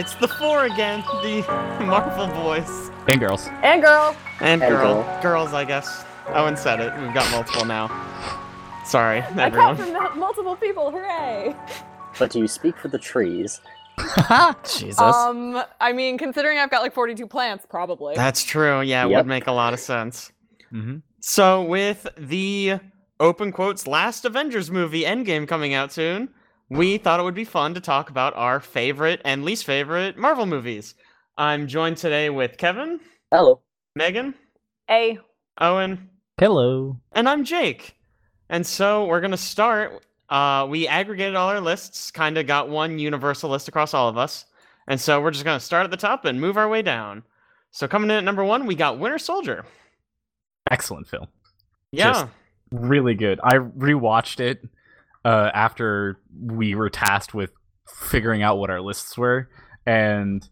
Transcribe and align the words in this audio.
It's 0.00 0.14
the 0.14 0.28
four 0.28 0.64
again, 0.64 1.00
the 1.22 1.42
Marvel 1.84 2.26
boys 2.28 2.90
And 3.08 3.20
girls. 3.20 3.48
And 3.62 3.82
girl. 3.82 4.16
and, 4.40 4.62
And 4.62 4.72
girl. 4.72 5.02
girl. 5.02 5.22
girls. 5.22 5.52
I 5.52 5.64
guess. 5.64 6.04
Owen 6.28 6.56
said 6.56 6.80
it. 6.80 6.92
We've 7.02 7.12
got 7.12 7.30
multiple 7.30 7.64
now. 7.66 7.88
Sorry, 8.86 9.20
I 9.20 9.26
everyone. 9.46 9.76
count 9.76 9.78
from 9.78 10.18
multiple 10.18 10.56
people. 10.56 10.90
Hooray! 10.90 11.54
But 12.18 12.30
do 12.30 12.38
you 12.40 12.48
speak 12.48 12.76
for 12.78 12.88
the 12.88 12.98
trees? 12.98 13.60
Jesus. 14.64 14.98
Um, 14.98 15.62
I 15.80 15.92
mean, 15.92 16.16
considering 16.18 16.58
I've 16.58 16.70
got 16.70 16.82
like 16.82 16.94
42 16.94 17.26
plants, 17.26 17.66
probably. 17.68 18.14
That's 18.16 18.42
true. 18.42 18.80
Yeah, 18.80 19.04
it 19.06 19.10
Yep. 19.10 19.16
would 19.18 19.26
make 19.26 19.46
a 19.46 19.52
lot 19.52 19.74
of 19.74 19.80
sense. 19.80 20.32
Mm-hmm. 20.72 20.98
So, 21.20 21.62
with 21.62 22.06
the 22.16 22.78
open 23.20 23.52
quotes 23.52 23.86
last 23.86 24.24
Avengers 24.24 24.70
movie 24.70 25.02
Endgame 25.02 25.46
coming 25.46 25.74
out 25.74 25.92
soon, 25.92 26.30
we 26.70 26.98
thought 26.98 27.20
it 27.20 27.24
would 27.24 27.34
be 27.34 27.44
fun 27.44 27.74
to 27.74 27.80
talk 27.80 28.10
about 28.10 28.34
our 28.36 28.60
favorite 28.60 29.20
and 29.24 29.44
least 29.44 29.64
favorite 29.64 30.16
Marvel 30.16 30.46
movies. 30.46 30.94
I'm 31.36 31.66
joined 31.66 31.96
today 31.96 32.30
with 32.30 32.56
Kevin, 32.58 33.00
Hello. 33.30 33.60
Megan, 33.96 34.34
Hey. 34.86 35.18
Owen, 35.60 36.08
Hello. 36.38 36.96
and 37.12 37.28
I'm 37.28 37.44
Jake. 37.44 37.96
And 38.48 38.66
so 38.66 39.06
we're 39.06 39.20
gonna 39.20 39.36
start. 39.36 40.04
Uh, 40.28 40.66
we 40.70 40.86
aggregated 40.86 41.34
all 41.34 41.48
our 41.48 41.60
lists, 41.60 42.10
kind 42.10 42.38
of 42.38 42.46
got 42.46 42.68
one 42.68 42.98
universal 42.98 43.50
list 43.50 43.68
across 43.68 43.94
all 43.94 44.08
of 44.08 44.16
us, 44.16 44.46
and 44.86 45.00
so 45.00 45.20
we're 45.20 45.30
just 45.32 45.44
gonna 45.44 45.60
start 45.60 45.84
at 45.84 45.90
the 45.90 45.96
top 45.96 46.24
and 46.24 46.40
move 46.40 46.56
our 46.56 46.68
way 46.68 46.82
down. 46.82 47.22
So 47.72 47.86
coming 47.88 48.10
in 48.10 48.16
at 48.16 48.24
number 48.24 48.44
one, 48.44 48.66
we 48.66 48.74
got 48.74 48.98
Winter 48.98 49.18
Soldier. 49.18 49.64
Excellent 50.70 51.08
film. 51.08 51.26
Yeah, 51.92 52.12
Just- 52.12 52.26
Really 52.72 53.14
good. 53.14 53.40
I 53.42 53.54
rewatched 53.56 54.38
it 54.38 54.64
uh, 55.24 55.50
after 55.54 56.20
we 56.38 56.74
were 56.74 56.90
tasked 56.90 57.34
with 57.34 57.50
figuring 57.88 58.42
out 58.42 58.58
what 58.58 58.70
our 58.70 58.80
lists 58.80 59.16
were, 59.18 59.48
and 59.86 60.48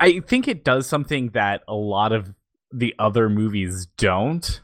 I 0.00 0.20
think 0.20 0.48
it 0.48 0.64
does 0.64 0.86
something 0.86 1.30
that 1.30 1.62
a 1.68 1.74
lot 1.74 2.12
of 2.12 2.34
the 2.72 2.94
other 2.98 3.28
movies 3.28 3.86
don't, 3.96 4.60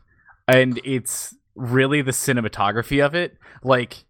and 0.48 0.80
it's 0.84 1.34
really 1.54 2.02
the 2.02 2.10
cinematography 2.10 3.04
of 3.04 3.14
it. 3.14 3.36
Like, 3.62 4.04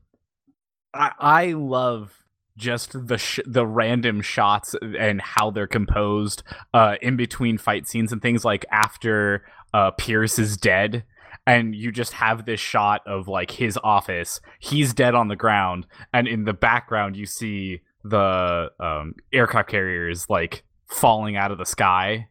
I, 0.93 1.13
I 1.19 1.47
love 1.53 2.25
just 2.57 3.07
the 3.09 3.19
sh- 3.19 3.41
the 3.45 3.67
random 3.67 4.21
shots 4.21 4.75
and 4.99 5.21
how 5.21 5.51
they're 5.51 5.67
composed 5.67 6.43
uh, 6.73 6.97
in 7.03 7.17
between 7.17 7.59
fight 7.59 7.89
scenes 7.89 8.13
and 8.13 8.23
things 8.23 8.45
like 8.45 8.65
after 8.71 9.45
uh, 9.73 9.91
Pierce 9.93 10.39
is 10.39 10.57
dead 10.57 11.05
and 11.47 11.75
you 11.75 11.93
just 11.93 12.15
have 12.15 12.47
this 12.47 12.61
shot 12.61 13.03
of 13.07 13.29
like 13.29 13.51
his 13.51 13.79
office 13.85 14.41
he's 14.59 14.95
dead 14.95 15.15
on 15.15 15.29
the 15.29 15.37
ground 15.37 15.87
and 16.13 16.27
in 16.27 16.45
the 16.45 16.53
background 16.53 17.17
you 17.17 17.27
see 17.27 17.81
the 18.05 18.71
um, 18.79 19.15
aircraft 19.33 19.71
carriers 19.71 20.29
like 20.29 20.63
falling 20.87 21.37
out 21.37 21.51
of 21.51 21.59
the 21.59 21.67
sky. 21.67 22.29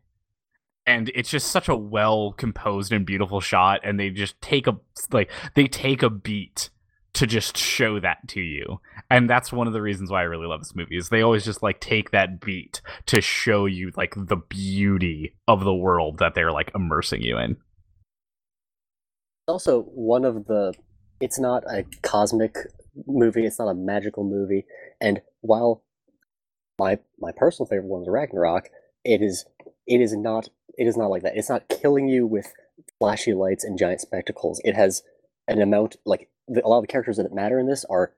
And 0.86 1.12
it's 1.16 1.30
just 1.30 1.48
such 1.48 1.70
a 1.70 1.76
well 1.76 2.34
composed 2.34 2.92
and 2.92 3.06
beautiful 3.06 3.42
shot 3.42 3.82
and 3.84 4.00
they 4.00 4.10
just 4.10 4.40
take 4.42 4.68
a 4.68 4.78
like 5.12 5.32
they 5.56 5.68
take 5.68 6.04
a 6.04 6.10
beat 6.10 6.70
to 7.14 7.28
just 7.28 7.58
show 7.58 8.00
that 8.00 8.28
to 8.30 8.42
you. 8.42 8.82
And 9.10 9.30
that's 9.30 9.54
one 9.54 9.68
of 9.68 9.74
the 9.74 9.82
reasons 9.82 10.12
why 10.12 10.22
i 10.22 10.24
really 10.24 10.48
love 10.48 10.60
this 10.60 10.76
movie 10.76 10.98
is 10.98 11.10
they 11.10 11.22
always 11.22 11.46
just 11.46 11.64
like 11.64 11.80
take 11.80 12.12
that 12.12 12.42
beat 12.42 12.82
to 13.06 13.22
show 13.22 13.66
you 13.66 13.92
like 13.96 14.14
the 14.18 14.36
beauty 14.36 15.36
of 15.48 15.64
the 15.64 15.74
world 15.74 16.18
that 16.18 16.36
they're 16.36 16.52
like 16.52 16.72
immersing 16.76 17.22
you 17.22 17.38
in 17.38 17.56
Also, 19.48 19.84
one 19.84 20.26
of 20.26 20.46
the. 20.46 20.74
It's 21.20 21.40
not 21.40 21.64
a 21.72 21.86
cosmic 22.02 22.56
movie. 23.08 23.46
It's 23.46 23.60
not 23.60 23.70
a 23.70 23.74
magical 23.74 24.24
movie. 24.24 24.66
And 25.00 25.22
while 25.42 25.84
my 26.80 27.00
my 27.20 27.32
personal 27.36 27.68
favorite 27.68 27.88
one 27.88 28.02
is 28.02 28.10
Ragnarok, 28.10 28.70
it 29.04 29.22
is 29.22 29.46
it 29.88 30.02
is 30.02 30.16
not 30.16 30.50
it 30.78 30.88
is 30.88 30.98
not 30.98 31.10
like 31.10 31.24
that. 31.24 31.38
It's 31.38 31.50
not 31.50 31.70
killing 31.70 32.08
you 32.08 32.26
with 32.26 32.54
flashy 33.00 33.34
lights 33.34 33.64
and 33.64 33.78
giant 33.78 34.02
spectacles. 34.02 34.62
It 34.64 34.76
has 34.76 35.04
an 35.48 35.62
amount 35.62 35.98
like 36.06 36.30
the, 36.48 36.66
a 36.66 36.68
lot 36.68 36.80
of 36.80 36.84
the 36.84 36.88
characters 36.88 37.18
that 37.18 37.34
matter 37.34 37.60
in 37.60 37.68
this 37.68 37.86
are 37.86 38.14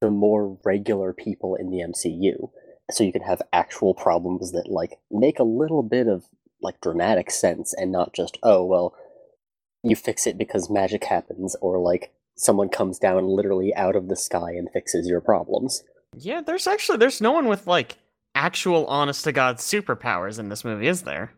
the 0.00 0.10
more 0.10 0.58
regular 0.64 1.12
people 1.12 1.54
in 1.54 1.70
the 1.70 1.78
MCU. 1.78 2.50
So 2.90 3.04
you 3.04 3.12
can 3.12 3.22
have 3.22 3.40
actual 3.52 3.94
problems 3.94 4.52
that 4.52 4.68
like 4.68 4.98
make 5.10 5.38
a 5.38 5.44
little 5.44 5.82
bit 5.82 6.08
of 6.08 6.24
like 6.60 6.80
dramatic 6.80 7.30
sense 7.30 7.74
and 7.74 7.90
not 7.90 8.12
just 8.12 8.38
oh 8.42 8.64
well 8.64 8.94
you 9.82 9.96
fix 9.96 10.26
it 10.26 10.38
because 10.38 10.70
magic 10.70 11.04
happens 11.04 11.56
or 11.60 11.78
like 11.78 12.12
someone 12.36 12.68
comes 12.68 12.98
down 12.98 13.26
literally 13.26 13.74
out 13.74 13.96
of 13.96 14.08
the 14.08 14.16
sky 14.16 14.52
and 14.52 14.70
fixes 14.72 15.06
your 15.08 15.20
problems. 15.20 15.82
yeah. 16.16 16.40
There's 16.40 16.66
actually 16.66 16.98
there's 16.98 17.20
no 17.20 17.32
one 17.32 17.46
with 17.48 17.66
like 17.66 17.96
actual 18.34 18.86
honest 18.86 19.24
to 19.24 19.32
god 19.32 19.56
superpowers 19.58 20.38
in 20.38 20.48
this 20.48 20.64
movie, 20.64 20.86
is 20.88 21.02
there? 21.02 21.32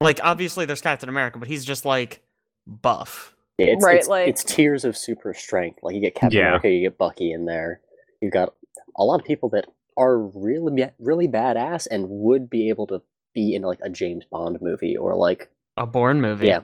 Like 0.00 0.20
obviously 0.22 0.64
there's 0.66 0.80
Captain 0.80 1.08
America, 1.08 1.38
but 1.38 1.48
he's 1.48 1.64
just 1.64 1.84
like 1.84 2.22
buff. 2.66 3.34
Yeah, 3.58 3.66
It's, 3.68 3.84
Right, 3.84 3.96
it's, 3.98 4.08
like- 4.08 4.28
it's 4.28 4.42
tiers 4.44 4.84
of 4.84 4.96
super 4.96 5.32
strength. 5.34 5.80
Like 5.82 5.94
you 5.94 6.00
get 6.00 6.14
Captain 6.14 6.38
Yeah. 6.38 6.46
America, 6.48 6.70
you 6.70 6.80
get 6.80 6.98
Bucky 6.98 7.32
in 7.32 7.44
there. 7.44 7.80
You've 8.20 8.32
got 8.32 8.54
a 8.96 9.04
lot 9.04 9.20
of 9.20 9.26
people 9.26 9.48
that 9.50 9.66
are 9.96 10.18
really 10.18 10.86
really 10.98 11.28
badass 11.28 11.86
and 11.90 12.08
would 12.08 12.50
be 12.50 12.68
able 12.68 12.86
to 12.88 13.00
be 13.34 13.54
in 13.54 13.62
like 13.62 13.78
a 13.82 13.88
James 13.90 14.24
Bond 14.24 14.58
movie 14.60 14.96
or 14.96 15.14
like 15.14 15.50
A 15.76 15.86
Bourne 15.86 16.20
movie. 16.20 16.46
yeah. 16.48 16.60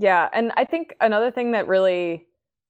Yeah, 0.00 0.30
and 0.32 0.50
I 0.56 0.64
think 0.64 0.94
another 1.00 1.30
thing 1.30 1.52
that 1.52 1.68
really 1.68 2.26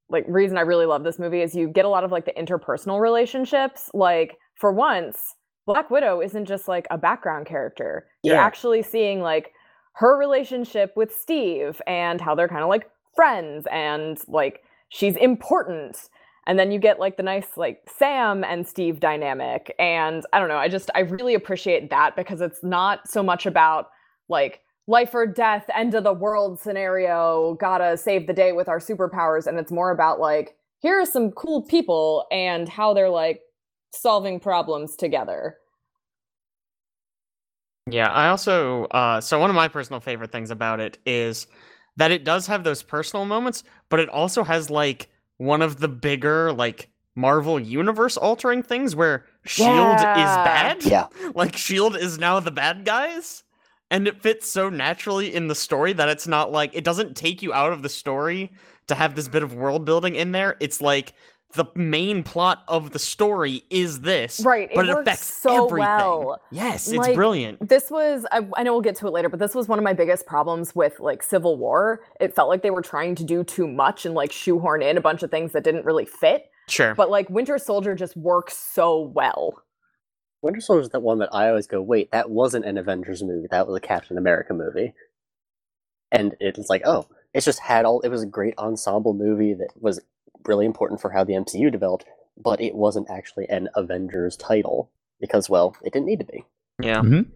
like 0.08 0.24
reason 0.26 0.58
I 0.58 0.62
really 0.62 0.86
love 0.86 1.04
this 1.04 1.20
movie 1.20 1.42
is 1.42 1.54
you 1.54 1.68
get 1.68 1.84
a 1.84 1.88
lot 1.88 2.02
of 2.02 2.10
like 2.10 2.24
the 2.24 2.32
interpersonal 2.32 3.00
relationships. 3.00 3.88
Like 3.94 4.36
for 4.56 4.72
once, 4.72 5.36
Black 5.64 5.91
Widow 5.91 6.20
isn't 6.20 6.46
just 6.46 6.66
like 6.66 6.88
a 6.91 6.98
background 6.98 7.46
character. 7.46 8.06
Yeah. 8.24 8.32
You're 8.32 8.42
actually 8.42 8.82
seeing 8.82 9.20
like 9.20 9.52
her 9.94 10.18
relationship 10.18 10.92
with 10.96 11.14
Steve 11.14 11.80
and 11.86 12.20
how 12.20 12.34
they're 12.34 12.48
kind 12.48 12.64
of 12.64 12.68
like 12.68 12.91
friends 13.14 13.64
and 13.70 14.18
like 14.26 14.62
she's 14.88 15.14
important. 15.14 16.08
And 16.48 16.58
then 16.58 16.72
you 16.72 16.80
get 16.80 16.98
like 16.98 17.16
the 17.16 17.22
nice 17.22 17.56
like 17.56 17.78
Sam 17.97 18.42
and 18.42 18.66
Steve 18.66 18.98
dynamic. 18.98 19.72
And 19.78 20.26
I 20.32 20.41
don't 20.41 20.48
know, 20.48 20.56
I 20.56 20.66
just 20.66 20.91
I 20.97 21.00
really 21.00 21.34
appreciate 21.34 21.91
that 21.91 22.16
because 22.16 22.41
it's 22.41 22.64
not 22.64 23.08
so 23.08 23.22
much 23.22 23.47
about 23.47 23.91
like 24.28 24.62
life 24.90 25.14
or 25.14 25.24
death, 25.26 25.64
end 25.74 25.94
of 25.94 26.02
the 26.04 26.12
world 26.12 26.58
scenario, 26.60 27.54
gotta 27.60 27.96
save 27.96 28.26
the 28.26 28.32
day 28.32 28.52
with 28.52 28.68
our 28.68 28.80
superpowers. 28.80 29.46
And 29.46 29.58
it's 29.58 29.70
more 29.72 29.90
about 29.92 30.18
like, 30.20 30.56
here 30.80 31.00
are 31.00 31.06
some 31.06 31.30
cool 31.30 31.62
people 31.62 32.26
and 32.32 32.68
how 32.68 32.92
they're 32.92 33.08
like 33.08 33.40
solving 33.94 34.40
problems 34.40 34.96
together. 34.96 35.56
Yeah, 37.88 38.08
I 38.10 38.28
also 38.28 38.84
uh 38.86 39.20
so 39.20 39.38
one 39.38 39.50
of 39.50 39.56
my 39.56 39.68
personal 39.68 40.00
favorite 40.00 40.32
things 40.32 40.50
about 40.50 40.80
it 40.80 40.98
is 41.06 41.46
that 41.96 42.10
it 42.10 42.24
does 42.24 42.46
have 42.46 42.64
those 42.64 42.82
personal 42.82 43.24
moments, 43.24 43.64
but 43.88 44.00
it 44.00 44.08
also 44.08 44.44
has 44.44 44.70
like 44.70 45.08
one 45.38 45.62
of 45.62 45.80
the 45.80 45.88
bigger 45.88 46.52
like 46.52 46.90
Marvel 47.16 47.58
universe 47.58 48.16
altering 48.16 48.62
things 48.62 48.94
where 48.94 49.24
Shield 49.44 50.00
Yeah. 50.00 50.14
is 50.14 50.38
bad. 50.38 50.84
Yeah. 50.84 51.06
Like 51.34 51.56
Shield 51.56 51.96
is 51.96 52.18
now 52.18 52.40
the 52.40 52.50
bad 52.50 52.84
guys. 52.84 53.44
And 53.91 54.07
it 54.07 54.22
fits 54.22 54.48
so 54.48 54.69
naturally 54.69 55.34
in 55.34 55.48
the 55.48 55.54
story 55.54 55.92
that 55.95 56.09
it's 56.09 56.28
not 56.28 56.53
like 56.53 56.75
it 56.75 56.84
doesn't 56.84 57.16
take 57.16 57.42
you 57.42 57.53
out 57.53 57.72
of 57.72 57.83
the 57.83 57.89
story 57.89 58.53
to 58.87 58.95
have 58.95 59.15
this 59.15 59.28
bit 59.28 59.42
of 59.42 59.54
world 59.54 59.84
building 59.84 60.15
in 60.15 60.33
there. 60.33 60.57
It's 60.60 60.81
like 60.81 61.13
the 61.54 61.65
main 61.75 62.22
plot 62.22 62.63
of 62.69 62.92
the 62.92 62.98
story 62.98 63.65
is 63.71 64.01
this. 64.03 64.41
Right, 64.41 64.71
it 64.71 64.75
But 64.75 64.89
it, 64.89 64.95
works 64.95 65.01
affects 65.09 65.34
so 65.34 65.66
everything. 65.66 65.89
well. 65.89 66.41
Yes, 66.53 66.87
it's 66.89 66.97
Like, 66.97 67.16
brilliant. 67.16 67.69
This 67.69 67.91
was, 67.91 68.25
I, 68.31 68.47
I 68.57 68.63
know 68.63 68.72
we'll 68.72 68.83
get 68.83 68.95
to 68.97 69.09
it 69.09 69.13
later, 69.13 69.28
but 69.28 69.41
this 69.41 69.54
was 69.54 69.66
one 69.66 69.78
of 69.78 69.83
my 69.83 69.92
biggest 69.92 70.27
problems 70.27 70.75
with 70.75 71.01
like 71.01 71.22
Civil 71.22 71.57
War. 71.57 72.03
It 72.21 72.34
felt 72.34 72.48
like 72.48 72.63
they 72.63 72.71
were 72.71 72.83
trying 72.83 73.16
to 73.16 73.25
do 73.25 73.42
too 73.42 73.66
much 73.66 74.07
and 74.07 74.15
like 74.15 74.31
shoehorn 74.31 74.83
in 74.83 74.97
a 74.97 75.01
bunch 75.01 75.22
of 75.25 75.31
things 75.31 75.53
that 75.53 75.65
didn't 75.65 75.84
really 75.84 76.04
fit. 76.07 76.45
Sure. 76.69 76.95
But 76.95 77.10
like 77.10 77.28
Winter 77.28 77.59
Soldier 77.59 77.97
just 77.97 78.16
works 78.16 78.57
so 78.57 79.01
well. 79.01 79.60
Winter 80.42 80.60
Soldier 80.60 80.83
is 80.83 80.89
that 80.91 81.01
one 81.01 81.19
that 81.19 81.34
I 81.34 81.48
always 81.48 81.66
go, 81.66 81.83
wait, 81.83 82.10
that 82.13 82.31
wasn't 82.31 82.65
an 82.65 82.78
Avengers 82.78 83.22
movie. 83.22 83.48
That 83.51 83.66
was 83.66 83.77
a 83.77 83.81
Captain 83.81 84.16
America 84.19 84.54
movie. 84.54 84.95
And 86.13 86.34
it's 86.41 86.71
like, 86.71 86.83
oh, 86.84 87.07
it's 87.34 87.45
just 87.45 87.60
had 87.60 87.84
all. 87.84 88.01
It 88.01 88.09
was 88.09 88.22
a 88.22 88.27
great 88.27 88.54
ensemble 88.59 89.15
movie 89.15 89.54
that 89.54 89.69
was 89.77 90.01
really 90.47 90.66
important 90.66 91.01
for 91.01 91.10
how 91.10 91.25
the 91.25 91.34
MCU 91.34 91.71
developed, 91.71 92.04
but 92.42 92.60
it 92.60 92.75
wasn't 92.75 93.09
actually 93.10 93.48
an 93.48 93.69
Avengers 93.77 94.37
title 94.37 94.91
because, 95.21 95.48
well, 95.51 95.77
it 95.83 95.92
didn't 95.92 96.07
need 96.07 96.21
to 96.21 96.25
be. 96.25 96.45
Yeah. 96.83 97.01
Mhm. 97.03 97.27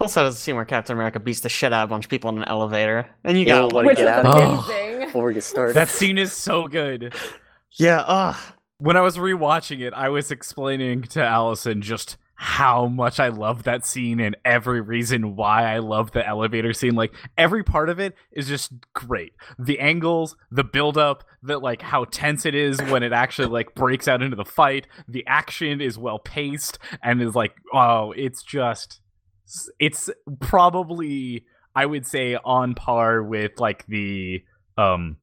Also, 0.00 0.22
there's 0.22 0.34
a 0.36 0.38
scene 0.38 0.54
where 0.56 0.64
Captain 0.64 0.94
America 0.94 1.18
beats 1.18 1.40
the 1.40 1.48
shit 1.48 1.72
out 1.72 1.84
of 1.84 1.90
a 1.90 1.92
bunch 1.94 2.04
of 2.04 2.10
people 2.10 2.30
in 2.30 2.38
an 2.38 2.44
elevator, 2.44 3.06
and 3.24 3.36
you 3.36 3.40
You 3.40 3.46
got 3.46 3.60
know, 3.60 3.66
like, 3.76 3.86
Wanna 3.86 3.94
get 3.96 4.06
out 4.08 4.26
of 4.26 4.66
here? 4.66 4.76
amazing. 4.76 5.00
Before 5.06 5.24
we 5.26 5.34
get 5.34 5.44
started, 5.44 5.74
that 5.74 5.88
scene 5.88 6.18
is 6.18 6.32
so 6.32 6.68
good 6.68 7.14
yeah, 7.78 8.00
ugh. 8.06 8.36
when 8.78 8.96
i 8.96 9.00
was 9.00 9.16
rewatching 9.16 9.80
it 9.80 9.94
i 9.94 10.08
was 10.08 10.30
explaining 10.30 11.00
to 11.02 11.22
allison 11.24 11.80
just 11.80 12.16
how 12.38 12.86
much 12.86 13.18
I 13.18 13.28
love 13.28 13.62
that 13.62 13.86
scene 13.86 14.20
and 14.20 14.36
every 14.44 14.82
reason 14.82 15.36
why 15.36 15.74
I 15.74 15.78
love 15.78 16.12
the 16.12 16.26
elevator 16.26 16.74
scene. 16.74 16.94
Like 16.94 17.14
every 17.38 17.64
part 17.64 17.88
of 17.88 17.98
it 17.98 18.14
is 18.30 18.46
just 18.46 18.72
great. 18.92 19.32
The 19.58 19.80
angles, 19.80 20.36
the 20.50 20.62
build 20.62 20.98
up, 20.98 21.24
the 21.42 21.58
like 21.58 21.80
how 21.80 22.04
tense 22.04 22.44
it 22.44 22.54
is 22.54 22.80
when 22.82 23.02
it 23.02 23.12
actually 23.12 23.48
like 23.48 23.74
breaks 23.74 24.06
out 24.06 24.22
into 24.22 24.36
the 24.36 24.44
fight. 24.44 24.86
The 25.08 25.24
action 25.26 25.80
is 25.80 25.98
well 25.98 26.18
paced 26.18 26.78
and 27.02 27.22
is 27.22 27.34
like, 27.34 27.54
oh, 27.72 28.12
it's 28.12 28.42
just 28.42 29.00
it's 29.78 30.10
probably 30.40 31.46
I 31.74 31.86
would 31.86 32.06
say 32.06 32.36
on 32.44 32.74
par 32.74 33.22
with 33.22 33.52
like 33.58 33.86
the 33.86 34.42
um 34.76 35.16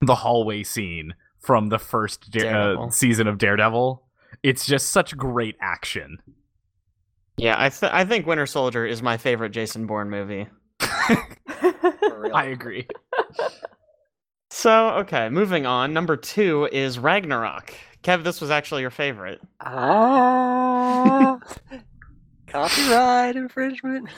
the 0.00 0.16
hallway 0.16 0.64
scene 0.64 1.14
from 1.38 1.68
the 1.68 1.78
first 1.78 2.28
da- 2.30 2.48
uh, 2.48 2.90
season 2.90 3.28
of 3.28 3.38
Daredevil. 3.38 4.02
It's 4.42 4.66
just 4.66 4.90
such 4.90 5.16
great 5.16 5.54
action. 5.60 6.18
Yeah, 7.36 7.56
I 7.58 7.68
th- 7.68 7.92
I 7.92 8.04
think 8.04 8.26
Winter 8.26 8.46
Soldier 8.46 8.86
is 8.86 9.02
my 9.02 9.16
favorite 9.16 9.50
Jason 9.50 9.86
Bourne 9.86 10.08
movie. 10.08 10.46
I 10.80 12.48
agree. 12.52 12.86
So, 14.50 14.90
okay, 15.00 15.28
moving 15.28 15.66
on. 15.66 15.92
Number 15.92 16.16
two 16.16 16.66
is 16.72 16.98
Ragnarok. 16.98 17.74
Kev, 18.02 18.24
this 18.24 18.40
was 18.40 18.50
actually 18.50 18.80
your 18.80 18.90
favorite. 18.90 19.40
Ah, 19.60 21.38
copyright 22.46 23.36
infringement. 23.36 24.08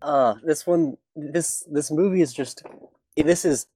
Uh, 0.00 0.34
this 0.44 0.66
one, 0.66 0.96
this 1.14 1.62
this 1.70 1.90
movie 1.90 2.22
is 2.22 2.32
just. 2.32 2.62
This 3.16 3.44
is, 3.44 3.66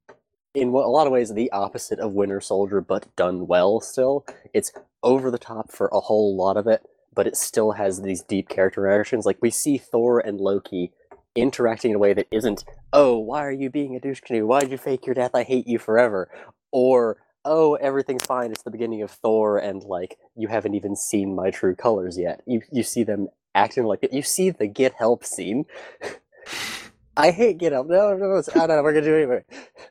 in 0.55 0.69
a 0.69 0.71
lot 0.71 1.07
of 1.07 1.13
ways, 1.13 1.35
the 1.35 1.53
opposite 1.53 1.99
of 1.99 2.13
Winter 2.13 2.41
Soldier, 2.41 2.81
but 2.81 3.15
done 3.17 3.47
well. 3.47 3.81
Still, 3.81 4.25
it's 4.55 4.73
over 5.03 5.31
the 5.31 5.39
top 5.39 5.71
for 5.71 5.91
a 5.93 6.01
whole 6.01 6.35
lot 6.35 6.57
of 6.57 6.67
it, 6.67 6.83
but 7.17 7.27
it 7.27 7.37
still 7.37 7.73
has 7.73 8.03
these 8.03 8.23
deep 8.23 8.49
character 8.49 8.87
interactions. 8.87 9.27
Like 9.27 9.39
we 9.43 9.51
see 9.51 9.79
Thor 9.79 10.21
and 10.21 10.41
Loki 10.41 10.93
interacting 11.35 11.91
in 11.91 11.97
a 11.97 11.99
way 11.99 12.15
that 12.15 12.29
isn't, 12.31 12.65
"Oh, 12.93 13.19
why 13.19 13.45
are 13.45 13.51
you 13.51 13.71
being 13.71 13.97
a 13.97 14.01
douche 14.01 14.21
canoe? 14.21 14.47
Why 14.47 14.61
did 14.61 14.71
you 14.71 14.79
fake 14.79 15.07
your 15.07 15.15
death? 15.15 15.33
I 15.35 15.43
hate 15.43 15.67
you 15.67 15.79
forever," 15.81 16.31
or 16.71 17.17
oh, 17.45 17.75
everything's 17.77 18.25
fine. 18.25 18.53
It's 18.53 18.63
the 18.63 18.71
beginning 18.71 19.03
of 19.03 19.11
Thor, 19.11 19.59
and 19.59 19.83
like 19.83 20.19
you 20.37 20.49
haven't 20.49 20.75
even 20.75 20.95
seen 20.95 21.35
my 21.35 21.51
true 21.51 21.75
colors 21.75 22.19
yet. 22.19 22.43
You 22.47 22.63
you 22.71 22.85
see 22.85 23.03
them 23.03 23.29
acting 23.55 23.85
like 23.85 24.03
it. 24.03 24.13
You 24.13 24.23
see 24.23 24.51
the 24.51 24.69
get 24.69 24.95
help 24.95 25.25
scene. 25.25 25.65
I 27.17 27.31
hate 27.31 27.59
get 27.59 27.73
help. 27.73 27.89
No, 27.89 28.15
no, 28.15 28.37
it's, 28.37 28.51
oh, 28.55 28.67
no, 28.67 28.83
we're 28.83 28.93
gonna 28.93 29.07
do 29.07 29.15
it 29.15 29.23
anyway. 29.23 29.45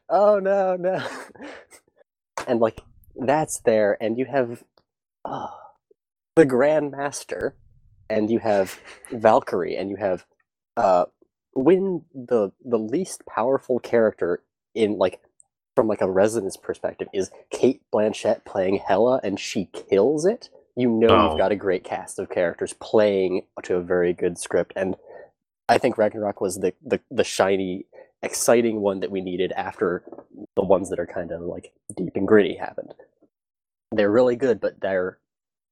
Oh 0.10 0.39
no, 0.39 0.75
no. 0.78 1.04
And 2.48 2.60
like 2.60 2.81
that's 3.16 3.62
there, 3.62 3.98
and 4.00 4.19
you 4.19 4.25
have 4.25 4.63
uh, 5.24 5.48
the 6.36 6.46
Grand 6.46 6.92
Master, 6.92 7.56
and 8.10 8.30
you 8.30 8.40
have 8.40 8.80
Valkyrie, 9.12 9.76
and 9.76 9.90
you 9.90 9.96
have 9.98 10.26
uh, 10.78 11.06
when 11.54 12.04
the 12.14 12.52
the 12.64 12.78
least 12.80 13.24
powerful 13.26 13.80
character 13.80 14.44
in 14.74 14.98
like 14.98 15.22
from 15.76 15.88
like 15.88 16.02
a 16.02 16.10
resonance 16.10 16.58
perspective 16.58 17.08
is 17.14 17.32
Cate 17.52 17.82
Blanchett 17.94 18.46
playing 18.46 18.78
Hela 18.86 19.20
and 19.24 19.40
she 19.40 19.66
kills 19.74 20.26
it, 20.26 20.50
you 20.76 20.90
know 20.90 21.08
Oh. 21.10 21.30
you've 21.30 21.38
got 21.38 21.52
a 21.52 21.56
great 21.56 21.84
cast 21.84 22.20
of 22.20 22.30
characters 22.30 22.74
playing 22.74 23.44
to 23.64 23.76
a 23.76 23.81
very 23.81 24.14
good 24.14 24.38
script. 24.38 24.74
And 24.76 24.96
I 25.70 25.78
think 25.78 25.98
Ragnarok 25.98 26.42
was 26.42 26.60
the 26.60 26.74
the, 26.86 27.00
the 27.12 27.24
shiny, 27.24 27.86
exciting 28.22 28.81
one 28.81 29.00
that 29.02 29.12
we 29.12 29.22
needed 29.22 29.52
after 29.54 30.04
the 30.56 30.64
ones 30.64 30.90
that 30.90 31.00
are 31.00 31.08
kind 31.08 31.31
of 31.31 31.42
like 31.42 31.72
deep 31.96 32.16
and 32.16 32.28
gritty 32.28 32.56
happened. 32.56 32.94
They're 33.92 34.12
really 34.12 34.36
good, 34.36 34.60
but 34.60 34.81
they're 34.81 35.20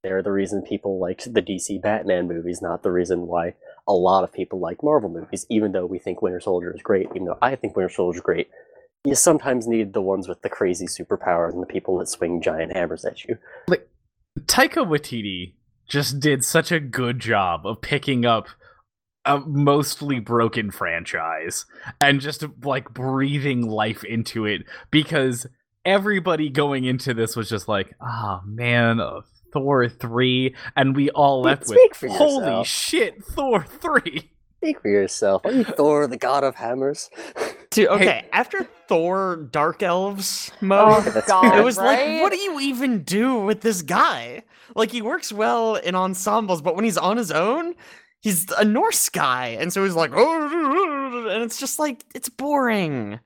they're 0.04 0.22
the 0.22 0.32
reason 0.32 0.62
people 0.62 1.00
liked 1.00 1.34
the 1.34 1.42
DC 1.42 1.82
Batman 1.82 2.28
movies, 2.28 2.62
not 2.62 2.84
the 2.84 2.92
reason 2.92 3.26
why 3.26 3.56
a 3.88 3.94
lot 3.94 4.24
of 4.24 4.34
people 4.34 4.60
like 4.60 4.84
Marvel 4.84 5.10
movies, 5.10 5.46
even 5.50 5.72
though 5.72 5.86
we 5.86 5.98
think 5.98 6.22
Winter 6.22 6.42
Soldier 6.42 6.74
is 6.76 6.82
great, 6.82 7.08
even 7.12 7.26
though 7.26 7.38
I 7.42 7.56
think 7.56 7.76
Winter 7.76 7.94
Soldier 7.94 8.18
is 8.18 8.22
great. 8.22 8.50
You 9.06 9.16
sometimes 9.16 9.66
need 9.66 9.94
the 9.94 10.02
ones 10.02 10.28
with 10.28 10.42
the 10.42 10.50
crazy 10.50 10.86
superpowers 10.86 11.54
and 11.54 11.62
the 11.62 11.68
people 11.68 11.98
that 11.98 12.08
swing 12.08 12.42
giant 12.42 12.76
hammers 12.76 13.06
at 13.06 13.24
you. 13.24 13.38
Like, 13.68 13.88
Taika 14.42 14.86
Waititi 14.86 15.54
just 15.88 16.20
did 16.20 16.44
such 16.44 16.72
a 16.72 16.80
good 16.80 17.20
job 17.20 17.66
of 17.66 17.82
picking 17.82 18.26
up 18.26 18.48
a 19.26 19.40
mostly 19.40 20.20
broken 20.20 20.70
franchise 20.70 21.66
and 22.02 22.20
just 22.20 22.44
like 22.64 22.94
breathing 22.94 23.62
life 23.68 24.04
into 24.04 24.46
it 24.46 24.64
because 24.92 25.48
everybody 25.86 26.50
going 26.50 26.84
into 26.84 27.14
this 27.14 27.36
was 27.36 27.50
just 27.50 27.68
like, 27.68 27.94
oh 28.02 28.42
man, 28.46 29.00
uh, 29.00 29.22
Thor 29.54 29.88
3 29.88 30.56
and 30.76 30.96
we 30.96 31.10
all 31.12 31.42
left 31.42 31.62
with 31.70 31.78
Speak 31.78 31.96
for 31.96 32.08
holy 32.10 32.46
yourself. 32.46 32.68
shit, 32.68 33.24
Thor 33.24 33.64
3. 33.64 34.30
Speak 34.58 34.82
for 34.82 34.88
yourself. 34.90 35.46
Are 35.46 35.52
you 35.52 35.64
Thor, 35.64 36.08
the 36.08 36.18
god 36.18 36.44
of 36.44 36.56
hammers? 36.56 37.10
Dude, 37.70 37.88
Hey- 37.90 37.96
okay, 37.96 38.30
after 38.32 38.68
Thor 38.88 39.48
Dark 39.52 39.82
Elves 39.84 40.52
oh 40.62 40.66
mode, 40.66 41.04
that's 41.14 41.28
god, 41.28 41.58
it 41.58 41.64
was 41.64 41.78
right? 41.78 42.14
like, 42.14 42.22
what 42.22 42.32
do 42.32 42.38
you 42.40 42.60
even 42.60 43.04
do 43.04 43.36
with 43.40 43.62
this 43.62 43.82
guy? 43.82 44.44
Like, 44.76 44.92
he 44.92 45.02
works 45.02 45.32
well 45.34 45.76
in 45.76 45.96
ensembles, 45.96 46.62
but 46.62 46.76
when 46.76 46.86
he's 46.86 46.98
on 46.98 47.18
his 47.18 47.30
own, 47.32 47.76
he's 48.22 48.50
a 48.58 48.64
Norse 48.64 49.10
guy, 49.10 49.50
and 49.60 49.72
so 49.74 49.84
he's 49.84 49.96
like, 49.96 50.12
oh, 50.14 51.28
and 51.30 51.44
it's 51.44 51.60
just 51.60 51.78
like, 51.80 52.04
it's 52.16 52.30
boring. 52.30 53.20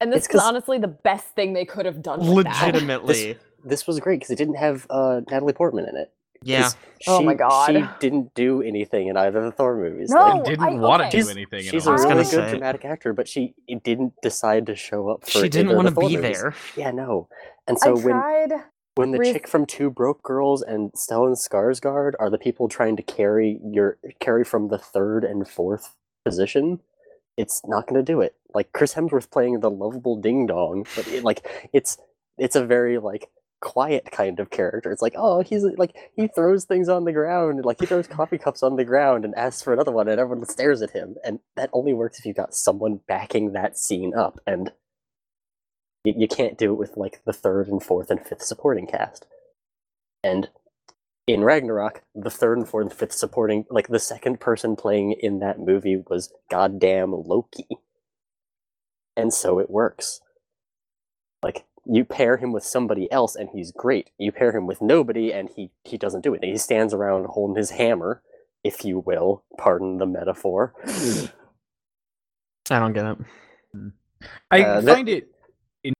And 0.00 0.12
this 0.12 0.18
It's 0.18 0.26
is 0.34 0.40
'cause- 0.40 0.46
honestly 0.48 0.78
the 0.78 0.86
best 0.88 1.26
thing 1.34 1.52
they 1.54 1.64
could 1.64 1.86
have 1.86 2.02
done. 2.02 2.32
with 2.34 2.44
that. 2.46 2.66
Legitimately. 2.66 3.32
This 3.32 3.42
was 3.64 4.00
great 4.00 4.16
because 4.20 4.30
it 4.30 4.36
didn't 4.36 4.56
have 4.56 4.86
uh, 4.90 5.20
Natalie 5.30 5.52
Portman 5.52 5.86
in 5.88 5.96
it. 5.96 6.12
Yeah. 6.42 6.70
Oh 7.08 7.20
my 7.20 7.34
God. 7.34 7.66
She 7.72 7.84
didn't 7.98 8.32
do 8.34 8.62
anything 8.62 9.08
in 9.08 9.16
either 9.16 9.38
of 9.38 9.44
the 9.46 9.50
Thor 9.52 9.76
movies. 9.76 10.10
No, 10.10 10.20
Like, 10.36 10.44
didn't 10.44 10.64
I- 10.64 10.74
want 10.74 11.02
to 11.02 11.08
okay. 11.08 11.16
do 11.18 11.22
she's, 11.24 11.30
anything. 11.30 11.58
in 11.64 11.70
she's 11.70 11.86
a 11.86 11.90
was 11.90 12.02
gonna 12.04 12.14
really 12.16 12.30
good 12.30 12.44
say- 12.44 12.50
dramatic 12.50 12.84
actor, 12.84 13.12
but 13.12 13.26
she 13.26 13.54
didn't 13.82 14.12
decide 14.22 14.66
to 14.66 14.76
show 14.76 15.08
up 15.08 15.24
for 15.24 15.30
She 15.30 15.48
didn't 15.48 15.74
want 15.74 15.88
to 15.88 15.94
be 15.94 16.14
there. 16.16 16.54
Yeah, 16.76 16.92
no. 16.92 17.28
And 17.66 17.76
so 17.78 17.90
I 17.90 17.94
when 17.94 18.02
tried. 18.14 18.52
when 18.94 19.10
the 19.10 19.18
Reese- 19.18 19.32
chick 19.32 19.48
from 19.48 19.66
Two 19.66 19.90
Broke 19.90 20.22
Girls 20.22 20.62
and 20.62 20.92
Stellan 20.92 21.32
Skarsgård 21.36 22.12
are 22.20 22.30
the 22.30 22.38
people 22.38 22.68
trying 22.68 22.94
to 22.96 23.02
carry 23.02 23.58
your 23.64 23.98
carry 24.20 24.44
from 24.44 24.68
the 24.68 24.78
third 24.78 25.24
and 25.24 25.48
fourth 25.48 25.96
position, 26.24 26.80
it's 27.36 27.62
not 27.66 27.88
going 27.88 27.98
to 28.00 28.12
do 28.12 28.20
it. 28.20 28.36
Like 28.54 28.72
Chris 28.72 28.94
Hemsworth 28.94 29.28
playing 29.30 29.58
the 29.58 29.70
lovable 29.70 30.14
ding 30.16 30.46
dong, 30.46 30.86
but 30.94 31.08
it, 31.08 31.24
like 31.24 31.44
it's 31.72 31.98
it's 32.38 32.54
a 32.54 32.64
very 32.64 32.98
like 32.98 33.28
quiet 33.60 34.10
kind 34.10 34.40
of 34.40 34.50
character. 34.50 34.90
It's 34.90 35.02
like 35.02 35.14
oh 35.16 35.42
he's 35.42 35.64
like 35.76 35.96
he 36.14 36.28
throws 36.28 36.64
things 36.64 36.88
on 36.88 37.04
the 37.04 37.12
ground, 37.12 37.64
like 37.64 37.80
he 37.80 37.86
throws 37.86 38.06
coffee 38.06 38.38
cups 38.38 38.62
on 38.62 38.76
the 38.76 38.84
ground 38.84 39.24
and 39.24 39.34
asks 39.34 39.62
for 39.62 39.72
another 39.72 39.92
one, 39.92 40.08
and 40.08 40.20
everyone 40.20 40.46
stares 40.46 40.82
at 40.82 40.90
him. 40.90 41.16
And 41.24 41.40
that 41.56 41.70
only 41.72 41.92
works 41.92 42.18
if 42.18 42.26
you've 42.26 42.36
got 42.36 42.54
someone 42.54 43.00
backing 43.06 43.52
that 43.52 43.78
scene 43.78 44.14
up 44.14 44.40
and. 44.46 44.72
You, 46.04 46.14
you 46.16 46.28
can't 46.28 46.56
do 46.56 46.72
it 46.72 46.76
with 46.76 46.96
like 46.96 47.20
the 47.26 47.32
third 47.32 47.66
and 47.66 47.82
fourth 47.82 48.08
and 48.08 48.24
fifth 48.24 48.42
supporting 48.42 48.86
cast. 48.86 49.26
And 50.22 50.48
in 51.28 51.44
Ragnarok, 51.44 52.02
the 52.14 52.30
third 52.30 52.56
and 52.56 52.66
fourth 52.66 52.86
and 52.86 52.92
fifth 52.92 53.12
supporting, 53.12 53.66
like 53.70 53.88
the 53.88 53.98
second 53.98 54.40
person 54.40 54.76
playing 54.76 55.12
in 55.12 55.40
that 55.40 55.60
movie 55.60 56.02
was 56.08 56.32
goddamn 56.50 57.12
Loki. 57.12 57.68
And 59.14 59.32
so 59.32 59.58
it 59.58 59.68
works. 59.68 60.20
Like 61.42 61.66
you 61.90 62.04
pair 62.04 62.36
him 62.36 62.52
with 62.52 62.64
somebody 62.64 63.10
else 63.10 63.34
and 63.34 63.48
he's 63.52 63.72
great. 63.72 64.10
You 64.18 64.30
pair 64.30 64.54
him 64.54 64.66
with 64.66 64.82
nobody 64.82 65.32
and 65.32 65.48
he 65.56 65.70
he 65.84 65.96
doesn't 65.96 66.20
do 66.22 66.34
it. 66.34 66.44
He 66.44 66.56
stands 66.58 66.92
around 66.94 67.26
holding 67.30 67.56
his 67.56 67.70
hammer, 67.70 68.22
if 68.62 68.84
you 68.84 68.98
will, 69.00 69.44
pardon 69.56 69.96
the 69.98 70.06
metaphor. 70.06 70.74
I 72.70 72.78
don't 72.78 72.92
get 72.92 73.06
it. 73.06 73.18
I 74.50 74.62
Uh, 74.62 74.80
that- 74.82 74.94
find 74.94 75.08
it 75.08 75.30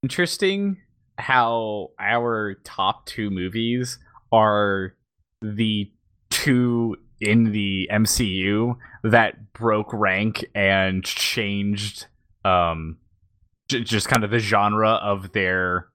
interesting 0.03 0.77
how 1.19 1.89
our 1.99 2.55
top 2.65 3.07
two 3.07 3.31
movies 3.31 3.99
are 4.31 4.95
the 5.41 5.91
two 6.31 6.97
in 7.21 7.53
the 7.53 7.89
MCU 7.91 8.77
that 9.03 9.53
broke 9.53 9.93
rank 9.93 10.45
and 10.55 11.03
changed 11.05 12.07
um 12.45 12.99
j- 13.01 13.08
just 13.69 14.09
kind 14.09 14.25
of 14.25 14.31
the 14.31 14.39
genre 14.39 14.93
of 14.93 15.33
their 15.33 15.89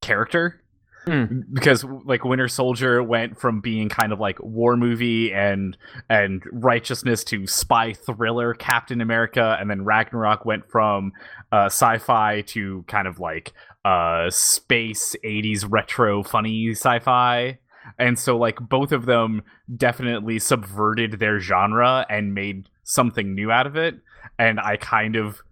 character. 0.00 0.58
Hmm. 1.04 1.40
because 1.52 1.84
like 2.04 2.24
Winter 2.24 2.46
Soldier 2.46 3.02
went 3.02 3.40
from 3.40 3.60
being 3.60 3.88
kind 3.88 4.12
of 4.12 4.20
like 4.20 4.40
war 4.40 4.76
movie 4.76 5.32
and 5.32 5.76
and 6.08 6.44
righteousness 6.52 7.24
to 7.24 7.44
spy 7.48 7.92
thriller 7.92 8.54
Captain 8.54 9.00
America 9.00 9.56
and 9.58 9.68
then 9.68 9.84
Ragnarok 9.84 10.44
went 10.44 10.70
from 10.70 11.10
uh 11.50 11.64
sci-fi 11.64 12.42
to 12.42 12.84
kind 12.86 13.08
of 13.08 13.18
like 13.18 13.52
uh 13.84 14.30
space 14.30 15.16
80s 15.24 15.66
retro 15.68 16.22
funny 16.22 16.70
sci-fi. 16.70 17.58
And 17.98 18.16
so 18.16 18.38
like 18.38 18.60
both 18.60 18.92
of 18.92 19.06
them 19.06 19.42
definitely 19.76 20.38
subverted 20.38 21.18
their 21.18 21.40
genre 21.40 22.06
and 22.08 22.32
made 22.32 22.68
something 22.84 23.34
new 23.34 23.50
out 23.50 23.66
of 23.66 23.74
it. 23.74 23.96
And 24.38 24.60
I 24.60 24.76
kind 24.76 25.16
of 25.16 25.42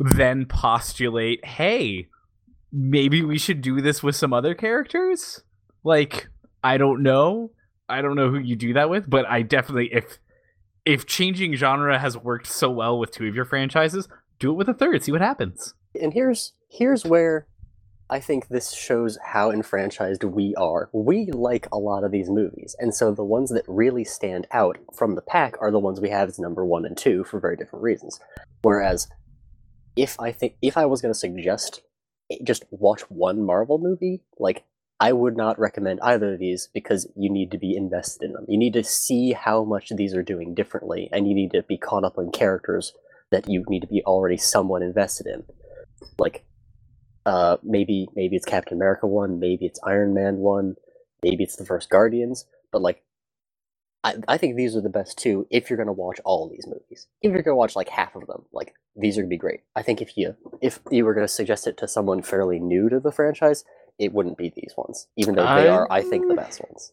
then 0.00 0.46
postulate 0.46 1.44
hey 1.44 2.08
maybe 2.72 3.22
we 3.22 3.38
should 3.38 3.60
do 3.60 3.80
this 3.80 4.02
with 4.02 4.16
some 4.16 4.32
other 4.32 4.54
characters 4.54 5.42
like 5.84 6.28
i 6.64 6.76
don't 6.76 7.02
know 7.02 7.50
I 7.90 8.02
don't 8.02 8.14
know 8.14 8.30
who 8.30 8.38
you 8.38 8.56
do 8.56 8.72
that 8.74 8.88
with, 8.88 9.10
but 9.10 9.26
I 9.26 9.42
definitely 9.42 9.92
if 9.92 10.18
if 10.86 11.06
changing 11.06 11.54
genre 11.56 11.98
has 11.98 12.16
worked 12.16 12.46
so 12.46 12.70
well 12.70 12.98
with 12.98 13.10
two 13.10 13.26
of 13.26 13.34
your 13.34 13.44
franchises, 13.44 14.08
do 14.38 14.50
it 14.50 14.54
with 14.54 14.68
a 14.68 14.74
third. 14.74 15.02
See 15.02 15.12
what 15.12 15.20
happens. 15.20 15.74
And 16.00 16.14
here's 16.14 16.52
here's 16.68 17.04
where 17.04 17.46
I 18.08 18.20
think 18.20 18.48
this 18.48 18.72
shows 18.72 19.18
how 19.22 19.50
enfranchised 19.50 20.24
we 20.24 20.54
are. 20.56 20.88
We 20.92 21.30
like 21.32 21.68
a 21.70 21.78
lot 21.78 22.04
of 22.04 22.12
these 22.12 22.30
movies, 22.30 22.76
and 22.78 22.94
so 22.94 23.12
the 23.12 23.24
ones 23.24 23.50
that 23.50 23.64
really 23.66 24.04
stand 24.04 24.46
out 24.52 24.78
from 24.96 25.16
the 25.16 25.22
pack 25.22 25.56
are 25.60 25.72
the 25.72 25.78
ones 25.80 26.00
we 26.00 26.10
have 26.10 26.28
as 26.28 26.38
number 26.38 26.64
one 26.64 26.86
and 26.86 26.96
two 26.96 27.24
for 27.24 27.40
very 27.40 27.56
different 27.56 27.82
reasons. 27.82 28.20
Whereas, 28.62 29.08
if 29.96 30.18
I 30.20 30.32
think 30.32 30.54
if 30.62 30.76
I 30.76 30.86
was 30.86 31.00
going 31.00 31.12
to 31.12 31.18
suggest 31.18 31.82
eh, 32.30 32.36
just 32.44 32.64
watch 32.70 33.02
one 33.10 33.44
Marvel 33.44 33.78
movie, 33.78 34.22
like 34.38 34.64
I 34.98 35.12
would 35.12 35.36
not 35.36 35.58
recommend 35.58 36.00
either 36.02 36.34
of 36.34 36.38
these 36.38 36.68
because 36.72 37.06
you 37.16 37.30
need 37.30 37.50
to 37.52 37.58
be 37.58 37.74
invested 37.74 38.26
in 38.26 38.32
them. 38.32 38.44
You 38.48 38.58
need 38.58 38.74
to 38.74 38.84
see 38.84 39.32
how 39.32 39.64
much 39.64 39.90
these 39.90 40.14
are 40.14 40.22
doing 40.22 40.54
differently, 40.54 41.08
and 41.12 41.26
you 41.26 41.34
need 41.34 41.52
to 41.52 41.62
be 41.62 41.78
caught 41.78 42.04
up 42.04 42.18
on 42.18 42.30
characters 42.30 42.92
that 43.30 43.48
you 43.48 43.64
need 43.68 43.80
to 43.80 43.86
be 43.86 44.02
already 44.04 44.36
somewhat 44.36 44.82
invested 44.82 45.26
in. 45.26 45.44
Like 46.18 46.44
uh, 47.26 47.56
maybe 47.62 48.08
maybe 48.14 48.36
it's 48.36 48.46
Captain 48.46 48.76
America 48.76 49.06
one, 49.06 49.40
maybe 49.40 49.66
it's 49.66 49.80
Iron 49.84 50.14
Man 50.14 50.36
one, 50.36 50.76
maybe 51.22 51.44
it's 51.44 51.56
the 51.56 51.66
first 51.66 51.90
Guardians. 51.90 52.46
But 52.72 52.82
like, 52.82 53.02
I 54.04 54.14
I 54.28 54.36
think 54.38 54.56
these 54.56 54.74
are 54.76 54.80
the 54.80 54.88
best 54.88 55.18
two 55.18 55.46
if 55.50 55.68
you're 55.68 55.76
gonna 55.76 55.92
watch 55.92 56.20
all 56.24 56.46
of 56.46 56.52
these 56.52 56.66
movies. 56.66 57.06
If 57.22 57.32
you're 57.32 57.42
gonna 57.42 57.56
watch 57.56 57.76
like 57.76 57.88
half 57.88 58.14
of 58.16 58.26
them, 58.26 58.44
like 58.52 58.74
these 58.96 59.18
are 59.18 59.22
gonna 59.22 59.28
be 59.30 59.36
great. 59.36 59.60
I 59.76 59.82
think 59.82 60.00
if 60.00 60.16
you 60.16 60.36
if 60.60 60.80
you 60.90 61.04
were 61.04 61.14
gonna 61.14 61.28
suggest 61.28 61.66
it 61.66 61.76
to 61.78 61.88
someone 61.88 62.22
fairly 62.22 62.58
new 62.58 62.88
to 62.88 63.00
the 63.00 63.12
franchise, 63.12 63.64
it 63.98 64.12
wouldn't 64.12 64.38
be 64.38 64.52
these 64.54 64.72
ones, 64.76 65.06
even 65.16 65.34
though 65.34 65.42
they 65.44 65.68
I- 65.68 65.68
are 65.68 65.86
I 65.90 66.02
think 66.02 66.28
the 66.28 66.34
best 66.34 66.62
ones. 66.62 66.92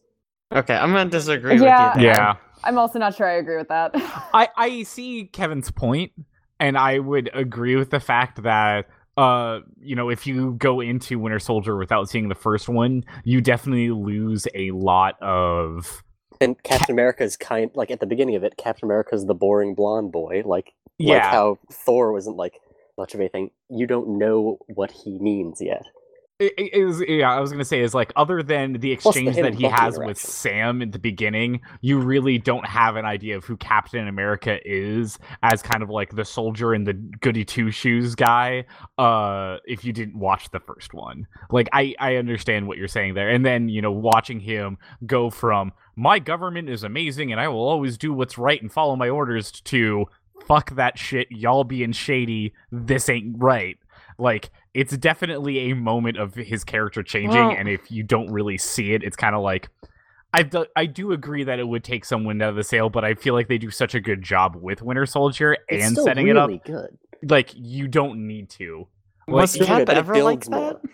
Okay, 0.54 0.74
I'm 0.74 0.92
gonna 0.92 1.10
disagree 1.10 1.58
Yeah. 1.58 1.88
with 1.94 1.96
you. 2.02 2.02
there. 2.08 2.14
Yeah. 2.16 2.36
I'm 2.64 2.78
also 2.78 2.98
not 2.98 3.14
sure 3.14 3.26
I 3.28 3.34
agree 3.34 3.56
with 3.58 3.68
that. 3.68 3.90
I 3.94 4.48
I 4.56 4.82
see 4.82 5.26
Kevin's 5.32 5.70
point, 5.70 6.12
and 6.58 6.76
I 6.76 6.98
would 6.98 7.30
agree 7.34 7.76
with 7.76 7.90
the 7.90 8.00
fact 8.00 8.42
that 8.42 8.86
uh 9.16 9.60
you 9.80 9.96
know 9.96 10.08
if 10.10 10.26
you 10.26 10.52
go 10.54 10.80
into 10.80 11.18
Winter 11.18 11.38
Soldier 11.38 11.76
without 11.76 12.08
seeing 12.08 12.28
the 12.28 12.34
first 12.34 12.68
one, 12.68 13.04
you 13.24 13.40
definitely 13.40 13.90
lose 13.90 14.46
a 14.54 14.70
lot 14.72 15.20
of 15.22 16.02
And 16.40 16.62
Captain 16.62 16.92
America's 16.92 17.36
kind 17.36 17.70
like 17.74 17.90
at 17.90 18.00
the 18.00 18.06
beginning 18.06 18.36
of 18.36 18.44
it, 18.44 18.56
Captain 18.56 18.86
America's 18.86 19.26
the 19.26 19.34
boring 19.34 19.74
blonde 19.74 20.12
boy, 20.12 20.42
like 20.44 20.74
like 20.98 21.08
yeah. 21.18 21.30
how 21.30 21.58
Thor 21.70 22.12
wasn't 22.12 22.36
like 22.36 22.60
much 22.96 23.14
of 23.14 23.20
anything. 23.20 23.50
You 23.68 23.86
don't 23.86 24.18
know 24.18 24.58
what 24.66 24.90
he 24.90 25.18
means 25.18 25.60
yet. 25.60 25.84
Is 26.40 27.02
yeah 27.08 27.32
i 27.32 27.40
was 27.40 27.50
gonna 27.50 27.64
say 27.64 27.80
is 27.80 27.94
like 27.94 28.12
other 28.14 28.44
than 28.44 28.74
the 28.74 28.94
Plus 28.96 29.14
the 29.14 29.26
exchange 29.26 29.36
that 29.36 29.54
he 29.54 29.64
has 29.64 29.98
with 29.98 30.18
sam 30.18 30.80
at 30.82 30.92
the 30.92 30.98
beginning 30.98 31.60
you 31.80 31.98
really 31.98 32.38
don't 32.38 32.64
have 32.64 32.94
an 32.94 33.04
idea 33.04 33.36
of 33.36 33.44
who 33.44 33.56
captain 33.56 34.06
america 34.06 34.60
is 34.64 35.18
as 35.42 35.62
kind 35.62 35.82
of 35.82 35.90
like 35.90 36.14
the 36.14 36.24
soldier 36.24 36.74
and 36.74 36.86
the 36.86 36.92
goody 36.92 37.44
two 37.44 37.72
shoes 37.72 38.14
guy 38.14 38.64
uh 38.98 39.56
if 39.64 39.84
you 39.84 39.92
didn't 39.92 40.16
watch 40.18 40.50
the 40.50 40.60
first 40.60 40.94
one. 40.94 41.26
Like 41.50 41.68
i 41.72 41.94
i 41.98 42.16
understand 42.16 42.68
what 42.68 42.78
you're 42.78 42.88
saying 42.88 43.14
there. 43.14 43.28
And 43.28 43.44
then 43.44 43.68
you 43.68 43.82
know 43.82 43.92
watching 43.92 44.40
him 44.40 44.78
go 45.06 45.30
from 45.30 45.72
my 45.96 46.18
government 46.18 46.68
is 46.68 46.84
amazing 46.84 47.32
and 47.32 47.40
i 47.40 47.48
will 47.48 47.68
always 47.68 47.98
do 47.98 48.12
what's 48.12 48.38
right 48.38 48.60
and 48.62 48.72
follow 48.72 48.96
my 48.96 49.08
orders 49.08 49.50
to 49.62 50.06
fuck 50.46 50.74
that 50.76 50.98
shit. 50.98 51.30
Y'all 51.30 51.64
being 51.64 51.92
shady. 51.92 52.54
This 52.72 53.08
ain't 53.08 53.36
right. 53.38 53.78
Like 54.18 54.50
it's 54.80 54.96
definitely 54.96 55.70
a 55.70 55.74
moment 55.74 56.16
of 56.18 56.34
his 56.34 56.62
character 56.64 57.02
changing 57.02 57.30
Well- 57.48 57.56
and 57.58 57.68
if 57.68 57.90
you 57.90 58.02
don't 58.02 58.30
really 58.30 58.58
see 58.58 58.92
it 58.94 59.02
it's 59.02 59.16
kind 59.16 59.34
of 59.34 59.42
like 59.42 59.68
I 60.34 60.42
do, 60.42 60.66
I 60.76 60.84
do 60.84 61.12
agree 61.12 61.42
that 61.44 61.58
it 61.58 61.66
would 61.66 61.82
take 61.82 62.04
some 62.04 62.24
wind 62.24 62.42
out 62.42 62.50
of 62.50 62.56
the 62.56 62.62
sail, 62.62 62.90
but 62.90 63.02
I 63.02 63.14
feel 63.14 63.32
like 63.32 63.48
they 63.48 63.56
do 63.56 63.70
such 63.70 63.94
a 63.94 64.00
good 64.00 64.20
job 64.22 64.56
with 64.56 64.82
Winter 64.82 65.06
Soldier 65.06 65.56
It's 65.68 65.82
and 65.86 65.92
still 65.92 66.04
setting 66.04 66.26
really 66.26 66.56
it 66.56 66.60
up. 66.60 66.64
good. 66.66 66.98
Like 67.30 67.50
you 67.54 67.88
don't 67.88 68.26
need 68.26 68.50
to. 68.50 68.86
Was 69.26 69.56
Like, 69.58 69.66
Cap 69.66 69.86
but 69.86 69.96
it 69.96 70.00
ever 70.00 70.22
like 70.22 70.40
builds 70.40 70.48
that? 70.48 70.84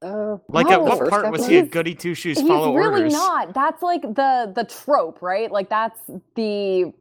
more. 0.00 0.34
Uh, 0.34 0.38
Like 0.48 0.68
No. 0.68 0.72
at 0.72 0.82
what 0.82 1.10
part 1.10 1.30
was 1.30 1.46
he 1.46 1.56
a 1.56 1.58
America? 1.58 1.72
goody 1.72 1.94
two 1.94 2.14
shoes 2.14 2.38
He's 2.40 2.48
really 2.48 2.70
orders? 2.72 3.12
not. 3.12 3.52
That's 3.52 3.82
like 3.82 4.00
the 4.02 4.52
the 4.54 4.64
trope, 4.64 5.20
right? 5.20 5.50
Like 5.52 5.68
that's 5.68 6.00
the 6.34 6.92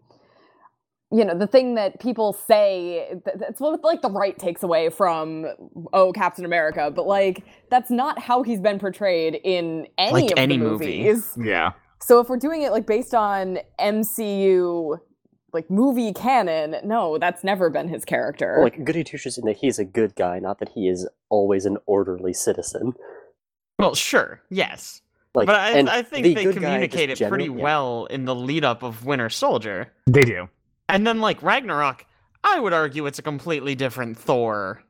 you 1.11 1.23
know 1.23 1.37
the 1.37 1.47
thing 1.47 1.75
that 1.75 1.99
people 2.01 2.33
say. 2.33 3.07
th- 3.25 3.37
That's 3.39 3.59
what 3.61 3.83
like 3.83 4.01
the 4.01 4.09
right 4.11 4.37
takes 4.37 4.63
away 4.63 4.89
from 4.89 5.45
oh 5.93 6.11
Captain 6.13 6.43
America, 6.45 6.91
but 6.93 7.07
like 7.07 7.43
that's 7.69 7.89
not 7.89 8.19
how 8.19 8.43
he's 8.43 8.59
been 8.59 8.77
portrayed 8.79 9.39
in 9.43 9.87
any 9.97 10.11
Like 10.13 10.31
of 10.31 10.37
any 10.37 10.57
the 10.57 10.63
movie. 10.63 11.03
movies. 11.03 11.37
Yeah. 11.41 11.71
So 12.01 12.19
if 12.19 12.29
we're 12.29 12.37
doing 12.37 12.61
it 12.61 12.71
like 12.71 12.85
based 12.85 13.15
on 13.15 13.59
MCU 13.79 14.99
like 15.53 15.69
movie 15.71 16.11
canon, 16.13 16.75
no, 16.83 17.17
that's 17.17 17.43
never 17.43 17.69
been 17.69 17.87
his 17.87 18.03
character. 18.05 18.59
like 18.61 18.83
Goody 18.83 19.03
Two 19.03 19.17
Shoes 19.17 19.37
in 19.37 19.45
that 19.45 19.57
he's 19.57 19.79
a 19.79 19.85
good 19.85 20.13
guy, 20.15 20.39
not 20.39 20.59
that 20.59 20.69
he 20.69 20.87
is 20.89 21.07
always 21.29 21.65
an 21.65 21.77
orderly 21.85 22.33
citizen. 22.33 22.93
Well, 23.79 23.95
sure, 23.95 24.41
yes, 24.49 25.01
Like, 25.35 25.45
but 25.47 25.55
I, 25.55 25.79
I 25.99 26.01
think 26.01 26.23
the 26.25 26.33
they 26.33 26.51
communicate 26.53 27.09
it 27.11 27.29
pretty 27.29 27.45
yeah. 27.45 27.51
well 27.51 28.07
in 28.07 28.25
the 28.25 28.33
lead 28.35 28.65
up 28.65 28.81
of 28.83 29.05
Winter 29.05 29.29
Soldier, 29.29 29.93
They 30.07 30.23
do. 30.23 30.49
And 30.89 31.05
then 31.05 31.19
like 31.19 31.41
Ragnarok. 31.43 32.05
I 32.43 32.59
would 32.59 32.73
argue 32.73 33.05
it's 33.07 33.19
a 33.19 33.23
completely 33.23 33.75
different 33.75 34.17
Thor 34.17 34.81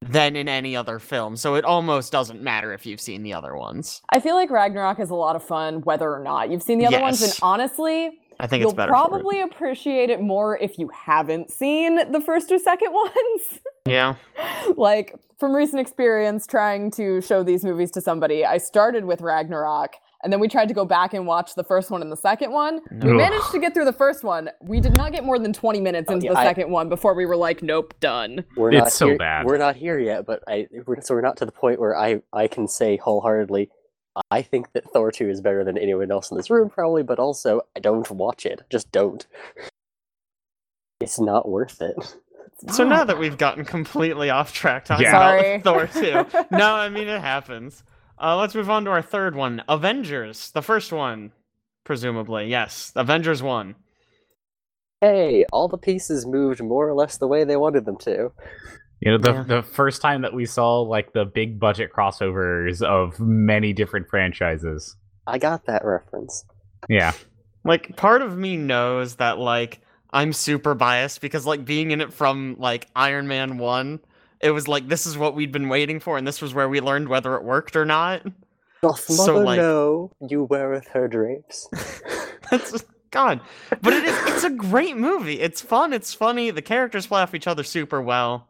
than 0.00 0.36
in 0.36 0.48
any 0.48 0.76
other 0.76 0.98
film, 1.00 1.36
so 1.36 1.56
it 1.56 1.64
almost 1.64 2.12
doesn't 2.12 2.40
matter 2.40 2.72
if 2.72 2.86
you've 2.86 3.00
seen 3.00 3.22
the 3.24 3.32
other 3.34 3.56
ones. 3.56 4.00
I 4.10 4.20
feel 4.20 4.36
like 4.36 4.48
Ragnarok 4.50 5.00
is 5.00 5.10
a 5.10 5.14
lot 5.16 5.34
of 5.34 5.42
fun 5.42 5.80
whether 5.82 6.12
or 6.12 6.22
not 6.22 6.50
you've 6.50 6.62
seen 6.62 6.78
the 6.78 6.86
other 6.86 7.00
ones, 7.00 7.20
and 7.22 7.36
honestly, 7.42 8.10
I 8.38 8.46
think 8.46 8.60
You'll 8.60 8.70
it's 8.70 8.76
better. 8.76 8.92
for 8.92 8.96
it. 8.96 9.08
probably 9.08 9.40
appreciate 9.40 10.10
it 10.10 10.20
more 10.20 10.56
if 10.58 10.78
you 10.78 10.88
haven't 10.94 11.50
seen 11.50 12.12
the 12.12 12.20
first 12.20 12.52
or 12.52 12.58
second 12.60 12.92
ones. 12.92 13.58
yeah. 13.88 14.14
like 14.76 15.16
from 15.40 15.52
recent 15.56 15.80
experience 15.80 16.46
trying 16.46 16.92
to 16.92 17.20
show 17.20 17.42
these 17.42 17.64
movies 17.64 17.90
to 17.92 18.00
somebody, 18.00 18.44
I 18.44 18.58
started 18.58 19.04
with 19.04 19.20
Ragnarok 19.20 19.94
and 20.24 20.32
then 20.32 20.40
we 20.40 20.48
tried 20.48 20.68
to 20.68 20.74
go 20.74 20.84
back 20.84 21.14
and 21.14 21.26
watch 21.26 21.54
the 21.54 21.62
first 21.64 21.90
one 21.90 22.02
and 22.02 22.10
the 22.10 22.16
second 22.16 22.50
one. 22.50 22.80
We 22.90 23.10
Ugh. 23.10 23.16
managed 23.16 23.50
to 23.52 23.58
get 23.60 23.72
through 23.74 23.84
the 23.84 23.92
first 23.92 24.24
one. 24.24 24.50
We 24.62 24.80
did 24.80 24.96
not 24.96 25.12
get 25.12 25.24
more 25.24 25.38
than 25.38 25.52
20 25.52 25.80
minutes 25.80 26.08
Oh, 26.10 26.14
into 26.14 26.26
yeah, 26.26 26.32
the 26.32 26.38
I- 26.40 26.44
second 26.44 26.70
one 26.70 26.88
before 26.88 27.14
we 27.14 27.24
were 27.26 27.36
like, 27.36 27.62
nope, 27.62 27.94
done. 28.00 28.44
We're 28.56 28.70
It's 28.72 28.78
not 28.78 28.92
so 28.92 29.06
here, 29.08 29.16
bad. 29.18 29.46
We're 29.46 29.58
not 29.58 29.76
here 29.76 29.98
yet, 29.98 30.26
but 30.26 30.42
I 30.48 30.66
we're, 30.86 31.00
so 31.02 31.14
we're 31.14 31.20
not 31.20 31.36
to 31.38 31.46
the 31.46 31.52
point 31.52 31.78
where 31.80 31.96
I 31.96 32.20
I 32.32 32.48
can 32.48 32.66
say 32.68 32.96
wholeheartedly. 32.96 33.70
I 34.32 34.42
think 34.42 34.72
that 34.72 34.90
Thor 34.92 35.12
2 35.12 35.28
is 35.30 35.40
better 35.40 35.62
than 35.62 35.78
anyone 35.78 36.10
else 36.10 36.32
in 36.32 36.36
this 36.36 36.50
room, 36.50 36.68
probably, 36.70 37.04
but 37.04 37.20
also 37.20 37.60
I 37.76 37.80
don't 37.80 38.10
watch 38.10 38.44
it. 38.46 38.62
Just 38.70 38.90
don't. 38.90 39.24
It's 41.00 41.20
not 41.20 41.48
worth 41.48 41.80
it. 41.80 42.16
So 42.72 42.82
now 42.82 43.04
that 43.04 43.18
we've 43.20 43.38
gotten 43.38 43.64
completely 43.64 44.30
off 44.30 44.52
track 44.52 44.84
talking 44.86 45.04
Yeah. 45.04 45.12
Sorry. 45.12 45.54
about 45.54 45.90
Thor 45.92 46.02
2, 46.02 46.46
no, 46.56 46.74
I 46.74 46.88
mean 46.88 47.06
it 47.06 47.20
happens. 47.20 47.84
Uh, 48.20 48.36
let's 48.36 48.54
move 48.54 48.70
on 48.70 48.84
to 48.84 48.90
our 48.90 49.02
third 49.02 49.34
one, 49.34 49.62
Avengers, 49.68 50.50
the 50.50 50.62
first 50.62 50.92
one, 50.92 51.32
presumably. 51.84 52.48
Yes, 52.48 52.92
Avengers 52.96 53.42
one. 53.42 53.74
Hey, 55.00 55.44
all 55.52 55.68
the 55.68 55.78
pieces 55.78 56.26
moved 56.26 56.60
more 56.62 56.88
or 56.88 56.94
less 56.94 57.18
the 57.18 57.28
way 57.28 57.44
they 57.44 57.56
wanted 57.56 57.84
them 57.84 57.96
to. 57.98 58.32
You 59.00 59.12
know, 59.12 59.18
the 59.18 59.32
Yeah. 59.32 59.42
the 59.44 59.62
first 59.62 60.02
time 60.02 60.22
that 60.22 60.34
we 60.34 60.44
saw 60.44 60.80
like 60.80 61.12
the 61.12 61.24
big 61.24 61.60
budget 61.60 61.92
crossovers 61.96 62.82
of 62.82 63.20
many 63.20 63.72
different 63.72 64.08
franchises. 64.08 64.96
I 65.26 65.38
got 65.38 65.66
that 65.66 65.84
reference. 65.84 66.44
Yeah. 66.88 67.12
Like 67.64 67.96
part 67.96 68.22
of 68.22 68.36
me 68.36 68.56
knows 68.56 69.16
that 69.16 69.38
like 69.38 69.80
I'm 70.10 70.32
super 70.32 70.74
biased 70.74 71.20
because 71.20 71.46
like 71.46 71.64
being 71.64 71.92
in 71.92 72.00
it 72.00 72.12
from 72.12 72.56
like 72.58 72.88
Iron 72.96 73.28
Man 73.28 73.58
1, 73.58 74.00
it 74.40 74.50
was 74.50 74.68
like 74.68 74.88
this 74.88 75.06
is 75.06 75.16
what 75.18 75.34
we'd 75.34 75.52
been 75.52 75.68
waiting 75.68 76.00
for 76.00 76.16
and 76.18 76.26
this 76.26 76.40
was 76.40 76.54
where 76.54 76.68
we 76.68 76.80
learned 76.80 77.08
whether 77.08 77.34
it 77.34 77.42
worked 77.44 77.76
or 77.76 77.84
not. 77.84 78.22
Doth 78.82 79.00
So, 79.00 79.32
mother 79.34 79.44
like- 79.44 79.58
know 79.58 80.12
you 80.20 80.44
weareth 80.44 80.88
her 80.88 81.08
drapes? 81.08 81.68
That's 82.50 82.84
God. 83.10 83.40
But 83.82 83.92
it 83.94 84.04
is 84.04 84.16
it's 84.34 84.44
a 84.44 84.50
great 84.50 84.96
movie. 84.96 85.40
It's 85.40 85.60
fun, 85.60 85.92
it's 85.92 86.14
funny, 86.14 86.50
the 86.50 86.62
characters 86.62 87.06
play 87.06 87.20
off 87.22 87.34
each 87.34 87.46
other 87.46 87.64
super 87.64 88.00
well. 88.00 88.46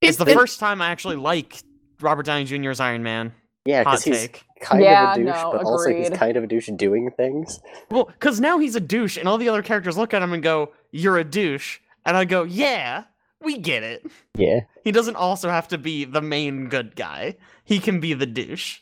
It's 0.00 0.16
the 0.18 0.26
it- 0.26 0.34
first 0.34 0.60
time 0.60 0.82
I 0.82 0.88
actually 0.90 1.16
like 1.16 1.62
Robert 2.00 2.26
Downey 2.26 2.44
Jr.'s 2.44 2.80
Iron 2.80 3.02
Man. 3.02 3.32
Yeah, 3.64 3.84
because 3.84 4.02
he's 4.04 4.20
take. 4.22 4.44
kind 4.60 4.82
Yeah, 4.82 5.12
of 5.12 5.18
a 5.18 5.24
douche, 5.24 5.26
no, 5.34 5.52
but 5.52 5.64
also 5.64 5.90
he's 5.94 6.08
kind 6.10 6.36
of 6.38 6.44
a 6.44 6.46
douche 6.46 6.70
doing 6.76 7.10
things. 7.10 7.60
Well, 7.90 8.04
because 8.06 8.40
now 8.40 8.58
he's 8.58 8.76
a 8.76 8.80
douche, 8.80 9.18
and 9.18 9.28
all 9.28 9.36
the 9.36 9.48
other 9.50 9.62
characters 9.62 9.98
look 9.98 10.14
at 10.14 10.22
him 10.22 10.32
and 10.32 10.42
go, 10.42 10.72
You're 10.90 11.18
a 11.18 11.24
douche. 11.24 11.78
And 12.06 12.16
I 12.16 12.24
go, 12.24 12.44
Yeah, 12.44 13.04
we 13.42 13.58
get 13.58 13.82
it. 13.82 14.06
Yeah. 14.36 14.60
He 14.84 14.92
doesn't 14.92 15.16
also 15.16 15.48
have 15.48 15.68
to 15.68 15.78
be 15.78 16.04
the 16.04 16.20
main 16.20 16.68
good 16.68 16.96
guy. 16.96 17.36
He 17.64 17.78
can 17.78 18.00
be 18.00 18.14
the 18.14 18.26
douche. 18.26 18.80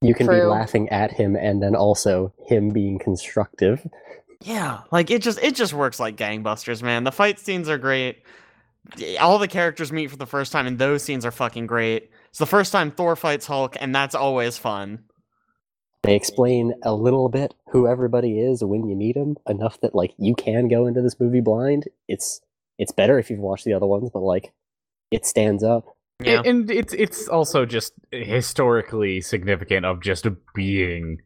You 0.00 0.14
can 0.14 0.26
be 0.26 0.42
laughing 0.42 0.88
at 0.90 1.12
him 1.12 1.36
and 1.36 1.62
then 1.62 1.74
also 1.74 2.32
him 2.46 2.70
being 2.70 2.98
constructive. 2.98 3.86
Yeah, 4.42 4.82
like 4.92 5.10
it 5.10 5.22
just 5.22 5.42
it 5.42 5.54
just 5.54 5.72
works 5.72 5.98
like 5.98 6.16
gangbusters, 6.16 6.82
man. 6.82 7.04
The 7.04 7.12
fight 7.12 7.38
scenes 7.38 7.68
are 7.68 7.78
great. 7.78 8.22
All 9.18 9.38
the 9.38 9.48
characters 9.48 9.90
meet 9.90 10.10
for 10.10 10.16
the 10.16 10.26
first 10.26 10.52
time, 10.52 10.66
and 10.66 10.78
those 10.78 11.02
scenes 11.02 11.24
are 11.24 11.30
fucking 11.30 11.66
great. 11.66 12.10
It's 12.28 12.38
the 12.38 12.46
first 12.46 12.70
time 12.70 12.90
Thor 12.90 13.16
fights 13.16 13.46
Hulk, 13.46 13.76
and 13.80 13.94
that's 13.94 14.14
always 14.14 14.58
fun. 14.58 15.04
They 16.02 16.14
explain 16.14 16.74
a 16.82 16.94
little 16.94 17.28
bit 17.28 17.54
who 17.70 17.88
everybody 17.88 18.38
is 18.38 18.62
when 18.62 18.86
you 18.86 18.94
meet 18.94 19.14
them, 19.14 19.36
enough 19.48 19.80
that 19.80 19.94
like 19.94 20.12
you 20.18 20.34
can 20.34 20.68
go 20.68 20.86
into 20.86 21.02
this 21.02 21.18
movie 21.18 21.40
blind. 21.40 21.88
It's 22.06 22.42
it's 22.78 22.92
better 22.92 23.18
if 23.18 23.30
you've 23.30 23.40
watched 23.40 23.64
the 23.64 23.74
other 23.74 23.86
ones, 23.86 24.10
but 24.12 24.20
like 24.20 24.52
it 25.10 25.24
stands 25.26 25.62
up. 25.62 25.84
Yeah. 26.22 26.42
And 26.44 26.70
it's 26.70 26.94
it's 26.94 27.28
also 27.28 27.66
just 27.66 27.92
historically 28.10 29.20
significant 29.20 29.84
of 29.84 30.02
just 30.02 30.26
being 30.54 31.18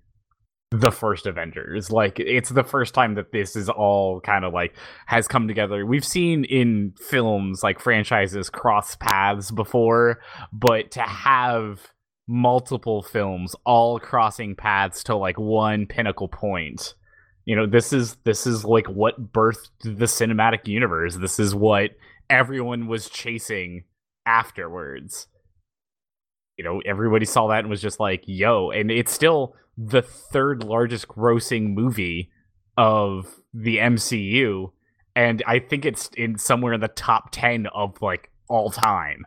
the 0.70 0.90
first 0.90 1.26
Avengers. 1.26 1.90
Like 1.90 2.18
it's 2.18 2.50
the 2.50 2.64
first 2.64 2.94
time 2.94 3.14
that 3.14 3.32
this 3.32 3.56
is 3.56 3.68
all 3.68 4.20
kind 4.20 4.44
of 4.44 4.52
like 4.52 4.76
has 5.06 5.28
come 5.28 5.48
together. 5.48 5.86
We've 5.86 6.04
seen 6.04 6.44
in 6.44 6.94
films 7.00 7.62
like 7.62 7.80
franchises 7.80 8.50
cross 8.50 8.96
paths 8.96 9.50
before, 9.50 10.20
but 10.52 10.90
to 10.92 11.02
have 11.02 11.92
multiple 12.28 13.02
films 13.02 13.56
all 13.66 13.98
crossing 13.98 14.54
paths 14.54 15.02
to 15.04 15.16
like 15.16 15.38
one 15.38 15.86
pinnacle 15.86 16.28
point. 16.28 16.94
You 17.50 17.56
know, 17.56 17.66
this 17.66 17.92
is 17.92 18.14
this 18.22 18.46
is 18.46 18.64
like 18.64 18.86
what 18.86 19.32
birthed 19.32 19.70
the 19.82 20.04
cinematic 20.04 20.68
universe. 20.68 21.16
This 21.16 21.40
is 21.40 21.52
what 21.52 21.90
everyone 22.28 22.86
was 22.86 23.10
chasing 23.10 23.82
afterwards. 24.24 25.26
You 26.56 26.62
know, 26.62 26.80
everybody 26.86 27.26
saw 27.26 27.48
that 27.48 27.58
and 27.58 27.68
was 27.68 27.82
just 27.82 27.98
like, 27.98 28.22
"Yo!" 28.24 28.70
And 28.70 28.88
it's 28.88 29.10
still 29.10 29.56
the 29.76 30.00
third 30.00 30.62
largest 30.62 31.08
grossing 31.08 31.74
movie 31.74 32.30
of 32.76 33.40
the 33.52 33.78
MCU, 33.78 34.70
and 35.16 35.42
I 35.44 35.58
think 35.58 35.84
it's 35.84 36.08
in 36.16 36.38
somewhere 36.38 36.74
in 36.74 36.80
the 36.80 36.86
top 36.86 37.30
ten 37.32 37.66
of 37.74 38.00
like 38.00 38.30
all 38.48 38.70
time. 38.70 39.26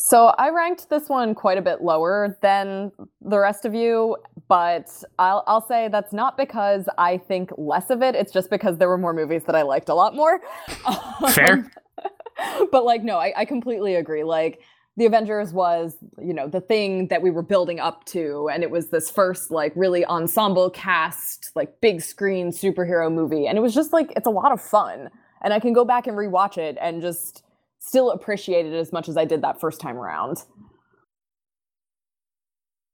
So 0.00 0.28
I 0.38 0.50
ranked 0.50 0.90
this 0.90 1.08
one 1.08 1.34
quite 1.34 1.58
a 1.58 1.62
bit 1.62 1.82
lower 1.82 2.38
than 2.40 2.92
the 3.20 3.38
rest 3.38 3.64
of 3.64 3.74
you, 3.74 4.16
but 4.46 4.88
I'll 5.18 5.42
I'll 5.48 5.66
say 5.66 5.88
that's 5.88 6.12
not 6.12 6.36
because 6.36 6.88
I 6.98 7.18
think 7.18 7.50
less 7.58 7.90
of 7.90 8.00
it. 8.00 8.14
It's 8.14 8.32
just 8.32 8.48
because 8.48 8.78
there 8.78 8.88
were 8.88 8.96
more 8.96 9.12
movies 9.12 9.42
that 9.46 9.56
I 9.56 9.62
liked 9.62 9.88
a 9.88 9.94
lot 9.94 10.14
more. 10.14 10.40
Fair. 11.34 11.68
Um, 11.98 12.68
but 12.72 12.84
like 12.84 13.02
no, 13.02 13.18
I, 13.18 13.32
I 13.38 13.44
completely 13.44 13.96
agree. 13.96 14.22
Like 14.22 14.60
the 14.96 15.06
Avengers 15.06 15.52
was, 15.52 15.96
you 16.20 16.32
know, 16.32 16.46
the 16.46 16.60
thing 16.60 17.08
that 17.08 17.20
we 17.20 17.30
were 17.30 17.42
building 17.42 17.80
up 17.80 18.04
to, 18.06 18.48
and 18.52 18.62
it 18.62 18.70
was 18.70 18.90
this 18.90 19.10
first 19.10 19.50
like 19.50 19.72
really 19.74 20.04
ensemble 20.06 20.70
cast, 20.70 21.50
like 21.56 21.80
big 21.80 22.02
screen 22.02 22.52
superhero 22.52 23.12
movie, 23.12 23.48
and 23.48 23.58
it 23.58 23.60
was 23.62 23.74
just 23.74 23.92
like 23.92 24.12
it's 24.14 24.28
a 24.28 24.30
lot 24.30 24.52
of 24.52 24.60
fun, 24.60 25.10
and 25.42 25.52
I 25.52 25.58
can 25.58 25.72
go 25.72 25.84
back 25.84 26.06
and 26.06 26.16
rewatch 26.16 26.56
it 26.56 26.78
and 26.80 27.02
just 27.02 27.42
still 27.80 28.10
appreciate 28.10 28.66
it 28.66 28.74
as 28.74 28.92
much 28.92 29.08
as 29.08 29.16
I 29.16 29.24
did 29.24 29.42
that 29.42 29.60
first 29.60 29.80
time 29.80 29.96
around. 29.96 30.44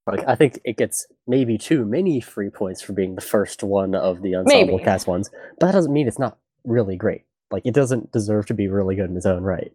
Like 0.07 0.27
I 0.29 0.35
think 0.35 0.61
it 0.65 0.77
gets 0.77 1.07
maybe 1.27 1.57
too 1.57 1.85
many 1.85 2.21
free 2.21 2.51
points 2.51 2.83
for 2.83 2.93
being 2.93 3.15
the 3.15 3.23
first 3.23 3.63
one 3.63 3.95
of 3.95 4.21
the 4.21 4.35
ensemble 4.37 4.77
Maybe. 4.77 4.85
cast 4.85 5.07
ones, 5.07 5.31
but 5.59 5.67
that 5.67 5.73
doesn't 5.73 5.93
mean 5.93 6.07
it's 6.07 6.19
not 6.19 6.37
really 6.65 6.97
great. 6.97 7.23
Like 7.51 7.65
it 7.65 7.75
doesn't 7.75 8.13
deserve 8.13 8.47
to 8.47 8.55
be 8.55 8.69
really 8.69 8.97
good 8.97 9.09
in 9.09 9.17
its 9.17 9.25
own 9.25 9.43
right, 9.43 9.73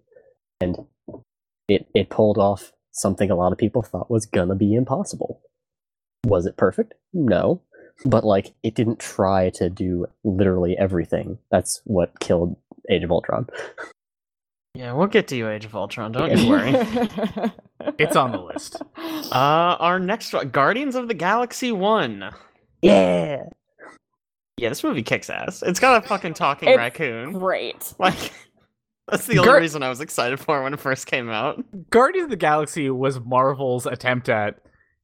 and 0.61 0.77
it 1.67 1.87
it 1.95 2.09
pulled 2.09 2.37
off 2.37 2.71
something 2.91 3.31
a 3.31 3.35
lot 3.35 3.51
of 3.51 3.57
people 3.57 3.81
thought 3.81 4.11
was 4.11 4.27
gonna 4.27 4.55
be 4.55 4.75
impossible. 4.75 5.41
Was 6.25 6.45
it 6.45 6.57
perfect? 6.57 6.93
No, 7.11 7.61
but 8.05 8.23
like 8.23 8.53
it 8.61 8.75
didn't 8.75 8.99
try 8.99 9.49
to 9.55 9.69
do 9.69 10.05
literally 10.23 10.77
everything. 10.77 11.39
That's 11.49 11.81
what 11.85 12.19
killed 12.19 12.55
Age 12.87 13.03
of 13.03 13.11
Ultron. 13.11 13.47
Yeah, 14.75 14.93
we'll 14.93 15.07
get 15.07 15.27
to 15.29 15.35
you, 15.35 15.49
Age 15.49 15.65
of 15.65 15.75
Ultron. 15.75 16.11
Don't 16.11 16.37
you 16.37 16.49
worry. 16.49 16.73
It's 17.97 18.17
on 18.17 18.33
the 18.33 18.39
list. 18.41 18.81
Uh, 18.97 19.77
our 19.79 19.99
next 19.99 20.33
one, 20.33 20.49
Guardians 20.49 20.95
of 20.95 21.07
the 21.07 21.13
Galaxy 21.13 21.71
One. 21.71 22.29
Yeah. 22.81 23.43
Yeah, 24.57 24.69
this 24.69 24.83
movie 24.83 25.01
kicks 25.01 25.29
ass. 25.29 25.63
It's 25.63 25.79
got 25.79 26.03
a 26.03 26.07
fucking 26.07 26.33
talking 26.33 26.67
It's 26.67 26.77
raccoon. 26.77 27.31
Great. 27.33 27.93
Like, 27.97 28.33
that's 29.07 29.25
the 29.27 29.39
only 29.39 29.49
Gar- 29.51 29.59
reason 29.61 29.81
I 29.81 29.87
was 29.87 30.01
excited 30.01 30.41
for 30.41 30.59
it 30.59 30.63
when 30.63 30.73
it 30.73 30.79
first 30.81 31.07
came 31.07 31.29
out. 31.29 31.63
Guardians 31.89 32.25
of 32.25 32.29
the 32.31 32.35
Galaxy 32.35 32.89
was 32.89 33.17
Marvel's 33.21 33.85
attempt 33.85 34.27
at 34.27 34.59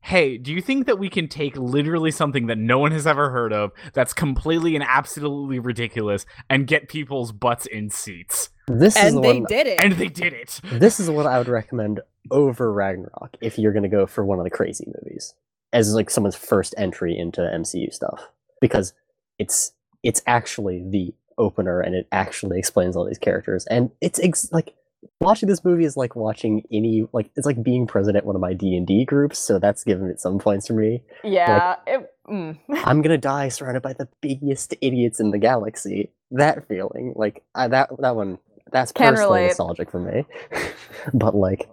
hey, 0.05 0.37
do 0.37 0.53
you 0.53 0.61
think 0.61 0.85
that 0.85 0.99
we 0.99 1.09
can 1.09 1.27
take 1.27 1.57
literally 1.57 2.11
something 2.11 2.45
that 2.45 2.59
no 2.59 2.77
one 2.77 2.91
has 2.91 3.07
ever 3.07 3.31
heard 3.31 3.51
of, 3.51 3.71
that's 3.93 4.13
completely 4.13 4.75
and 4.75 4.85
absolutely 4.87 5.57
ridiculous, 5.57 6.27
and 6.47 6.67
get 6.67 6.87
people's 6.87 7.31
butts 7.31 7.65
in 7.65 7.89
seats? 7.89 8.51
This 8.67 8.95
is 8.95 9.15
the 9.15 9.21
they 9.21 9.39
one. 9.39 9.45
did 9.49 9.65
it. 9.65 9.83
And 9.83 9.93
they 9.93 10.07
did 10.07 10.33
it. 10.33 10.61
this 10.71 10.99
is 10.99 11.09
what 11.09 11.25
I 11.25 11.39
would 11.39 11.47
recommend 11.47 12.01
over 12.29 12.71
Ragnarok 12.71 13.35
if 13.41 13.57
you're 13.57 13.73
going 13.73 13.83
to 13.83 13.89
go 13.89 14.05
for 14.05 14.23
one 14.23 14.37
of 14.37 14.43
the 14.43 14.51
crazy 14.51 14.85
movies 14.85 15.33
as 15.73 15.93
like 15.95 16.11
someone's 16.11 16.35
first 16.35 16.75
entry 16.77 17.17
into 17.17 17.41
MCU 17.41 17.91
stuff 17.91 18.29
because 18.61 18.93
it's 19.39 19.71
it's 20.03 20.21
actually 20.27 20.83
the 20.87 21.13
opener 21.37 21.81
and 21.81 21.95
it 21.95 22.07
actually 22.11 22.57
explains 22.57 22.95
all 22.95 23.05
these 23.05 23.17
characters 23.17 23.65
and 23.67 23.91
it's 24.01 24.19
ex- 24.19 24.51
like 24.51 24.73
watching 25.19 25.49
this 25.49 25.63
movie 25.63 25.85
is 25.85 25.97
like 25.97 26.15
watching 26.15 26.63
any 26.71 27.07
like 27.13 27.29
it's 27.35 27.45
like 27.45 27.61
being 27.63 27.87
present 27.87 28.17
at 28.17 28.25
one 28.25 28.35
of 28.35 28.41
my 28.41 28.53
D&D 28.53 29.05
groups 29.05 29.39
so 29.39 29.59
that's 29.59 29.83
given 29.83 30.09
it 30.09 30.19
some 30.19 30.39
points 30.39 30.67
for 30.67 30.73
me. 30.73 31.01
yeah. 31.23 31.75
it, 31.85 32.11
mm. 32.27 32.57
I'm 32.85 33.01
to 33.03 33.17
die 33.17 33.49
surrounded 33.49 33.83
by 33.83 33.93
the 33.93 34.07
biggest 34.21 34.73
idiots 34.81 35.19
in 35.19 35.31
the 35.31 35.37
galaxy. 35.37 36.11
That 36.31 36.67
feeling 36.67 37.13
like 37.15 37.43
I, 37.53 37.67
that 37.67 37.89
that 37.99 38.15
one 38.15 38.39
that's 38.71 38.91
Can 38.91 39.13
personally 39.13 39.41
relate. 39.41 39.47
nostalgic 39.49 39.91
for 39.91 39.99
me. 39.99 40.25
but 41.13 41.35
like 41.35 41.69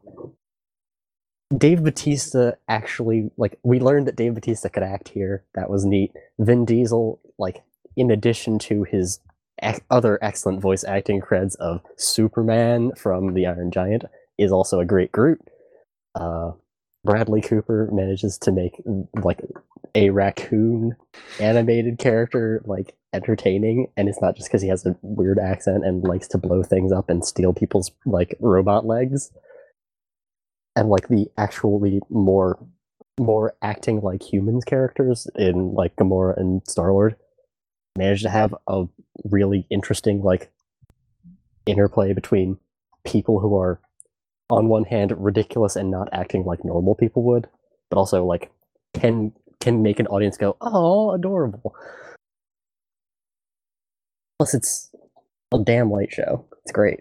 Dave 1.56 1.82
Batista 1.82 2.52
actually 2.68 3.30
like 3.36 3.58
we 3.62 3.80
learned 3.80 4.06
that 4.06 4.16
Dave 4.16 4.34
Batista 4.34 4.68
could 4.68 4.82
act 4.82 5.08
here. 5.08 5.44
That 5.54 5.70
was 5.70 5.84
neat. 5.84 6.12
Vin 6.38 6.64
Diesel 6.64 7.20
like 7.38 7.62
in 7.96 8.10
addition 8.10 8.58
to 8.58 8.84
his 8.84 9.20
ec- 9.62 9.84
other 9.90 10.18
excellent 10.22 10.60
voice 10.60 10.84
acting 10.84 11.20
creds 11.20 11.56
of 11.56 11.80
Superman 11.96 12.92
from 12.96 13.34
The 13.34 13.46
Iron 13.46 13.70
Giant 13.70 14.04
is 14.38 14.52
also 14.52 14.80
a 14.80 14.84
great 14.84 15.12
Groot. 15.12 15.40
Uh 16.14 16.52
Bradley 17.04 17.40
Cooper 17.40 17.88
manages 17.92 18.38
to 18.38 18.52
make 18.52 18.80
like 19.24 19.40
a 19.94 20.10
raccoon 20.10 20.96
animated 21.40 21.98
character 21.98 22.62
like 22.64 22.94
entertaining 23.12 23.88
and 23.96 24.08
it's 24.08 24.22
not 24.22 24.36
just 24.36 24.48
because 24.48 24.62
he 24.62 24.68
has 24.68 24.86
a 24.86 24.96
weird 25.02 25.38
accent 25.38 25.84
and 25.84 26.04
likes 26.04 26.28
to 26.28 26.38
blow 26.38 26.62
things 26.62 26.92
up 26.92 27.10
and 27.10 27.24
steal 27.24 27.52
people's 27.52 27.90
like 28.06 28.36
robot 28.40 28.86
legs 28.86 29.30
and 30.76 30.88
like 30.88 31.08
the 31.08 31.26
actually 31.36 32.00
more 32.08 32.58
more 33.20 33.54
acting 33.60 34.00
like 34.00 34.22
humans 34.22 34.64
characters 34.64 35.28
in 35.34 35.74
like 35.74 35.94
Gamora 35.96 36.36
and 36.38 36.62
Star 36.66 36.92
Lord 36.92 37.16
managed 37.96 38.22
to 38.22 38.30
have 38.30 38.54
a 38.66 38.84
really 39.24 39.66
interesting 39.70 40.22
like 40.22 40.50
interplay 41.66 42.12
between 42.12 42.58
people 43.04 43.38
who 43.40 43.56
are 43.56 43.80
on 44.50 44.68
one 44.68 44.84
hand 44.84 45.12
ridiculous 45.16 45.76
and 45.76 45.90
not 45.90 46.08
acting 46.12 46.44
like 46.44 46.64
normal 46.64 46.94
people 46.94 47.22
would 47.22 47.48
but 47.90 47.98
also 47.98 48.24
like 48.24 48.50
can 48.94 49.32
can 49.60 49.82
make 49.82 50.00
an 50.00 50.06
audience 50.08 50.36
go 50.36 50.56
oh 50.60 51.12
adorable. 51.12 51.74
Plus 54.38 54.54
it's 54.54 54.90
a 55.54 55.58
damn 55.58 55.90
light 55.90 56.12
show. 56.12 56.44
It's 56.62 56.72
great. 56.72 56.98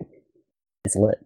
It's 0.86 0.96
lit. 0.96 1.18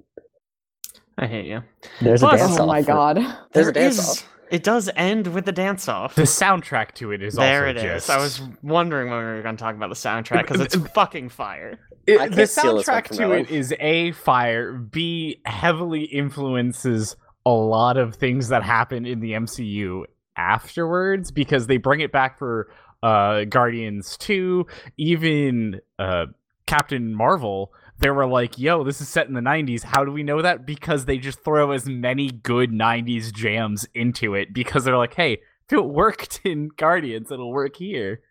I 1.18 1.28
hate 1.28 1.46
you. 1.46 1.62
there's 2.02 2.22
a 2.24 2.28
Plus- 2.28 2.40
dance 2.42 2.58
oh 2.60 2.64
off 2.64 2.68
my 2.68 2.82
for- 2.84 2.88
god. 2.88 3.20
there's 3.54 3.68
a 3.68 3.72
dance 3.72 3.98
is- 4.00 4.10
off 4.10 4.30
It 4.52 4.64
does 4.64 4.90
end 4.96 5.28
with 5.28 5.46
the 5.46 5.52
dance 5.52 5.88
off. 5.88 6.16
The 6.16 6.24
soundtrack 6.24 6.94
to 6.96 7.12
it 7.12 7.22
is 7.22 7.36
There 7.36 7.68
also 7.68 7.70
it 7.72 7.78
is. 7.78 7.84
just... 7.84 8.10
I 8.10 8.18
was 8.18 8.42
wondering 8.62 9.10
when 9.10 9.20
we 9.20 9.26
were 9.26 9.42
going 9.42 9.58
to 9.58 9.62
talk 9.62 9.76
about 9.76 9.90
the 9.90 9.96
soundtrack 9.96 10.42
because 10.48 10.62
it's 10.62 10.76
fucking 10.94 11.30
fire. 11.30 11.80
It- 12.06 12.32
the 12.32 12.36
can't 12.36 12.50
steal 12.50 12.76
this 12.78 12.88
one 12.88 13.02
soundtrack 13.02 13.18
to 13.18 13.32
it 13.32 13.50
is 13.50 13.74
a 13.80 14.12
fire. 14.12 14.74
B 14.74 15.42
heavily 15.46 16.04
influences 16.04 17.16
a 17.46 17.52
lot 17.52 17.98
of 17.98 18.16
things 18.16 18.50
that 18.50 18.64
happen 18.64 19.06
in 19.06 19.20
the 19.20 19.32
MCU 19.32 20.04
afterwards 20.38 21.32
because 21.32 21.68
they 21.68 21.78
bring 21.78 22.02
it 22.02 22.12
back 22.12 22.38
for 22.38 22.70
uh 23.04 23.44
Guardians 23.46 24.18
2, 24.18 24.66
even 24.98 25.80
uh 26.00 26.26
Captain 26.66 27.14
Marvel. 27.14 27.72
They 28.00 28.10
were 28.10 28.28
like, 28.28 28.60
"Yo, 28.60 28.84
this 28.84 29.00
is 29.00 29.08
set 29.08 29.28
in 29.28 29.34
the 29.34 29.42
90s. 29.42 29.84
How 29.84 30.04
do 30.04 30.12
we 30.12 30.24
know 30.24 30.42
that? 30.42 30.66
Because 30.66 31.06
they 31.06 31.18
just 31.18 31.44
throw 31.44 31.72
as 31.72 31.86
many 31.88 32.30
good 32.30 32.72
90s 32.72 33.32
jams 33.32 33.88
into 33.94 34.36
it 34.36 34.54
because 34.54 34.84
they're 34.84 34.98
like, 34.98 35.14
"Hey, 35.14 35.34
if 35.68 35.74
it 35.74 35.86
worked 35.86 36.42
in 36.46 36.70
Guardians, 36.76 37.32
it'll 37.32 37.52
work 37.54 37.78
here." 37.78 38.22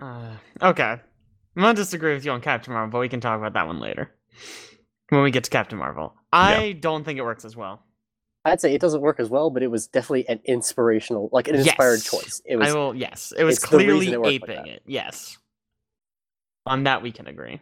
Uh, 0.00 0.36
okay. 0.62 0.96
I'm 1.56 1.62
going 1.62 1.74
to 1.74 1.82
disagree 1.82 2.14
with 2.14 2.24
you 2.24 2.30
on 2.30 2.40
Captain 2.40 2.72
Marvel, 2.72 2.90
but 2.92 3.00
we 3.00 3.08
can 3.08 3.20
talk 3.20 3.36
about 3.36 3.54
that 3.54 3.66
one 3.66 3.80
later. 3.80 4.12
When 5.08 5.22
we 5.22 5.32
get 5.32 5.42
to 5.44 5.50
Captain 5.50 5.76
Marvel. 5.78 6.14
I 6.32 6.72
don't 6.78 7.02
think 7.02 7.18
it 7.18 7.22
works 7.22 7.44
as 7.44 7.56
well. 7.56 7.82
I'd 8.44 8.60
say 8.60 8.74
it 8.74 8.80
doesn't 8.80 9.00
work 9.00 9.18
as 9.18 9.28
well, 9.28 9.50
but 9.50 9.62
it 9.64 9.66
was 9.70 9.88
definitely 9.88 10.28
an 10.28 10.40
inspirational, 10.44 11.28
like 11.32 11.48
an 11.48 11.56
inspired 11.56 11.94
Yes. 11.94 12.04
choice. 12.10 12.42
It 12.44 12.56
was 12.56 12.68
I 12.68 12.74
will, 12.74 12.94
yes. 12.94 13.32
It 13.36 13.42
was 13.42 13.56
it's 13.56 13.68
the 13.68 13.78
reason 13.78 13.88
clearly 13.88 14.12
it 14.12 14.20
worked 14.20 14.48
like 14.48 14.56
aping 14.58 14.72
it. 14.72 14.82
Yes. 14.86 15.36
On 16.64 16.84
that, 16.84 17.02
we 17.02 17.10
can 17.10 17.26
agree. 17.26 17.60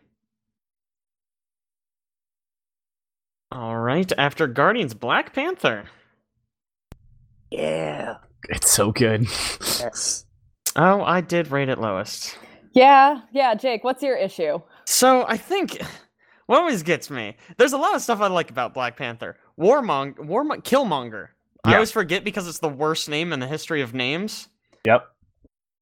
All 3.52 3.76
right. 3.76 4.10
After 4.18 4.46
Guardians, 4.46 4.94
Black 4.94 5.32
Panther. 5.34 5.84
yeah. 7.50 8.16
It's 8.48 8.70
so 8.70 8.92
good. 8.92 9.22
Yes. 9.80 10.24
Oh, 10.76 11.02
I 11.02 11.20
did 11.20 11.50
rate 11.50 11.68
it 11.68 11.78
lowest. 11.80 12.38
Yeah, 12.74 13.22
yeah, 13.32 13.54
Jake, 13.54 13.82
what's 13.82 14.02
your 14.02 14.16
issue? 14.16 14.58
So 14.84 15.24
I 15.26 15.36
think 15.36 15.78
what 16.46 16.58
always 16.60 16.82
gets 16.82 17.10
me. 17.10 17.36
There's 17.56 17.72
a 17.72 17.78
lot 17.78 17.94
of 17.96 18.02
stuff 18.02 18.20
I 18.20 18.28
like 18.28 18.50
about 18.50 18.74
Black 18.74 18.96
Panther. 18.96 19.36
Warmong, 19.58 20.14
Warmong, 20.18 20.62
Killmonger. 20.62 21.28
I 21.64 21.74
always 21.74 21.90
forget 21.90 22.22
because 22.22 22.46
it's 22.46 22.60
the 22.60 22.68
worst 22.68 23.08
name 23.08 23.32
in 23.32 23.40
the 23.40 23.48
history 23.48 23.80
of 23.80 23.94
names. 23.94 24.48
Yep. 24.84 25.06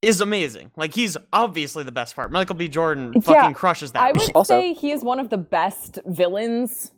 Is 0.00 0.20
amazing. 0.22 0.70
Like 0.76 0.94
he's 0.94 1.16
obviously 1.32 1.82
the 1.84 1.92
best 1.92 2.16
part. 2.16 2.30
Michael 2.32 2.54
B. 2.56 2.68
Jordan 2.68 3.12
Yeah, 3.14 3.20
fucking 3.20 3.54
crushes 3.54 3.92
that. 3.92 4.02
I 4.02 4.12
would 4.12 4.30
Also- 4.34 4.54
say 4.54 4.72
he 4.72 4.92
is 4.92 5.02
one 5.02 5.18
of 5.20 5.28
the 5.28 5.36
best 5.38 5.98
villains 6.06 6.92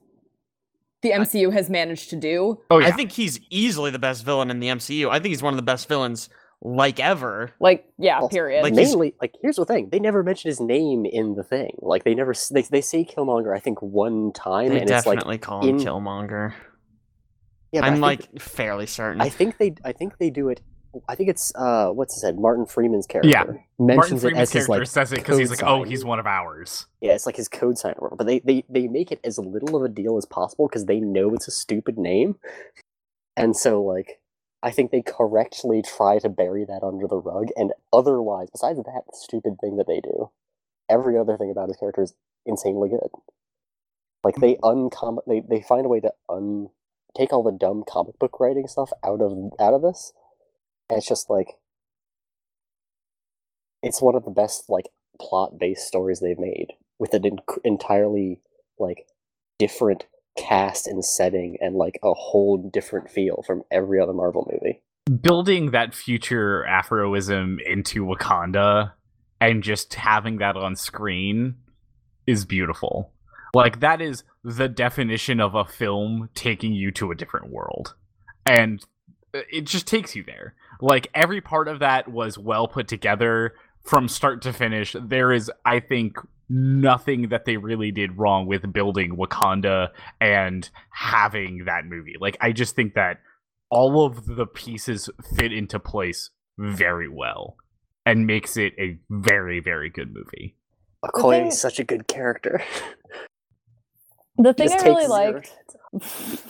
the 1.09 1.15
MCU 1.15 1.53
has 1.53 1.71
managed 1.71 2.11
to 2.11 2.17
do. 2.17 2.61
Oh 2.71 2.79
yeah. 2.79 2.89
I 2.89 2.91
think 2.93 3.13
he's 3.13 3.41
easily 3.51 3.91
the 3.91 3.99
best 3.99 4.25
villain 4.25 4.51
in 4.51 4.61
the 4.61 4.69
MCU. 4.69 5.09
I 5.09 5.15
think 5.21 5.27
he's 5.33 5.43
one 5.43 5.53
of 5.53 5.57
the 5.59 5.63
best 5.63 5.89
villains 5.89 6.29
like 6.63 6.99
ever. 6.99 7.53
Like, 7.61 7.85
yeah, 7.99 8.19
Also, 8.21 8.29
period. 8.35 8.63
like, 8.63 8.73
Mainly, 8.75 9.15
like 9.21 9.35
here's 9.43 9.57
the 9.57 9.65
thing: 9.67 9.91
they 9.91 9.99
never 10.01 10.23
mention 10.23 10.49
his 10.49 10.61
name 10.61 11.05
in 11.05 11.35
the 11.35 11.43
thing. 11.45 11.77
Like 11.81 12.05
they 12.05 12.15
never 12.15 12.35
they 12.51 12.63
they 12.63 12.81
say 12.81 13.05
Killmonger. 13.05 13.55
I 13.55 13.61
think 13.61 13.81
one 13.83 14.33
time, 14.33 14.71
They 14.71 14.81
and 14.81 14.91
it's 14.91 15.07
like 15.07 15.19
definitely 15.19 15.39
call 15.39 15.63
him 15.63 15.77
in- 15.77 15.85
Killmonger. 15.85 16.55
yeah. 17.73 17.83
I 17.85 17.89
I'm 17.89 17.93
think- 17.95 18.03
like 18.03 18.41
fairly 18.41 18.87
certain. 18.87 19.21
I 19.21 19.29
think 19.29 19.59
they 19.59 19.75
I 19.85 19.93
think 19.93 20.19
they 20.19 20.31
do 20.31 20.49
it. 20.49 20.61
I 21.09 21.15
think 21.15 21.29
it's 21.29 21.53
uh 21.55 21.89
what's 21.91 22.15
his 22.15 22.23
head 22.23 22.39
Martin 22.39 22.67
Freeman's 22.67 23.07
character 23.07 23.31
Martin 23.37 23.61
mentions 23.79 24.25
it 24.25 24.29
Freeman's 24.29 24.51
as 24.51 24.53
his 24.53 24.69
like 24.69 24.87
says 24.87 25.13
it 25.13 25.17
because 25.17 25.39
he's 25.39 25.51
like, 25.51 25.63
oh, 25.63 25.83
sign. 25.83 25.91
he's 25.91 26.05
one 26.05 26.19
of 26.19 26.27
ours. 26.27 26.87
yeah 27.01 27.13
it's 27.13 27.27
like 27.27 27.37
his 27.37 27.49
code 27.49 27.79
sign. 27.79 27.95
But 28.17 28.27
they 28.27 28.41
they 28.41 28.65
they 28.69 28.89
make 28.89 29.13
it 29.13 29.21
as 29.25 29.39
little 29.39 29.77
of 29.77 29.83
a 29.83 29.89
deal 29.89 30.17
as 30.17 30.27
possible 30.27 30.69
because 30.69 30.87
they 30.87 31.01
know 31.01 31.35
it's 31.35 31.49
a 31.49 31.53
stupid 31.53 31.99
name, 31.99 32.37
and 33.37 33.57
so 33.57 33.83
like 33.83 34.21
I 34.63 34.71
think 34.71 34.91
they 34.91 35.03
correctly 35.03 35.83
try 35.83 36.19
to 36.19 36.29
bury 36.29 36.65
that 36.65 36.83
under 36.83 37.07
the 37.07 37.19
rug. 37.19 37.49
And 37.57 37.73
otherwise, 37.93 38.49
besides 38.51 38.79
that 38.79 39.03
stupid 39.13 39.59
thing 39.61 39.77
that 39.77 39.87
they 39.87 40.01
do, 40.01 40.31
every 40.89 41.17
other 41.19 41.37
thing 41.37 41.51
about 41.51 41.69
his 41.69 41.77
character 41.77 42.03
is 42.03 42.15
insanely 42.45 42.89
good. 42.89 43.11
Like 44.25 44.37
they 44.37 44.57
uncom 44.57 45.19
they 45.27 45.41
they 45.41 45.63
find 45.63 45.87
a 45.87 45.89
way 45.89 46.01
to 46.01 46.13
un 46.29 46.71
take 47.17 47.33
all 47.33 47.43
the 47.43 47.53
dumb 47.53 47.85
comic 47.89 48.19
book 48.19 48.41
writing 48.41 48.67
stuff 48.67 48.91
out 49.05 49.21
of 49.21 49.53
out 49.61 49.75
of 49.75 49.83
this, 49.83 50.13
and 50.89 50.99
it's 50.99 51.09
just 51.09 51.31
like 51.31 51.49
it's 53.83 54.03
one 54.03 54.15
of 54.15 54.25
the 54.25 54.31
best 54.31 54.65
like 54.69 54.87
plot 55.21 55.59
based 55.59 55.87
stories 55.87 56.21
they've 56.21 56.39
made 56.39 56.69
with 56.99 57.15
an 57.15 57.25
en- 57.25 57.39
entirely 57.65 58.41
like 58.79 59.07
different 59.59 60.07
cast 60.37 60.87
and 60.87 61.05
setting 61.05 61.57
and 61.61 61.77
like 61.77 61.99
a 62.03 62.13
whole 62.13 62.71
different 62.73 63.11
feel 63.11 63.43
from 63.47 63.63
every 63.71 64.01
other 64.01 64.13
Marvel 64.13 64.51
movie. 64.53 64.83
Building 65.23 65.71
that 65.71 65.95
future 65.95 66.67
Afroism 66.69 67.59
into 67.65 68.05
Wakanda 68.05 68.93
and 69.41 69.63
just 69.63 69.95
having 69.95 70.39
that 70.39 70.57
on 70.57 70.77
screen 70.77 71.57
is 72.27 72.45
beautiful. 72.45 73.13
Like 73.55 73.81
that 73.81 74.03
is 74.03 74.25
the 74.45 74.69
definition 74.69 75.41
of 75.41 75.55
a 75.55 75.65
film 75.65 76.29
taking 76.35 76.73
you 76.73 76.91
to 76.93 77.11
a 77.11 77.15
different 77.15 77.51
world. 77.51 77.95
And 78.45 78.85
uh, 79.35 79.41
it 79.51 79.63
just 79.63 79.87
takes 79.87 80.15
you 80.15 80.25
there. 80.25 80.55
Like 80.81 81.09
every 81.15 81.41
part 81.41 81.69
of 81.69 81.81
that 81.81 82.09
was 82.09 82.39
well 82.39 82.69
put 82.69 82.89
together 82.89 83.55
from 83.85 84.09
start 84.09 84.43
to 84.43 84.53
finish. 84.53 84.97
There 85.01 85.33
is 85.33 85.51
I 85.65 85.81
think 85.81 86.17
nothing 86.49 87.29
that 87.29 87.45
they 87.45 87.57
really 87.57 87.91
did 87.91 88.19
wrong 88.19 88.47
with 88.47 88.73
building 88.73 89.17
Wakanda 89.17 89.89
and 90.21 90.69
having 90.91 91.65
that 91.67 91.85
movie. 91.87 92.15
Like 92.21 92.37
I 92.41 92.53
just 92.53 92.77
think 92.77 92.95
that 92.95 93.21
all 93.71 94.05
of 94.05 94.27
the 94.27 94.47
pieces 94.47 95.11
fit 95.37 95.53
into 95.53 95.79
place 95.79 96.31
very 96.59 97.09
well 97.09 97.57
and 98.05 98.27
makes 98.27 98.57
it 98.57 98.73
a 98.79 98.99
very 99.11 99.61
very 99.61 99.91
good 99.91 100.13
movie. 100.15 100.57
Okoye 101.05 101.39
thing- 101.39 101.47
is 101.49 101.61
such 101.61 101.79
a 101.79 101.85
good 101.85 102.07
character. 102.07 102.63
the 104.39 104.55
thing 104.55 104.71
I 104.71 104.77
really 104.77 104.95
takes 105.01 105.09
liked. 105.09 105.57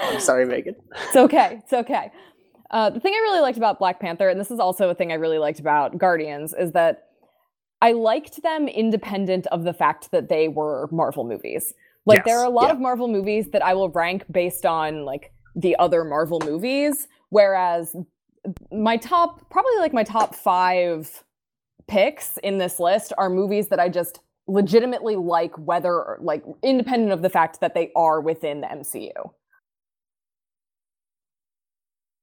I'm 0.00 0.20
sorry, 0.20 0.46
Megan. 0.46 0.76
it's 1.06 1.16
okay. 1.16 1.58
It's 1.64 1.72
okay. 1.72 2.12
Uh, 2.70 2.90
the 2.90 3.00
thing 3.00 3.14
I 3.14 3.18
really 3.18 3.40
liked 3.40 3.56
about 3.56 3.78
Black 3.78 3.98
Panther, 4.00 4.28
and 4.28 4.38
this 4.38 4.50
is 4.50 4.60
also 4.60 4.90
a 4.90 4.94
thing 4.94 5.10
I 5.10 5.16
really 5.16 5.38
liked 5.38 5.60
about 5.60 5.96
Guardians, 5.96 6.52
is 6.52 6.72
that 6.72 7.04
I 7.80 7.92
liked 7.92 8.42
them 8.42 8.68
independent 8.68 9.46
of 9.48 9.64
the 9.64 9.72
fact 9.72 10.10
that 10.10 10.28
they 10.28 10.48
were 10.48 10.88
Marvel 10.90 11.24
movies. 11.24 11.74
Like 12.04 12.24
there 12.24 12.38
are 12.38 12.46
a 12.46 12.50
lot 12.50 12.66
yeah. 12.66 12.72
of 12.72 12.80
Marvel 12.80 13.06
movies 13.06 13.50
that 13.50 13.62
I 13.62 13.74
will 13.74 13.90
rank 13.90 14.24
based 14.30 14.64
on 14.64 15.04
like 15.04 15.32
the 15.54 15.76
other 15.76 16.04
Marvel 16.04 16.40
movies, 16.44 17.06
whereas 17.28 17.94
my 18.72 18.96
top, 18.96 19.48
probably 19.50 19.76
like 19.78 19.92
my 19.92 20.04
top 20.04 20.34
five 20.34 21.22
picks 21.86 22.38
in 22.38 22.58
this 22.58 22.80
list 22.80 23.12
are 23.18 23.28
movies 23.28 23.68
that 23.68 23.78
I 23.78 23.88
just 23.88 24.20
legitimately 24.46 25.16
like, 25.16 25.56
whether 25.58 26.18
like 26.20 26.42
independent 26.62 27.12
of 27.12 27.22
the 27.22 27.28
fact 27.28 27.60
that 27.60 27.74
they 27.74 27.92
are 27.94 28.20
within 28.20 28.62
the 28.62 28.68
MCU. 28.68 29.12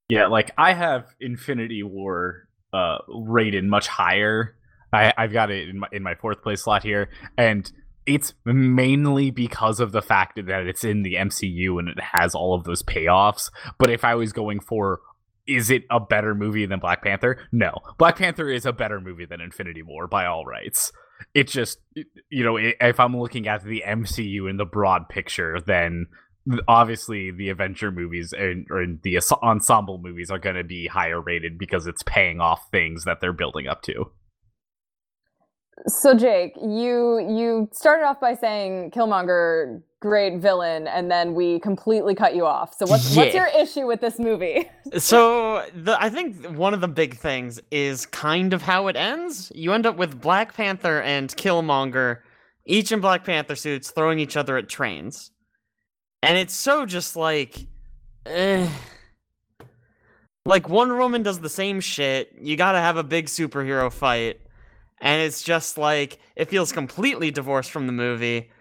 Yeah, 0.09 0.27
like 0.27 0.51
I 0.57 0.73
have 0.73 1.13
Infinity 1.19 1.83
War 1.83 2.47
uh 2.73 2.97
rated 3.07 3.63
much 3.63 3.87
higher. 3.87 4.55
I 4.93 5.13
I've 5.17 5.33
got 5.33 5.51
it 5.51 5.69
in 5.69 5.79
my 5.79 5.87
in 5.91 6.03
my 6.03 6.15
fourth 6.15 6.41
place 6.41 6.63
slot 6.63 6.83
here 6.83 7.09
and 7.37 7.71
it's 8.05 8.33
mainly 8.45 9.31
because 9.31 9.79
of 9.79 9.91
the 9.91 10.01
fact 10.01 10.35
that 10.35 10.67
it's 10.67 10.83
in 10.83 11.01
the 11.01 11.15
MCU 11.15 11.79
and 11.79 11.89
it 11.89 11.97
has 11.99 12.35
all 12.35 12.53
of 12.53 12.63
those 12.63 12.83
payoffs. 12.83 13.49
But 13.79 13.89
if 13.89 14.03
I 14.03 14.15
was 14.15 14.31
going 14.31 14.59
for 14.59 15.01
is 15.47 15.69
it 15.69 15.83
a 15.91 15.99
better 15.99 16.33
movie 16.33 16.65
than 16.65 16.79
Black 16.79 17.03
Panther? 17.03 17.39
No. 17.51 17.77
Black 17.99 18.17
Panther 18.17 18.49
is 18.49 18.65
a 18.65 18.73
better 18.73 18.99
movie 18.99 19.25
than 19.25 19.41
Infinity 19.41 19.83
War 19.83 20.07
by 20.07 20.25
all 20.25 20.45
rights. 20.45 20.91
It 21.33 21.47
just 21.47 21.79
you 22.29 22.43
know, 22.43 22.57
if 22.57 22.99
I'm 22.99 23.17
looking 23.17 23.47
at 23.47 23.63
the 23.63 23.83
MCU 23.85 24.49
in 24.49 24.57
the 24.57 24.65
broad 24.65 25.07
picture, 25.09 25.59
then 25.65 26.07
obviously 26.67 27.31
the 27.31 27.49
adventure 27.49 27.91
movies 27.91 28.33
and 28.33 28.67
or 28.69 28.85
the 29.03 29.19
ensemble 29.41 29.97
movies 29.97 30.29
are 30.29 30.39
going 30.39 30.55
to 30.55 30.63
be 30.63 30.87
higher 30.87 31.19
rated 31.21 31.57
because 31.57 31.87
it's 31.87 32.03
paying 32.03 32.39
off 32.39 32.69
things 32.71 33.03
that 33.05 33.19
they're 33.21 33.33
building 33.33 33.67
up 33.67 33.81
to. 33.83 34.11
So 35.87 36.13
Jake, 36.13 36.55
you 36.55 37.19
you 37.19 37.69
started 37.71 38.05
off 38.05 38.19
by 38.19 38.33
saying 38.35 38.91
Killmonger 38.91 39.81
great 39.99 40.39
villain 40.39 40.87
and 40.87 41.09
then 41.09 41.33
we 41.33 41.59
completely 41.59 42.13
cut 42.13 42.35
you 42.35 42.45
off. 42.45 42.75
So 42.75 42.85
what's 42.85 43.15
what's 43.15 43.33
your 43.33 43.47
issue 43.47 43.87
with 43.87 44.01
this 44.01 44.19
movie? 44.19 44.69
So 44.99 45.65
the 45.73 46.01
I 46.01 46.11
think 46.11 46.45
one 46.55 46.75
of 46.75 46.79
the 46.79 46.87
big 46.87 47.17
things 47.17 47.59
is 47.71 48.05
kind 48.05 48.53
of 48.53 48.61
how 48.61 48.85
it 48.87 48.95
ends. 48.95 49.51
You 49.55 49.73
end 49.73 49.87
up 49.87 49.97
with 49.97 50.21
Black 50.21 50.53
Panther 50.53 51.01
and 51.01 51.35
Killmonger, 51.35 52.19
each 52.65 52.91
in 52.91 53.01
Black 53.01 53.25
Panther 53.25 53.55
suits, 53.55 53.89
throwing 53.89 54.19
each 54.19 54.37
other 54.37 54.57
at 54.57 54.69
trains, 54.69 55.31
and 56.25 56.37
it's 56.37 56.53
so 56.53 56.85
just 56.85 57.15
like, 57.15 57.67
eh. 58.25 58.67
like 60.45 60.69
Wonder 60.69 60.95
Woman 60.97 61.23
does 61.23 61.39
the 61.39 61.49
same 61.49 61.79
shit. 61.79 62.33
You 62.39 62.55
gotta 62.55 62.79
have 62.79 62.97
a 62.97 63.03
big 63.03 63.27
superhero 63.27 63.91
fight, 63.91 64.39
and 65.01 65.21
it's 65.21 65.41
just 65.41 65.77
like 65.77 66.19
it 66.35 66.49
feels 66.49 66.71
completely 66.71 67.31
divorced 67.31 67.71
from 67.71 67.87
the 67.87 67.93
movie. 67.93 68.51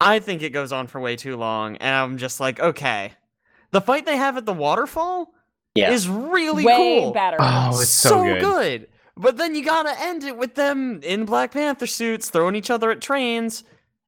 I 0.00 0.18
think 0.18 0.42
it 0.42 0.50
goes 0.50 0.72
on 0.72 0.86
for 0.86 1.00
way 1.00 1.16
too 1.16 1.36
long, 1.36 1.76
and 1.76 1.94
I'm 1.94 2.18
just 2.18 2.40
like, 2.40 2.60
okay. 2.60 3.12
The 3.70 3.80
fight 3.80 4.06
they 4.06 4.16
have 4.16 4.36
at 4.36 4.46
the 4.46 4.52
waterfall 4.52 5.32
Yeah. 5.74 5.90
is 5.90 6.08
really 6.08 6.64
Way 6.64 6.76
cool. 7.00 7.12
better. 7.12 7.36
Oh, 7.40 7.70
it's 7.80 7.88
so 7.90 8.22
good. 8.38 8.88
But 9.16 9.36
then 9.36 9.54
you 9.54 9.64
gotta 9.64 9.94
end 10.00 10.24
it 10.24 10.36
with 10.36 10.54
them 10.56 11.00
in 11.02 11.24
Black 11.24 11.52
Panther 11.52 11.86
suits 11.86 12.30
throwing 12.30 12.56
each 12.56 12.70
other 12.70 12.90
at 12.90 13.00
trains. 13.00 13.62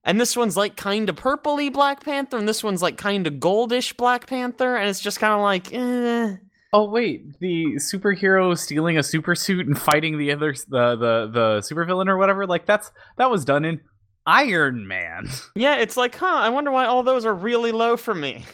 And 0.07 0.19
this 0.21 0.37
one's 0.37 0.57
like 0.57 0.77
kind 0.77 1.09
of 1.11 1.16
purpley 1.16 1.71
Black 1.71 2.03
Panther, 2.05 2.38
and 2.38 2.49
this 2.49 2.62
one's 2.64 2.81
like 2.81 2.97
kind 2.97 3.27
of 3.27 3.35
goldish 3.35 3.95
Black 3.97 4.27
Panther, 4.27 4.77
and 4.77 4.88
it's 4.88 5.01
just 5.01 5.19
kind 5.21 5.35
of 5.35 5.40
like, 5.40 5.73
eh. 5.75 6.37
Oh 6.73 6.88
wait, 6.88 7.38
the 7.40 7.75
superhero 7.77 8.57
stealing 8.57 8.97
a 8.99 9.03
super 9.03 9.35
suit 9.35 9.66
and 9.66 9.77
fighting 9.81 10.16
the 10.19 10.31
other 10.33 10.55
the 10.69 10.97
the 10.97 11.31
the 11.33 11.59
supervillain 11.61 12.09
or 12.09 12.16
whatever, 12.16 12.47
like 12.47 12.66
that's 12.66 12.90
that 13.19 13.31
was 13.31 13.45
done 13.45 13.64
in 13.64 13.81
Iron 14.27 14.87
Man. 14.87 15.29
Yeah, 15.57 15.77
it's 15.77 15.97
like, 15.97 16.14
huh, 16.16 16.27
I 16.27 16.51
wonder 16.51 16.71
why 16.71 16.87
all 16.87 17.03
those 17.03 17.25
are 17.25 17.35
really 17.35 17.73
low 17.73 17.97
for 17.97 18.14
me. 18.14 18.45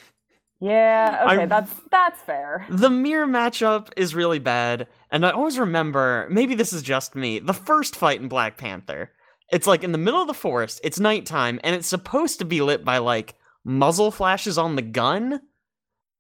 yeah, 0.61 1.25
okay, 1.33 1.43
I- 1.43 1.47
that's 1.47 1.73
that's 1.91 2.21
fair. 2.23 2.65
The 2.71 2.91
mirror 2.91 3.27
matchup 3.27 3.89
is 3.97 4.15
really 4.15 4.39
bad, 4.39 4.87
and 5.11 5.27
I 5.27 5.31
always 5.33 5.59
remember, 5.59 6.29
maybe 6.31 6.55
this 6.55 6.73
is 6.73 6.83
just 6.83 7.15
me, 7.15 7.41
the 7.41 7.53
first 7.55 7.97
fight 7.97 8.21
in 8.21 8.29
Black 8.29 8.57
Panther. 8.57 9.11
It's 9.51 9.67
like 9.67 9.85
in 9.85 9.93
the 9.93 9.99
middle 9.99 10.21
of 10.21 10.27
the 10.27 10.35
forest, 10.35 10.81
it's 10.83 11.01
nighttime, 11.01 11.61
and 11.63 11.75
it's 11.75 11.89
supposed 11.89 12.39
to 12.39 12.45
be 12.45 12.63
lit 12.63 12.85
by 12.85 12.99
like 12.99 13.35
muzzle 13.65 14.11
flashes 14.11 14.59
on 14.59 14.77
the 14.77 14.83
gun, 14.83 15.41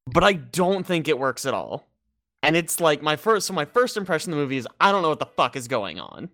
but 0.07 0.25
I 0.25 0.35
don't 0.35 0.85
think 0.87 1.09
it 1.09 1.19
works 1.19 1.47
at 1.47 1.55
all. 1.55 1.89
And 2.43 2.57
it's 2.57 2.81
like 2.81 3.03
my 3.03 3.17
first 3.17 3.47
so 3.47 3.55
my 3.55 3.65
first 3.65 3.97
impression 3.97 4.33
of 4.33 4.39
the 4.39 4.43
movie 4.43 4.57
is 4.57 4.69
I 4.81 4.93
don't 4.93 5.03
know 5.03 5.09
what 5.09 5.21
the 5.21 5.27
fuck 5.27 5.57
is 5.57 5.69
going 5.69 6.01
on. 6.01 6.29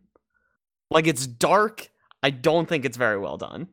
Like 0.91 1.07
it's 1.07 1.27
dark, 1.27 1.91
I 2.23 2.31
don't 2.31 2.69
think 2.69 2.85
it's 2.85 2.97
very 2.97 3.19
well 3.19 3.37
done. 3.37 3.69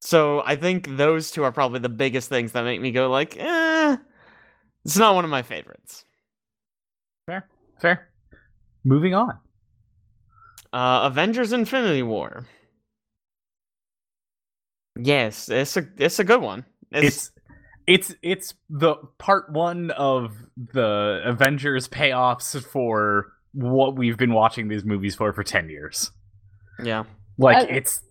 So 0.00 0.42
I 0.44 0.56
think 0.56 0.96
those 0.96 1.30
two 1.30 1.44
are 1.44 1.52
probably 1.52 1.78
the 1.78 1.88
biggest 1.88 2.28
things 2.28 2.52
that 2.52 2.64
make 2.64 2.80
me 2.80 2.90
go 2.90 3.08
like, 3.08 3.36
eh, 3.38 3.96
it's 4.84 4.96
not 4.96 5.14
one 5.14 5.24
of 5.24 5.30
my 5.30 5.42
favorites. 5.42 6.04
Fair. 7.26 7.48
Fair. 7.80 8.08
Moving 8.84 9.14
on. 9.14 9.38
Uh, 10.72 11.02
Avengers: 11.04 11.52
Infinity 11.52 12.02
War. 12.02 12.46
Yes, 14.98 15.48
it's 15.48 15.76
a 15.76 15.86
it's 15.96 16.18
a 16.18 16.24
good 16.24 16.40
one. 16.42 16.64
It's, 16.90 17.30
It's 17.86 18.08
it's 18.10 18.14
it's 18.22 18.54
the 18.70 18.96
part 19.18 19.50
one 19.50 19.90
of 19.92 20.32
the 20.56 21.22
Avengers 21.24 21.88
payoffs 21.88 22.62
for 22.64 23.32
what 23.52 23.96
we've 23.96 24.16
been 24.16 24.32
watching 24.32 24.68
these 24.68 24.84
movies 24.84 25.14
for 25.14 25.32
for 25.32 25.42
10 25.44 25.68
years. 25.68 26.10
yeah. 26.82 27.04
Like 27.38 27.64
Uh, 27.68 27.74
it's 27.74 28.02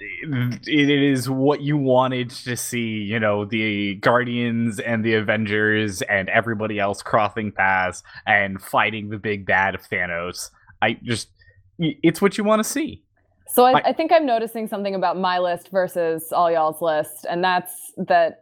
it 0.00 0.66
it 0.66 0.90
is 0.90 1.30
what 1.30 1.60
you 1.60 1.76
wanted 1.76 2.30
to 2.30 2.56
see, 2.56 2.98
you 3.02 3.20
know, 3.20 3.44
the 3.44 3.94
Guardians 3.96 4.80
and 4.80 5.04
the 5.04 5.14
Avengers 5.14 6.02
and 6.02 6.28
everybody 6.28 6.78
else 6.78 7.02
crossing 7.02 7.52
paths 7.52 8.02
and 8.26 8.60
fighting 8.60 9.10
the 9.10 9.18
big 9.18 9.46
bad 9.46 9.74
of 9.74 9.82
Thanos. 9.82 10.50
I 10.82 10.94
just 11.02 11.28
y- 11.28 11.33
it's 11.78 12.20
what 12.22 12.38
you 12.38 12.44
want 12.44 12.62
to 12.62 12.68
see. 12.68 13.02
So 13.48 13.64
I, 13.64 13.72
I- 13.78 13.82
I 13.86 13.92
think 13.92 14.12
I'm 14.12 14.26
noticing 14.26 14.66
something 14.68 14.94
about 14.94 15.18
my 15.18 15.38
list 15.38 15.70
versus 15.70 16.32
all 16.32 16.50
y'all's 16.50 16.80
list, 16.80 17.26
and 17.28 17.42
that's 17.44 17.72
that 17.96 18.40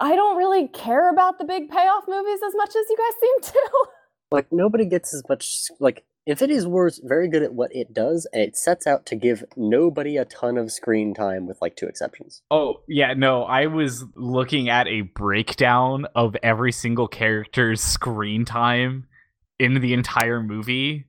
I 0.00 0.14
don't 0.16 0.36
really 0.36 0.68
care 0.68 1.10
about 1.10 1.38
the 1.38 1.44
big 1.44 1.68
payoff 1.70 2.04
movies 2.08 2.40
as 2.46 2.52
much 2.56 2.70
as 2.70 2.84
you 2.88 2.96
guys 2.96 3.20
seem 3.20 3.52
to. 3.52 3.86
like 4.30 4.46
nobody 4.50 4.84
gets 4.86 5.14
as 5.14 5.22
much 5.28 5.46
like 5.80 6.04
Infinity 6.26 6.66
War 6.66 6.86
is 6.86 7.00
very 7.04 7.28
good 7.28 7.42
at 7.42 7.52
what 7.52 7.70
it 7.74 7.92
does, 7.92 8.26
and 8.32 8.42
it 8.42 8.56
sets 8.56 8.86
out 8.86 9.04
to 9.06 9.14
give 9.16 9.44
nobody 9.56 10.16
a 10.16 10.24
ton 10.24 10.56
of 10.56 10.72
screen 10.72 11.12
time, 11.14 11.46
with 11.46 11.58
like 11.60 11.76
two 11.76 11.86
exceptions. 11.86 12.40
Oh, 12.50 12.76
yeah, 12.88 13.12
no, 13.14 13.42
I 13.44 13.66
was 13.66 14.04
looking 14.14 14.70
at 14.70 14.86
a 14.88 15.02
breakdown 15.02 16.06
of 16.14 16.34
every 16.42 16.72
single 16.72 17.08
character's 17.08 17.82
screen 17.82 18.44
time 18.46 19.06
in 19.58 19.80
the 19.80 19.92
entire 19.92 20.42
movie, 20.42 21.06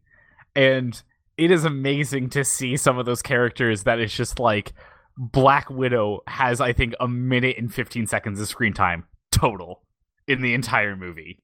and 0.54 1.02
it 1.38 1.52
is 1.52 1.66
amazing 1.66 2.30
to 2.32 2.44
see 2.44 2.78
some 2.78 2.98
of 2.98 3.06
those 3.06 3.22
characters 3.22 3.84
that 3.84 4.00
is 4.00 4.14
just 4.14 4.40
like 4.40 4.74
Black 5.18 5.70
Widow 5.70 6.22
has, 6.28 6.62
I 6.62 6.74
think, 6.74 6.94
a 7.00 7.08
minute 7.08 7.58
and 7.58 7.74
15 7.74 8.08
seconds 8.08 8.40
of 8.40 8.48
screen 8.48 8.74
time 8.74 9.06
total 9.32 9.82
in 10.28 10.42
the 10.42 10.54
entire 10.54 10.96
movie. 10.96 11.40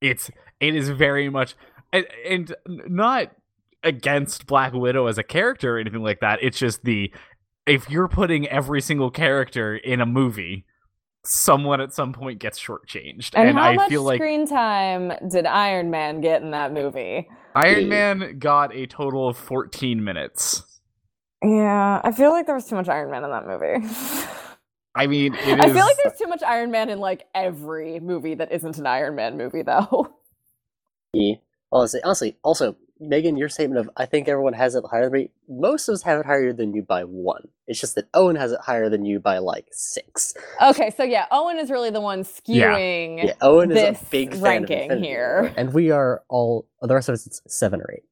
It's 0.00 0.30
it 0.60 0.74
is 0.74 0.88
very 0.88 1.28
much 1.28 1.54
and, 1.92 2.06
and 2.28 2.54
not 2.66 3.32
against 3.82 4.46
Black 4.46 4.72
Widow 4.72 5.06
as 5.06 5.18
a 5.18 5.22
character 5.22 5.76
or 5.76 5.78
anything 5.78 6.02
like 6.02 6.20
that. 6.20 6.38
It's 6.42 6.58
just 6.58 6.82
the 6.84 7.12
if 7.66 7.90
you're 7.90 8.08
putting 8.08 8.46
every 8.48 8.80
single 8.80 9.10
character 9.10 9.76
in 9.76 10.00
a 10.00 10.06
movie, 10.06 10.64
someone 11.24 11.80
at 11.80 11.92
some 11.92 12.12
point 12.12 12.38
gets 12.38 12.58
shortchanged. 12.60 13.32
And, 13.34 13.50
And, 13.50 13.58
how 13.58 13.70
I 13.70 13.74
much 13.74 13.88
feel 13.88 14.02
like 14.02 14.18
screen 14.18 14.46
time 14.46 15.12
did 15.28 15.46
Iron 15.46 15.90
Man 15.90 16.20
get 16.20 16.42
in 16.42 16.52
that 16.52 16.72
movie? 16.72 17.28
Iron 17.56 17.88
Man 17.88 18.38
got 18.38 18.74
a 18.74 18.86
total 18.86 19.28
of 19.28 19.36
14 19.36 20.04
minutes. 20.04 20.62
Yeah, 21.42 22.00
I 22.04 22.12
feel 22.12 22.30
like 22.30 22.46
there 22.46 22.54
was 22.54 22.66
too 22.66 22.76
much 22.76 22.88
Iron 22.88 23.10
Man 23.10 23.24
in 23.24 23.30
that 23.30 23.46
movie. 23.46 23.88
I 24.94 25.06
mean, 25.06 25.34
it 25.38 25.60
I 25.60 25.66
feel 25.66 25.84
like 25.84 25.96
there's 26.02 26.18
too 26.18 26.26
much 26.26 26.42
Iron 26.42 26.70
Man 26.70 26.90
in 26.90 26.98
like 26.98 27.26
every 27.34 28.00
movie 28.00 28.34
that 28.34 28.52
isn't 28.52 28.78
an 28.78 28.86
Iron 28.86 29.14
Man 29.14 29.36
movie, 29.36 29.62
though. 29.62 30.14
Yeah. 31.12 31.36
Honestly, 31.72 32.00
honestly, 32.04 32.36
also 32.42 32.76
Megan, 32.98 33.36
your 33.36 33.48
statement 33.48 33.80
of 33.80 33.90
I 33.96 34.06
think 34.06 34.28
everyone 34.28 34.54
has 34.54 34.74
it 34.74 34.84
higher 34.90 35.04
than 35.04 35.12
me. 35.12 35.30
Most 35.48 35.88
of 35.88 35.94
us 35.94 36.02
have 36.02 36.20
it 36.20 36.26
higher 36.26 36.52
than 36.52 36.74
you 36.74 36.82
by 36.82 37.04
one. 37.04 37.48
It's 37.66 37.80
just 37.80 37.94
that 37.96 38.08
Owen 38.14 38.36
has 38.36 38.52
it 38.52 38.60
higher 38.60 38.88
than 38.88 39.04
you 39.04 39.20
by 39.20 39.38
like 39.38 39.66
six. 39.70 40.34
Okay, 40.62 40.90
so 40.96 41.02
yeah, 41.02 41.26
Owen 41.30 41.58
is 41.58 41.70
really 41.70 41.90
the 41.90 42.00
one 42.00 42.22
skewing 42.22 43.24
Yeah, 43.24 43.32
Owen 43.40 43.70
is 43.70 43.76
this 43.76 44.02
a 44.02 44.04
big 44.06 44.32
fan 44.32 44.42
ranking 44.42 44.82
Infinity 44.82 45.06
here. 45.06 45.54
And 45.56 45.72
we 45.74 45.90
are 45.90 46.22
all 46.28 46.66
the 46.80 46.94
rest 46.94 47.08
of 47.08 47.14
us. 47.14 47.26
It's 47.26 47.42
seven 47.46 47.80
or 47.80 47.90
eight. 47.92 48.04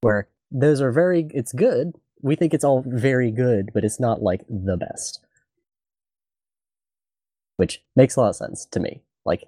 Where 0.00 0.28
those 0.50 0.80
are 0.80 0.92
very, 0.92 1.28
it's 1.34 1.52
good. 1.52 1.92
We 2.22 2.36
think 2.36 2.54
it's 2.54 2.64
all 2.64 2.82
very 2.86 3.30
good, 3.30 3.70
but 3.74 3.84
it's 3.84 4.00
not 4.00 4.22
like 4.22 4.42
the 4.48 4.76
best. 4.76 5.20
Which 7.56 7.82
makes 7.94 8.16
a 8.16 8.20
lot 8.20 8.28
of 8.30 8.36
sense 8.36 8.66
to 8.66 8.80
me. 8.80 9.02
Like, 9.24 9.44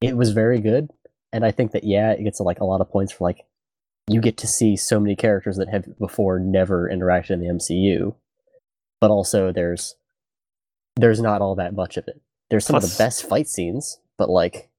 it 0.00 0.16
was 0.16 0.32
very 0.32 0.60
good, 0.60 0.90
and 1.36 1.44
I 1.44 1.50
think 1.50 1.72
that 1.72 1.84
yeah, 1.84 2.12
it 2.12 2.24
gets 2.24 2.40
like 2.40 2.60
a 2.60 2.64
lot 2.64 2.80
of 2.80 2.90
points 2.90 3.12
for 3.12 3.24
like 3.24 3.44
you 4.08 4.20
get 4.20 4.38
to 4.38 4.46
see 4.46 4.76
so 4.76 4.98
many 4.98 5.14
characters 5.16 5.56
that 5.58 5.68
have 5.68 5.84
before 5.98 6.38
never 6.38 6.88
interacted 6.88 7.30
in 7.30 7.40
the 7.40 7.48
MCU, 7.48 8.14
but 9.00 9.10
also 9.10 9.52
there's 9.52 9.96
there's 10.96 11.20
not 11.20 11.42
all 11.42 11.54
that 11.56 11.74
much 11.74 11.96
of 11.96 12.08
it. 12.08 12.20
There's 12.48 12.64
some 12.64 12.76
of 12.76 12.82
the 12.82 12.94
best 12.98 13.28
fight 13.28 13.48
scenes, 13.48 13.98
but 14.16 14.30
like 14.30 14.70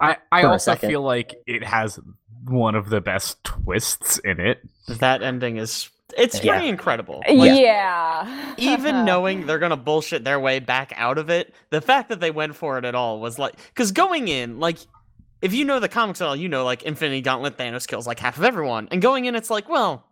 I, 0.00 0.16
I 0.30 0.42
also 0.42 0.72
second. 0.72 0.90
feel 0.90 1.02
like 1.02 1.34
it 1.46 1.64
has 1.64 1.98
one 2.44 2.74
of 2.74 2.90
the 2.90 3.00
best 3.00 3.42
twists 3.44 4.18
in 4.18 4.40
it. 4.40 4.60
That 4.88 5.22
ending 5.22 5.56
is 5.56 5.88
it's 6.18 6.42
Yeah. 6.44 6.52
pretty 6.52 6.68
incredible. 6.68 7.22
yeah. 7.28 8.54
Even 8.58 9.04
knowing 9.06 9.46
they're 9.46 9.58
gonna 9.60 9.76
bullshit 9.76 10.24
their 10.24 10.40
way 10.40 10.58
back 10.58 10.92
out 10.96 11.16
of 11.18 11.30
it, 11.30 11.54
the 11.70 11.80
fact 11.80 12.08
that 12.10 12.20
they 12.20 12.30
went 12.30 12.54
for 12.56 12.76
it 12.78 12.84
at 12.84 12.94
all 12.94 13.20
was 13.20 13.38
like, 13.38 13.54
because 13.68 13.92
going 13.92 14.28
in, 14.28 14.58
like, 14.60 14.76
if 15.42 15.52
you 15.52 15.64
know 15.64 15.80
the 15.80 15.88
comics 15.88 16.20
at 16.20 16.28
all, 16.28 16.36
you 16.36 16.48
know, 16.48 16.64
like 16.64 16.82
Infinity 16.84 17.20
Gauntlet, 17.20 17.56
Thanos 17.58 17.86
kills 17.86 18.06
like 18.06 18.18
half 18.20 18.38
of 18.38 18.44
everyone, 18.44 18.88
and 18.90 19.02
going 19.02 19.26
in, 19.26 19.34
it's 19.34 19.50
like, 19.50 19.68
well, 19.68 20.06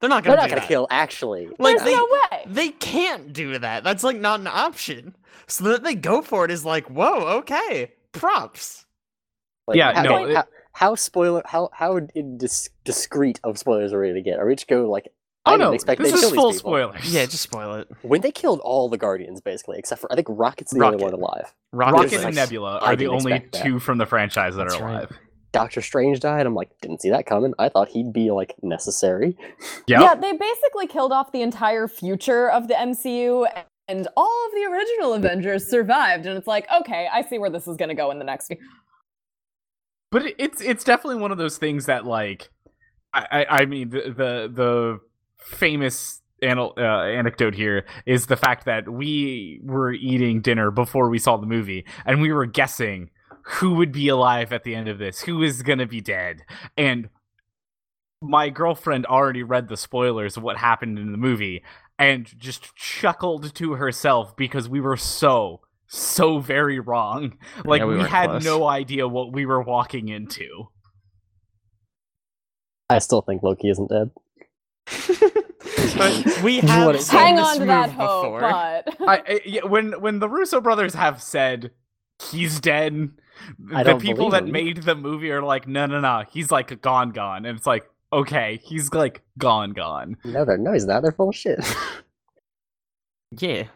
they're 0.00 0.10
not 0.10 0.22
they're 0.24 0.32
gonna 0.36 0.42
not 0.42 0.48
do 0.48 0.50
gonna 0.50 0.60
that. 0.60 0.68
kill 0.68 0.86
actually. 0.90 1.48
Like 1.58 1.76
there's 1.78 1.82
they, 1.88 1.94
no 1.96 2.06
way. 2.30 2.44
they 2.46 2.68
can't 2.68 3.32
do 3.32 3.58
that. 3.58 3.82
That's 3.82 4.04
like 4.04 4.18
not 4.18 4.40
an 4.40 4.46
option. 4.46 5.16
So 5.46 5.64
that 5.64 5.82
they 5.82 5.94
go 5.94 6.22
for 6.22 6.44
it 6.44 6.50
is 6.50 6.64
like, 6.64 6.86
whoa, 6.90 7.38
okay, 7.38 7.92
props. 8.12 8.84
Like, 9.66 9.76
Yeah, 9.76 9.94
how, 9.94 10.02
no, 10.02 10.22
okay, 10.24 10.32
it- 10.32 10.36
how, 10.36 10.44
how 10.72 10.94
spoiler 10.96 11.42
how 11.46 11.70
how 11.72 12.00
dis- 12.36 12.68
discreet 12.84 13.40
of 13.44 13.58
spoilers 13.58 13.92
are 13.92 14.00
we 14.00 14.08
gonna 14.08 14.20
get? 14.22 14.38
Are 14.38 14.46
we 14.46 14.54
just 14.56 14.68
go 14.68 14.90
like 14.90 15.06
I 15.06 15.10
Oh 15.46 15.52
didn't 15.52 15.66
no, 15.68 15.72
expect 15.72 16.00
this 16.00 16.12
they'd 16.12 16.26
is 16.26 16.32
full 16.32 16.52
spoilers. 16.54 17.12
Yeah, 17.12 17.26
just 17.26 17.42
spoil 17.42 17.74
it. 17.74 17.88
When 18.02 18.22
they 18.22 18.30
killed 18.32 18.60
all 18.60 18.88
the 18.88 18.96
Guardians, 18.96 19.40
basically, 19.42 19.78
except 19.78 20.00
for 20.00 20.10
I 20.10 20.14
think 20.14 20.28
Rocket's 20.30 20.72
the 20.72 20.82
only 20.84 20.96
Rocket. 21.02 21.04
one 21.04 21.12
alive. 21.14 21.54
Rocket, 21.72 21.92
Rocket 21.96 22.12
and 22.14 22.24
like- 22.24 22.34
Nebula 22.34 22.78
are 22.78 22.96
the 22.96 23.08
only 23.08 23.46
two 23.52 23.78
from 23.78 23.98
the 23.98 24.06
franchise 24.06 24.56
that 24.56 24.64
That's 24.68 24.76
are 24.80 24.84
right. 24.84 24.90
alive. 24.92 25.18
Doctor 25.52 25.82
Strange 25.82 26.18
died. 26.18 26.46
I'm 26.46 26.54
like, 26.54 26.70
didn't 26.80 27.00
see 27.02 27.10
that 27.10 27.26
coming. 27.26 27.54
I 27.60 27.68
thought 27.68 27.88
he'd 27.88 28.12
be 28.12 28.30
like 28.32 28.54
necessary. 28.62 29.36
Yep. 29.86 30.00
Yeah, 30.00 30.14
they 30.16 30.32
basically 30.32 30.86
killed 30.88 31.12
off 31.12 31.30
the 31.30 31.42
entire 31.42 31.86
future 31.88 32.50
of 32.50 32.66
the 32.66 32.74
MCU, 32.74 33.46
and 33.86 34.08
all 34.16 34.46
of 34.46 34.52
the 34.52 34.64
original 34.72 35.12
Avengers 35.14 35.68
survived. 35.70 36.26
And 36.26 36.36
it's 36.38 36.48
like, 36.48 36.66
okay, 36.80 37.06
I 37.12 37.22
see 37.22 37.38
where 37.38 37.50
this 37.50 37.68
is 37.68 37.76
going 37.76 37.90
to 37.90 37.94
go 37.94 38.10
in 38.10 38.18
the 38.18 38.24
next. 38.24 38.50
but 40.10 40.22
it's 40.38 40.60
it's 40.60 40.84
definitely 40.84 41.20
one 41.20 41.30
of 41.32 41.38
those 41.38 41.58
things 41.58 41.86
that 41.86 42.04
like 42.04 42.50
I 43.12 43.26
I, 43.30 43.46
I 43.60 43.66
mean 43.66 43.90
the 43.90 44.00
the, 44.00 44.50
the 44.52 45.00
famous 45.44 46.22
anal- 46.42 46.74
uh, 46.76 47.04
anecdote 47.04 47.54
here 47.54 47.84
is 48.06 48.26
the 48.26 48.36
fact 48.36 48.64
that 48.64 48.88
we 48.88 49.60
were 49.62 49.92
eating 49.92 50.40
dinner 50.40 50.70
before 50.70 51.08
we 51.08 51.18
saw 51.18 51.36
the 51.36 51.46
movie 51.46 51.84
and 52.04 52.20
we 52.20 52.32
were 52.32 52.46
guessing 52.46 53.10
who 53.44 53.74
would 53.74 53.92
be 53.92 54.08
alive 54.08 54.52
at 54.52 54.64
the 54.64 54.74
end 54.74 54.88
of 54.88 54.98
this 54.98 55.20
who 55.22 55.42
is 55.42 55.62
gonna 55.62 55.86
be 55.86 56.00
dead 56.00 56.42
and 56.76 57.08
my 58.20 58.48
girlfriend 58.48 59.04
already 59.06 59.42
read 59.42 59.68
the 59.68 59.76
spoilers 59.76 60.36
of 60.36 60.42
what 60.42 60.56
happened 60.56 60.98
in 60.98 61.12
the 61.12 61.18
movie 61.18 61.62
and 61.98 62.26
just 62.38 62.74
chuckled 62.74 63.54
to 63.54 63.72
herself 63.72 64.36
because 64.36 64.68
we 64.68 64.80
were 64.80 64.96
so 64.96 65.60
so 65.86 66.38
very 66.38 66.80
wrong 66.80 67.36
like 67.64 67.82
we 67.82 67.96
we, 67.96 68.02
had 68.02 68.30
close. 68.30 68.44
no 68.44 68.66
idea 68.66 69.06
what 69.06 69.32
we 69.32 69.44
were 69.44 69.62
walking 69.62 70.08
into 70.08 70.68
I 72.90 72.98
still 72.98 73.22
think 73.22 73.42
Loki 73.42 73.70
isn't 73.70 73.88
dead. 73.88 74.10
but 75.96 76.42
we 76.42 76.56
What 76.60 76.68
have 76.70 76.94
it- 76.96 77.02
seen 77.02 77.18
Hang 77.18 77.36
this 77.36 77.46
on 77.46 77.58
to 77.60 77.64
that 77.66 77.88
move 77.90 77.96
hope, 77.96 78.22
before. 78.22 78.40
but 78.40 79.08
I, 79.08 79.16
I 79.26 79.40
yeah, 79.46 79.64
when 79.64 79.92
when 80.00 80.18
the 80.18 80.28
Russo 80.28 80.60
brothers 80.60 80.94
have 80.94 81.22
said 81.22 81.70
he's 82.30 82.60
dead, 82.60 83.10
I 83.74 83.82
the 83.82 83.96
people 83.96 84.30
that 84.30 84.44
them. 84.44 84.52
made 84.52 84.82
the 84.82 84.94
movie 84.94 85.30
are 85.30 85.42
like, 85.42 85.66
no, 85.66 85.86
no, 85.86 86.00
no, 86.00 86.24
he's 86.30 86.50
like 86.50 86.80
gone, 86.82 87.10
gone, 87.10 87.44
and 87.46 87.56
it's 87.56 87.66
like, 87.66 87.88
okay, 88.12 88.60
he's 88.62 88.92
like 88.92 89.22
gone, 89.38 89.72
gone. 89.72 90.16
No, 90.24 90.44
they're 90.44 90.58
no, 90.58 90.72
he's 90.72 90.86
not. 90.86 91.02
They're 91.02 91.12
full 91.12 91.30
of 91.30 91.34
shit. 91.36 91.58
Yeah. 93.38 93.64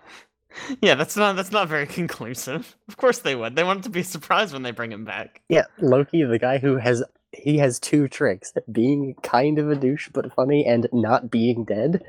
Yeah, 0.82 0.96
that's 0.96 1.16
not 1.16 1.36
that's 1.36 1.52
not 1.52 1.68
very 1.68 1.86
conclusive. 1.86 2.74
Of 2.88 2.96
course 2.96 3.18
they 3.20 3.36
would. 3.36 3.54
They 3.54 3.62
want 3.62 3.80
it 3.80 3.82
to 3.84 3.90
be 3.90 4.00
a 4.00 4.04
surprise 4.04 4.52
when 4.52 4.62
they 4.62 4.72
bring 4.72 4.90
him 4.90 5.04
back. 5.04 5.40
yeah, 5.48 5.66
Loki, 5.78 6.24
the 6.24 6.38
guy 6.38 6.58
who 6.58 6.78
has 6.78 7.04
he 7.32 7.58
has 7.58 7.78
two 7.78 8.08
tricks: 8.08 8.52
being 8.70 9.14
kind 9.22 9.58
of 9.58 9.70
a 9.70 9.74
douche 9.76 10.08
but 10.12 10.32
funny, 10.34 10.64
and 10.66 10.88
not 10.92 11.30
being 11.30 11.64
dead. 11.64 12.02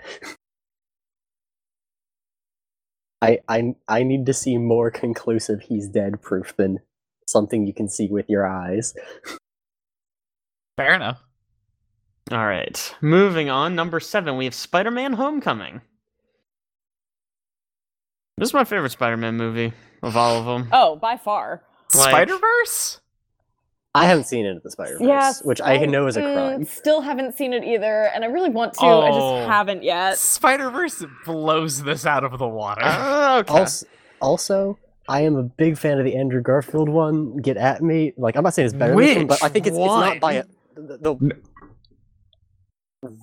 I 3.22 3.40
I 3.48 3.76
I 3.88 4.04
need 4.04 4.26
to 4.28 4.34
see 4.34 4.58
more 4.58 4.90
conclusive 4.92 5.62
he's 5.62 5.88
dead 5.90 6.22
proof 6.22 6.56
than 6.56 6.80
something 7.28 7.68
you 7.68 7.74
can 7.74 7.90
see 7.90 8.08
with 8.08 8.30
your 8.30 8.48
eyes. 8.48 8.94
Fair 10.78 10.94
enough. 10.94 11.22
All 12.32 12.46
right. 12.46 12.96
Moving 13.02 13.50
on, 13.50 13.76
number 13.76 14.00
7, 14.00 14.38
we 14.38 14.46
have 14.46 14.54
Spider-Man 14.54 15.14
Homecoming. 15.14 15.82
This 18.38 18.50
is 18.50 18.54
my 18.54 18.64
favorite 18.64 18.92
Spider-Man 18.92 19.36
movie 19.36 19.74
of 20.04 20.16
all 20.16 20.38
of 20.38 20.46
them. 20.46 20.70
oh, 20.72 20.96
by 20.96 21.18
far. 21.18 21.64
Like- 21.96 22.10
Spider 22.10 22.38
Verse. 22.38 23.02
I 23.96 24.06
haven't 24.06 24.26
seen 24.26 24.46
Into 24.46 24.62
the 24.62 24.70
Spider 24.70 24.94
Verse, 25.00 25.02
Yes, 25.08 25.44
which 25.44 25.60
I 25.62 25.78
know 25.86 26.06
is 26.06 26.16
a 26.16 26.22
crime. 26.22 26.64
Still 26.66 27.02
haven't 27.02 27.36
seen 27.36 27.54
it 27.54 27.64
either, 27.64 28.10
and 28.14 28.24
I 28.24 28.28
really 28.28 28.50
want 28.52 28.74
to. 28.76 28.82
I 28.86 29.10
Oh. 29.10 29.40
just 29.40 29.48
haven't 29.50 29.84
yet. 29.84 30.18
Spider 30.18 30.70
Verse 30.70 31.04
blows 31.26 31.82
this 31.84 32.06
out 32.06 32.24
of 32.24 32.38
the 32.38 32.48
water. 32.48 32.82
Oh, 32.86 33.40
okay. 33.40 33.54
Also, 33.54 33.88
also, 34.22 34.78
I 35.08 35.22
am 35.22 35.36
a 35.38 35.44
big 35.44 35.76
fan 35.78 35.98
of 35.98 36.06
the 36.06 36.16
Andrew 36.16 36.42
Garfield 36.42 36.88
one. 36.88 37.38
Get 37.38 37.58
at 37.58 37.82
me! 37.82 38.14
Like 38.16 38.36
I'm 38.36 38.44
not 38.44 38.54
saying 38.54 38.68
it's 38.68 38.76
better 38.76 38.94
than 38.96 39.04
this 39.04 39.18
one, 39.18 39.28
but 39.28 39.44
I 39.44 39.50
think 39.50 39.66
it's, 39.66 39.76
it's 39.76 39.86
not 39.86 40.20
by 40.20 40.34
a, 40.34 40.44
one? 40.76 40.88
the. 41.02 41.16
the 43.02 43.20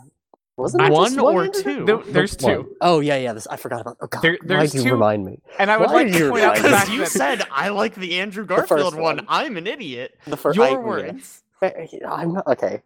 wasn't 0.56 0.84
it 0.84 0.92
One 0.92 1.14
just 1.14 1.18
or 1.20 1.44
Andrew 1.44 1.62
two? 1.62 1.84
There- 1.84 2.02
there's 2.12 2.36
one. 2.38 2.52
two. 2.54 2.76
Oh 2.80 3.00
yeah, 3.00 3.16
yeah. 3.16 3.32
This 3.32 3.46
I 3.46 3.56
forgot 3.56 3.80
about. 3.82 3.96
Oh 4.00 4.06
god, 4.06 4.22
There- 4.22 4.38
why 4.40 4.46
there's 4.46 4.72
do 4.72 4.78
you 4.78 4.84
two- 4.84 4.92
remind 4.92 5.24
me? 5.24 5.40
And 5.58 5.70
I 5.70 5.76
would 5.76 5.88
Why 5.88 6.02
like 6.04 6.12
to 6.12 6.30
point 6.30 6.44
out 6.44 6.56
the 6.56 6.62
remind 6.62 6.72
me? 6.72 6.78
fact 6.78 6.90
you 6.92 7.06
said 7.06 7.42
I 7.52 7.68
like 7.68 7.94
the 7.94 8.18
Andrew 8.20 8.44
The 8.44 8.54
Garfield 8.56 8.94
one. 8.94 9.16
one. 9.16 9.26
I'm 9.28 9.56
an 9.56 9.66
idiot. 9.66 10.14
The 10.26 10.36
first. 10.36 10.56
Your 10.56 10.66
I, 10.66 10.76
words. 10.76 11.42
Eh, 11.62 11.70
eh, 11.74 11.86
yeah, 11.92 12.12
I'm 12.12 12.32
not 12.34 12.46
okay. 12.46 12.82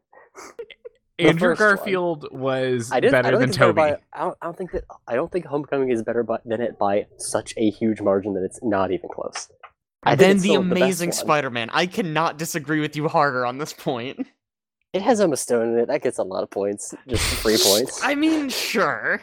Andrew 1.18 1.50
first 1.50 1.60
one. 1.60 1.68
Garfield 1.76 2.28
was 2.32 2.90
I 2.92 3.00
didn't. 3.00 3.14
I 3.14 3.22
better 3.22 3.36
than 3.38 3.48
think 3.48 3.50
it's 3.50 3.58
better 3.58 3.72
Tobey. 3.72 3.80
by. 4.12 4.18
I 4.18 4.24
don't, 4.24 4.38
I 4.40 4.46
don't 4.46 4.56
think 4.56 4.72
that. 4.72 4.84
I 5.06 5.14
don't 5.14 5.30
think 5.30 5.44
Homecoming 5.46 5.90
is 5.90 6.02
better 6.02 6.22
by, 6.22 6.38
than 6.44 6.60
it 6.62 6.78
by 6.78 7.06
such 7.18 7.52
a 7.56 7.70
huge 7.70 8.00
margin 8.00 8.32
that 8.34 8.42
it's 8.44 8.58
not 8.62 8.90
even 8.90 9.08
close. 9.12 9.48
I 10.02 10.14
then 10.14 10.38
the 10.38 10.54
Amazing 10.54 11.10
one. 11.10 11.12
Spider-Man. 11.16 11.68
I 11.74 11.84
cannot 11.84 12.38
disagree 12.38 12.80
with 12.80 12.96
you 12.96 13.06
harder 13.08 13.44
on 13.44 13.58
this 13.58 13.74
point. 13.74 14.26
It 14.92 15.02
has 15.02 15.20
Emma 15.20 15.36
Stone 15.36 15.74
in 15.74 15.78
it. 15.78 15.86
That 15.86 16.02
gets 16.02 16.18
a 16.18 16.22
lot 16.22 16.42
of 16.42 16.50
points. 16.50 16.94
Just 17.06 17.24
three 17.42 17.58
points. 17.62 18.00
I 18.02 18.14
mean, 18.14 18.48
sure, 18.48 19.20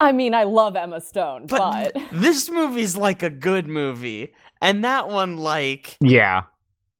I 0.00 0.12
mean, 0.12 0.34
I 0.34 0.44
love 0.44 0.76
Emma 0.76 1.00
Stone, 1.00 1.46
but, 1.46 1.92
but, 1.92 2.02
this 2.12 2.50
movie's 2.50 2.96
like 2.96 3.22
a 3.22 3.30
good 3.30 3.68
movie, 3.68 4.32
and 4.62 4.84
that 4.84 5.08
one 5.08 5.36
like 5.36 5.96
Yeah. 6.00 6.44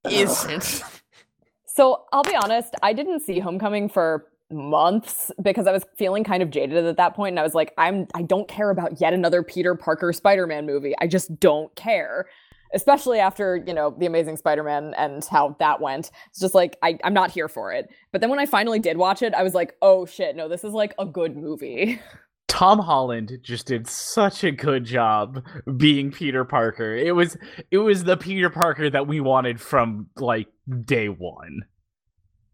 isn't. 0.09 0.83
so 1.66 2.05
I'll 2.12 2.23
be 2.23 2.37
honest, 2.37 2.75
I 2.83 2.92
didn't 2.92 3.20
see 3.20 3.38
Homecoming 3.38 3.88
for 3.88 4.27
months 4.51 5.31
because 5.40 5.66
I 5.66 5.73
was 5.73 5.85
feeling 5.96 6.25
kind 6.25 6.42
of 6.42 6.51
jaded 6.51 6.85
at 6.85 6.96
that 6.99 7.14
point, 7.14 7.33
and 7.33 7.40
I 7.40 7.42
was 7.42 7.55
like, 7.55 7.73
I'm 7.79 8.07
I 8.14 8.23
don't 8.23 8.49
care 8.49 8.68
about 8.70 9.01
yet 9.01 9.14
another 9.14 9.42
Peter 9.42 9.75
Parker 9.75 10.12
Spider-Man 10.12 10.66
movie. 10.66 10.94
I 11.01 11.07
just 11.07 11.40
don't 11.40 11.75
care. 11.77 12.27
Especially 12.72 13.18
after, 13.18 13.62
you 13.66 13.74
know, 13.74 13.94
The 13.98 14.06
Amazing 14.06 14.37
Spider-Man 14.37 14.94
and 14.96 15.24
how 15.24 15.56
that 15.59 15.80
went. 15.80 16.11
It's 16.28 16.40
just 16.40 16.54
like 16.54 16.76
I, 16.83 16.98
I'm 17.04 17.14
not 17.14 17.30
here 17.30 17.48
for 17.48 17.72
it. 17.72 17.90
But 18.12 18.20
then 18.20 18.30
when 18.30 18.38
I 18.38 18.46
finally 18.46 18.78
did 18.78 18.96
watch 18.96 19.22
it, 19.22 19.35
I 19.35 19.42
was 19.42 19.54
like, 19.54 19.74
oh 19.83 20.06
shit, 20.06 20.37
no, 20.37 20.48
this 20.48 20.64
is 20.64 20.72
like 20.72 20.94
a 20.98 21.06
good 21.06 21.37
movie. 21.37 22.00
Tom 22.48 22.80
Holland 22.80 23.38
just 23.42 23.66
did 23.66 23.87
such 23.87 24.42
a 24.42 24.50
good 24.50 24.85
job 24.85 25.44
being 25.76 26.11
Peter 26.11 26.44
Parker. 26.44 26.96
It 26.96 27.14
was 27.14 27.37
it 27.70 27.78
was 27.78 28.02
the 28.04 28.16
Peter 28.16 28.50
Parker 28.50 28.90
that 28.90 29.06
we 29.06 29.20
wanted 29.20 29.61
from 29.61 30.09
like 30.16 30.48
day 30.85 31.09
one. 31.09 31.61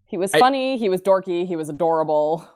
He 0.05 0.18
was 0.18 0.33
I- 0.35 0.38
funny, 0.38 0.76
he 0.76 0.88
was 0.90 1.00
dorky, 1.00 1.46
he 1.46 1.57
was 1.57 1.68
adorable. 1.70 2.46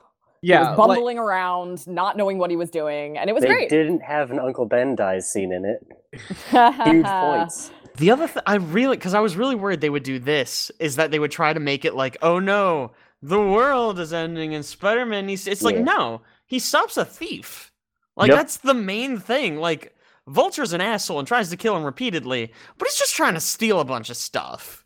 He 0.41 0.49
Yeah, 0.49 0.71
was 0.71 0.77
like- 0.77 0.87
bumbling 0.87 1.17
around, 1.19 1.85
not 1.87 2.17
knowing 2.17 2.37
what 2.37 2.49
he 2.49 2.55
was 2.57 2.69
doing, 2.69 3.17
and 3.17 3.29
it 3.29 3.33
was 3.33 3.41
they 3.43 3.47
great. 3.49 3.69
didn't 3.69 4.01
have 4.01 4.31
an 4.31 4.39
Uncle 4.39 4.65
Ben 4.65 4.95
dies 4.95 5.31
scene 5.31 5.51
in 5.51 5.65
it. 5.65 5.85
Huge 6.51 7.05
points. 7.05 7.71
The 7.97 8.11
other 8.11 8.27
thing 8.27 8.43
I 8.47 8.55
really, 8.55 8.97
because 8.97 9.13
I 9.13 9.19
was 9.19 9.35
really 9.35 9.55
worried 9.55 9.81
they 9.81 9.89
would 9.89 10.03
do 10.03 10.17
this, 10.19 10.71
is 10.79 10.95
that 10.95 11.11
they 11.11 11.19
would 11.19 11.31
try 11.31 11.53
to 11.53 11.59
make 11.59 11.85
it 11.85 11.93
like, 11.93 12.17
oh 12.21 12.39
no, 12.39 12.91
the 13.21 13.39
world 13.39 13.99
is 13.99 14.13
ending 14.13 14.55
and 14.55 14.65
Spider-Man 14.65 15.25
needs. 15.25 15.45
It's 15.47 15.61
like 15.61 15.77
no, 15.77 16.21
he 16.47 16.57
stops 16.59 16.97
a 16.97 17.05
thief. 17.05 17.71
Like 18.15 18.29
Yep. 18.29 18.37
that's 18.37 18.57
the 18.57 18.73
main 18.73 19.19
thing. 19.19 19.57
Like 19.57 19.95
Vulture's 20.27 20.73
an 20.73 20.81
asshole 20.81 21.19
and 21.19 21.27
tries 21.27 21.49
to 21.49 21.57
kill 21.57 21.75
him 21.75 21.83
repeatedly, 21.83 22.51
but 22.77 22.87
he's 22.87 22.97
just 22.97 23.15
trying 23.15 23.33
to 23.35 23.39
steal 23.39 23.79
a 23.79 23.85
bunch 23.85 24.09
of 24.09 24.17
stuff. 24.17 24.80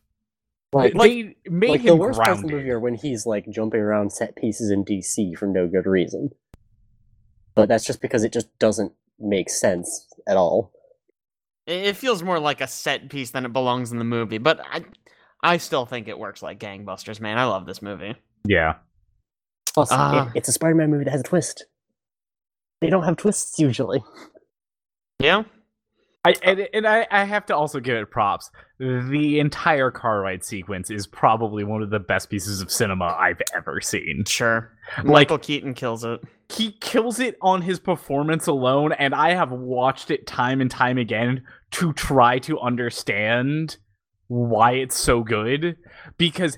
Like, 0.75 0.93
they 0.93 1.35
made 1.49 1.69
like 1.69 1.79
him 1.81 1.85
the 1.87 1.95
worst 1.95 2.17
parts 2.17 2.29
of 2.31 2.35
grounded. 2.37 2.51
the 2.51 2.57
movie 2.57 2.69
are 2.71 2.79
when 2.79 2.95
he's 2.95 3.25
like 3.25 3.49
jumping 3.49 3.79
around 3.79 4.11
set 4.11 4.35
pieces 4.35 4.69
in 4.71 4.83
DC 4.83 5.37
for 5.37 5.47
no 5.47 5.67
good 5.67 5.85
reason. 5.85 6.31
But 7.55 7.69
that's 7.69 7.85
just 7.85 8.01
because 8.01 8.23
it 8.23 8.33
just 8.33 8.47
doesn't 8.59 8.91
make 9.19 9.49
sense 9.49 10.07
at 10.27 10.35
all. 10.37 10.73
It, 11.65 11.85
it 11.87 11.95
feels 11.97 12.21
more 12.21 12.39
like 12.39 12.59
a 12.61 12.67
set 12.67 13.09
piece 13.09 13.31
than 13.31 13.45
it 13.45 13.53
belongs 13.53 13.91
in 13.93 13.97
the 13.97 14.03
movie, 14.03 14.37
but 14.37 14.59
I, 14.69 14.83
I 15.41 15.57
still 15.57 15.85
think 15.85 16.07
it 16.09 16.19
works 16.19 16.43
like 16.43 16.59
gangbusters. 16.59 17.21
Man, 17.21 17.37
I 17.37 17.45
love 17.45 17.65
this 17.65 17.81
movie. 17.81 18.15
Yeah. 18.45 18.75
Plus, 19.73 19.89
it- 19.91 19.95
Ah. 19.97 20.31
it's 20.35 20.49
a 20.49 20.51
Spider-Man 20.51 20.91
movie 20.91 21.05
that 21.05 21.11
has 21.11 21.21
a 21.21 21.23
twist. 21.23 21.65
They 22.81 22.89
don't 22.89 23.03
have 23.03 23.15
twists 23.15 23.57
usually. 23.59 24.03
Yeah. 25.19 25.43
I 26.25 26.35
and, 26.43 26.67
and 26.73 26.87
I, 26.87 27.07
I 27.11 27.23
have 27.23 27.45
to 27.47 27.55
also 27.55 27.79
give 27.79 27.97
it 27.97 28.09
props. 28.09 28.49
The 28.79 29.39
entire 29.39 29.91
car 29.91 30.21
ride 30.21 30.43
sequence 30.43 30.89
is 30.89 31.07
probably 31.07 31.63
one 31.63 31.81
of 31.81 31.89
the 31.89 31.99
best 31.99 32.29
pieces 32.29 32.61
of 32.61 32.71
cinema 32.71 33.15
I've 33.17 33.41
ever 33.53 33.79
seen. 33.81 34.23
Sure. 34.25 34.71
Like- 34.97 35.05
Michael 35.05 35.37
Keaton 35.37 35.73
kills 35.73 36.03
it. 36.03 36.21
He 36.49 36.73
kills 36.73 37.19
it 37.19 37.37
on 37.41 37.61
his 37.63 37.79
performance 37.79 38.45
alone, 38.47 38.91
and 38.91 39.15
I 39.15 39.33
have 39.33 39.51
watched 39.51 40.11
it 40.11 40.27
time 40.27 40.61
and 40.61 40.69
time 40.69 40.97
again 40.97 41.43
to 41.71 41.91
try 41.93 42.37
to 42.39 42.59
understand 42.59 43.77
why 44.27 44.73
it's 44.73 44.95
so 44.95 45.23
good. 45.23 45.75
Because 46.17 46.57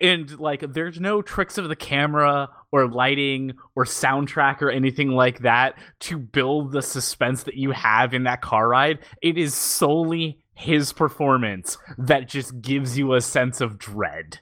and 0.00 0.38
like 0.40 0.60
there's 0.72 1.00
no 1.00 1.22
tricks 1.22 1.58
of 1.58 1.68
the 1.68 1.76
camera 1.76 2.48
or 2.72 2.88
lighting 2.88 3.52
or 3.76 3.84
soundtrack 3.84 4.60
or 4.60 4.70
anything 4.70 5.10
like 5.10 5.40
that 5.40 5.78
to 6.00 6.18
build 6.18 6.72
the 6.72 6.82
suspense 6.82 7.44
that 7.44 7.54
you 7.54 7.70
have 7.70 8.12
in 8.14 8.24
that 8.24 8.40
car 8.40 8.68
ride. 8.68 8.98
It 9.22 9.38
is 9.38 9.54
solely 9.54 10.38
his 10.54 10.92
performance 10.92 11.78
that 11.96 12.28
just 12.28 12.60
gives 12.60 12.98
you 12.98 13.14
a 13.14 13.20
sense 13.20 13.60
of 13.60 13.78
dread 13.78 14.40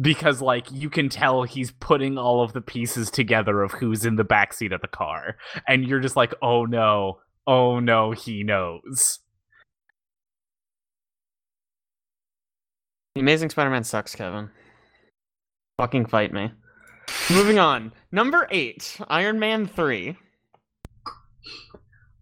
because 0.00 0.40
like 0.40 0.66
you 0.70 0.90
can 0.90 1.08
tell 1.08 1.42
he's 1.42 1.70
putting 1.72 2.18
all 2.18 2.42
of 2.42 2.52
the 2.52 2.60
pieces 2.60 3.10
together 3.10 3.62
of 3.62 3.72
who's 3.72 4.04
in 4.04 4.16
the 4.16 4.24
backseat 4.24 4.74
of 4.74 4.80
the 4.80 4.88
car 4.88 5.36
and 5.68 5.86
you're 5.86 6.00
just 6.00 6.16
like 6.16 6.34
oh 6.42 6.64
no 6.64 7.18
oh 7.46 7.78
no 7.78 8.10
he 8.10 8.42
knows 8.42 9.20
Amazing 13.16 13.50
Spider-Man 13.50 13.82
sucks, 13.82 14.14
Kevin. 14.14 14.50
Fucking 15.80 16.06
fight 16.06 16.30
me. 16.30 16.52
Moving 17.30 17.58
on. 17.58 17.92
Number 18.12 18.46
eight, 18.50 18.98
Iron 19.08 19.38
Man 19.38 19.66
3. 19.66 20.14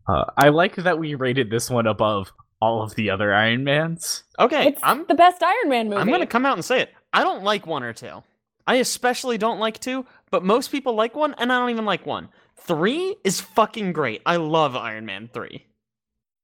uh, 0.08 0.24
i 0.36 0.48
like 0.48 0.76
that 0.76 0.98
we 0.98 1.16
rated 1.16 1.50
this 1.50 1.68
one 1.68 1.86
above 1.88 2.30
all 2.62 2.82
of 2.82 2.94
the 2.94 3.10
other 3.10 3.34
iron 3.34 3.64
mans 3.64 4.22
Okay, 4.38 4.68
it's 4.68 4.80
I'm 4.84 5.04
the 5.08 5.14
best 5.16 5.42
Iron 5.42 5.68
Man 5.68 5.88
movie. 5.88 6.00
I'm 6.00 6.08
gonna 6.10 6.24
come 6.26 6.46
out 6.46 6.56
and 6.56 6.64
say 6.64 6.80
it. 6.82 6.90
I 7.12 7.24
don't 7.24 7.42
like 7.42 7.66
one 7.66 7.82
or 7.82 7.92
two. 7.92 8.22
I 8.66 8.76
especially 8.76 9.38
don't 9.38 9.58
like 9.58 9.80
two, 9.80 10.06
but 10.30 10.44
most 10.44 10.70
people 10.70 10.94
like 10.94 11.16
one, 11.16 11.34
and 11.38 11.52
I 11.52 11.58
don't 11.58 11.70
even 11.70 11.84
like 11.84 12.06
one. 12.06 12.28
Three 12.58 13.16
is 13.24 13.40
fucking 13.40 13.92
great. 13.92 14.22
I 14.24 14.36
love 14.36 14.76
Iron 14.76 15.04
Man 15.04 15.28
3. 15.32 15.64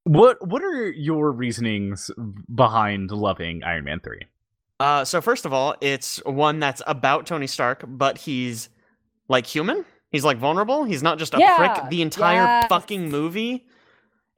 what 0.04 0.44
what 0.48 0.62
are 0.64 0.90
your 0.90 1.30
reasonings 1.30 2.10
behind 2.54 3.10
loving 3.12 3.62
iron 3.62 3.84
man 3.84 4.00
3 4.00 4.18
Uh, 4.84 5.02
so 5.02 5.22
first 5.22 5.46
of 5.46 5.52
all, 5.54 5.74
it's 5.80 6.18
one 6.26 6.60
that's 6.60 6.82
about 6.86 7.24
Tony 7.24 7.46
Stark, 7.46 7.84
but 7.88 8.18
he's 8.18 8.68
like 9.28 9.46
human. 9.46 9.82
He's 10.10 10.26
like 10.26 10.36
vulnerable. 10.36 10.84
He's 10.84 11.02
not 11.02 11.18
just 11.18 11.32
a 11.32 11.38
Yeah, 11.38 11.56
prick 11.56 11.88
the 11.88 12.02
entire 12.02 12.44
yes. 12.44 12.66
fucking 12.68 13.08
movie. 13.08 13.66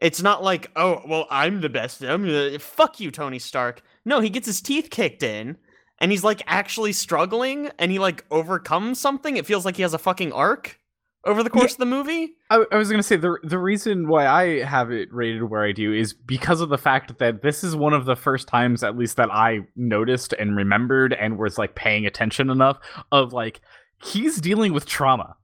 It's 0.00 0.22
not 0.22 0.44
like, 0.44 0.70
oh, 0.76 1.02
well, 1.04 1.26
I'm 1.30 1.62
the 1.62 1.68
best. 1.68 2.00
I'm 2.00 2.22
the 2.22 2.58
fuck 2.60 3.00
you, 3.00 3.10
Tony 3.10 3.40
Stark. 3.40 3.82
No, 4.04 4.20
he 4.20 4.30
gets 4.30 4.46
his 4.46 4.60
teeth 4.60 4.88
kicked 4.88 5.24
in, 5.24 5.56
and 5.98 6.12
he's 6.12 6.22
like 6.22 6.42
actually 6.46 6.92
struggling, 6.92 7.68
and 7.80 7.90
he 7.90 7.98
like 7.98 8.24
overcomes 8.30 9.00
something. 9.00 9.36
It 9.36 9.46
feels 9.46 9.64
like 9.64 9.74
he 9.74 9.82
has 9.82 9.94
a 9.94 9.98
fucking 9.98 10.32
arc 10.32 10.78
over 11.26 11.42
the 11.42 11.50
course 11.50 11.72
of 11.72 11.78
the 11.78 11.86
movie. 11.86 12.34
I, 12.50 12.64
I 12.72 12.76
was 12.76 12.90
gonna 12.90 13.02
say 13.02 13.16
the 13.16 13.36
the 13.42 13.58
reason 13.58 14.08
why 14.08 14.26
I 14.26 14.62
have 14.64 14.90
it 14.90 15.12
rated 15.12 15.42
where 15.44 15.64
I 15.64 15.72
do 15.72 15.92
is 15.92 16.14
because 16.14 16.60
of 16.60 16.68
the 16.70 16.78
fact 16.78 17.18
that 17.18 17.42
this 17.42 17.62
is 17.62 17.76
one 17.76 17.92
of 17.92 18.04
the 18.06 18.16
first 18.16 18.48
times, 18.48 18.82
at 18.82 18.96
least 18.96 19.16
that 19.16 19.30
I 19.30 19.60
noticed 19.76 20.32
and 20.32 20.56
remembered 20.56 21.12
and 21.12 21.36
was 21.38 21.58
like 21.58 21.74
paying 21.74 22.06
attention 22.06 22.48
enough 22.50 22.78
of 23.12 23.32
like 23.32 23.60
he's 24.02 24.40
dealing 24.40 24.72
with 24.72 24.86
trauma. 24.86 25.36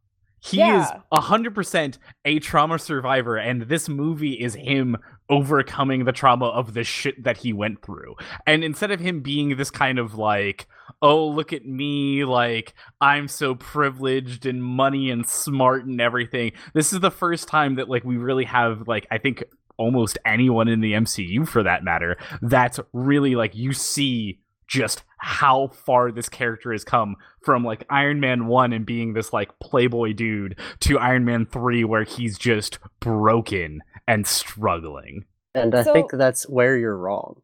He 0.44 0.56
is 0.60 0.62
Yeah. 0.88 1.00
a 1.12 1.20
hundred 1.20 1.54
percent 1.54 1.98
a 2.24 2.38
trauma 2.40 2.78
survivor, 2.78 3.36
and 3.36 3.62
this 3.62 3.88
movie 3.88 4.32
is 4.32 4.54
him 4.54 4.96
overcoming 5.30 6.04
the 6.04 6.12
trauma 6.12 6.46
of 6.46 6.74
the 6.74 6.84
shit 6.84 7.22
that 7.24 7.38
he 7.38 7.52
went 7.52 7.82
through. 7.82 8.14
And 8.46 8.62
instead 8.64 8.90
of 8.90 9.00
him 9.00 9.20
being 9.20 9.56
this 9.56 9.70
kind 9.70 9.98
of 9.98 10.14
like, 10.16 10.66
oh 11.00 11.26
look 11.28 11.52
at 11.52 11.64
me, 11.64 12.24
like 12.24 12.74
I'm 13.00 13.28
so 13.28 13.54
privileged 13.54 14.46
and 14.46 14.62
money 14.62 15.10
and 15.10 15.26
smart 15.26 15.84
and 15.84 16.00
everything. 16.00 16.52
This 16.74 16.92
is 16.92 17.00
the 17.00 17.10
first 17.10 17.48
time 17.48 17.76
that 17.76 17.88
like 17.88 18.04
we 18.04 18.16
really 18.16 18.44
have 18.44 18.86
like 18.88 19.06
I 19.10 19.18
think 19.18 19.44
almost 19.78 20.18
anyone 20.26 20.68
in 20.68 20.80
the 20.80 20.92
MCU 20.92 21.48
for 21.48 21.62
that 21.62 21.82
matter 21.82 22.16
that's 22.42 22.78
really 22.92 23.34
like 23.34 23.54
you 23.56 23.72
see 23.72 24.38
just 24.68 25.02
how 25.18 25.68
far 25.68 26.12
this 26.12 26.28
character 26.28 26.72
has 26.72 26.84
come 26.84 27.16
from 27.42 27.64
like 27.64 27.84
Iron 27.90 28.20
Man 28.20 28.46
1 28.46 28.72
and 28.72 28.86
being 28.86 29.12
this 29.12 29.32
like 29.32 29.50
playboy 29.60 30.12
dude 30.12 30.58
to 30.80 30.98
Iron 30.98 31.24
Man 31.24 31.46
3 31.46 31.84
where 31.84 32.04
he's 32.04 32.38
just 32.38 32.78
broken 33.00 33.80
and 34.08 34.26
struggling. 34.26 35.24
And 35.54 35.74
I 35.74 35.82
So- 35.82 35.92
think 35.92 36.10
that's 36.12 36.48
where 36.48 36.76
you're 36.76 36.96
wrong. 36.96 37.40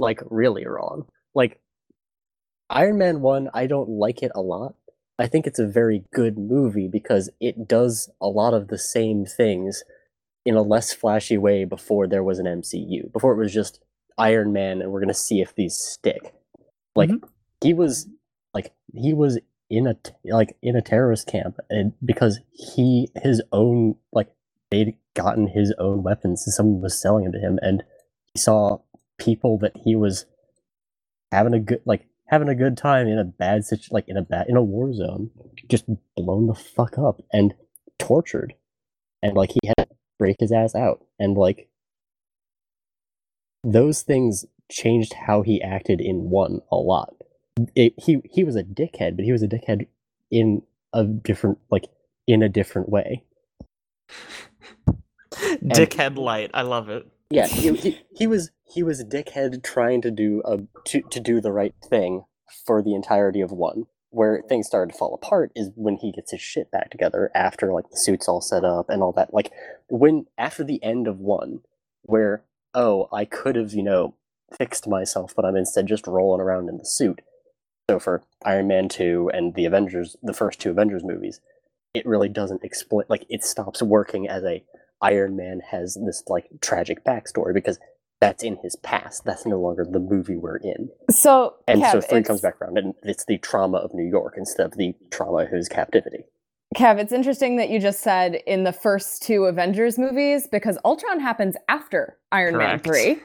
Like 0.00 0.20
really 0.30 0.66
wrong. 0.66 1.06
Like 1.34 1.60
Iron 2.70 2.98
Man 2.98 3.20
1, 3.20 3.50
I 3.54 3.66
don't 3.66 3.88
like 3.88 4.22
it 4.22 4.32
a 4.34 4.40
lot. 4.40 4.74
I 5.18 5.26
think 5.26 5.46
it's 5.46 5.58
a 5.58 5.66
very 5.66 6.04
good 6.12 6.36
movie 6.38 6.88
because 6.88 7.30
it 7.40 7.68
does 7.68 8.10
a 8.20 8.26
lot 8.26 8.52
of 8.54 8.68
the 8.68 8.78
same 8.78 9.24
things 9.26 9.84
in 10.44 10.56
a 10.56 10.62
less 10.62 10.92
flashy 10.92 11.38
way 11.38 11.64
before 11.64 12.06
there 12.06 12.24
was 12.24 12.38
an 12.38 12.46
MCU. 12.46 13.12
Before 13.12 13.32
it 13.32 13.38
was 13.38 13.52
just 13.54 13.80
Iron 14.18 14.52
Man 14.52 14.82
and 14.82 14.90
we're 14.90 15.00
going 15.00 15.08
to 15.08 15.14
see 15.14 15.40
if 15.40 15.54
these 15.54 15.76
stick. 15.76 16.34
Like 16.96 17.10
Mhm. 17.10 17.28
he 17.62 17.74
was 17.74 18.08
like 18.52 18.72
he 18.92 19.12
was 19.14 19.38
in 19.70 19.86
a 19.86 19.96
like 20.24 20.56
in 20.62 20.76
a 20.76 20.82
terrorist 20.82 21.26
camp 21.26 21.58
and 21.70 21.92
because 22.04 22.38
he 22.52 23.08
his 23.16 23.42
own 23.52 23.96
like 24.12 24.28
they'd 24.70 24.96
gotten 25.14 25.48
his 25.48 25.72
own 25.78 26.02
weapons 26.02 26.46
and 26.46 26.54
someone 26.54 26.80
was 26.80 27.00
selling 27.00 27.24
them 27.24 27.32
to 27.32 27.38
him 27.40 27.58
and 27.62 27.82
he 28.32 28.38
saw 28.38 28.78
people 29.18 29.58
that 29.58 29.72
he 29.84 29.96
was 29.96 30.26
having 31.32 31.54
a 31.54 31.58
good 31.60 31.80
like 31.84 32.06
having 32.26 32.48
a 32.48 32.54
good 32.54 32.76
time 32.76 33.06
in 33.06 33.18
a 33.18 33.24
bad 33.24 33.64
situation, 33.64 33.92
like 33.92 34.08
in 34.08 34.16
a 34.16 34.22
bad 34.22 34.48
in 34.48 34.56
a 34.56 34.62
war 34.62 34.92
zone 34.92 35.30
just 35.68 35.84
blown 36.16 36.46
the 36.46 36.54
fuck 36.54 36.98
up 36.98 37.20
and 37.32 37.54
tortured 37.98 38.54
and 39.22 39.34
like 39.34 39.50
he 39.50 39.60
had 39.66 39.88
to 39.88 39.96
break 40.18 40.36
his 40.40 40.52
ass 40.52 40.74
out 40.74 41.04
and 41.18 41.36
like 41.36 41.68
those 43.62 44.02
things 44.02 44.44
changed 44.70 45.12
how 45.12 45.42
he 45.42 45.62
acted 45.62 46.00
in 46.00 46.30
one 46.30 46.60
a 46.70 46.76
lot 46.76 47.14
it, 47.74 47.94
he 47.98 48.20
he 48.24 48.42
was 48.44 48.56
a 48.56 48.64
dickhead 48.64 49.16
but 49.16 49.24
he 49.24 49.32
was 49.32 49.42
a 49.42 49.48
dickhead 49.48 49.86
in 50.30 50.62
a 50.92 51.04
different 51.04 51.58
like 51.70 51.84
in 52.26 52.42
a 52.42 52.48
different 52.48 52.88
way 52.88 53.22
Dickhead 55.34 56.16
light. 56.16 56.50
I 56.54 56.62
love 56.62 56.88
it. 56.88 57.06
Yeah, 57.34 57.46
he, 57.48 57.74
he, 57.74 58.00
he 58.16 58.26
was 58.26 58.50
he 58.64 58.82
was 58.82 59.00
a 59.00 59.04
dickhead 59.04 59.62
trying 59.62 60.02
to 60.02 60.10
do 60.10 60.42
a 60.44 60.60
to, 60.86 61.02
to 61.10 61.20
do 61.20 61.40
the 61.40 61.52
right 61.52 61.74
thing 61.82 62.24
for 62.66 62.82
the 62.82 62.94
entirety 62.94 63.40
of 63.40 63.52
one. 63.52 63.86
Where 64.10 64.42
things 64.48 64.68
started 64.68 64.92
to 64.92 64.98
fall 64.98 65.12
apart 65.12 65.50
is 65.56 65.70
when 65.74 65.96
he 65.96 66.12
gets 66.12 66.30
his 66.30 66.40
shit 66.40 66.70
back 66.70 66.90
together 66.90 67.32
after 67.34 67.72
like 67.72 67.90
the 67.90 67.96
suit's 67.96 68.28
all 68.28 68.40
set 68.40 68.64
up 68.64 68.88
and 68.88 69.02
all 69.02 69.12
that. 69.12 69.34
Like 69.34 69.50
when 69.88 70.26
after 70.38 70.62
the 70.62 70.82
end 70.84 71.08
of 71.08 71.18
one, 71.18 71.60
where 72.02 72.44
oh 72.74 73.08
I 73.12 73.24
could 73.24 73.56
have 73.56 73.72
you 73.72 73.82
know 73.82 74.14
fixed 74.56 74.86
myself, 74.86 75.34
but 75.34 75.44
I'm 75.44 75.56
instead 75.56 75.88
just 75.88 76.06
rolling 76.06 76.40
around 76.40 76.68
in 76.68 76.78
the 76.78 76.84
suit. 76.84 77.22
So 77.90 77.98
for 77.98 78.22
Iron 78.44 78.68
Man 78.68 78.88
two 78.88 79.30
and 79.34 79.54
the 79.54 79.64
Avengers, 79.64 80.16
the 80.22 80.32
first 80.32 80.60
two 80.60 80.70
Avengers 80.70 81.02
movies, 81.02 81.40
it 81.92 82.06
really 82.06 82.28
doesn't 82.28 82.62
explain. 82.62 83.06
Like 83.08 83.26
it 83.28 83.42
stops 83.42 83.82
working 83.82 84.28
as 84.28 84.44
a 84.44 84.62
Iron 85.04 85.36
Man 85.36 85.60
has 85.70 85.98
this 86.04 86.24
like 86.26 86.48
tragic 86.60 87.04
backstory 87.04 87.52
because 87.54 87.78
that's 88.20 88.42
in 88.42 88.56
his 88.62 88.74
past. 88.76 89.24
That's 89.24 89.44
no 89.44 89.60
longer 89.60 89.84
the 89.88 90.00
movie 90.00 90.36
we're 90.36 90.56
in. 90.56 90.88
So, 91.10 91.56
And 91.68 91.82
Kev, 91.82 91.92
so 91.92 92.00
three 92.00 92.22
comes 92.22 92.40
back 92.40 92.60
around 92.60 92.78
and 92.78 92.94
it's 93.02 93.26
the 93.26 93.38
trauma 93.38 93.78
of 93.78 93.92
New 93.92 94.08
York 94.08 94.34
instead 94.38 94.64
of 94.64 94.72
the 94.78 94.94
trauma 95.10 95.44
of 95.44 95.50
his 95.50 95.68
captivity. 95.68 96.24
Kev, 96.74 96.98
it's 96.98 97.12
interesting 97.12 97.56
that 97.56 97.68
you 97.68 97.78
just 97.78 98.00
said 98.00 98.36
in 98.46 98.64
the 98.64 98.72
first 98.72 99.22
two 99.22 99.44
Avengers 99.44 99.98
movies 99.98 100.48
because 100.50 100.78
Ultron 100.84 101.20
happens 101.20 101.54
after 101.68 102.18
Iron 102.32 102.54
Correct. 102.54 102.86
Man 102.86 102.94
3. 102.94 103.22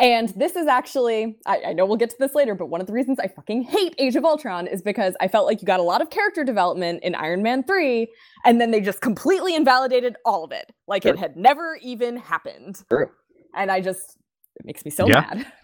And 0.00 0.28
this 0.30 0.54
is 0.54 0.66
actually, 0.68 1.38
I, 1.44 1.60
I 1.68 1.72
know 1.72 1.84
we'll 1.84 1.96
get 1.96 2.10
to 2.10 2.16
this 2.18 2.34
later, 2.34 2.54
but 2.54 2.66
one 2.66 2.80
of 2.80 2.86
the 2.86 2.92
reasons 2.92 3.18
I 3.18 3.26
fucking 3.26 3.62
hate 3.62 3.94
Age 3.98 4.14
of 4.14 4.24
Ultron 4.24 4.66
is 4.68 4.80
because 4.80 5.14
I 5.20 5.26
felt 5.28 5.46
like 5.46 5.60
you 5.60 5.66
got 5.66 5.80
a 5.80 5.84
lot 5.84 6.00
of 6.00 6.10
character 6.10 6.44
development 6.44 7.02
in 7.02 7.14
Iron 7.16 7.42
Man 7.42 7.64
3, 7.64 8.06
and 8.44 8.60
then 8.60 8.70
they 8.70 8.80
just 8.80 9.00
completely 9.00 9.56
invalidated 9.56 10.16
all 10.24 10.44
of 10.44 10.52
it. 10.52 10.72
Like 10.86 11.02
Sure. 11.02 11.14
it 11.14 11.18
had 11.18 11.36
never 11.36 11.76
even 11.82 12.16
happened. 12.16 12.82
True. 12.88 13.10
And 13.56 13.72
I 13.72 13.80
just, 13.80 14.16
it 14.56 14.64
makes 14.66 14.84
me 14.84 14.90
so 14.92 15.08
Yeah. 15.08 15.20
mad. 15.20 15.46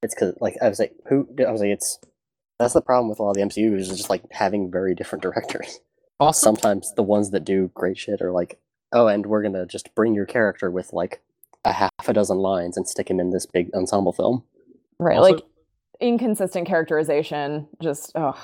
It's 0.00 0.14
because 0.14 0.34
like 0.40 0.54
I 0.62 0.68
was 0.68 0.78
like, 0.78 0.92
who? 1.08 1.26
I 1.44 1.50
was 1.50 1.60
like, 1.60 1.70
it's 1.70 1.98
that's 2.60 2.72
the 2.74 2.80
problem 2.80 3.08
with 3.08 3.18
a 3.18 3.22
lot 3.24 3.30
of 3.30 3.36
the 3.36 3.42
MCU 3.42 3.76
is 3.76 3.88
just 3.88 4.08
like 4.08 4.22
having 4.30 4.70
very 4.70 4.94
different 4.94 5.22
directors. 5.22 5.80
Also, 6.20 6.44
Sometimes 6.44 6.92
the 6.94 7.02
ones 7.02 7.32
that 7.32 7.44
do 7.44 7.72
great 7.74 7.98
shit 7.98 8.22
are 8.22 8.30
like, 8.30 8.60
oh, 8.92 9.08
and 9.08 9.26
we're 9.26 9.42
gonna 9.42 9.66
just 9.66 9.92
bring 9.96 10.14
your 10.14 10.24
character 10.24 10.70
with 10.70 10.92
like 10.92 11.20
a 11.68 11.72
half 11.72 12.08
a 12.08 12.12
dozen 12.12 12.38
lines 12.38 12.76
and 12.76 12.88
stick 12.88 13.10
him 13.10 13.20
in 13.20 13.30
this 13.30 13.46
big 13.46 13.70
ensemble 13.74 14.12
film. 14.12 14.42
Right. 14.98 15.18
Also- 15.18 15.34
like 15.34 15.44
inconsistent 16.00 16.66
characterization, 16.66 17.68
just, 17.82 18.12
ugh. 18.14 18.36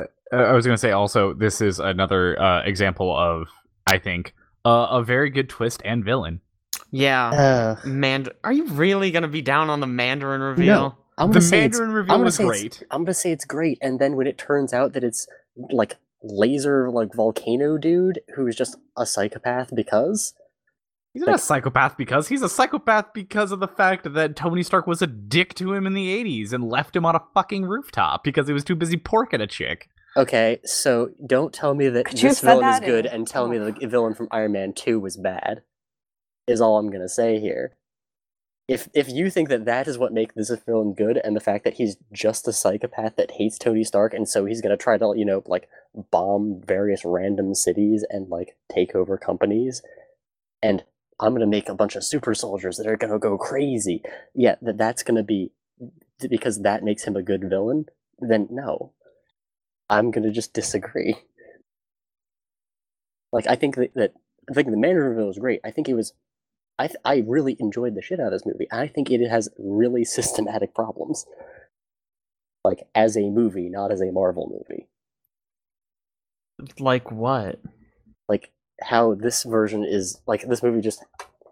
uh, 0.00 0.06
I 0.32 0.52
was 0.52 0.66
going 0.66 0.74
to 0.74 0.80
say 0.80 0.92
also, 0.92 1.32
this 1.34 1.60
is 1.60 1.78
another 1.78 2.40
uh, 2.40 2.62
example 2.64 3.16
of, 3.16 3.48
I 3.86 3.98
think, 3.98 4.34
uh, 4.64 4.88
a 4.90 5.02
very 5.02 5.30
good 5.30 5.48
twist 5.48 5.82
and 5.84 6.04
villain. 6.04 6.40
Yeah. 6.90 7.28
Uh, 7.30 7.76
Mand 7.84 8.30
are 8.44 8.52
you 8.52 8.66
really 8.68 9.10
gonna 9.10 9.26
be 9.26 9.42
down 9.42 9.68
on 9.68 9.80
the 9.80 9.86
Mandarin 9.86 10.40
reveal? 10.40 10.96
I'm 11.18 11.30
The 11.30 11.34
gonna 11.34 11.44
say 11.44 11.60
Mandarin 11.62 11.90
reveal 11.90 12.22
was 12.22 12.38
great. 12.38 12.84
I'm 12.90 13.02
gonna 13.02 13.14
say 13.14 13.32
it's 13.32 13.44
great, 13.44 13.78
and 13.82 13.98
then 13.98 14.14
when 14.14 14.28
it 14.28 14.38
turns 14.38 14.72
out 14.72 14.92
that 14.92 15.02
it's 15.02 15.26
like 15.70 15.96
laser 16.22 16.90
like 16.90 17.12
volcano 17.12 17.76
dude 17.76 18.20
who 18.36 18.46
is 18.46 18.54
just 18.56 18.76
a 18.96 19.04
psychopath 19.04 19.74
because 19.74 20.34
He's 21.14 21.22
not 21.22 21.36
a 21.36 21.38
psychopath 21.38 21.96
because 21.96 22.26
he's 22.26 22.42
a 22.42 22.48
psychopath 22.48 23.12
because 23.14 23.52
of 23.52 23.60
the 23.60 23.68
fact 23.68 24.12
that 24.14 24.34
Tony 24.34 24.64
Stark 24.64 24.88
was 24.88 25.00
a 25.00 25.06
dick 25.06 25.54
to 25.54 25.72
him 25.72 25.86
in 25.86 25.94
the 25.94 26.08
80s 26.24 26.52
and 26.52 26.68
left 26.68 26.96
him 26.96 27.06
on 27.06 27.14
a 27.14 27.22
fucking 27.32 27.64
rooftop 27.64 28.24
because 28.24 28.48
he 28.48 28.52
was 28.52 28.64
too 28.64 28.74
busy 28.74 28.96
porking 28.96 29.40
a 29.40 29.46
chick. 29.46 29.88
okay, 30.16 30.58
so 30.64 31.10
don't 31.24 31.54
tell 31.54 31.74
me 31.74 31.88
that 31.88 32.06
Could 32.06 32.18
this 32.18 32.38
said 32.38 32.48
villain 32.48 32.74
is 32.74 32.80
good 32.80 33.06
and 33.06 33.28
tell 33.28 33.46
me 33.46 33.58
the 33.58 33.86
villain 33.86 34.14
from 34.14 34.26
Iron 34.32 34.52
Man 34.52 34.72
Two 34.72 34.98
was 34.98 35.16
bad. 35.16 35.62
Is 36.48 36.60
all 36.60 36.78
I'm 36.78 36.90
gonna 36.90 37.08
say 37.08 37.38
here. 37.38 37.76
If 38.66 38.88
if 38.92 39.08
you 39.08 39.30
think 39.30 39.50
that 39.50 39.66
that 39.66 39.86
is 39.86 39.98
what 39.98 40.12
makes 40.12 40.34
this 40.34 40.50
villain 40.66 40.94
good, 40.94 41.20
and 41.22 41.36
the 41.36 41.40
fact 41.40 41.64
that 41.64 41.74
he's 41.74 41.96
just 42.12 42.48
a 42.48 42.52
psychopath 42.52 43.14
that 43.16 43.32
hates 43.32 43.56
Tony 43.58 43.84
Stark, 43.84 44.14
and 44.14 44.28
so 44.28 44.46
he's 44.46 44.60
gonna 44.60 44.76
try 44.76 44.98
to 44.98 45.14
you 45.16 45.24
know 45.24 45.42
like 45.46 45.68
bomb 46.10 46.60
various 46.66 47.04
random 47.04 47.54
cities 47.54 48.04
and 48.10 48.28
like 48.30 48.56
take 48.72 48.94
over 48.96 49.16
companies, 49.16 49.80
and 50.62 50.82
I'm 51.20 51.32
gonna 51.32 51.46
make 51.46 51.68
a 51.68 51.74
bunch 51.74 51.96
of 51.96 52.04
super 52.04 52.34
soldiers 52.34 52.76
that 52.76 52.86
are 52.86 52.96
gonna 52.96 53.18
go 53.18 53.38
crazy. 53.38 54.02
Yeah, 54.34 54.56
that 54.62 54.78
that's 54.78 55.02
gonna 55.02 55.22
be 55.22 55.52
because 56.28 56.62
that 56.62 56.82
makes 56.82 57.04
him 57.04 57.16
a 57.16 57.22
good 57.22 57.48
villain. 57.48 57.86
Then 58.18 58.48
no, 58.50 58.92
I'm 59.88 60.10
gonna 60.10 60.32
just 60.32 60.52
disagree. 60.52 61.16
Like 63.32 63.46
I 63.46 63.56
think 63.56 63.76
that, 63.76 63.94
that 63.94 64.14
I 64.48 64.54
think 64.54 64.70
the 64.70 64.76
Mandarin 64.76 65.10
reveal 65.10 65.26
was 65.26 65.38
great. 65.38 65.60
I 65.64 65.70
think 65.70 65.88
it 65.88 65.94
was. 65.94 66.12
I 66.78 66.88
th- 66.88 66.98
I 67.04 67.24
really 67.26 67.56
enjoyed 67.60 67.94
the 67.94 68.02
shit 68.02 68.18
out 68.18 68.26
of 68.26 68.32
this 68.32 68.46
movie. 68.46 68.66
I 68.72 68.88
think 68.88 69.10
it 69.10 69.26
has 69.28 69.48
really 69.58 70.04
systematic 70.04 70.74
problems. 70.74 71.26
Like 72.64 72.88
as 72.94 73.16
a 73.16 73.30
movie, 73.30 73.68
not 73.68 73.92
as 73.92 74.00
a 74.00 74.10
Marvel 74.10 74.50
movie. 74.50 74.88
Like 76.78 77.10
what? 77.10 77.60
Like 78.28 78.52
how 78.80 79.14
this 79.14 79.44
version 79.44 79.84
is 79.84 80.20
like 80.26 80.46
this 80.48 80.62
movie 80.62 80.80
just 80.80 81.04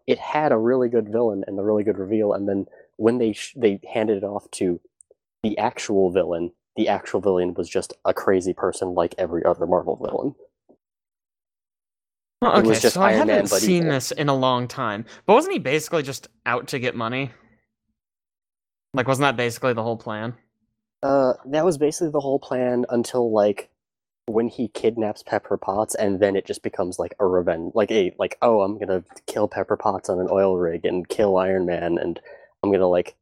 it 0.06 0.18
had 0.18 0.52
a 0.52 0.58
really 0.58 0.88
good 0.88 1.08
villain 1.08 1.44
and 1.46 1.58
a 1.58 1.62
really 1.62 1.84
good 1.84 1.98
reveal, 1.98 2.32
and 2.32 2.48
then 2.48 2.66
when 2.96 3.18
they 3.18 3.32
sh- 3.32 3.54
they 3.56 3.80
handed 3.92 4.18
it 4.18 4.24
off 4.24 4.50
to 4.52 4.80
the 5.42 5.56
actual 5.58 6.10
villain, 6.10 6.52
the 6.76 6.88
actual 6.88 7.20
villain 7.20 7.54
was 7.54 7.68
just 7.68 7.94
a 8.04 8.14
crazy 8.14 8.52
person 8.52 8.94
like 8.94 9.14
every 9.18 9.44
other 9.44 9.66
Marvel 9.66 9.96
villain. 9.96 10.34
Well, 12.40 12.58
okay, 12.58 12.74
so 12.74 13.00
I 13.00 13.10
Iron 13.10 13.18
Man, 13.18 13.28
haven't 13.28 13.50
but 13.50 13.60
seen 13.60 13.86
this 13.86 14.10
in 14.10 14.28
a 14.28 14.34
long 14.34 14.66
time. 14.66 15.04
But 15.26 15.34
wasn't 15.34 15.52
he 15.52 15.58
basically 15.60 16.02
just 16.02 16.26
out 16.44 16.66
to 16.68 16.80
get 16.80 16.96
money? 16.96 17.30
Like, 18.94 19.06
wasn't 19.06 19.22
that 19.22 19.36
basically 19.36 19.74
the 19.74 19.82
whole 19.82 19.96
plan? 19.96 20.34
Uh, 21.04 21.34
that 21.46 21.64
was 21.64 21.78
basically 21.78 22.10
the 22.10 22.20
whole 22.20 22.40
plan 22.40 22.84
until 22.88 23.32
like 23.32 23.70
when 24.26 24.48
he 24.48 24.68
kidnaps 24.68 25.22
Pepper 25.22 25.56
Potts, 25.56 25.94
and 25.94 26.20
then 26.20 26.36
it 26.36 26.46
just 26.46 26.62
becomes 26.62 26.98
like 26.98 27.14
a 27.18 27.26
revenge, 27.26 27.72
like 27.74 27.90
a 27.90 28.14
like 28.18 28.38
oh 28.42 28.60
I'm 28.62 28.78
gonna 28.78 29.02
kill 29.26 29.48
Pepper 29.48 29.76
Potts 29.76 30.08
on 30.08 30.20
an 30.20 30.28
oil 30.30 30.56
rig 30.56 30.84
and 30.84 31.08
kill 31.08 31.36
Iron 31.36 31.66
Man, 31.66 31.98
and 31.98 32.20
I'm 32.62 32.70
gonna 32.72 32.86
like 32.88 33.16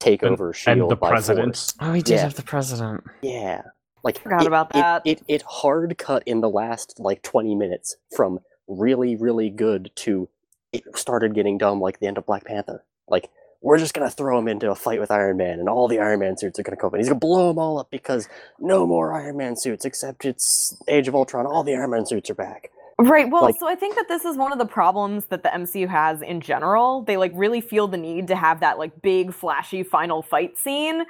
take 0.00 0.22
And- 0.22 0.32
over 0.32 0.52
Shield 0.52 0.78
and 0.78 0.90
the 0.90 0.96
by 0.96 1.10
president. 1.10 1.56
force. 1.56 1.74
Oh, 1.80 1.92
he 1.92 2.02
did 2.02 2.14
Yeah. 2.14 2.22
have 2.22 2.34
the 2.34 2.42
president. 2.42 3.04
Yeah, 3.22 3.62
like 4.02 4.18
Forgot 4.18 4.42
it- 4.42 4.46
about 4.48 4.70
it- 4.70 4.72
that. 4.74 5.02
It, 5.04 5.22
it 5.28 5.42
hard 5.42 5.96
cut 5.98 6.22
in 6.26 6.40
the 6.40 6.50
last 6.50 6.98
like 6.98 7.22
20 7.22 7.54
minutes 7.54 7.96
from 8.16 8.40
really 8.68 9.16
really 9.16 9.50
good 9.50 9.90
to 9.96 10.28
it 10.72 10.82
started 10.96 11.34
getting 11.34 11.58
dumb 11.58 11.80
like 11.80 11.98
the 12.00 12.06
end 12.06 12.16
of 12.18 12.26
Black 12.26 12.44
Panther. 12.44 12.84
Like 13.08 13.28
we're 13.62 13.78
just 13.78 13.94
gonna 13.94 14.10
throw 14.10 14.38
him 14.38 14.48
into 14.48 14.70
a 14.70 14.74
fight 14.74 15.00
with 15.00 15.10
Iron 15.10 15.36
Man, 15.36 15.58
and 15.60 15.68
all 15.68 15.88
the 15.88 15.98
Iron 16.00 16.20
Man 16.20 16.36
suits 16.36 16.58
are 16.58 16.62
gonna 16.62 16.76
come, 16.76 16.92
and 16.94 17.00
he's 17.00 17.08
gonna 17.08 17.18
blow 17.20 17.48
them 17.48 17.58
all 17.58 17.78
up 17.78 17.90
because 17.90 18.28
no 18.58 18.86
more 18.86 19.12
Iron 19.14 19.36
Man 19.36 19.56
suits 19.56 19.84
except 19.84 20.24
it's 20.24 20.76
Age 20.88 21.08
of 21.08 21.14
Ultron. 21.14 21.46
All 21.46 21.62
the 21.62 21.74
Iron 21.74 21.90
Man 21.90 22.04
suits 22.06 22.28
are 22.30 22.34
back. 22.34 22.70
Right. 22.98 23.28
Well, 23.30 23.42
Like- 23.42 23.56
so 23.58 23.66
I 23.66 23.74
think 23.74 23.96
that 23.96 24.06
this 24.08 24.24
is 24.24 24.36
one 24.36 24.52
of 24.52 24.58
the 24.58 24.66
problems 24.66 25.26
that 25.26 25.42
the 25.42 25.48
MCU 25.48 25.88
has 25.88 26.20
in 26.22 26.40
general. 26.40 27.02
They 27.02 27.16
like 27.16 27.32
really 27.34 27.60
feel 27.60 27.88
the 27.88 27.96
need 27.96 28.28
to 28.28 28.36
have 28.36 28.60
that 28.60 28.78
like 28.78 29.00
big 29.02 29.32
flashy 29.32 29.82
final 29.82 30.22
fight 30.22 30.58
scene. 30.58 31.04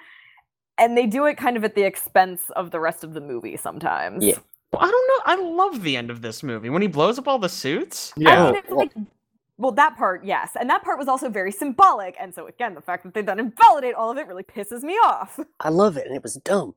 And 0.79 0.97
they 0.97 1.07
do 1.07 1.27
it 1.27 1.37
kind 1.37 1.57
of 1.57 1.65
at 1.65 1.75
the 1.75 1.83
expense 1.83 2.43
of 2.57 2.71
the 2.71 2.81
rest 2.81 3.05
of 3.05 3.13
the 3.15 3.21
movie 3.21 3.57
sometimes. 3.57 4.25
Yeah. 4.25 4.37
Well, 4.73 4.81
I 4.83 4.91
don't 4.91 5.09
know. 5.09 5.23
I 5.27 5.51
love 5.67 5.83
the 5.83 5.97
end 5.99 6.11
of 6.11 6.23
this 6.23 6.43
movie 6.43 6.71
when 6.71 6.81
he 6.81 6.89
blows 6.89 7.19
up 7.19 7.29
all 7.29 7.39
the 7.39 7.49
suits. 7.51 8.13
I 8.17 8.21
Yeah. 8.21 8.45
mean, 8.47 8.55
it's 8.57 8.69
well- 8.71 8.79
like 8.79 8.93
well, 9.59 9.73
that 9.73 9.97
part, 9.97 10.25
yes. 10.25 10.53
And 10.59 10.69
that 10.71 10.83
part 10.83 10.99
was 10.99 11.09
also 11.09 11.29
very 11.29 11.53
symbolic. 11.53 12.17
And 12.21 12.35
so, 12.35 12.47
again, 12.47 12.75
the 12.75 12.81
fact 12.81 13.05
that 13.05 13.15
they 13.15 13.23
then 13.23 13.39
invalidate 13.39 13.95
all 13.95 14.11
of 14.11 14.19
it 14.19 14.27
really 14.27 14.43
pisses 14.43 14.83
me 14.83 14.95
off. 14.95 15.39
I 15.61 15.69
love 15.69 15.97
it, 15.97 16.07
and 16.07 16.17
it 16.17 16.23
was 16.23 16.35
dumb. 16.45 16.75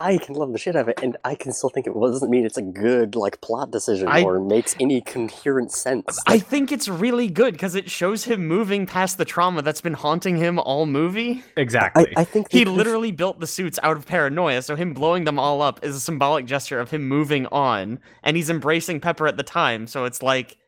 I 0.00 0.16
can 0.18 0.36
love 0.36 0.52
the 0.52 0.58
shit 0.58 0.76
out 0.76 0.82
of 0.82 0.88
it, 0.90 1.00
and 1.02 1.16
I 1.24 1.34
can 1.34 1.52
still 1.52 1.70
think 1.70 1.88
it 1.88 1.92
doesn't 1.92 2.30
mean 2.30 2.46
it's 2.46 2.56
a 2.56 2.62
good 2.62 3.16
like 3.16 3.40
plot 3.40 3.72
decision 3.72 4.06
I- 4.06 4.22
or 4.22 4.38
makes 4.38 4.76
any 4.78 5.00
coherent 5.00 5.72
sense. 5.72 6.20
I 6.24 6.38
think 6.38 6.70
it's 6.70 6.86
really 6.88 7.26
good 7.28 7.54
because 7.54 7.74
it 7.74 7.90
shows 7.90 8.22
him 8.22 8.46
moving 8.46 8.86
past 8.86 9.18
the 9.18 9.24
trauma 9.24 9.60
that's 9.60 9.80
been 9.80 9.94
haunting 9.94 10.36
him 10.36 10.60
all 10.60 10.86
movie. 10.86 11.42
Exactly. 11.56 12.12
I 12.16 12.22
think 12.22 12.46
He 12.52 12.60
could've- 12.60 12.76
literally 12.76 13.10
built 13.10 13.40
the 13.40 13.46
suits 13.48 13.80
out 13.82 13.96
of 13.96 14.06
paranoia, 14.06 14.62
so 14.62 14.76
him 14.76 14.94
blowing 14.94 15.24
them 15.24 15.36
all 15.38 15.62
up 15.62 15.84
is 15.84 15.96
a 15.96 16.00
symbolic 16.00 16.46
gesture 16.46 16.78
of 16.78 16.92
him 16.92 17.08
moving 17.08 17.46
on, 17.46 17.98
and 18.22 18.36
he's 18.36 18.50
embracing 18.50 19.00
Pepper 19.00 19.26
at 19.26 19.36
the 19.36 19.42
time, 19.42 19.88
so 19.88 20.04
it's 20.04 20.22
like 20.22 20.58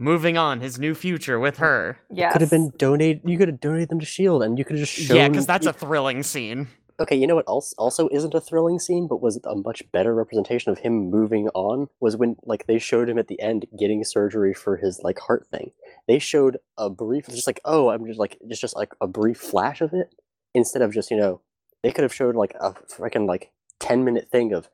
moving 0.00 0.36
on, 0.36 0.60
his 0.60 0.78
new 0.78 0.94
future 0.94 1.38
with 1.38 1.58
her. 1.58 1.98
Yes. 2.10 2.32
could 2.32 2.40
have 2.40 2.50
been 2.50 2.72
donate. 2.76 3.20
You 3.24 3.38
could 3.38 3.48
have 3.48 3.60
donated 3.60 3.90
them 3.90 4.00
to 4.00 4.06
Shield, 4.06 4.42
and 4.42 4.58
you 4.58 4.64
could 4.64 4.76
have 4.78 4.88
just 4.88 4.98
shown. 4.98 5.16
Yeah, 5.16 5.28
because 5.28 5.46
that's 5.46 5.66
a 5.66 5.72
thrilling 5.72 6.22
scene. 6.24 6.66
okay. 6.98 7.16
You 7.16 7.26
know 7.26 7.36
what 7.36 7.48
else 7.48 7.72
also 7.78 8.08
isn't 8.10 8.34
a 8.34 8.40
thrilling 8.40 8.78
scene, 8.78 9.06
but 9.06 9.22
was 9.22 9.38
a 9.44 9.54
much 9.54 9.82
better 9.92 10.14
representation 10.14 10.72
of 10.72 10.78
him 10.78 11.10
moving 11.10 11.48
on 11.54 11.88
was 12.00 12.16
when 12.16 12.36
like 12.44 12.66
they 12.66 12.78
showed 12.78 13.08
him 13.08 13.18
at 13.18 13.28
the 13.28 13.40
end 13.40 13.66
getting 13.78 14.02
surgery 14.02 14.54
for 14.54 14.76
his 14.76 15.00
like 15.04 15.18
heart 15.20 15.46
thing. 15.50 15.70
They 16.08 16.18
showed 16.18 16.58
a 16.76 16.90
brief, 16.90 17.26
just 17.28 17.46
like 17.46 17.60
oh, 17.64 17.90
I'm 17.90 18.06
just 18.06 18.18
like 18.18 18.38
just 18.48 18.62
just 18.62 18.76
like 18.76 18.92
a 19.00 19.06
brief 19.06 19.38
flash 19.38 19.80
of 19.80 19.92
it 19.92 20.14
instead 20.54 20.82
of 20.82 20.92
just 20.92 21.10
you 21.10 21.16
know 21.16 21.40
they 21.82 21.92
could 21.92 22.02
have 22.02 22.14
showed 22.14 22.34
like 22.36 22.54
a 22.60 22.72
freaking 22.72 23.26
like 23.26 23.52
ten 23.78 24.04
minute 24.04 24.28
thing 24.30 24.52
of 24.52 24.68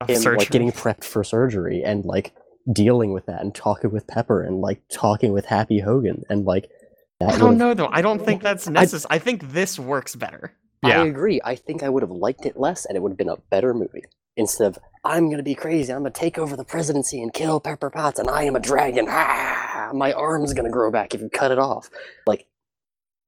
of 0.00 0.08
him 0.08 0.16
surgery. 0.16 0.38
like 0.38 0.50
getting 0.50 0.72
prepped 0.72 1.04
for 1.04 1.22
surgery 1.24 1.82
and 1.84 2.04
like 2.04 2.32
dealing 2.72 3.12
with 3.12 3.26
that 3.26 3.40
and 3.40 3.54
talking 3.54 3.90
with 3.90 4.06
Pepper 4.06 4.42
and 4.42 4.60
like 4.60 4.80
talking 4.90 5.32
with 5.32 5.46
Happy 5.46 5.80
Hogan 5.80 6.22
and 6.28 6.44
like 6.44 6.70
that 7.20 7.30
I 7.30 7.38
don't 7.38 7.58
know 7.58 7.74
though. 7.74 7.88
I 7.90 8.02
don't 8.02 8.24
think 8.24 8.42
that's 8.42 8.68
necessary. 8.68 9.08
I 9.10 9.18
think 9.18 9.50
this 9.52 9.78
works 9.78 10.14
better. 10.14 10.52
Yeah. 10.82 11.02
I 11.02 11.06
agree. 11.06 11.40
I 11.44 11.56
think 11.56 11.82
I 11.82 11.88
would 11.88 12.02
have 12.02 12.10
liked 12.10 12.46
it 12.46 12.56
less 12.56 12.84
and 12.84 12.96
it 12.96 13.00
would 13.00 13.10
have 13.10 13.18
been 13.18 13.28
a 13.28 13.36
better 13.50 13.74
movie. 13.74 14.04
Instead 14.36 14.68
of 14.68 14.78
I'm 15.04 15.30
gonna 15.30 15.42
be 15.42 15.54
crazy, 15.54 15.92
I'm 15.92 16.00
gonna 16.00 16.10
take 16.10 16.38
over 16.38 16.56
the 16.56 16.64
presidency 16.64 17.20
and 17.22 17.32
kill 17.32 17.58
Pepper 17.60 17.90
Potts 17.90 18.18
and 18.18 18.30
I 18.30 18.44
am 18.44 18.54
a 18.54 18.60
dragon. 18.60 19.06
Ah, 19.08 19.90
my 19.92 20.12
arm's 20.12 20.54
gonna 20.54 20.70
grow 20.70 20.90
back 20.90 21.14
if 21.14 21.20
you 21.20 21.28
cut 21.28 21.50
it 21.50 21.58
off. 21.58 21.90
Like 22.26 22.46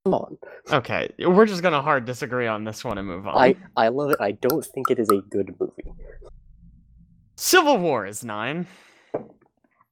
come 0.05 0.14
on. 0.14 0.38
Okay, 0.70 1.11
we're 1.18 1.47
just 1.47 1.62
gonna 1.62 1.82
hard 1.82 2.05
disagree 2.05 2.47
on 2.47 2.64
this 2.64 2.84
one 2.84 2.99
and 2.99 3.09
move 3.09 3.26
on. 3.26 3.36
I, 3.36 3.57
I 3.76 3.88
love 3.88 4.11
it. 4.11 4.18
I 4.20 4.32
don't 4.32 4.64
think 4.64 4.91
it 4.91 4.99
is 5.01 5.09
a 5.11 5.20
good 5.30 5.55
movie. 5.59 5.93
Civil 7.36 7.78
War 7.78 8.07
is 8.07 8.22
nine. 8.22 8.66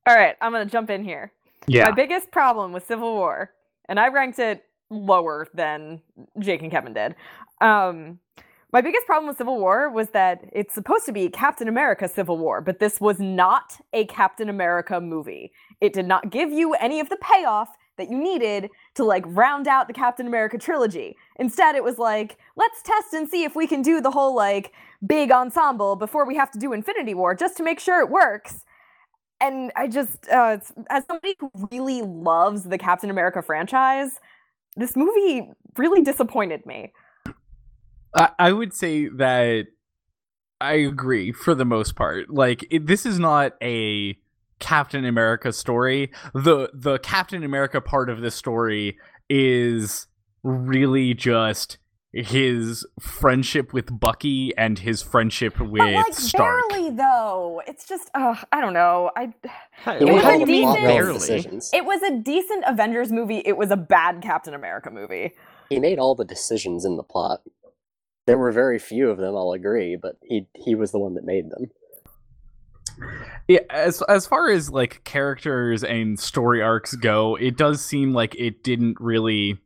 All 0.09 0.15
right, 0.15 0.37
I'm 0.41 0.53
going 0.53 0.67
to 0.67 0.73
jump 0.73 0.89
in 0.89 1.05
here. 1.05 1.33
yeah. 1.67 1.85
My 1.85 1.91
biggest 1.91 2.31
problem 2.31 2.73
with 2.73 2.87
Civil 2.87 3.13
War, 3.15 3.53
and 3.91 4.01
I 4.01 4.09
ranked 4.09 4.39
it 4.39 4.65
lower 4.89 5.47
than 5.53 6.01
Jake 6.39 6.63
and 6.63 6.71
Kevin 6.71 6.95
did. 6.95 7.15
Um, 7.61 8.19
my 8.73 8.81
biggest 8.81 9.05
problem 9.05 9.29
with 9.29 9.37
Civil 9.37 9.59
War 9.59 9.91
was 9.91 10.09
that 10.11 10.49
it's 10.51 10.73
supposed 10.73 11.05
to 11.07 11.13
be 11.13 11.29
Captain 11.29 11.69
America 11.69 12.09
Civil 12.09 12.39
War, 12.39 12.63
but 12.63 12.79
this 12.79 13.03
was 13.03 13.21
not 13.21 13.79
a 13.93 14.07
Captain 14.07 14.49
America 14.49 14.99
movie. 14.99 15.53
It 15.83 15.93
did 15.93 16.07
not 16.07 16.31
give 16.31 16.51
you 16.51 16.73
any 16.73 17.01
of 17.01 17.11
the 17.11 17.19
payoff 17.19 17.69
that 17.99 18.09
you 18.09 18.17
needed 18.17 18.71
to 18.95 19.05
like 19.05 19.25
round 19.27 19.69
out 19.69 19.89
the 19.89 19.93
Captain 19.93 20.27
America 20.27 20.57
trilogy. 20.57 21.17
Instead, 21.39 21.75
it 21.75 21.85
was 21.85 21.99
like, 21.99 22.39
let's 22.57 22.81
test 22.81 23.13
and 23.13 23.29
see 23.29 23.45
if 23.45 23.55
we 23.55 23.67
can 23.67 23.83
do 23.83 24.01
the 24.01 24.11
whole 24.11 24.35
like 24.35 24.73
big 25.07 25.31
ensemble 25.31 25.97
before 25.97 26.27
we 26.27 26.35
have 26.37 26.51
to 26.53 26.59
do 26.59 26.73
Infinity 26.73 27.13
War 27.13 27.35
just 27.35 27.59
to 27.59 27.63
make 27.63 27.79
sure 27.79 28.01
it 28.01 28.09
works 28.09 28.65
and 29.41 29.73
I 29.77 29.87
just, 29.89 30.29
uh, 30.29 30.59
as 30.91 31.05
somebody 31.07 31.37
who 31.39 31.51
really 31.71 32.03
loves 32.03 32.65
the 32.65 32.79
Captain 32.79 33.11
America 33.11 33.43
franchise, 33.43 34.19
this 34.77 34.97
movie 34.97 35.49
really 35.77 36.03
disappointed 36.03 36.65
me. 36.67 36.93
I, 38.39 38.53
would 38.53 38.75
say 38.75 39.09
that 39.09 39.67
I 40.61 40.75
agree 40.75 41.33
for 41.33 41.55
the 41.55 41.65
most 41.65 41.95
part. 41.95 42.31
Like 42.31 42.67
it, 42.71 42.87
this 42.87 43.07
is 43.07 43.19
not 43.19 43.53
a 43.63 44.19
Captain 44.59 45.05
America 45.05 45.53
story. 45.53 46.11
The 46.35 46.71
the 46.75 46.99
Captain 46.99 47.45
America 47.45 47.81
part 47.81 48.11
of 48.11 48.21
this 48.21 48.35
story 48.35 48.99
is 49.29 50.07
really 50.43 51.15
just 51.15 51.79
his 52.13 52.87
friendship 52.99 53.73
with 53.75 54.01
Bucky 54.01 54.57
and 54.57 54.79
his 54.79 55.03
friendship 55.03 55.61
with 55.61 55.79
but 55.81 55.93
like 55.93 56.15
Stark. 56.15 56.69
barely 56.71 56.91
though. 56.91 57.61
It's 57.67 57.87
just, 57.87 58.11
uh, 58.15 58.35
I 58.51 58.61
don't 58.63 58.73
know. 58.73 59.11
I 59.15 59.33
Hey, 59.85 59.99
It 60.01 60.05
was 60.13 60.25
a 60.25 60.39
you 60.39 60.47
mean 60.47 60.67
decent- 60.69 60.85
barely? 60.87 61.13
decisions. 61.15 61.71
it 61.75 61.85
was 61.85 62.03
a 62.03 62.17
decent 62.19 62.65
Avengers 62.67 63.13
movie. 63.13 63.43
It 63.45 63.57
was 63.59 63.71
a 63.71 63.77
bad 63.77 64.23
Captain 64.23 64.55
America 64.55 64.91
movie. 64.91 65.33
He 65.69 65.79
made 65.79 65.99
all 65.99 66.15
the 66.15 66.25
decisions 66.25 66.85
in 66.87 66.97
the 66.97 67.03
plot. 67.03 67.41
There 68.27 68.39
were 68.39 68.53
very 68.53 68.79
few 68.79 69.11
of 69.11 69.19
them, 69.19 69.37
I'll 69.37 69.53
agree, 69.53 69.97
but 69.97 70.17
he 70.23 70.47
he 70.55 70.75
was 70.75 70.93
the 70.93 70.99
one 70.99 71.15
that 71.15 71.25
made 71.25 71.51
them. 71.51 71.71
Yeah, 73.47 73.61
as 73.71 74.03
as 74.03 74.27
far 74.27 74.51
as 74.51 74.71
like 74.71 75.05
characters 75.05 75.85
and 75.85 76.19
story 76.19 76.61
arcs 76.61 76.95
go, 76.95 77.37
it 77.37 77.57
does 77.57 77.83
seem 77.85 78.13
like 78.13 78.35
it 78.35 78.63
didn't 78.65 78.97
really 79.01 79.59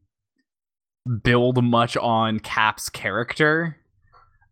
build 1.22 1.62
much 1.62 1.96
on 1.96 2.40
Cap's 2.40 2.88
character. 2.88 3.78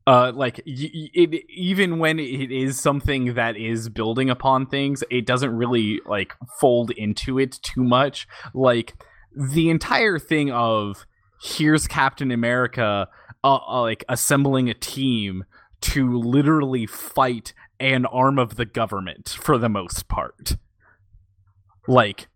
Uh, 0.07 0.33
like 0.35 0.61
y- 0.67 1.11
it, 1.15 1.45
even 1.51 1.99
when 1.99 2.19
it 2.19 2.51
is 2.51 2.81
something 2.81 3.35
that 3.35 3.57
is 3.57 3.89
building 3.89 4.31
upon 4.31 4.67
things, 4.67 5.05
it 5.11 5.27
doesn't 5.27 5.55
really 5.55 6.01
like 6.07 6.35
fold 6.59 6.91
into 6.93 7.39
it 7.39 7.59
too 7.63 7.85
much. 7.85 8.27
Like 8.55 8.95
the 9.37 9.71
entire 9.71 10.19
thing 10.19 10.51
of 10.51 11.07
here's 11.43 11.87
Captain 11.87 12.31
America, 12.31 13.09
uh, 13.45 13.57
uh, 13.57 13.81
like 13.83 14.05
assembling 14.09 14.69
a 14.69 14.75
team 14.75 15.45
to 15.81 16.19
literally 16.19 16.87
fight 16.87 17.53
an 17.79 18.05
arm 18.07 18.39
of 18.39 18.57
the 18.57 18.67
government 18.67 19.29
for 19.29 19.57
the 19.59 19.69
most 19.69 20.09
part. 20.09 20.57
Like, 21.89 22.29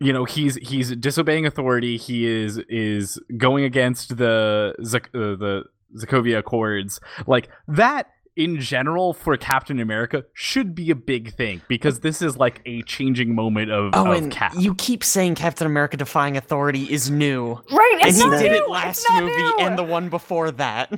you 0.00 0.12
know, 0.12 0.24
he's 0.24 0.56
he's 0.56 0.94
disobeying 0.96 1.46
authority. 1.46 1.96
He 1.96 2.26
is 2.26 2.58
is 2.68 3.18
going 3.36 3.64
against 3.64 4.16
the 4.16 4.74
Zak- 4.84 5.10
uh, 5.14 5.34
the 5.36 5.64
Sokovia 5.96 6.38
Accords. 6.38 7.00
Like 7.26 7.48
that 7.66 8.08
in 8.36 8.60
general 8.60 9.12
for 9.14 9.36
Captain 9.36 9.80
America 9.80 10.24
should 10.32 10.72
be 10.72 10.90
a 10.92 10.94
big 10.94 11.34
thing 11.34 11.60
because 11.66 11.98
this 12.00 12.22
is 12.22 12.36
like 12.36 12.60
a 12.66 12.82
changing 12.82 13.34
moment 13.34 13.68
of, 13.72 13.90
Oh, 13.94 14.12
of 14.12 14.16
and 14.16 14.30
Cap. 14.30 14.52
you 14.56 14.76
keep 14.76 15.02
saying 15.02 15.34
Captain 15.34 15.66
America 15.66 15.96
defying 15.96 16.36
authority 16.36 16.84
is 16.84 17.10
new. 17.10 17.54
Right, 17.72 17.98
And 18.00 18.08
it's 18.10 18.18
he 18.22 18.28
not 18.28 18.38
did 18.38 18.52
new, 18.52 18.58
it 18.58 18.68
last 18.70 19.04
movie 19.14 19.32
new. 19.42 19.56
and 19.58 19.76
the 19.76 19.82
one 19.82 20.08
before 20.08 20.52
that. 20.52 20.92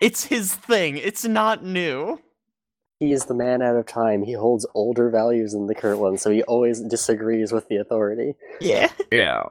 It's 0.00 0.24
his 0.24 0.54
thing. 0.54 0.96
It's 0.96 1.24
not 1.24 1.64
new. 1.64 2.20
He 3.00 3.12
is 3.12 3.26
the 3.26 3.34
man 3.34 3.62
out 3.62 3.76
of 3.76 3.86
time. 3.86 4.22
He 4.22 4.32
holds 4.32 4.66
older 4.74 5.08
values 5.08 5.52
than 5.52 5.66
the 5.66 5.74
current 5.74 6.00
one, 6.00 6.18
so 6.18 6.30
he 6.30 6.42
always 6.42 6.80
disagrees 6.80 7.52
with 7.52 7.68
the 7.68 7.76
authority. 7.76 8.34
Yeah. 8.60 8.90
Yeah. 9.12 9.44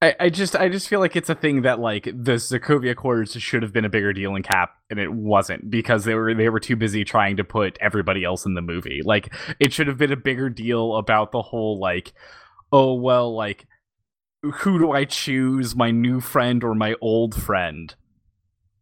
I, 0.00 0.14
I 0.20 0.28
just 0.30 0.54
I 0.54 0.68
just 0.68 0.88
feel 0.88 1.00
like 1.00 1.16
it's 1.16 1.28
a 1.28 1.34
thing 1.34 1.62
that 1.62 1.80
like 1.80 2.04
the 2.04 2.34
Sokovia 2.34 2.92
Accords 2.92 3.32
should 3.32 3.62
have 3.62 3.72
been 3.72 3.84
a 3.84 3.88
bigger 3.88 4.12
deal 4.12 4.36
in 4.36 4.44
Cap 4.44 4.70
and 4.90 5.00
it 5.00 5.12
wasn't 5.12 5.70
because 5.70 6.04
they 6.04 6.14
were 6.14 6.34
they 6.34 6.48
were 6.48 6.60
too 6.60 6.76
busy 6.76 7.04
trying 7.04 7.36
to 7.38 7.44
put 7.44 7.76
everybody 7.80 8.22
else 8.22 8.46
in 8.46 8.54
the 8.54 8.62
movie. 8.62 9.00
Like 9.04 9.34
it 9.58 9.72
should 9.72 9.88
have 9.88 9.98
been 9.98 10.12
a 10.12 10.16
bigger 10.16 10.50
deal 10.50 10.94
about 10.96 11.32
the 11.32 11.42
whole 11.42 11.80
like 11.80 12.12
oh 12.70 12.94
well 12.94 13.34
like 13.34 13.66
who 14.42 14.78
do 14.78 14.92
I 14.92 15.04
choose 15.04 15.74
my 15.74 15.90
new 15.90 16.20
friend 16.20 16.62
or 16.62 16.76
my 16.76 16.94
old 17.00 17.34
friend? 17.34 17.92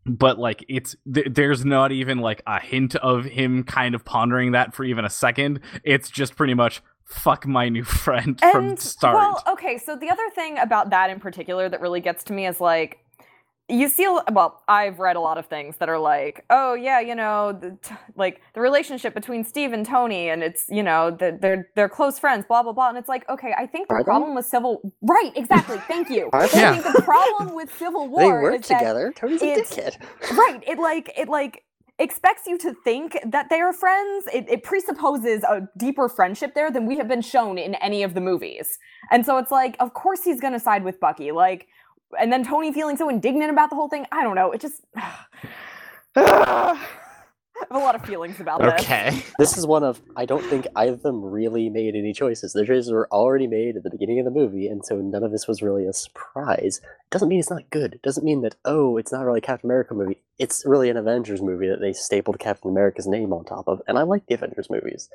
But 0.06 0.38
like 0.38 0.64
it's 0.68 0.94
th- 1.12 1.26
there's 1.30 1.64
not 1.64 1.90
even 1.92 2.18
like 2.18 2.42
a 2.46 2.60
hint 2.60 2.94
of 2.96 3.24
him 3.24 3.64
kind 3.64 3.94
of 3.94 4.04
pondering 4.04 4.52
that 4.52 4.74
for 4.74 4.84
even 4.84 5.04
a 5.04 5.10
second. 5.10 5.60
It's 5.82 6.08
just 6.10 6.36
pretty 6.36 6.54
much 6.54 6.80
fuck 7.04 7.46
my 7.46 7.68
new 7.68 7.84
friend 8.04 8.38
from 8.40 8.68
And, 8.70 8.80
start. 8.80 9.16
Well, 9.16 9.42
okay, 9.54 9.78
so 9.78 9.96
the 9.96 10.10
other 10.10 10.28
thing 10.34 10.58
about 10.58 10.90
that 10.90 11.10
in 11.10 11.20
particular 11.20 11.68
that 11.68 11.80
really 11.80 12.00
gets 12.00 12.24
to 12.24 12.32
me 12.32 12.46
is 12.46 12.60
like, 12.60 12.98
you 13.68 13.88
see, 13.88 14.06
well, 14.06 14.62
I've 14.68 15.00
read 15.00 15.16
a 15.16 15.20
lot 15.20 15.38
of 15.38 15.46
things 15.46 15.76
that 15.78 15.88
are 15.88 15.98
like, 15.98 16.44
oh 16.50 16.74
yeah, 16.74 17.00
you 17.00 17.14
know, 17.16 17.52
the, 17.52 17.76
t- 17.82 17.94
like 18.14 18.40
the 18.54 18.60
relationship 18.60 19.12
between 19.12 19.42
Steve 19.42 19.72
and 19.72 19.84
Tony, 19.84 20.28
and 20.28 20.42
it's 20.42 20.66
you 20.68 20.82
know 20.82 21.10
that 21.10 21.40
they're 21.40 21.68
they're 21.74 21.88
close 21.88 22.18
friends, 22.18 22.44
blah 22.46 22.62
blah 22.62 22.72
blah, 22.72 22.88
and 22.88 22.98
it's 22.98 23.08
like, 23.08 23.28
okay, 23.28 23.54
I 23.58 23.66
think 23.66 23.88
the 23.88 24.02
problem 24.04 24.34
with 24.36 24.46
Civil, 24.46 24.92
right, 25.02 25.32
exactly, 25.34 25.78
thank 25.88 26.10
you. 26.10 26.30
I? 26.32 26.48
Yeah. 26.54 26.78
think 26.78 26.96
the 26.96 27.02
problem 27.04 27.54
with 27.54 27.76
Civil 27.76 28.08
War 28.08 28.20
they 28.20 28.28
work 28.28 28.60
is 28.60 28.68
that 28.68 28.78
together. 28.78 29.12
Tony's 29.16 29.42
a 29.42 29.46
dickhead. 29.46 29.96
right 30.36 30.62
it 30.66 30.78
like 30.78 31.12
it 31.16 31.28
like 31.28 31.64
expects 31.98 32.46
you 32.46 32.58
to 32.58 32.74
think 32.84 33.18
that 33.24 33.48
they 33.48 33.60
are 33.60 33.72
friends 33.72 34.26
it, 34.32 34.46
it 34.48 34.62
presupposes 34.62 35.42
a 35.44 35.62
deeper 35.78 36.08
friendship 36.08 36.54
there 36.54 36.70
than 36.70 36.84
we 36.84 36.96
have 36.98 37.08
been 37.08 37.22
shown 37.22 37.56
in 37.56 37.74
any 37.76 38.02
of 38.02 38.12
the 38.12 38.20
movies 38.20 38.78
and 39.10 39.24
so 39.24 39.38
it's 39.38 39.50
like 39.50 39.76
of 39.80 39.94
course 39.94 40.22
he's 40.22 40.38
gonna 40.40 40.60
side 40.60 40.84
with 40.84 41.00
bucky 41.00 41.32
like 41.32 41.68
and 42.18 42.32
then 42.32 42.44
tony 42.44 42.72
feeling 42.72 42.96
so 42.96 43.08
indignant 43.08 43.50
about 43.50 43.70
the 43.70 43.76
whole 43.76 43.88
thing 43.88 44.06
i 44.12 44.22
don't 44.22 44.34
know 44.34 44.52
it 44.52 44.60
just 44.60 44.84
I 47.56 47.74
have 47.74 47.82
a 47.82 47.84
lot 47.84 47.94
of 47.94 48.04
feelings 48.04 48.38
about 48.38 48.60
this. 48.60 48.82
Okay. 48.82 49.22
This 49.38 49.56
is 49.56 49.66
one 49.66 49.82
of 49.82 50.00
I 50.14 50.24
don't 50.24 50.44
think 50.44 50.66
either 50.76 50.92
of 50.92 51.02
them 51.02 51.24
really 51.24 51.68
made 51.68 51.94
any 51.94 52.12
choices. 52.12 52.52
The 52.52 52.66
choices 52.66 52.92
were 52.92 53.08
already 53.10 53.46
made 53.46 53.76
at 53.76 53.82
the 53.82 53.90
beginning 53.90 54.18
of 54.18 54.24
the 54.24 54.30
movie, 54.30 54.66
and 54.66 54.84
so 54.84 54.96
none 54.96 55.22
of 55.22 55.30
this 55.30 55.46
was 55.46 55.62
really 55.62 55.86
a 55.86 55.92
surprise. 55.92 56.80
It 56.82 57.10
doesn't 57.10 57.28
mean 57.28 57.38
it's 57.40 57.50
not 57.50 57.70
good. 57.70 57.94
It 57.94 58.02
doesn't 58.02 58.24
mean 58.24 58.42
that 58.42 58.56
oh, 58.64 58.96
it's 58.96 59.12
not 59.12 59.24
really 59.24 59.38
a 59.38 59.42
Captain 59.42 59.68
America 59.68 59.94
movie. 59.94 60.20
It's 60.38 60.64
really 60.66 60.90
an 60.90 60.96
Avengers 60.96 61.42
movie 61.42 61.68
that 61.68 61.80
they 61.80 61.92
stapled 61.92 62.38
Captain 62.38 62.70
America's 62.70 63.06
name 63.06 63.32
on 63.32 63.44
top 63.44 63.68
of, 63.68 63.80
and 63.86 63.98
I 63.98 64.02
like 64.02 64.26
the 64.26 64.34
Avengers 64.34 64.68
movies, 64.70 65.08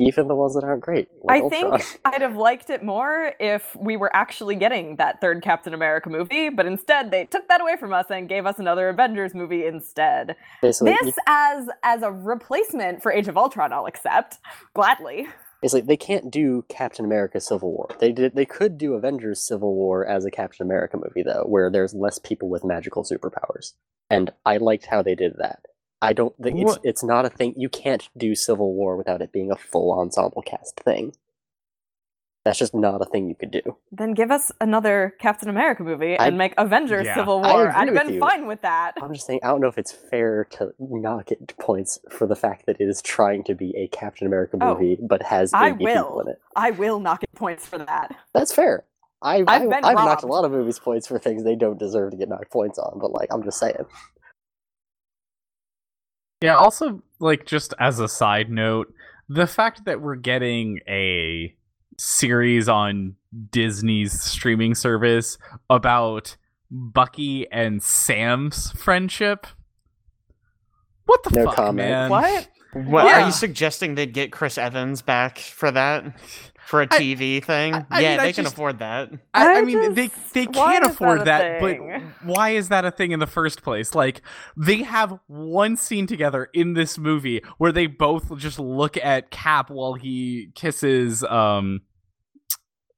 even 0.00 0.28
the 0.28 0.34
ones 0.34 0.54
that 0.54 0.64
aren't 0.64 0.82
great. 0.82 1.08
Like 1.22 1.40
I 1.40 1.44
Ultron. 1.44 1.78
think 1.78 2.00
I'd 2.04 2.22
have 2.22 2.36
liked 2.36 2.70
it 2.70 2.82
more 2.82 3.32
if 3.38 3.76
we 3.76 3.96
were 3.96 4.14
actually 4.14 4.56
getting 4.56 4.96
that 4.96 5.20
third 5.20 5.42
Captain 5.42 5.74
America 5.74 6.10
movie, 6.10 6.48
but 6.48 6.66
instead 6.66 7.10
they 7.10 7.26
took 7.26 7.48
that 7.48 7.60
away 7.60 7.76
from 7.76 7.92
us 7.92 8.06
and 8.10 8.28
gave 8.28 8.46
us 8.46 8.58
another 8.58 8.88
Avengers 8.88 9.34
movie 9.34 9.66
instead. 9.66 10.36
basically, 10.62 10.96
this 11.02 11.16
as 11.26 11.68
as 11.82 12.02
a 12.02 12.10
replacement 12.10 13.02
for 13.02 13.12
Age 13.12 13.28
of 13.28 13.36
Ultron, 13.36 13.72
I'll 13.72 13.86
accept 13.86 14.38
gladly. 14.74 15.28
It's 15.62 15.74
like 15.74 15.86
they 15.86 15.96
can't 15.96 16.30
do 16.30 16.64
Captain 16.68 17.04
America 17.04 17.40
Civil 17.40 17.72
War. 17.72 17.88
They 18.00 18.12
did 18.12 18.34
they 18.34 18.46
could 18.46 18.78
do 18.78 18.94
Avengers 18.94 19.46
Civil 19.46 19.74
War 19.74 20.06
as 20.06 20.24
a 20.24 20.30
Captain 20.30 20.66
America 20.66 20.96
movie 20.96 21.22
though, 21.22 21.44
where 21.46 21.70
there's 21.70 21.94
less 21.94 22.18
people 22.18 22.48
with 22.48 22.64
magical 22.64 23.04
superpowers. 23.04 23.74
And 24.08 24.32
I 24.44 24.56
liked 24.56 24.86
how 24.86 25.02
they 25.02 25.14
did 25.14 25.34
that. 25.38 25.66
I 26.02 26.12
don't 26.12 26.34
think 26.42 26.58
it's 26.58 26.64
What- 26.76 26.80
it's 26.84 27.02
not 27.04 27.24
a 27.24 27.30
thing 27.30 27.54
you 27.56 27.68
can't 27.68 28.08
do 28.16 28.34
Civil 28.34 28.72
War 28.74 28.96
without 28.96 29.20
it 29.22 29.32
being 29.32 29.50
a 29.50 29.56
full 29.56 29.92
ensemble 29.98 30.42
cast 30.42 30.80
thing. 30.80 31.12
That's 32.42 32.58
just 32.58 32.74
not 32.74 33.02
a 33.02 33.04
thing 33.04 33.28
you 33.28 33.34
could 33.34 33.50
do. 33.50 33.60
Then 33.92 34.14
give 34.14 34.30
us 34.30 34.50
another 34.62 35.14
Captain 35.18 35.50
America 35.50 35.82
movie 35.82 36.18
I- 36.18 36.28
and 36.28 36.38
make 36.38 36.54
Avengers 36.56 37.04
Yeah. 37.04 37.16
Civil 37.16 37.42
War. 37.42 37.68
I'd 37.70 37.90
with 37.90 38.02
been 38.02 38.14
you. 38.14 38.18
fine 38.20 38.46
with 38.46 38.62
that. 38.62 38.94
I'm 39.02 39.12
just 39.12 39.26
saying 39.26 39.40
I 39.42 39.48
don't 39.48 39.60
know 39.60 39.68
if 39.68 39.76
it's 39.76 39.92
fair 39.92 40.46
to 40.52 40.72
not 40.78 41.26
get 41.26 41.54
points 41.58 41.98
for 42.08 42.26
the 42.26 42.34
fact 42.34 42.64
that 42.64 42.80
it 42.80 42.88
is 42.88 43.02
trying 43.02 43.44
to 43.44 43.54
be 43.54 43.76
a 43.76 43.88
Captain 43.88 44.26
America 44.26 44.56
Oh, 44.58 44.72
movie 44.72 44.96
but 45.02 45.22
has 45.24 45.52
I 45.52 45.68
80 45.68 45.84
people 45.84 45.94
will. 46.14 46.20
in 46.20 46.28
it. 46.28 46.40
I 46.56 46.70
will 46.70 46.98
not 46.98 47.20
get 47.20 47.30
points 47.34 47.66
for 47.66 47.76
that. 47.76 48.16
That's 48.32 48.54
fair. 48.54 48.84
I, 49.20 49.40
I've 49.40 49.48
I, 49.48 49.58
been 49.58 49.72
I've 49.84 49.94
knocked 49.96 50.22
a 50.22 50.26
lot 50.26 50.46
of 50.46 50.50
movies 50.50 50.78
points 50.78 51.06
for 51.06 51.18
things 51.18 51.44
they 51.44 51.56
don't 51.56 51.78
deserve 51.78 52.12
to 52.12 52.16
get 52.16 52.30
knocked 52.30 52.50
points 52.50 52.78
on, 52.78 52.98
but 52.98 53.12
like 53.12 53.28
I'm 53.30 53.42
just 53.42 53.58
saying. 53.58 53.84
Yeah, 56.40 56.56
also, 56.56 57.02
like, 57.18 57.46
just 57.46 57.74
as 57.78 57.98
a 57.98 58.08
side 58.08 58.50
note, 58.50 58.92
the 59.28 59.46
fact 59.46 59.84
that 59.84 60.00
we're 60.00 60.16
getting 60.16 60.80
a 60.88 61.54
series 61.98 62.68
on 62.68 63.16
Disney's 63.50 64.18
streaming 64.20 64.74
service 64.74 65.36
about 65.68 66.36
Bucky 66.70 67.50
and 67.52 67.82
Sam's 67.82 68.70
friendship. 68.72 69.46
What 71.04 71.22
the 71.24 71.30
No 71.30 71.44
fuck, 71.46 71.56
comment. 71.56 71.76
man? 71.76 72.10
What? 72.10 72.48
What 72.72 73.06
are 73.06 73.26
you 73.26 73.32
suggesting 73.32 73.96
they'd 73.96 74.12
get 74.14 74.30
Chris 74.30 74.56
Evans 74.56 75.02
back 75.02 75.38
for 75.38 75.70
that? 75.72 76.04
For 76.70 76.82
a 76.82 76.86
TV 76.86 77.42
thing? 77.44 77.74
I- 77.74 77.84
I 77.90 78.00
yeah, 78.00 78.10
mean, 78.12 78.20
I 78.20 78.22
they 78.26 78.32
can 78.32 78.44
just- 78.44 78.54
afford 78.54 78.78
that. 78.78 79.10
I, 79.34 79.56
I 79.56 79.58
I 79.58 79.62
mean, 79.62 79.92
they 79.94 80.06
they 80.32 80.46
can't 80.46 80.84
is 80.84 80.90
that 80.90 80.90
afford 80.90 81.24
that, 81.24 81.60
but 81.60 81.76
why 82.22 82.50
is 82.50 82.68
that 82.68 82.84
a 82.84 82.92
thing 82.92 83.10
in 83.10 83.18
the 83.18 83.26
first 83.26 83.62
place? 83.64 83.92
Like, 83.94 84.22
they 84.56 84.84
have 84.84 85.18
one 85.26 85.76
scene 85.76 86.06
together 86.06 86.48
in 86.54 86.74
this 86.74 86.96
movie 86.96 87.42
where 87.58 87.72
they 87.72 87.86
both 87.88 88.36
just 88.38 88.60
look 88.60 88.96
at 88.96 89.30
Cap 89.32 89.68
while 89.68 89.94
he 89.94 90.52
kisses 90.54 91.24
um 91.24 91.80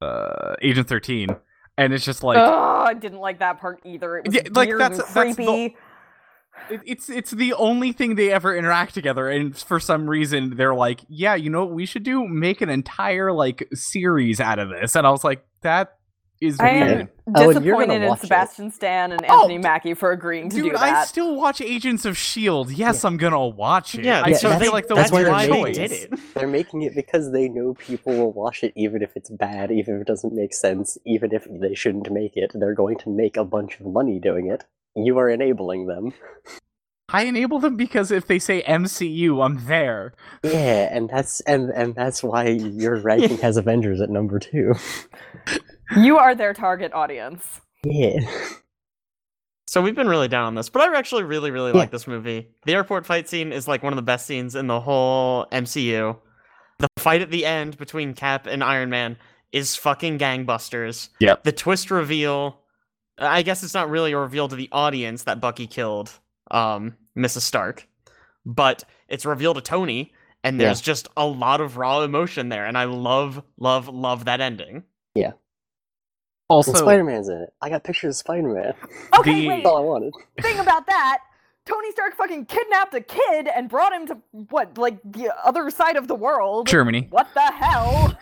uh 0.00 0.54
Agent 0.60 0.88
Thirteen, 0.88 1.28
and 1.78 1.92
it's 1.92 2.04
just 2.04 2.22
like 2.22 2.38
oh, 2.38 2.84
I 2.86 2.94
didn't 2.94 3.20
like 3.20 3.38
that 3.38 3.60
part 3.60 3.80
either. 3.84 4.18
It 4.18 4.26
was 4.26 4.34
Yeah, 4.34 4.42
like, 4.52 4.68
weird 4.68 4.80
that's- 4.80 4.98
and 4.98 5.08
that's 5.16 5.36
the- 5.36 5.44
creepy. 5.44 5.64
it, 5.66 5.72
it's 6.70 7.10
it's 7.10 7.30
the 7.32 7.52
only 7.54 7.92
thing 7.92 8.14
they 8.14 8.30
ever 8.30 8.56
interact 8.56 8.94
together, 8.94 9.28
and 9.28 9.56
for 9.56 9.80
some 9.80 10.08
reason 10.08 10.56
they're 10.56 10.74
like, 10.74 11.00
yeah, 11.08 11.34
you 11.34 11.50
know 11.50 11.64
what 11.64 11.74
we 11.74 11.86
should 11.86 12.02
do? 12.02 12.26
Make 12.26 12.60
an 12.60 12.68
entire 12.70 13.32
like 13.32 13.68
series 13.72 14.40
out 14.40 14.58
of 14.58 14.68
this, 14.68 14.94
and 14.96 15.06
I 15.06 15.10
was 15.10 15.24
like, 15.24 15.44
that 15.62 15.96
is 16.40 16.58
I 16.60 16.72
weird. 16.72 17.00
am 17.02 17.08
Oh, 17.36 17.50
and 17.50 17.54
disappointed 17.62 18.02
in 18.02 18.08
watch 18.08 18.18
it. 18.18 18.22
Sebastian 18.22 18.70
Stan 18.72 19.12
and 19.12 19.24
Oh, 19.28 19.42
Anthony 19.42 19.58
d- 19.58 19.62
Mackie 19.62 19.94
for 19.94 20.10
agreeing 20.10 20.48
to 20.50 20.56
Dude, 20.56 20.72
do 20.72 20.76
I 20.76 21.04
still 21.04 21.36
watch 21.36 21.60
Agents 21.60 22.04
of 22.04 22.16
Shield. 22.18 22.72
Yes, 22.72 23.04
I'm 23.04 23.16
gonna 23.16 23.46
watch 23.46 23.94
it. 23.94 24.04
Yeah, 24.04 24.22
I 24.24 24.30
Yeah, 24.30 24.36
still 24.38 24.58
feel 24.58 24.72
like 24.72 24.88
the 24.88 24.96
that's 24.96 25.12
weird 25.12 25.28
why 25.28 25.46
they 25.46 25.52
choice. 25.52 25.76
did 25.76 25.92
it. 25.92 26.12
They're 26.34 26.48
making 26.48 26.82
it 26.82 26.96
because 26.96 27.30
they 27.30 27.48
know 27.48 27.74
people 27.74 28.16
will 28.16 28.32
watch 28.32 28.64
it 28.64 28.72
even 28.74 29.02
if 29.02 29.10
it's 29.16 29.30
bad, 29.30 29.70
even 29.70 29.94
if 29.96 30.00
it 30.02 30.06
doesn't 30.08 30.32
make 30.34 30.52
sense, 30.52 30.98
even 31.06 31.32
if 31.32 31.46
they 31.48 31.74
shouldn't 31.74 32.10
make 32.10 32.36
it. 32.36 32.50
They're 32.54 32.74
going 32.74 32.98
to 32.98 33.10
make 33.10 33.36
a 33.36 33.44
bunch 33.44 33.78
of 33.78 33.86
money 33.86 34.18
doing 34.18 34.48
it. 34.48 34.64
You 34.94 35.18
are 35.18 35.28
enabling 35.28 35.86
them. 35.86 36.12
I 37.14 37.24
enable 37.24 37.58
them 37.58 37.76
because 37.76 38.10
if 38.10 38.26
they 38.26 38.38
say 38.38 38.62
MCU, 38.62 39.44
I'm 39.44 39.66
there. 39.66 40.14
Yeah, 40.42 40.88
and 40.90 41.10
that's 41.10 41.40
and 41.42 41.70
and 41.70 41.94
that's 41.94 42.22
why 42.22 42.48
your 42.48 42.96
ranking 43.02 43.36
has 43.42 43.58
Avengers 43.58 44.00
at 44.00 44.08
number 44.08 44.38
two. 44.38 44.72
You 45.96 46.16
are 46.16 46.34
their 46.34 46.54
target 46.54 46.92
audience. 46.94 47.60
Yeah. 47.84 48.18
So 49.66 49.82
we've 49.82 49.94
been 49.94 50.08
really 50.08 50.28
down 50.28 50.44
on 50.46 50.54
this, 50.54 50.68
but 50.70 50.82
I 50.82 50.96
actually 50.98 51.24
really, 51.24 51.50
really 51.50 51.72
Yeah. 51.72 51.78
like 51.78 51.90
this 51.90 52.06
movie. 52.06 52.48
The 52.64 52.74
airport 52.74 53.04
fight 53.04 53.28
scene 53.28 53.52
is 53.52 53.68
like 53.68 53.82
one 53.82 53.92
of 53.92 53.96
the 53.96 54.02
best 54.02 54.26
scenes 54.26 54.54
in 54.54 54.66
the 54.66 54.80
whole 54.80 55.46
MCU. 55.52 56.16
The 56.78 56.88
fight 56.98 57.20
at 57.20 57.30
the 57.30 57.44
end 57.44 57.76
between 57.76 58.14
Cap 58.14 58.46
and 58.46 58.62
Iron 58.64 58.88
Man 58.90 59.16
is 59.52 59.76
fucking 59.76 60.18
gangbusters. 60.18 61.10
Yep. 61.20 61.44
The 61.44 61.52
twist 61.52 61.90
reveal, 61.90 62.58
I 63.24 63.42
guess 63.42 63.62
it's 63.62 63.74
not 63.74 63.90
really 63.90 64.12
a 64.12 64.18
reveal 64.18 64.48
to 64.48 64.56
the 64.56 64.68
audience 64.72 65.24
that 65.24 65.40
Bucky 65.40 65.66
killed 65.66 66.10
um, 66.50 66.96
Mrs. 67.16 67.40
Stark, 67.42 67.86
but 68.44 68.84
it's 69.08 69.24
revealed 69.26 69.56
to 69.56 69.62
Tony, 69.62 70.12
and 70.44 70.58
Yeah. 70.60 70.66
there's 70.66 70.80
just 70.80 71.08
a 71.16 71.26
lot 71.26 71.60
of 71.60 71.76
raw 71.76 72.00
emotion 72.02 72.48
there, 72.48 72.66
and 72.66 72.76
I 72.76 72.84
love, 72.84 73.42
love, 73.58 73.88
love 73.88 74.24
that 74.26 74.40
ending. 74.40 74.84
Yeah. 75.14 75.32
Also, 76.48 76.72
And 76.72 76.78
Spider 76.78 77.04
Man's 77.04 77.28
in 77.28 77.36
it. 77.38 77.52
I 77.62 77.70
got 77.70 77.84
pictures 77.84 78.16
of 78.16 78.18
Spider 78.18 78.48
Man. 78.48 78.74
Okay, 79.18 79.34
The- 79.34 79.48
wait. 79.48 79.56
That's 79.62 79.66
all 79.66 79.78
I 79.78 79.80
wanted. 79.80 80.12
Thing 80.40 80.58
about 80.58 80.86
that, 80.86 81.18
Tony 81.64 81.92
Stark 81.92 82.14
fucking 82.16 82.46
kidnapped 82.46 82.92
a 82.94 83.00
kid 83.00 83.48
and 83.54 83.68
brought 83.68 83.92
him 83.92 84.06
to 84.08 84.18
what, 84.50 84.76
like 84.76 84.98
the 85.04 85.30
other 85.46 85.70
side 85.70 85.96
of 85.96 86.08
the 86.08 86.14
world. 86.14 86.66
Germany. 86.66 87.06
What 87.10 87.28
the 87.34 87.40
hell? 87.40 88.18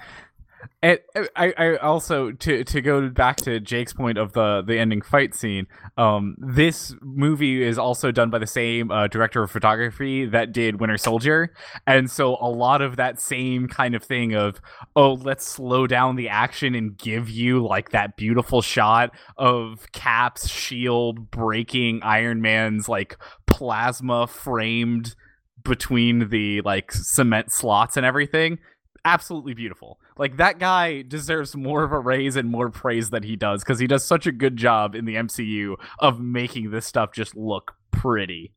And 0.83 0.99
uh, 1.15 1.25
I, 1.37 1.53
I 1.59 1.77
also 1.77 2.33
to 2.33 2.65
to 2.65 2.81
go 2.81 3.09
back 3.11 3.37
to 3.39 3.61
Jake's 3.61 3.93
point 3.93 4.17
of 4.17 4.33
the 4.33 4.63
the 4.67 4.79
ending 4.79 5.03
fight 5.03 5.35
scene. 5.35 5.67
Um, 5.99 6.37
this 6.39 6.95
movie 7.03 7.63
is 7.63 7.79
also 7.79 8.11
done 8.11 8.31
by 8.31 8.39
the 8.39 8.47
same 8.47 8.91
uh, 8.91 9.07
director 9.07 9.43
of 9.43 9.51
photography 9.51 10.25
that 10.27 10.53
did 10.53 10.81
Winter 10.81 10.97
Soldier, 10.97 11.53
and 11.87 12.11
so 12.11 12.37
a 12.41 12.49
lot 12.49 12.81
of 12.81 12.97
that 12.97 13.21
same 13.21 13.69
kind 13.69 13.95
of 13.95 14.03
thing 14.03 14.35
of 14.35 14.61
oh 14.97 15.15
let's 15.15 15.47
slow 15.47 15.87
down 15.87 16.17
the 16.17 16.31
action 16.31 16.75
and 16.75 16.97
give 16.97 17.29
you 17.29 17.65
like 17.65 17.91
that 17.91 18.17
beautiful 18.17 18.63
shot 18.63 19.11
of 19.37 19.87
Cap's 19.93 20.49
shield 20.49 21.31
breaking 21.31 22.03
Iron 22.03 22.41
Man's 22.41 22.89
like 22.89 23.19
plasma 23.47 24.27
framed 24.27 25.15
between 25.63 26.31
the 26.31 26.63
like 26.63 26.91
cement 26.91 27.53
slots 27.53 27.99
and 27.99 28.07
everything 28.07 28.59
absolutely 29.05 29.55
beautiful. 29.55 29.99
Like 30.21 30.37
that 30.37 30.59
guy 30.59 31.01
deserves 31.01 31.57
more 31.57 31.83
of 31.83 31.93
a 31.93 31.99
raise 31.99 32.37
and 32.37 32.51
more 32.51 32.69
praise 32.69 33.09
than 33.09 33.23
he 33.23 33.37
does 33.37 33.65
because 33.65 33.79
he 33.79 33.87
does 33.87 34.05
such 34.05 34.27
a 34.27 34.33
good 34.33 34.55
job 34.59 34.95
in 34.95 35.07
the 35.07 35.15
MCU 35.15 35.77
of 35.99 36.21
making 36.21 36.71
this 36.73 36.85
stuff 36.85 37.15
just 37.15 37.35
look 37.35 37.73
pretty. 37.91 38.53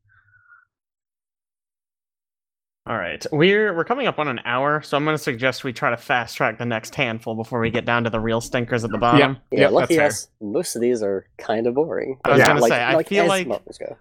All 2.86 2.98
right, 2.98 3.26
we're 3.32 3.74
we're 3.74 3.86
coming 3.86 4.08
up 4.08 4.20
on 4.20 4.28
an 4.28 4.42
hour, 4.44 4.82
so 4.82 4.98
I'm 4.98 5.06
going 5.06 5.16
to 5.16 5.24
suggest 5.24 5.64
we 5.64 5.72
try 5.72 5.90
to 5.92 5.96
fast 5.96 6.36
track 6.36 6.58
the 6.58 6.66
next 6.66 6.94
handful 6.96 7.34
before 7.34 7.62
we 7.62 7.70
get 7.70 7.86
down 7.86 8.04
to 8.04 8.10
the 8.10 8.20
real 8.20 8.42
stinkers 8.42 8.84
at 8.84 8.92
the 8.92 8.98
bottom. 8.98 9.38
Yeah, 9.52 9.60
Yep, 9.62 9.72
lucky 9.72 9.96
that's 9.96 10.24
us. 10.26 10.30
Most 10.42 10.76
of 10.76 10.82
these 10.82 11.02
are 11.02 11.26
kind 11.38 11.66
of 11.66 11.76
boring. 11.76 12.20
I 12.26 12.32
was 12.32 12.40
Yeah. 12.40 12.48
gonna 12.48 12.60
like, 12.60 12.70
say, 12.74 12.82
I 12.82 12.94
like 12.96 13.08
feel 13.08 13.26
like- 13.26 13.48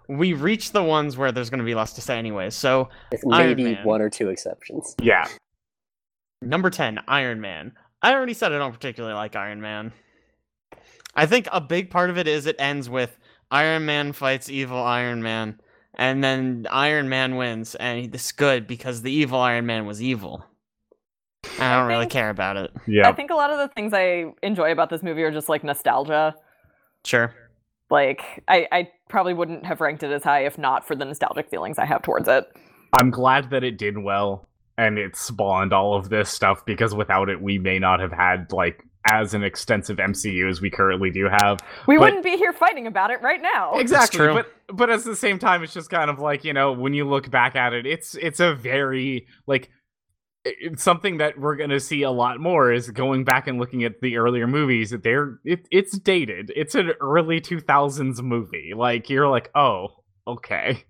We 0.08 0.32
reached 0.32 0.72
the 0.72 0.82
ones 0.82 1.16
where 1.16 1.30
there's 1.30 1.48
going 1.48 1.60
to 1.60 1.64
be 1.64 1.76
less 1.76 1.92
to 1.92 2.00
say 2.00 2.18
anyway. 2.18 2.50
So 2.50 2.88
with 3.12 3.24
maybe 3.24 3.78
one 3.84 4.02
or 4.02 4.10
two 4.10 4.30
exceptions. 4.30 4.96
Yeah. 5.00 5.28
Number 6.42 6.70
ten, 6.70 6.98
Iron 7.08 7.40
Man. 7.40 7.72
I 8.02 8.12
already 8.12 8.34
said 8.34 8.52
I 8.52 8.58
don't 8.58 8.72
particularly 8.72 9.14
like 9.14 9.36
Iron 9.36 9.60
Man. 9.60 9.92
I 11.14 11.26
think 11.26 11.48
a 11.52 11.60
big 11.60 11.90
part 11.90 12.10
of 12.10 12.18
it 12.18 12.26
is 12.26 12.46
it 12.46 12.56
ends 12.58 12.88
with 12.88 13.16
Iron 13.50 13.84
Man 13.86 14.12
fights 14.12 14.48
evil 14.48 14.78
Iron 14.78 15.22
Man, 15.22 15.60
and 15.94 16.22
then 16.24 16.66
Iron 16.70 17.08
Man 17.08 17.36
wins, 17.36 17.74
and 17.74 18.14
it's 18.14 18.32
good 18.32 18.66
because 18.66 19.02
the 19.02 19.12
evil 19.12 19.38
Iron 19.38 19.66
Man 19.66 19.86
was 19.86 20.02
evil. 20.02 20.44
I 21.58 21.76
don't 21.76 21.88
really 21.88 22.02
think- 22.04 22.12
care 22.12 22.30
about 22.30 22.56
it. 22.56 22.70
Yeah. 22.86 23.08
I 23.08 23.12
think 23.12 23.30
a 23.30 23.34
lot 23.34 23.50
of 23.50 23.58
the 23.58 23.68
things 23.68 23.92
I 23.92 24.26
enjoy 24.42 24.72
about 24.72 24.90
this 24.90 25.02
movie 25.02 25.22
are 25.22 25.32
just 25.32 25.48
like 25.48 25.64
nostalgia. 25.64 26.34
Sure. 27.04 27.34
Like, 27.90 28.22
I, 28.48 28.66
I 28.72 28.88
probably 29.08 29.34
wouldn't 29.34 29.66
have 29.66 29.80
ranked 29.80 30.02
it 30.02 30.10
as 30.12 30.22
high 30.22 30.46
if 30.46 30.56
not 30.56 30.86
for 30.86 30.94
the 30.94 31.04
nostalgic 31.04 31.50
feelings 31.50 31.78
I 31.78 31.84
have 31.84 32.02
towards 32.02 32.26
it. 32.28 32.46
I'm 32.94 33.10
glad 33.10 33.50
that 33.50 33.64
it 33.64 33.76
did 33.76 33.98
well 33.98 34.48
and 34.78 34.98
it 34.98 35.16
spawned 35.16 35.72
all 35.72 35.94
of 35.94 36.08
this 36.08 36.30
stuff 36.30 36.64
because 36.64 36.94
without 36.94 37.28
it 37.28 37.40
we 37.40 37.58
may 37.58 37.78
not 37.78 38.00
have 38.00 38.12
had 38.12 38.52
like 38.52 38.82
as 39.12 39.34
an 39.34 39.42
extensive 39.42 39.96
MCU 39.96 40.48
as 40.48 40.60
we 40.60 40.70
currently 40.70 41.10
do 41.10 41.28
have. 41.28 41.58
We 41.88 41.96
But- 41.96 42.02
wouldn't 42.02 42.22
be 42.24 42.36
here 42.36 42.52
fighting 42.52 42.86
about 42.86 43.10
it 43.10 43.20
right 43.20 43.42
now. 43.42 43.74
Exactly. 43.74 44.18
true. 44.18 44.34
But 44.34 44.52
but 44.76 44.90
at 44.90 45.02
the 45.04 45.16
same 45.16 45.38
time, 45.38 45.62
it's 45.64 45.74
just 45.74 45.90
kind 45.90 46.08
of 46.10 46.18
like 46.20 46.44
you 46.44 46.52
know 46.52 46.72
when 46.72 46.94
you 46.94 47.04
look 47.08 47.30
back 47.30 47.56
at 47.56 47.72
it, 47.72 47.84
it's 47.86 48.14
it's 48.14 48.40
a 48.40 48.54
very 48.54 49.26
like 49.46 49.70
it's 50.44 50.82
something 50.82 51.18
that 51.18 51.38
we're 51.38 51.54
gonna 51.56 51.78
see 51.80 52.02
a 52.02 52.10
lot 52.10 52.40
more 52.40 52.72
is 52.72 52.90
going 52.90 53.22
back 53.24 53.46
and 53.46 53.58
looking 53.60 53.84
at 53.84 54.00
the 54.00 54.16
earlier 54.16 54.46
movies. 54.46 54.90
That 54.90 55.02
they're 55.02 55.38
it, 55.44 55.66
it's 55.70 55.96
dated. 55.98 56.52
It's 56.56 56.74
an 56.74 56.92
early 57.00 57.40
two 57.40 57.60
thousands 57.60 58.22
movie. 58.22 58.72
Like 58.74 59.10
you're 59.10 59.28
like, 59.28 59.50
oh, 59.54 59.88
okay. 60.26 60.84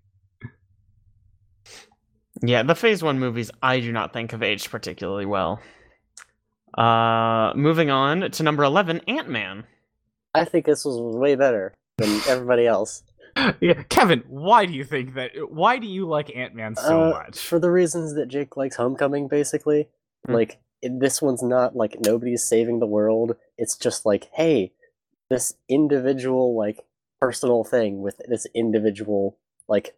Yeah, 2.42 2.62
the 2.64 2.74
Phase 2.74 3.02
One 3.02 3.18
movies 3.18 3.50
I 3.62 3.80
do 3.80 3.92
not 3.92 4.12
think 4.12 4.32
have 4.32 4.42
aged 4.42 4.70
particularly 4.70 5.26
well. 5.26 5.60
Uh, 6.76 7.52
moving 7.54 7.90
on 7.90 8.30
to 8.30 8.42
number 8.42 8.64
eleven, 8.64 9.00
Ant 9.06 9.28
Man. 9.28 9.64
I 10.34 10.44
think 10.44 10.64
this 10.66 10.84
was 10.84 10.98
way 11.16 11.34
better 11.34 11.74
than 11.98 12.20
everybody 12.28 12.66
else. 12.66 13.02
Yeah, 13.60 13.82
Kevin, 13.84 14.24
why 14.28 14.66
do 14.66 14.72
you 14.74 14.84
think 14.84 15.14
that? 15.14 15.30
Why 15.48 15.78
do 15.78 15.86
you 15.86 16.06
like 16.06 16.34
Ant 16.34 16.54
Man 16.54 16.74
so 16.76 17.04
Uh, 17.04 17.10
much? 17.10 17.38
For 17.38 17.58
the 17.58 17.70
reasons 17.70 18.14
that 18.14 18.28
Jake 18.28 18.56
likes 18.56 18.76
Homecoming, 18.76 19.28
basically. 19.28 19.88
Mm. 20.28 20.34
Like, 20.34 20.58
it, 20.82 20.98
this 21.00 21.22
one's 21.22 21.42
not 21.42 21.76
like 21.76 21.98
nobody's 22.04 22.44
saving 22.44 22.80
the 22.80 22.86
world. 22.86 23.36
It's 23.56 23.76
just 23.76 24.04
like, 24.04 24.28
hey, 24.34 24.72
this 25.30 25.54
individual, 25.68 26.56
like, 26.56 26.84
personal 27.20 27.64
thing 27.64 28.00
with 28.02 28.20
this 28.28 28.46
individual, 28.54 29.38
like, 29.68 29.94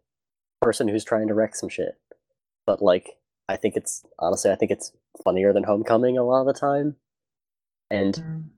person 0.61 0.87
who's 0.89 1.05
trying 1.05 1.29
to 1.29 1.35
wreck 1.35 1.55
some 1.57 1.69
shit. 1.69 1.99
But, 2.67 2.83
like, 2.83 3.11
I 3.49 3.57
think 3.57 3.77
it's, 3.77 4.05
honestly, 4.19 4.51
I 4.51 4.55
think 4.57 4.71
it's 4.71 4.93
funnier 5.23 5.53
than 5.53 5.65
Homecoming 5.65 6.17
a 6.19 6.25
lot 6.25 6.41
of 6.41 6.47
the 6.47 6.59
time. 6.59 6.97
And 7.91 8.51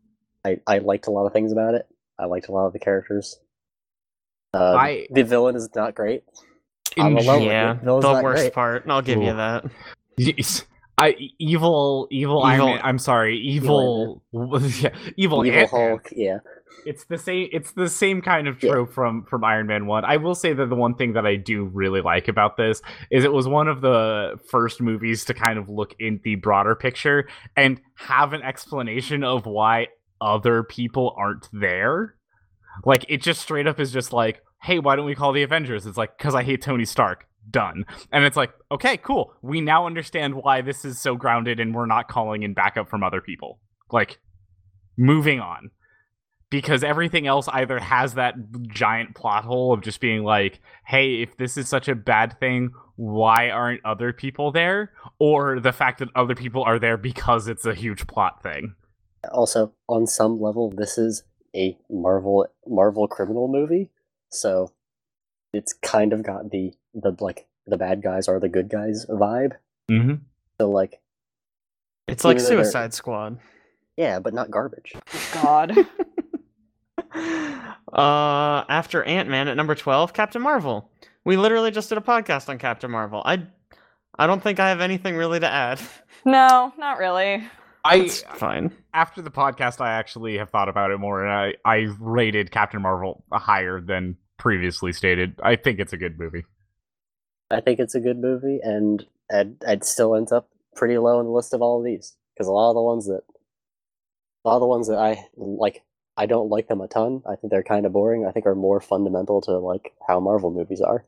I, 0.44 0.60
I 0.66 0.78
liked 0.78 1.06
a 1.06 1.10
lot 1.10 1.26
of 1.26 1.32
things 1.32 1.52
about 1.52 1.74
it. 1.74 1.86
I 2.18 2.26
liked 2.26 2.48
a 2.48 2.52
lot 2.52 2.66
of 2.66 2.72
the 2.72 2.78
characters. 2.78 3.38
Uh, 4.54 4.74
I- 4.76 5.06
the 5.10 5.22
villain 5.24 5.56
is 5.56 5.68
not 5.74 5.94
great. 5.94 6.24
I'm 6.98 7.16
alone 7.16 7.40
with 7.42 7.50
Yeah, 7.50 7.72
it. 7.74 7.80
Villain's 7.82 8.04
the 8.06 8.22
worst 8.22 8.40
great. 8.42 8.52
part. 8.54 8.84
I'll 8.88 9.02
give 9.02 9.20
you 9.20 9.34
that. 9.34 9.64
Yes. 10.16 10.64
I 10.98 11.14
evil 11.38 12.08
evil 12.10 12.42
Iron 12.42 12.54
Evil- 12.60 12.68
Man, 12.76 12.80
I'm 12.82 12.98
sorry, 12.98 13.36
evil 13.38 14.22
yeah, 14.32 14.88
evil, 15.18 15.44
Evil 15.44 15.66
Hulk, 15.66 16.08
yeah. 16.16 16.38
It's 16.84 17.04
the 17.04 17.18
same 17.18 17.48
it's 17.52 17.72
the 17.72 17.88
same 17.88 18.20
kind 18.22 18.46
of 18.48 18.62
Yeah. 18.62 18.72
trope 18.72 18.92
from 18.92 19.24
from 19.24 19.42
Iron 19.44 19.66
Man 19.66 19.86
1. 19.86 20.04
I 20.04 20.16
will 20.18 20.34
say 20.34 20.52
that 20.52 20.66
the 20.68 20.74
one 20.76 20.94
thing 20.94 21.14
that 21.14 21.26
I 21.26 21.36
do 21.36 21.64
really 21.64 22.00
like 22.00 22.28
about 22.28 22.56
this 22.56 22.80
is 23.10 23.24
it 23.24 23.32
was 23.32 23.48
one 23.48 23.68
of 23.68 23.80
the 23.80 24.38
first 24.50 24.80
movies 24.80 25.24
to 25.26 25.34
kind 25.34 25.58
of 25.58 25.68
look 25.68 25.94
in 25.98 26.20
the 26.22 26.36
broader 26.36 26.74
picture 26.74 27.28
and 27.56 27.80
have 27.94 28.32
an 28.32 28.42
explanation 28.42 29.24
of 29.24 29.46
why 29.46 29.88
other 30.20 30.62
people 30.62 31.14
aren't 31.18 31.48
there. 31.52 32.14
Like 32.84 33.04
it 33.08 33.22
just 33.22 33.40
straight 33.42 33.66
up 33.66 33.80
is 33.80 33.90
just 33.92 34.12
like, 34.12 34.42
"Hey, 34.62 34.78
why 34.78 34.96
don't 34.96 35.06
we 35.06 35.14
call 35.14 35.32
the 35.32 35.42
Avengers?" 35.42 35.86
It's 35.86 35.96
like 35.98 36.18
cuz 36.18 36.34
I 36.34 36.42
hate 36.42 36.62
Tony 36.62 36.84
Stark. 36.84 37.26
Done. 37.48 37.84
And 38.10 38.24
it's 38.24 38.36
like, 38.36 38.52
"Okay, 38.72 38.96
cool. 38.96 39.32
We 39.40 39.60
now 39.60 39.86
understand 39.86 40.34
why 40.34 40.62
this 40.62 40.84
is 40.84 41.00
so 41.00 41.14
grounded 41.14 41.60
and 41.60 41.74
we're 41.74 41.86
not 41.86 42.08
calling 42.08 42.42
in 42.42 42.54
backup 42.54 42.88
from 42.88 43.02
other 43.04 43.20
people." 43.20 43.60
Like 43.92 44.18
moving 44.98 45.40
on 45.40 45.70
because 46.50 46.84
everything 46.84 47.26
else 47.26 47.48
either 47.48 47.78
has 47.78 48.14
that 48.14 48.34
giant 48.68 49.14
plot 49.14 49.44
hole 49.44 49.72
of 49.72 49.80
just 49.82 50.00
being 50.00 50.22
like, 50.22 50.60
hey, 50.86 51.22
if 51.22 51.36
this 51.36 51.56
is 51.56 51.68
such 51.68 51.88
a 51.88 51.94
bad 51.94 52.38
thing, 52.38 52.70
why 52.96 53.50
aren't 53.50 53.84
other 53.84 54.12
people 54.12 54.52
there? 54.52 54.92
Or 55.18 55.58
the 55.60 55.72
fact 55.72 55.98
that 55.98 56.08
other 56.14 56.34
people 56.34 56.62
are 56.62 56.78
there 56.78 56.96
because 56.96 57.48
it's 57.48 57.66
a 57.66 57.74
huge 57.74 58.06
plot 58.06 58.42
thing. 58.42 58.74
Also, 59.32 59.72
on 59.88 60.06
some 60.06 60.40
level, 60.40 60.70
this 60.70 60.98
is 60.98 61.24
a 61.54 61.76
Marvel 61.90 62.46
Marvel 62.66 63.08
criminal 63.08 63.48
movie, 63.48 63.90
so 64.30 64.70
it's 65.52 65.72
kind 65.72 66.12
of 66.12 66.22
got 66.22 66.50
the 66.50 66.72
the 66.94 67.16
like 67.18 67.48
the 67.66 67.76
bad 67.76 68.02
guys 68.02 68.28
are 68.28 68.38
the 68.38 68.48
good 68.48 68.68
guys 68.68 69.04
vibe. 69.08 69.52
Mm-hmm. 69.90 70.14
So 70.60 70.70
like, 70.70 71.00
It's 72.06 72.24
like 72.24 72.36
Even 72.36 72.44
though 72.44 72.48
they're- 72.56 72.64
Suicide 72.64 72.94
Squad. 72.94 73.38
yeah, 73.96 74.20
but 74.20 74.32
not 74.32 74.50
garbage. 74.50 74.94
God. 75.34 75.72
uh, 77.14 78.64
after 78.68 79.02
Ant 79.04 79.28
Man 79.28 79.48
at 79.48 79.56
number 79.56 79.74
twelve, 79.74 80.12
Captain 80.12 80.42
Marvel. 80.42 80.90
We 81.24 81.36
literally 81.36 81.70
just 81.70 81.88
did 81.88 81.98
a 81.98 82.02
podcast 82.02 82.48
on 82.48 82.58
Captain 82.58 82.90
Marvel. 82.90 83.20
I, 83.24 83.42
I 84.16 84.28
don't 84.28 84.42
think 84.42 84.60
I 84.60 84.68
have 84.68 84.80
anything 84.80 85.16
really 85.16 85.40
to 85.40 85.48
add. 85.48 85.80
No, 86.24 86.72
not 86.76 86.98
really. 86.98 87.46
I 87.84 87.96
It's 87.98 88.22
fine. 88.22 88.72
after 88.92 89.22
the 89.22 89.30
podcast, 89.30 89.80
I 89.80 89.92
actually 89.92 90.38
have 90.38 90.50
thought 90.50 90.68
about 90.68 90.90
it 90.90 90.98
more, 90.98 91.24
and 91.24 91.32
I 91.32 91.54
I 91.64 91.86
rated 92.00 92.50
Captain 92.50 92.82
Marvel 92.82 93.22
higher 93.32 93.80
than 93.80 94.16
previously 94.36 94.92
stated. 94.92 95.38
I 95.40 95.54
think 95.54 95.78
it's 95.78 95.92
a 95.92 95.96
good 95.96 96.18
movie. 96.18 96.44
I 97.48 97.60
think 97.60 97.78
it's 97.78 97.94
a 97.94 98.00
good 98.00 98.18
movie, 98.18 98.58
and 98.60 99.06
I'd, 99.32 99.62
I'd 99.64 99.84
still 99.84 100.16
end 100.16 100.32
up 100.32 100.48
pretty 100.74 100.98
low 100.98 101.20
in 101.20 101.26
the 101.26 101.32
list 101.32 101.54
of 101.54 101.62
all 101.62 101.78
of 101.78 101.84
these 101.84 102.16
because 102.34 102.48
a 102.48 102.52
lot 102.52 102.70
of 102.70 102.74
the 102.74 102.82
ones 102.82 103.06
that 103.06 103.22
a 104.44 104.48
lot 104.48 104.56
of 104.56 104.60
the 104.60 104.66
ones 104.66 104.88
that 104.88 104.98
I 104.98 105.24
like, 105.36 105.82
I 106.16 106.26
don't 106.26 106.48
like 106.48 106.68
them 106.68 106.80
a 106.80 106.88
ton. 106.88 107.22
I 107.26 107.36
think 107.36 107.50
they're 107.50 107.62
kind 107.62 107.84
of 107.86 107.92
boring. 107.92 108.24
I 108.26 108.30
think 108.32 108.46
are 108.46 108.54
more 108.54 108.80
fundamental 108.80 109.40
to 109.42 109.58
like 109.58 109.92
how 110.08 110.18
Marvel 110.20 110.50
movies 110.50 110.80
are. 110.80 111.04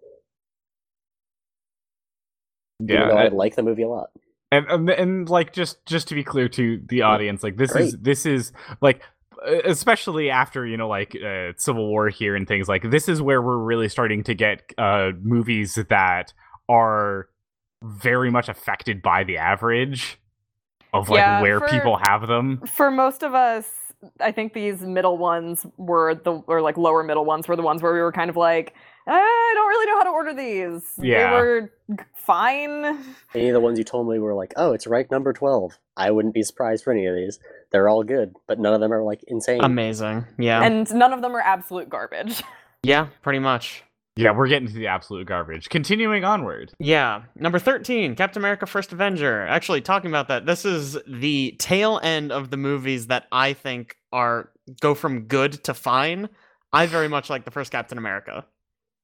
even 2.81 3.09
though 3.09 3.17
I, 3.17 3.25
I- 3.25 3.29
like 3.29 3.57
the 3.57 3.63
movie 3.63 3.83
a 3.83 3.89
lot. 3.89 4.11
and, 4.53 4.67
and 4.67 4.91
and 4.91 5.29
like 5.29 5.53
just 5.53 5.85
just 5.87 6.09
to 6.09 6.15
be 6.15 6.25
clear 6.25 6.49
to 6.51 6.81
the 6.89 7.03
audience 7.03 7.43
like 7.43 7.57
this 7.57 7.75
is 7.75 7.97
this 7.99 8.25
is 8.27 8.53
like 8.81 9.03
especially 9.65 10.31
after 10.31 10.67
you 10.67 10.77
know 10.77 10.89
like 10.89 11.17
uh, 11.17 11.53
civil 11.57 11.89
war 11.89 12.09
here 12.09 12.35
and 12.37 12.47
things 12.49 12.69
like 12.69 12.91
this 12.91 13.09
is 13.09 13.21
where 13.23 13.41
we're 13.43 13.59
really 13.59 13.89
starting 13.89 14.23
to 14.25 14.35
get 14.35 14.73
uh 14.79 15.11
movies 15.23 15.75
that 15.89 16.33
are 16.69 17.29
very 17.83 18.31
much 18.31 18.49
affected 18.49 19.01
by 19.03 19.23
the 19.25 19.37
average 19.39 20.19
of 20.93 21.09
like 21.09 21.19
Yeah, 21.19 21.41
where 21.43 21.61
for- 21.61 21.69
people 21.69 21.99
have 22.09 22.27
them 22.27 22.63
For 22.67 22.91
most 22.91 23.23
of 23.23 23.35
us, 23.35 23.69
I 24.21 24.33
think 24.33 24.53
these 24.53 24.81
middle 24.81 25.19
ones 25.19 25.67
were 25.77 26.15
the 26.15 26.43
or 26.47 26.61
like 26.61 26.77
lower 26.77 27.03
middle 27.03 27.25
ones 27.25 27.49
were 27.49 27.57
the 27.57 27.63
ones 27.63 27.83
where 27.83 27.93
we 27.93 28.01
were 28.01 28.13
kind 28.13 28.31
of 28.31 28.37
like, 28.37 28.75
"Eh, 29.07 29.13
I 29.13 29.53
don't 29.55 29.69
really 29.69 29.87
know 29.87 29.99
how 29.99 30.05
to 30.05 30.11
order 30.11 30.35
these. 30.35 30.83
Yeah. 30.99 31.31
They 31.31 31.37
were 31.37 31.71
fine. 32.15 33.05
Any 33.35 33.49
of 33.49 33.55
the 33.55 33.61
ones 33.61 33.79
you 33.79 33.85
told 33.85 34.09
me 34.09 34.19
were 34.19 34.35
like, 34.35 34.53
oh, 34.57 34.73
it's 34.73 34.87
ranked 34.87 35.11
number 35.11 35.33
12. 35.33 35.79
I 35.97 36.11
wouldn't 36.11 36.35
be 36.35 36.43
surprised 36.43 36.85
for 36.85 36.93
any 36.93 37.07
of 37.07 37.15
these. 37.15 37.39
They're 37.71 37.89
all 37.89 38.05
good, 38.05 38.35
but 38.47 38.59
none 38.59 38.75
of 38.75 38.81
them 38.81 38.93
are 38.93 39.03
like 39.03 39.25
insane. 39.27 39.65
Amazing. 39.65 40.27
Yeah. 40.39 40.63
And 40.63 40.93
none 40.95 41.13
of 41.13 41.23
them 41.23 41.35
are 41.35 41.41
absolute 41.41 41.89
garbage. 41.89 42.43
yeah, 42.83 43.09
pretty 43.23 43.39
much. 43.39 43.83
Yeah 44.19 44.33
we're 44.33 44.49
getting 44.49 44.67
to 44.69 44.75
the 44.75 44.87
absolute 44.89 45.27
garbage 45.27 45.69
continuing 45.69 46.25
onward 46.25 46.73
Yeah. 46.81 47.23
Number 47.37 47.59
13, 47.59 48.17
Captain 48.17 48.41
America 48.41 48.67
First 48.67 48.93
Avenger. 48.93 49.47
Actually, 49.47 49.81
talking 49.81 50.11
about 50.11 50.29
that, 50.29 50.45
this 50.47 50.65
is 50.65 50.99
the 51.07 51.55
tail 51.59 52.01
end 52.03 52.33
of 52.33 52.51
the 52.51 52.57
movies 52.57 53.07
that 53.07 53.27
I 53.33 53.53
think 53.53 53.97
are 54.13 54.51
go 54.81 54.95
from 54.95 55.23
good 55.23 55.53
to 55.65 55.75
fine. 55.75 56.29
I 56.73 56.87
very 56.87 57.09
much 57.09 57.31
like 57.31 57.45
the 57.45 57.51
first 57.51 57.71
Captain 57.73 57.97
America. 57.99 58.45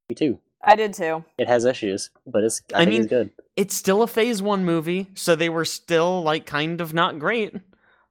Me 0.09 0.15
too. 0.15 0.39
I 0.63 0.77
did 0.77 0.95
too. 0.95 1.25
It 1.39 1.47
has 1.47 1.65
issues, 1.65 2.11
but 2.27 2.43
it's 2.43 2.63
I, 2.75 2.79
I 2.83 2.85
think 2.85 2.91
mean- 2.91 3.01
it's 3.03 3.11
good. 3.11 3.31
It's 3.57 3.75
still 3.77 4.03
a 4.03 4.07
phase 4.09 4.43
one 4.43 4.65
movie, 4.65 5.07
so 5.15 5.37
they 5.37 5.49
were 5.49 5.65
still 5.65 6.23
like 6.23 6.45
kind 6.45 6.81
of 6.81 6.93
not 6.93 7.19
great. 7.21 7.55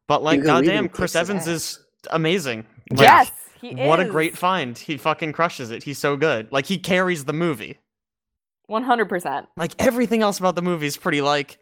But 0.07 0.23
like 0.23 0.39
Hugo 0.39 0.53
Weaving 0.55 0.67
goddamn, 0.69 0.89
Chris 0.89 1.15
Evans 1.15 1.47
is 1.47 1.79
amazing. 2.11 2.65
Like, 2.91 3.01
yes, 3.01 3.31
he 3.63 3.75
What 3.75 3.99
a 3.99 4.05
great 4.05 4.37
find. 4.37 4.77
He 4.77 4.97
fucking 4.97 5.31
crushes 5.33 5.71
it. 5.71 5.83
He's 5.83 5.97
so 5.97 6.15
good. 6.17 6.51
Like 6.51 6.65
he 6.65 6.77
carries 6.77 7.25
the 7.25 7.33
movie. 7.33 7.79
One 8.67 8.83
hundred 8.83 9.09
percent. 9.09 9.47
Like 9.57 9.73
everything 9.79 10.21
else 10.21 10.39
about 10.39 10.55
the 10.55 10.61
movie 10.61 10.87
is 10.87 10.97
pretty 10.97 11.21
like 11.21 11.57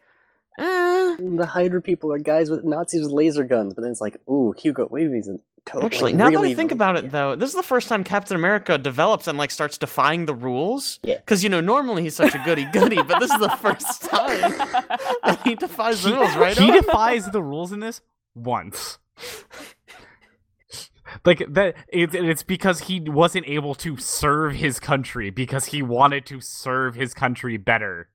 eh. 0.59 1.15
The 1.19 1.45
Hydra 1.49 1.81
people 1.81 2.11
are 2.13 2.19
guys 2.19 2.49
with 2.49 2.63
Nazis 2.63 3.03
with 3.03 3.11
laser 3.11 3.43
guns, 3.43 3.73
but 3.73 3.81
then 3.81 3.91
it's 3.91 4.01
like, 4.01 4.17
ooh, 4.29 4.53
Hugo 4.57 4.87
Weaving's 4.89 5.27
a 5.27 5.37
totally 5.65 5.85
Actually, 5.85 6.13
now 6.13 6.29
that 6.31 6.39
I 6.39 6.53
think 6.55 6.69
the- 6.69 6.75
about 6.75 6.95
it, 6.97 7.05
yeah. 7.05 7.09
though, 7.11 7.35
this 7.35 7.49
is 7.49 7.55
the 7.55 7.61
first 7.63 7.87
time 7.87 8.03
Captain 8.03 8.35
America 8.35 8.77
develops 8.77 9.27
and 9.27 9.37
like 9.37 9.51
starts 9.51 9.77
defying 9.77 10.25
the 10.25 10.33
rules. 10.33 10.99
Yeah. 11.03 11.17
Because 11.17 11.43
you 11.43 11.49
know, 11.49 11.61
normally 11.61 12.01
he's 12.03 12.15
such 12.15 12.33
a 12.33 12.41
goody 12.45 12.65
goody, 12.65 13.01
but 13.01 13.19
this 13.19 13.31
is 13.31 13.39
the 13.39 13.49
first 13.49 14.01
time 14.09 14.39
that 15.23 15.39
he 15.43 15.55
defies 15.55 16.01
the 16.03 16.13
rules, 16.13 16.35
right? 16.35 16.57
he 16.57 16.71
Owen? 16.71 16.81
defies 16.83 17.29
the 17.29 17.43
rules 17.43 17.71
in 17.71 17.79
this 17.79 18.01
once 18.33 18.97
like 21.25 21.43
that 21.49 21.75
it, 21.87 22.13
it's 22.15 22.43
because 22.43 22.81
he 22.81 22.99
wasn't 23.01 23.47
able 23.47 23.75
to 23.75 23.97
serve 23.97 24.53
his 24.55 24.79
country 24.79 25.29
because 25.29 25.65
he 25.67 25.81
wanted 25.81 26.25
to 26.25 26.41
serve 26.41 26.95
his 26.95 27.13
country 27.13 27.57
better 27.57 28.09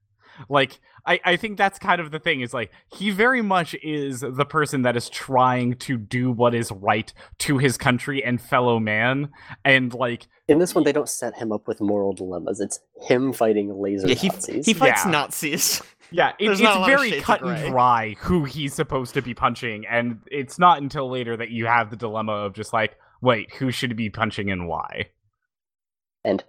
like 0.49 0.81
I, 1.07 1.21
I 1.25 1.37
think 1.37 1.57
that's 1.57 1.79
kind 1.79 2.01
of 2.01 2.11
the 2.11 2.19
thing 2.19 2.41
is 2.41 2.53
like 2.53 2.73
he 2.93 3.11
very 3.11 3.41
much 3.43 3.75
is 3.83 4.21
the 4.21 4.45
person 4.45 4.83
that 4.83 4.97
is 4.97 5.09
trying 5.09 5.77
to 5.77 5.97
do 5.97 6.31
what 6.33 6.55
is 6.55 6.73
right 6.73 7.13
to 7.39 7.59
his 7.59 7.77
country 7.77 8.23
and 8.25 8.41
fellow 8.41 8.79
man 8.79 9.31
and 9.65 9.95
like 9.95 10.27
In 10.49 10.59
this 10.59 10.75
one, 10.75 10.85
they 10.85 10.93
don't 10.93 11.09
set 11.09 11.37
him 11.37 11.53
up 11.53 11.67
with 11.67 11.81
moral 11.81 12.13
dilemmas. 12.13 12.61
It's 12.61 12.81
him 13.03 13.33
fighting 13.33 13.81
laser 13.81 14.09
yeah, 14.09 14.15
he, 14.15 14.29
Nazis. 14.29 14.67
he 14.67 14.75
fights 14.75 15.05
Yeah. 15.05 15.11
Nazis. 15.11 15.83
Yeah, 16.11 16.33
it, 16.39 16.51
it's 16.51 16.61
not 16.61 16.77
a 16.77 16.81
lot 16.81 16.93
of 16.93 17.01
very 17.01 17.21
cut 17.21 17.43
and 17.43 17.71
dry 17.71 18.17
who 18.21 18.45
he's 18.45 18.75
supposed 18.75 19.15
to 19.15 19.23
be 19.23 19.35
punching, 19.35 19.87
and 19.87 20.21
it's 20.31 20.59
not 20.59 20.81
until 20.81 21.11
later 21.11 21.37
that 21.37 21.51
you 21.51 21.67
have 21.67 21.91
the 21.91 21.97
dilemma 21.97 22.33
of 22.33 22.55
just 22.55 22.73
like, 22.73 22.97
wait, 23.21 23.55
who 23.55 23.71
should 23.71 23.97
be 23.97 24.11
punching 24.11 24.51
and 24.51 24.69
why? 24.69 25.11
And 26.25 26.45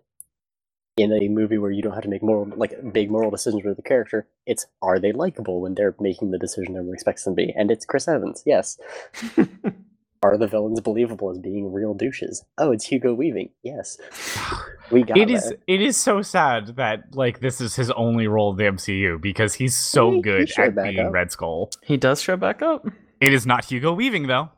in 0.98 1.14
a 1.14 1.28
movie 1.28 1.60
where 1.60 1.72
you 1.72 1.82
don't 1.82 1.94
have 1.94 2.04
to 2.04 2.10
make 2.10 2.24
moral 2.24 2.52
like 2.56 2.74
big 2.92 3.12
moral 3.12 3.30
decisions 3.30 3.64
with 3.64 3.78
the 3.78 3.84
character, 3.84 4.28
it's 4.46 4.66
are 4.82 5.00
they 5.00 5.12
likable 5.12 5.62
when 5.62 5.76
they're 5.76 5.96
making 6.00 6.32
the 6.32 6.40
decision 6.40 6.76
everyone 6.76 6.96
expects 6.96 7.24
them 7.24 7.36
to 7.36 7.46
be? 7.46 7.54
And 7.56 7.72
it's 7.72 7.86
Chris 7.86 8.08
Evans, 8.08 8.44
yes. 8.46 8.78
are 10.24 10.38
the 10.38 10.48
villains 10.48 10.82
believable 10.82 11.30
as 11.30 11.38
being 11.40 11.72
real 11.72 11.94
douches? 11.94 12.44
Oh, 12.58 12.72
it's 12.72 12.86
Hugo 12.86 13.14
Weaving, 13.14 13.50
yes. 13.64 13.98
We 14.90 15.04
got 15.04 15.18
It 15.18 15.30
is 15.30 15.44
there. 15.50 15.58
it 15.68 15.82
is 15.82 15.98
so 15.98 16.22
sad 16.22 16.78
that 16.78 17.14
like 17.14 17.42
this 17.42 17.60
is 17.60 17.76
his 17.76 17.92
only 17.92 18.26
role 18.28 18.52
in 18.52 18.58
the 18.58 18.64
MCU 18.64 19.20
because 19.22 19.54
he's 19.56 19.76
so 19.76 20.12
He- 20.12 20.16
he 20.18 20.22
good 20.22 20.50
showed 20.50 20.78
at 20.78 20.84
being 20.84 21.00
up. 21.08 21.12
Red 21.14 21.30
Skull. 21.32 21.70
he 21.84 21.98
does 21.98 22.22
show 22.22 22.38
back 22.38 22.62
up. 22.62 22.88
It 23.20 23.34
is 23.34 23.46
not 23.46 23.66
Hugo 23.66 23.92
Weaving 23.94 24.28
though. 24.28 24.50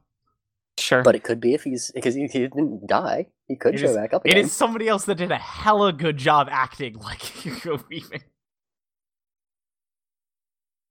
Sure. 0.78 1.02
But 1.02 1.16
it 1.16 1.24
could 1.24 1.42
be 1.42 1.56
if 1.56 1.64
he's 1.64 1.92
because 1.96 2.14
he, 2.14 2.28
he 2.28 2.40
didn't 2.42 2.86
die. 2.86 3.26
He 3.48 3.56
could 3.56 3.74
It 3.74 3.80
show 3.80 3.88
is- 3.90 3.96
back 3.96 4.14
up 4.14 4.22
It 4.24 4.34
again. 4.34 4.46
is 4.46 4.52
somebody 4.54 4.88
else 4.88 5.06
that 5.06 5.16
did 5.16 5.32
a 5.32 5.38
hella 5.38 5.92
good 5.92 6.18
job 6.18 6.48
acting 6.52 6.94
like 7.00 7.22
Hugo 7.24 7.84
Weaving. 7.90 8.22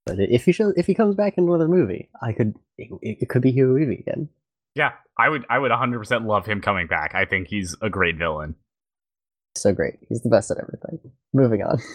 But 0.04 0.18
if 0.18 0.46
he 0.46 0.52
show, 0.52 0.72
if 0.76 0.86
he 0.86 0.94
comes 0.94 1.14
back 1.14 1.36
in 1.38 1.44
another 1.44 1.68
movie, 1.68 2.08
I 2.20 2.32
could 2.32 2.54
it, 2.76 2.88
it 3.02 3.28
could 3.28 3.42
be 3.42 3.52
Hugo 3.52 3.74
Weaving 3.74 4.00
again. 4.00 4.28
Yeah, 4.74 4.92
I 5.18 5.28
would 5.28 5.44
I 5.50 5.58
would 5.58 5.70
100% 5.70 6.26
love 6.26 6.46
him 6.46 6.60
coming 6.60 6.86
back. 6.86 7.14
I 7.14 7.24
think 7.24 7.48
he's 7.48 7.76
a 7.82 7.90
great 7.90 8.16
villain. 8.16 8.54
So 9.56 9.72
great. 9.72 9.94
He's 10.08 10.22
the 10.22 10.28
best 10.28 10.50
at 10.50 10.58
everything. 10.58 11.00
Moving 11.32 11.62
on. 11.62 11.80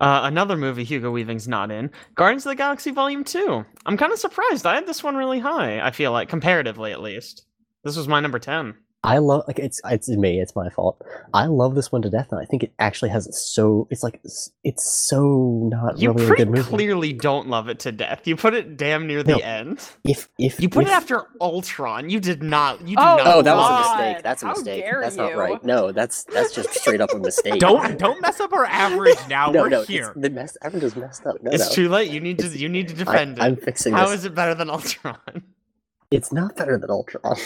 Uh, 0.00 0.20
another 0.22 0.56
movie 0.56 0.84
Hugo 0.84 1.10
Weaving's 1.10 1.48
not 1.48 1.72
in 1.72 1.90
Guardians 2.14 2.46
of 2.46 2.50
the 2.50 2.54
Galaxy 2.54 2.92
Volume 2.92 3.24
2. 3.24 3.64
I'm 3.84 3.96
kind 3.96 4.12
of 4.12 4.18
surprised. 4.20 4.64
I 4.64 4.76
had 4.76 4.86
this 4.86 5.02
one 5.02 5.16
really 5.16 5.40
high, 5.40 5.80
I 5.80 5.90
feel 5.90 6.12
like, 6.12 6.28
comparatively 6.28 6.92
at 6.92 7.02
least. 7.02 7.44
This 7.82 7.96
was 7.96 8.06
my 8.06 8.20
number 8.20 8.38
10. 8.38 8.74
I 9.04 9.18
love 9.18 9.44
like 9.46 9.60
it's 9.60 9.80
it's 9.84 10.08
me. 10.08 10.40
It's 10.40 10.56
my 10.56 10.68
fault. 10.70 11.00
I 11.32 11.46
love 11.46 11.76
this 11.76 11.92
one 11.92 12.02
to 12.02 12.10
death, 12.10 12.28
and 12.32 12.40
I 12.40 12.44
think 12.44 12.64
it 12.64 12.72
actually 12.80 13.10
has 13.10 13.28
so 13.40 13.86
it's 13.92 14.02
like 14.02 14.20
it's 14.64 14.82
so 14.90 15.68
not 15.72 15.98
You 15.98 16.12
really 16.12 16.32
a 16.32 16.36
good 16.36 16.50
movie. 16.50 16.62
clearly 16.68 17.12
don't 17.12 17.48
love 17.48 17.68
it 17.68 17.78
to 17.80 17.92
death. 17.92 18.26
You 18.26 18.34
put 18.34 18.54
it 18.54 18.76
damn 18.76 19.06
near 19.06 19.22
the 19.22 19.36
No. 19.36 19.38
end. 19.38 19.88
If 20.02 20.28
if 20.36 20.60
You 20.60 20.68
put 20.68 20.82
if, 20.82 20.88
it 20.90 20.92
after 20.92 21.26
Ultron. 21.40 22.10
You 22.10 22.18
did 22.18 22.42
not. 22.42 22.80
You 22.80 22.96
did 22.96 22.98
Oh, 22.98 23.16
not. 23.18 23.26
Oh, 23.28 23.42
that 23.42 23.54
was 23.56 23.70
a 23.70 23.96
mistake. 23.98 24.22
That's 24.24 24.42
a 24.42 24.46
how 24.46 24.52
mistake. 24.54 24.82
dare 24.82 25.00
That's 25.00 25.16
not 25.16 25.30
you. 25.30 25.38
right. 25.38 25.64
No, 25.64 25.92
that's 25.92 26.24
that's 26.24 26.52
just 26.52 26.74
straight 26.74 27.00
up 27.00 27.12
a 27.14 27.18
mistake. 27.18 27.60
Don't 27.60 27.98
don't 28.00 28.20
mess 28.20 28.40
up 28.40 28.52
our 28.52 28.64
average 28.64 29.18
now. 29.28 29.50
no, 29.52 29.62
We're 29.62 29.68
no, 29.68 29.82
here. 29.84 30.08
It's, 30.08 30.20
the 30.20 30.30
mess. 30.30 30.56
Everyone 30.60 30.86
is 30.88 30.96
messed 30.96 31.24
up. 31.24 31.40
No, 31.40 31.52
It's 31.52 31.68
no. 31.70 31.74
too 31.84 31.88
late. 31.88 32.10
You 32.10 32.18
need 32.18 32.40
to. 32.40 32.48
You 32.48 32.68
need 32.68 32.88
to 32.88 33.08
I, 33.08 33.18
it. 33.22 33.38
I'm 33.40 33.54
fixing 33.56 33.92
How 33.94 34.06
this. 34.08 34.20
is 34.20 34.24
it 34.24 34.34
better 34.34 34.56
than 34.56 34.68
Ultron? 34.70 35.18
It's 36.10 36.32
not 36.32 36.56
better 36.56 36.76
than 36.78 36.90
Ultron. 36.90 37.36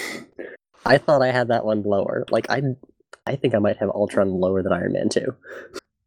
I 0.84 0.98
thought 0.98 1.22
I 1.22 1.30
had 1.30 1.48
that 1.48 1.64
one 1.64 1.82
lower. 1.82 2.24
Like 2.30 2.50
I, 2.50 2.62
I 3.26 3.36
think 3.36 3.54
I 3.54 3.58
might 3.58 3.76
have 3.78 3.90
Ultron 3.90 4.30
lower 4.30 4.62
than 4.62 4.72
Iron 4.72 4.92
Man 4.92 5.08
too. 5.08 5.34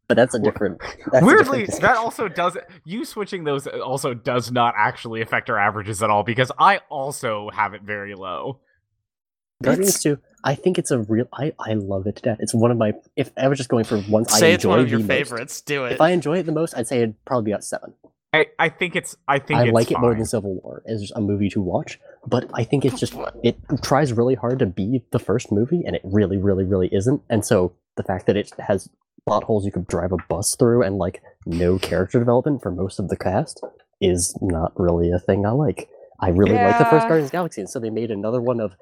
But 0.08 0.14
that's 0.16 0.34
a 0.34 0.38
different. 0.38 0.80
That's 1.10 1.22
a 1.22 1.26
Weirdly, 1.26 1.60
different 1.66 1.80
that 1.82 1.96
also 1.96 2.28
does 2.28 2.56
you 2.84 3.04
switching 3.04 3.42
those 3.44 3.66
uh, 3.66 3.80
also 3.80 4.14
does 4.14 4.52
not 4.52 4.74
actually 4.76 5.20
affect 5.20 5.50
our 5.50 5.58
averages 5.58 6.02
at 6.02 6.10
all 6.10 6.22
because 6.22 6.52
I 6.58 6.78
also 6.88 7.50
have 7.50 7.74
it 7.74 7.82
very 7.82 8.14
low. 8.14 8.60
Guardians 9.62 10.02
2, 10.02 10.18
I 10.44 10.54
think 10.54 10.78
it's 10.78 10.90
a 10.90 10.98
real. 10.98 11.26
I, 11.32 11.52
I 11.58 11.72
love 11.72 12.06
it 12.06 12.16
to 12.16 12.22
death. 12.22 12.36
It's 12.40 12.54
one 12.54 12.70
of 12.70 12.76
my. 12.76 12.92
If 13.16 13.32
I 13.36 13.48
was 13.48 13.58
just 13.58 13.70
going 13.70 13.84
for 13.84 13.98
ones 14.08 14.32
I 14.32 14.38
Say 14.38 14.52
it's 14.52 14.64
one 14.64 14.78
of 14.78 14.88
your 14.90 15.00
the 15.00 15.06
most, 15.06 15.16
favorites. 15.16 15.60
Do 15.62 15.86
it. 15.86 15.92
If 15.92 16.00
I 16.00 16.10
enjoy 16.10 16.38
it 16.38 16.42
the 16.44 16.52
most, 16.52 16.76
I'd 16.76 16.86
say 16.86 16.98
it'd 16.98 17.24
probably 17.24 17.50
be 17.50 17.52
at 17.54 17.64
seven. 17.64 17.94
I, 18.36 18.46
I 18.58 18.68
think 18.68 18.96
it's 18.96 19.16
I 19.26 19.38
think 19.38 19.60
I 19.60 19.64
it's 19.64 19.72
like 19.72 19.90
it 19.90 19.98
more 19.98 20.14
than 20.14 20.24
Civil 20.24 20.54
War 20.62 20.82
as 20.86 21.12
a 21.14 21.20
movie 21.20 21.48
to 21.50 21.60
watch, 21.60 21.98
but 22.26 22.48
I 22.54 22.64
think 22.64 22.84
it's 22.84 23.00
just 23.00 23.14
it 23.42 23.58
tries 23.82 24.12
really 24.12 24.34
hard 24.34 24.58
to 24.60 24.66
be 24.66 25.02
the 25.10 25.18
first 25.18 25.50
movie, 25.52 25.82
and 25.86 25.96
it 25.96 26.02
really, 26.04 26.36
really, 26.36 26.64
really 26.64 26.88
isn't. 26.92 27.22
And 27.28 27.44
so 27.44 27.72
the 27.96 28.02
fact 28.02 28.26
that 28.26 28.36
it 28.36 28.52
has 28.58 28.88
plot 29.26 29.44
holes 29.44 29.64
you 29.64 29.72
could 29.72 29.86
drive 29.86 30.12
a 30.12 30.18
bus 30.28 30.54
through 30.54 30.82
and 30.82 30.98
like 30.98 31.22
no 31.46 31.78
character 31.78 32.18
development 32.18 32.62
for 32.62 32.70
most 32.70 32.98
of 32.98 33.08
the 33.08 33.16
cast 33.16 33.60
is 34.00 34.36
not 34.40 34.72
really 34.78 35.10
a 35.10 35.18
thing 35.18 35.44
I 35.44 35.50
like. 35.50 35.88
I 36.20 36.28
really 36.28 36.54
like 36.54 36.78
the 36.78 36.84
first 36.84 37.04
Yeah. 37.04 37.08
Guardians 37.08 37.26
of 37.26 37.30
the 37.30 37.36
Galaxy, 37.36 37.60
and 37.60 37.70
so 37.70 37.78
they 37.78 37.90
made 37.90 38.10
another 38.10 38.40
one 38.40 38.60
of 38.60 38.72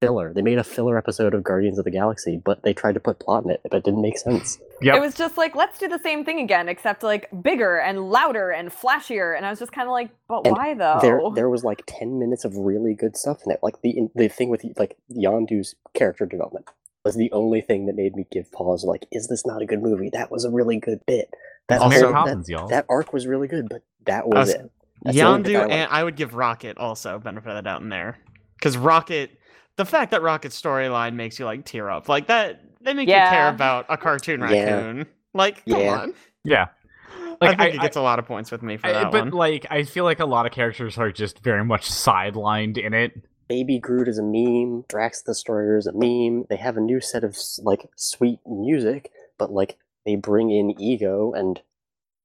filler. 0.00 0.32
They 0.32 0.42
made 0.42 0.58
a 0.58 0.64
filler 0.64 0.96
episode 0.96 1.34
of 1.34 1.42
Guardians 1.42 1.78
of 1.78 1.84
the 1.84 1.90
Galaxy, 1.90 2.40
but 2.44 2.62
they 2.62 2.72
tried 2.72 2.92
to 2.94 3.00
put 3.00 3.18
plot 3.18 3.44
in 3.44 3.50
it, 3.50 3.60
but 3.64 3.74
it 3.78 3.84
didn't 3.84 4.02
make 4.02 4.18
sense. 4.18 4.58
Yep. 4.80 4.94
It 4.94 5.00
was 5.00 5.16
just 5.16 5.36
like, 5.36 5.56
let's 5.56 5.76
do 5.80 5.88
the 5.88 5.98
same 5.98 6.24
thing 6.24 6.38
again, 6.38 6.68
except 6.68 7.02
like 7.02 7.28
bigger 7.42 7.78
and 7.78 8.10
louder 8.12 8.50
and 8.52 8.68
flashier. 8.70 9.36
And 9.36 9.44
I 9.44 9.50
was 9.50 9.58
just 9.58 9.72
kind 9.72 9.88
of 9.88 9.90
like, 9.90 10.08
but 10.28 10.46
And 10.46 10.56
why 10.56 10.74
though? 10.74 11.00
There, 11.02 11.20
there 11.34 11.48
was 11.50 11.64
like 11.64 11.82
ten 11.88 12.20
minutes 12.20 12.44
of 12.44 12.56
really 12.56 12.94
good 12.94 13.16
stuff 13.16 13.38
in 13.44 13.50
it. 13.50 13.58
Like 13.60 13.82
the 13.82 14.06
the 14.14 14.28
thing 14.28 14.50
with 14.50 14.64
like 14.76 14.96
Yondu's 15.10 15.74
character 15.94 16.26
development 16.26 16.66
was 17.04 17.16
the 17.16 17.28
only 17.32 17.60
thing 17.60 17.86
that 17.86 17.96
made 17.96 18.14
me 18.14 18.24
give 18.30 18.52
pause. 18.52 18.84
Like, 18.84 19.04
is 19.10 19.26
this 19.26 19.44
not 19.44 19.62
a 19.62 19.66
good 19.66 19.82
movie? 19.82 20.10
That 20.12 20.30
was 20.30 20.44
a 20.44 20.50
really 20.52 20.78
good 20.78 21.00
bit. 21.06 21.34
That 21.66 21.82
It's 21.82 21.90
Mary 22.00 22.12
whole- 22.12 22.26
that, 22.26 22.48
y'all. 22.48 22.68
that 22.68 22.86
arc 22.88 23.12
was 23.12 23.26
really 23.26 23.48
good, 23.48 23.68
but 23.68 23.82
that 24.06 24.28
was 24.28 24.36
was- 24.46 24.50
it. 24.50 24.70
That's 25.02 25.16
the 25.16 25.22
only 25.24 25.42
thing 25.42 25.56
I 25.56 25.64
Yondu 25.64 25.70
and 25.72 25.90
I 25.90 26.04
would 26.04 26.14
give 26.14 26.34
Rocket 26.34 26.78
also 26.78 27.18
benefit 27.18 27.48
of 27.50 27.56
the 27.56 27.62
doubt 27.62 27.82
in 27.82 27.88
there 27.88 28.16
because 28.54 28.76
Rocket, 28.76 29.32
the 29.78 29.86
fact 29.86 30.10
that 30.10 30.20
Rocket's 30.20 30.60
storyline 30.60 31.14
makes 31.14 31.38
you 31.38 31.46
like 31.46 31.64
tear 31.64 31.88
up 31.88 32.08
like 32.08 32.26
that, 32.26 32.60
they 32.82 32.92
make 32.92 33.08
you 33.08 33.14
care 33.14 33.48
about 33.48 33.86
a 33.88 33.96
cartoon 33.96 34.40
Yeah. 34.40 34.46
raccoon. 34.46 35.06
Like, 35.32 35.64
come 35.64 35.80
Yeah. 35.80 35.98
on. 36.00 36.14
yeah. 36.44 36.66
I 37.10 37.36
Like, 37.40 37.50
think 37.58 37.60
I- 37.60 37.66
it 37.76 37.80
gets 37.80 37.96
a 37.96 38.00
lot 38.02 38.18
of 38.18 38.26
points 38.26 38.50
with 38.50 38.62
me 38.62 38.76
for 38.76 38.88
I- 38.88 38.92
that 38.92 39.12
but 39.12 39.20
one. 39.26 39.30
like 39.30 39.66
I 39.70 39.84
feel 39.84 40.04
like 40.04 40.20
a 40.20 40.26
lot 40.26 40.44
of 40.46 40.52
characters 40.52 40.98
are 40.98 41.10
just 41.12 41.38
very 41.38 41.64
much 41.64 41.88
sidelined 41.88 42.76
in 42.76 42.92
it. 42.92 43.12
Baby 43.48 43.78
Groot 43.78 44.08
is 44.08 44.18
a 44.18 44.22
meme. 44.22 44.84
Drax 44.88 45.22
the 45.22 45.30
Destroyer 45.32 45.78
is 45.78 45.86
a 45.86 45.92
meme. 45.94 46.44
They 46.50 46.56
have 46.56 46.76
a 46.76 46.80
new 46.80 47.00
set 47.00 47.24
of 47.24 47.36
like 47.62 47.88
sweet 47.96 48.40
music, 48.46 49.10
but 49.38 49.50
like 49.52 49.78
they 50.04 50.16
bring 50.16 50.50
in 50.50 50.78
Ego, 50.80 51.32
and 51.32 51.60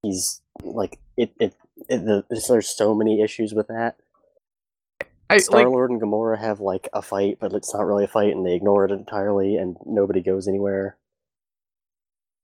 he's 0.01 0.41
like 0.63 0.99
it. 1.15 1.31
It, 1.39 1.55
it 1.87 2.05
the, 2.05 2.25
there's 2.29 2.67
so 2.75 2.93
many 2.95 3.21
issues 3.21 3.53
with 3.53 3.67
that. 3.67 3.95
I, 5.29 5.37
Star 5.37 5.61
like, 5.61 5.67
Lord 5.67 5.89
and 5.91 6.01
Gamora 6.01 6.39
have 6.39 6.59
like 6.59 6.89
a 6.93 7.01
fight, 7.01 7.37
but 7.39 7.53
it's 7.53 7.73
not 7.73 7.85
really 7.85 8.03
a 8.03 8.07
fight, 8.07 8.33
and 8.33 8.45
they 8.45 8.53
ignore 8.53 8.85
it 8.85 8.91
entirely, 8.91 9.55
and 9.55 9.75
nobody 9.85 10.21
goes 10.21 10.47
anywhere. 10.47 10.97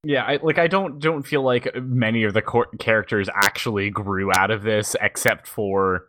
yeah, 0.04 0.24
I, 0.24 0.40
like 0.42 0.58
I 0.58 0.68
don't 0.68 1.00
don't 1.00 1.24
feel 1.24 1.44
like 1.44 1.70
many 1.76 2.24
of 2.24 2.34
the 2.34 2.42
cor- 2.42 2.70
characters 2.80 3.30
actually 3.34 3.90
grew 3.90 4.32
out 4.34 4.50
of 4.50 4.64
this, 4.64 4.96
except 5.02 5.48
for 5.48 6.08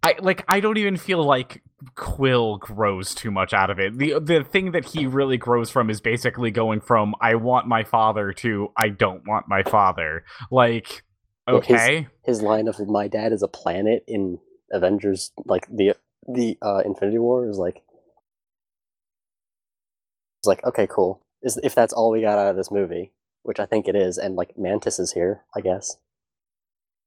I 0.03 0.17
like 0.21 0.45
I 0.49 0.61
don't 0.61 0.77
even 0.77 0.97
feel 0.97 1.25
like 1.25 1.63
Quill 1.95 2.59
grows 2.59 3.15
too 3.15 3.31
much 3.31 3.53
out 3.55 3.71
of 3.71 3.79
it. 3.79 3.97
the 3.97 4.19
The 4.21 4.45
thing 4.45 4.73
that 4.73 4.85
he 4.85 5.07
really 5.07 5.37
grows 5.39 5.71
from 5.71 5.89
is 5.89 6.01
basically 6.01 6.51
going 6.51 6.81
from 6.81 7.15
I 7.21 7.37
want 7.37 7.67
my 7.67 7.85
father 7.85 8.33
to 8.35 8.69
I 8.77 8.89
don't 8.89 9.27
want 9.27 9.49
my 9.49 9.63
father. 9.63 10.25
Like, 10.51 11.05
Yeah, 11.49 11.55
his- 11.61 11.65
okay, 11.71 12.07
His 12.25 12.43
line 12.43 12.69
of 12.69 12.79
"My 12.87 13.09
dad 13.09 13.33
is 13.33 13.43
a 13.43 13.49
planet" 13.49 14.05
in 14.07 14.39
Avengers, 14.75 15.33
like 15.47 15.67
the 15.71 15.95
the 16.29 16.59
uh, 16.61 16.83
Infinity 16.85 17.19
War, 17.19 17.49
is 17.49 17.59
like, 17.59 17.83
it's 20.41 20.47
like 20.47 20.65
okay, 20.65 20.87
cool. 20.91 21.21
Is 21.43 21.59
if 21.63 21.75
that's 21.75 21.93
all 21.93 22.11
we 22.11 22.21
got 22.21 22.39
out 22.39 22.49
of 22.49 22.57
this 22.57 22.71
movie, 22.71 23.13
which 23.43 23.61
I 23.61 23.67
think 23.67 23.89
it 23.89 23.97
is, 23.97 24.19
and 24.19 24.37
like 24.37 24.59
Mantis 24.59 24.99
is 24.99 25.13
here, 25.13 25.43
I 25.57 25.61
guess. 25.61 25.97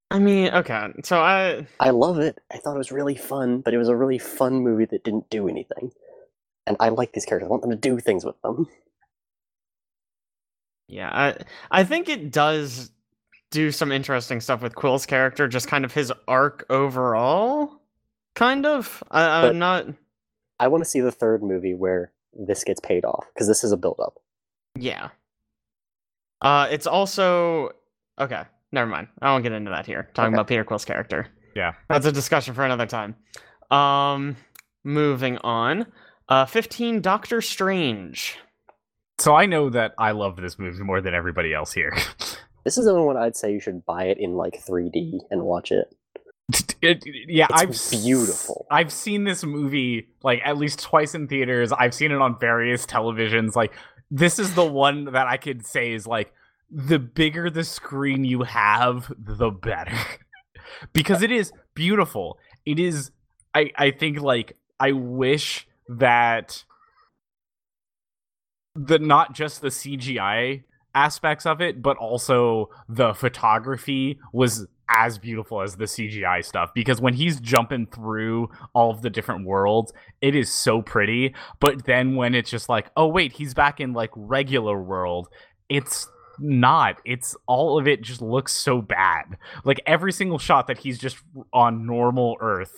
I 0.10 0.20
mean, 0.20 0.54
okay, 0.54 0.88
so 1.04 1.20
I 1.20 1.68
I 1.80 1.90
love 1.90 2.20
it. 2.20 2.40
I 2.52 2.58
thought 2.58 2.76
it 2.76 2.78
was 2.78 2.92
really 2.92 3.16
fun, 3.16 3.60
but 3.62 3.74
it 3.74 3.78
was 3.78 3.90
a 3.90 3.96
really 3.96 4.20
fun 4.20 4.62
movie 4.62 4.86
that 4.86 5.04
didn't 5.04 5.30
do 5.30 5.50
anything. 5.50 5.92
And 6.66 6.78
I 6.80 6.90
like 6.90 7.14
these 7.14 7.26
characters. 7.26 7.48
I 7.48 7.50
want 7.50 7.62
them 7.62 7.72
to 7.72 7.78
do 7.78 8.00
things 8.00 8.24
with 8.26 8.42
them. 8.42 8.68
yeah, 10.88 11.10
I 11.12 11.38
I 11.72 11.84
think 11.84 12.08
it 12.10 12.32
does 12.32 12.92
do 13.52 13.72
some 13.72 13.92
interesting 13.92 14.42
stuff 14.42 14.62
with 14.62 14.76
Quill's 14.76 15.06
character, 15.06 15.48
just 15.48 15.68
kind 15.68 15.86
of 15.86 15.94
his 15.94 16.12
arc 16.28 16.66
overall. 16.70 17.82
Kind 18.36 18.66
of. 18.66 19.04
I, 19.10 19.48
I'm 19.48 19.58
not. 19.60 19.86
I 20.60 20.68
want 20.68 20.84
to 20.84 20.90
see 20.90 21.00
the 21.02 21.12
third 21.12 21.42
movie 21.44 21.74
where 21.74 22.12
this 22.34 22.64
gets 22.64 22.80
paid 22.80 23.06
off 23.06 23.26
because 23.34 23.48
this 23.48 23.64
is 23.64 23.72
a 23.72 23.78
build 23.78 24.00
up. 24.04 24.16
Yeah. 24.76 25.10
Uh, 26.42 26.68
it's 26.70 26.86
also 26.88 27.72
okay. 28.20 28.44
Never 28.72 28.90
mind. 28.90 29.08
I 29.22 29.32
won't 29.32 29.44
get 29.44 29.54
into 29.54 29.72
that 29.72 29.86
here. 29.86 30.10
Talking 30.14 30.34
Okay. 30.34 30.36
about 30.36 30.48
Peter 30.48 30.64
Quill's 30.64 30.86
character. 30.86 31.28
Yeah. 31.56 31.74
That's 31.90 32.06
a 32.06 32.12
discussion 32.12 32.54
for 32.54 32.64
another 32.64 32.86
time. 32.86 33.16
Um, 33.72 34.36
moving 34.84 35.38
on. 35.40 35.88
Uh, 36.30 36.46
fifteen. 36.46 37.02
Doctor 37.02 37.42
Strange. 37.42 38.38
so 39.20 39.34
I 39.34 39.46
know 39.48 39.70
that 39.72 39.94
I 39.98 40.12
love 40.12 40.36
this 40.36 40.60
movie 40.60 40.84
more 40.84 41.02
than 41.02 41.14
everybody 41.16 41.54
else 41.54 41.74
here. 41.74 41.96
This 42.68 42.78
is 42.78 42.84
the 42.84 42.92
only 42.92 43.06
one 43.06 43.16
I'd 43.16 43.38
say 43.38 43.54
you 43.54 43.62
should 43.62 43.86
buy 43.86 44.08
it 44.08 44.18
in 44.18 44.34
like 44.34 44.62
3D 44.62 45.20
and 45.32 45.44
watch 45.44 45.72
it. 45.72 45.96
It- 46.82 47.02
yeah, 47.30 47.48
It's 47.50 47.94
I've 47.94 48.02
beautiful. 48.04 48.68
I've 48.70 48.92
seen 48.92 49.24
this 49.24 49.46
movie 49.46 50.10
like 50.22 50.42
at 50.44 50.58
least 50.58 50.82
twice 50.82 51.16
in 51.16 51.30
theaters. 51.30 51.72
I've 51.72 51.94
seen 51.94 52.12
it 52.12 52.20
on 52.20 52.38
various 52.38 52.86
televisions. 52.86 53.56
Like 53.56 53.72
this 54.12 54.38
is 54.38 54.54
the 54.54 54.66
one 54.66 55.06
that 55.06 55.28
I 55.28 55.38
could 55.38 55.66
say 55.66 55.94
is 55.94 56.06
like 56.06 56.34
the 56.70 57.00
bigger 57.00 57.50
the 57.50 57.64
screen 57.64 58.26
you 58.26 58.44
have, 58.44 59.14
the 59.18 59.50
better. 59.50 59.96
because 60.94 61.22
it 61.22 61.32
is 61.32 61.54
beautiful. 61.74 62.38
It 62.66 62.80
is 62.80 63.12
I 63.56 63.72
I 63.78 63.92
think 63.92 64.20
like 64.20 64.58
I 64.78 64.92
wish 64.92 65.70
that 65.88 66.66
the 68.76 69.00
not 69.00 69.34
just 69.34 69.62
the 69.62 69.70
CGI 69.70 70.64
aspects 70.98 71.46
of 71.46 71.62
it, 71.62 71.82
but 71.82 71.96
also 71.98 72.72
the 72.90 73.14
photography 73.14 74.20
was 74.34 74.66
as 74.90 75.20
beautiful 75.20 75.62
as 75.62 75.76
the 75.76 75.86
CGI 75.86 76.44
stuff 76.44 76.72
because 76.74 77.00
when 77.00 77.14
he's 77.14 77.40
jumping 77.40 77.86
through 77.86 78.50
all 78.74 78.90
of 78.90 79.04
the 79.04 79.10
different 79.10 79.46
worlds, 79.46 79.94
it 80.22 80.34
is 80.34 80.52
so 80.52 80.82
pretty. 80.82 81.36
But 81.60 81.86
then 81.86 82.16
when 82.16 82.34
it's 82.34 82.50
just 82.50 82.68
like, 82.68 82.90
oh 82.98 83.08
wait, 83.08 83.34
he's 83.34 83.54
back 83.54 83.80
in 83.80 83.94
like 83.94 84.10
regular 84.16 84.82
world, 84.82 85.28
it's 85.70 86.08
not. 86.40 87.00
It's 87.06 87.36
all 87.46 87.78
of 87.78 87.88
it 87.88 88.02
just 88.02 88.22
looks 88.22 88.54
so 88.54 88.82
bad. 88.82 89.38
Like 89.64 89.80
every 89.86 90.12
single 90.12 90.40
shot 90.40 90.66
that 90.68 90.80
he's 90.80 90.98
just 90.98 91.18
on 91.54 91.86
normal 91.86 92.38
Earth 92.42 92.74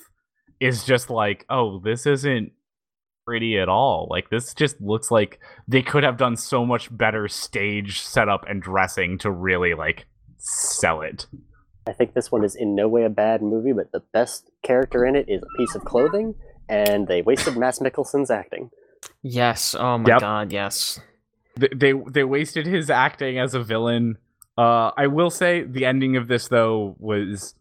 is 0.60 0.84
just 0.84 1.10
like, 1.10 1.46
oh, 1.50 1.80
this 1.80 2.06
isn't 2.06 2.52
pretty 3.30 3.60
at 3.60 3.70
all. 3.70 4.08
Like 4.10 4.32
this 4.32 4.56
just 4.56 4.82
looks 4.82 5.12
like 5.12 5.40
they 5.68 5.84
could 5.84 6.04
have 6.04 6.18
done 6.18 6.36
so 6.36 6.66
much 6.66 6.90
better 6.96 7.28
stage 7.28 8.02
setup 8.02 8.44
and 8.50 8.60
dressing 8.60 9.20
to 9.20 9.30
really 9.30 9.76
like 9.76 10.08
sell 10.40 11.02
it. 11.02 11.28
I 11.88 11.94
think 11.94 12.16
this 12.16 12.32
one 12.32 12.44
is 12.44 12.56
in 12.56 12.74
no 12.74 12.88
way 12.88 13.04
a 13.04 13.10
bad 13.10 13.44
movie, 13.44 13.72
but 13.74 13.92
the 13.92 14.02
best 14.14 14.50
character 14.64 15.06
in 15.06 15.16
it 15.16 15.26
is 15.30 15.44
a 15.44 15.58
piece 15.58 15.76
of 15.76 15.86
clothing, 15.86 16.34
and 16.68 17.08
they 17.08 17.22
wasted 17.22 17.56
Mads 17.56 17.80
Mikkelsen's 17.80 18.32
acting. 18.32 18.72
Yes. 19.22 19.76
Oh 19.76 20.00
my 20.00 20.10
Yep. 20.10 20.20
god. 20.22 20.52
Yes. 20.52 21.00
Th- 21.60 21.72
They 21.76 21.94
they 22.12 22.24
wasted 22.24 22.66
his 22.66 22.90
acting 22.90 23.38
as 23.38 23.54
a 23.54 23.62
villain. 23.62 24.18
Uh, 24.58 24.90
I 24.98 25.06
will 25.08 25.30
say 25.30 25.62
the 25.64 25.86
ending 25.86 26.18
of 26.18 26.28
this 26.28 26.48
though 26.48 26.96
was 27.00 27.54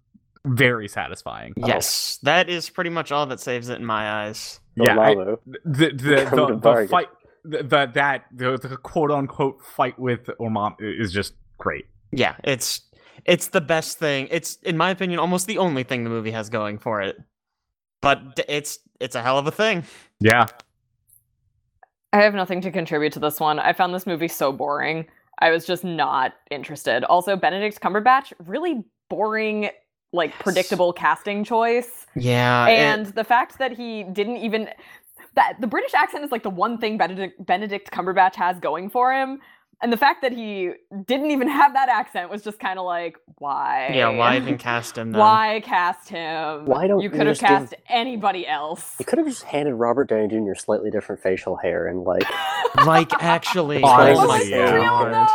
very 0.47 0.89
satisfying. 0.89 1.53
Yes. 1.57 2.19
That 2.23 2.49
is 2.49 2.71
pretty 2.71 2.91
much 2.91 3.13
all 3.13 3.27
that 3.27 3.41
saves 3.41 3.69
it 3.69 3.79
in 3.79 3.85
my 3.85 4.25
eyes. 4.27 4.61
Yeah, 4.81 4.99
I- 4.99 5.15
Dormammu. 5.15 5.39
the 5.65 5.91
the 5.91 6.29
the, 6.35 6.57
the 6.63 6.89
fight 6.89 7.09
the, 7.45 7.59
the 7.63 7.91
that 7.95 8.25
the, 8.33 8.57
the 8.59 8.77
quote 8.77 9.11
unquote 9.11 9.63
fight 9.63 9.99
with 9.99 10.27
Dormammu 10.27 10.77
is 10.81 11.13
just 11.13 11.35
great. 11.59 11.87
Yeah. 12.13 12.37
It's 12.45 12.83
it's 13.25 13.49
the 13.49 13.61
best 13.61 13.99
thing. 13.99 14.29
It's 14.31 14.57
in 14.63 14.77
my 14.77 14.91
opinion 14.91 15.19
almost 15.19 15.47
the 15.47 15.59
only 15.59 15.83
thing 15.83 16.05
the 16.05 16.11
movie 16.11 16.31
has 16.31 16.49
going 16.49 16.79
for 16.79 17.03
it. 17.03 17.17
But 18.01 18.41
it's 18.49 18.79
it's 19.01 19.15
a 19.15 19.23
hell 19.23 19.39
of 19.39 19.47
a 19.47 19.51
thing. 19.51 19.85
Yeah, 20.21 20.47
I 22.13 22.23
have 22.23 22.35
nothing 22.35 22.61
to 22.63 22.71
contribute 22.71 23.13
to 23.15 23.21
this 23.21 23.39
one. 23.41 23.59
I 23.59 23.73
found 23.73 23.95
this 23.95 24.07
movie 24.07 24.29
so 24.29 24.53
boring. 24.53 25.07
I 25.41 25.51
was 25.51 25.67
just 25.67 25.85
not 25.85 26.35
interested. 26.51 27.05
Also, 27.05 27.37
Benedict 27.37 27.81
Cumberbatch, 27.81 28.33
really 28.47 28.85
boring, 29.09 29.71
like 30.13 30.31
Yes. 30.31 30.43
predictable 30.43 30.93
casting 30.93 31.45
choice. 31.45 32.07
Yeah. 32.17 32.67
and 32.67 33.07
the 33.07 33.25
fact 33.25 33.59
that 33.59 33.73
he 33.73 34.05
didn't 34.05 34.39
even 34.39 34.69
that 35.35 35.55
the 35.61 35.67
British 35.67 35.95
accent 35.95 36.25
is 36.25 36.31
like 36.33 36.43
the 36.43 36.51
one 36.51 36.79
thing 36.79 36.97
Benedict 36.99 37.45
Benedict 37.45 37.91
Cumberbatch 37.91 38.35
has 38.37 38.59
going 38.59 38.91
for 38.91 39.13
him. 39.13 39.41
And 39.81 39.93
the 39.93 39.97
fact 39.97 40.23
that 40.23 40.33
he 40.33 40.73
didn't 41.07 41.31
even 41.31 41.47
have 41.47 41.73
that 41.75 41.89
accent 41.89 42.31
was 42.31 42.43
just 42.43 42.59
kind 42.59 42.81
of 42.81 42.85
like, 42.85 43.17
why? 43.37 43.93
yeah. 43.95 44.09
Why 44.09 44.37
even 44.37 44.59
cast 44.71 44.99
him? 44.99 45.13
Then? 45.13 45.21
Why 45.21 45.61
cast 45.65 46.09
him? 46.09 46.65
Why 46.67 46.89
don't 46.89 46.99
you 46.99 47.05
you 47.05 47.11
could 47.11 47.29
have 47.29 47.37
just 47.39 47.41
give- 47.43 47.49
cast 47.51 47.75
anybody 47.89 48.45
else? 48.45 48.97
You 48.99 49.05
could 49.05 49.19
have 49.21 49.29
just 49.29 49.45
handed 49.45 49.75
Robert 49.75 50.09
Downey 50.09 50.27
Jr. 50.27 50.55
slightly 50.57 50.91
different 50.91 51.23
facial 51.23 51.55
hair 51.55 51.87
and 51.87 52.03
like 52.03 52.25
Like 52.85 53.13
actually. 53.23 53.81
Oh 53.85 53.87
my 53.87 54.15
What's 54.15 54.49
yeah. 54.49 54.73
real 54.73 54.83
god. 54.85 55.29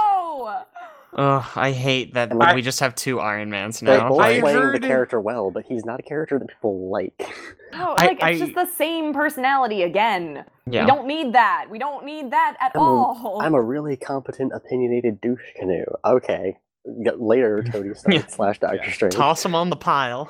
Though? 1.15 1.23
Ugh, 1.23 1.45
I 1.55 1.71
hate 1.71 2.13
that 2.15 2.31
And 2.31 2.55
we 2.55 2.61
just 2.61 2.79
have 2.79 2.95
two 2.95 3.19
Iron 3.19 3.49
Mans 3.49 3.81
now. 3.81 3.91
they're 3.91 3.99
now. 4.01 4.09
both 4.09 4.19
I 4.21 4.39
playing 4.39 4.57
heard- 4.57 4.81
the 4.81 4.87
character 4.87 5.19
well, 5.21 5.51
but 5.51 5.65
he's 5.65 5.85
not 5.85 5.99
a 5.99 6.03
character 6.03 6.39
that 6.39 6.47
people 6.47 6.89
like. 6.89 7.13
No, 7.73 7.95
I- 7.97 8.05
like 8.05 8.11
it's 8.17 8.23
I- 8.23 8.37
just 8.37 8.53
the 8.53 8.67
same 8.67 9.13
personality 9.13 9.81
again. 9.81 10.45
yeah. 10.67 10.81
We 10.85 10.87
don't 10.91 11.07
need 11.07 11.33
that. 11.33 11.65
We 11.71 11.79
don't 11.79 12.05
need 12.05 12.29
that 12.29 12.55
at 12.61 12.71
I'm 12.75 12.81
all. 12.81 13.39
I'm 13.41 13.55
a 13.55 13.61
really 13.61 13.95
competent, 13.97 14.51
opinionated 14.53 15.19
douche 15.21 15.41
canoe. 15.55 15.83
Okay. 16.05 16.57
Later, 16.85 17.63
Tony 17.63 17.93
Stark 17.95 18.13
Yeah. 18.15 18.27
slash 18.27 18.59
Doctor 18.59 18.77
Yeah. 18.77 18.91
Strange. 18.91 19.15
Toss 19.15 19.43
him 19.43 19.55
on 19.55 19.71
the 19.71 19.75
pile. 19.75 20.29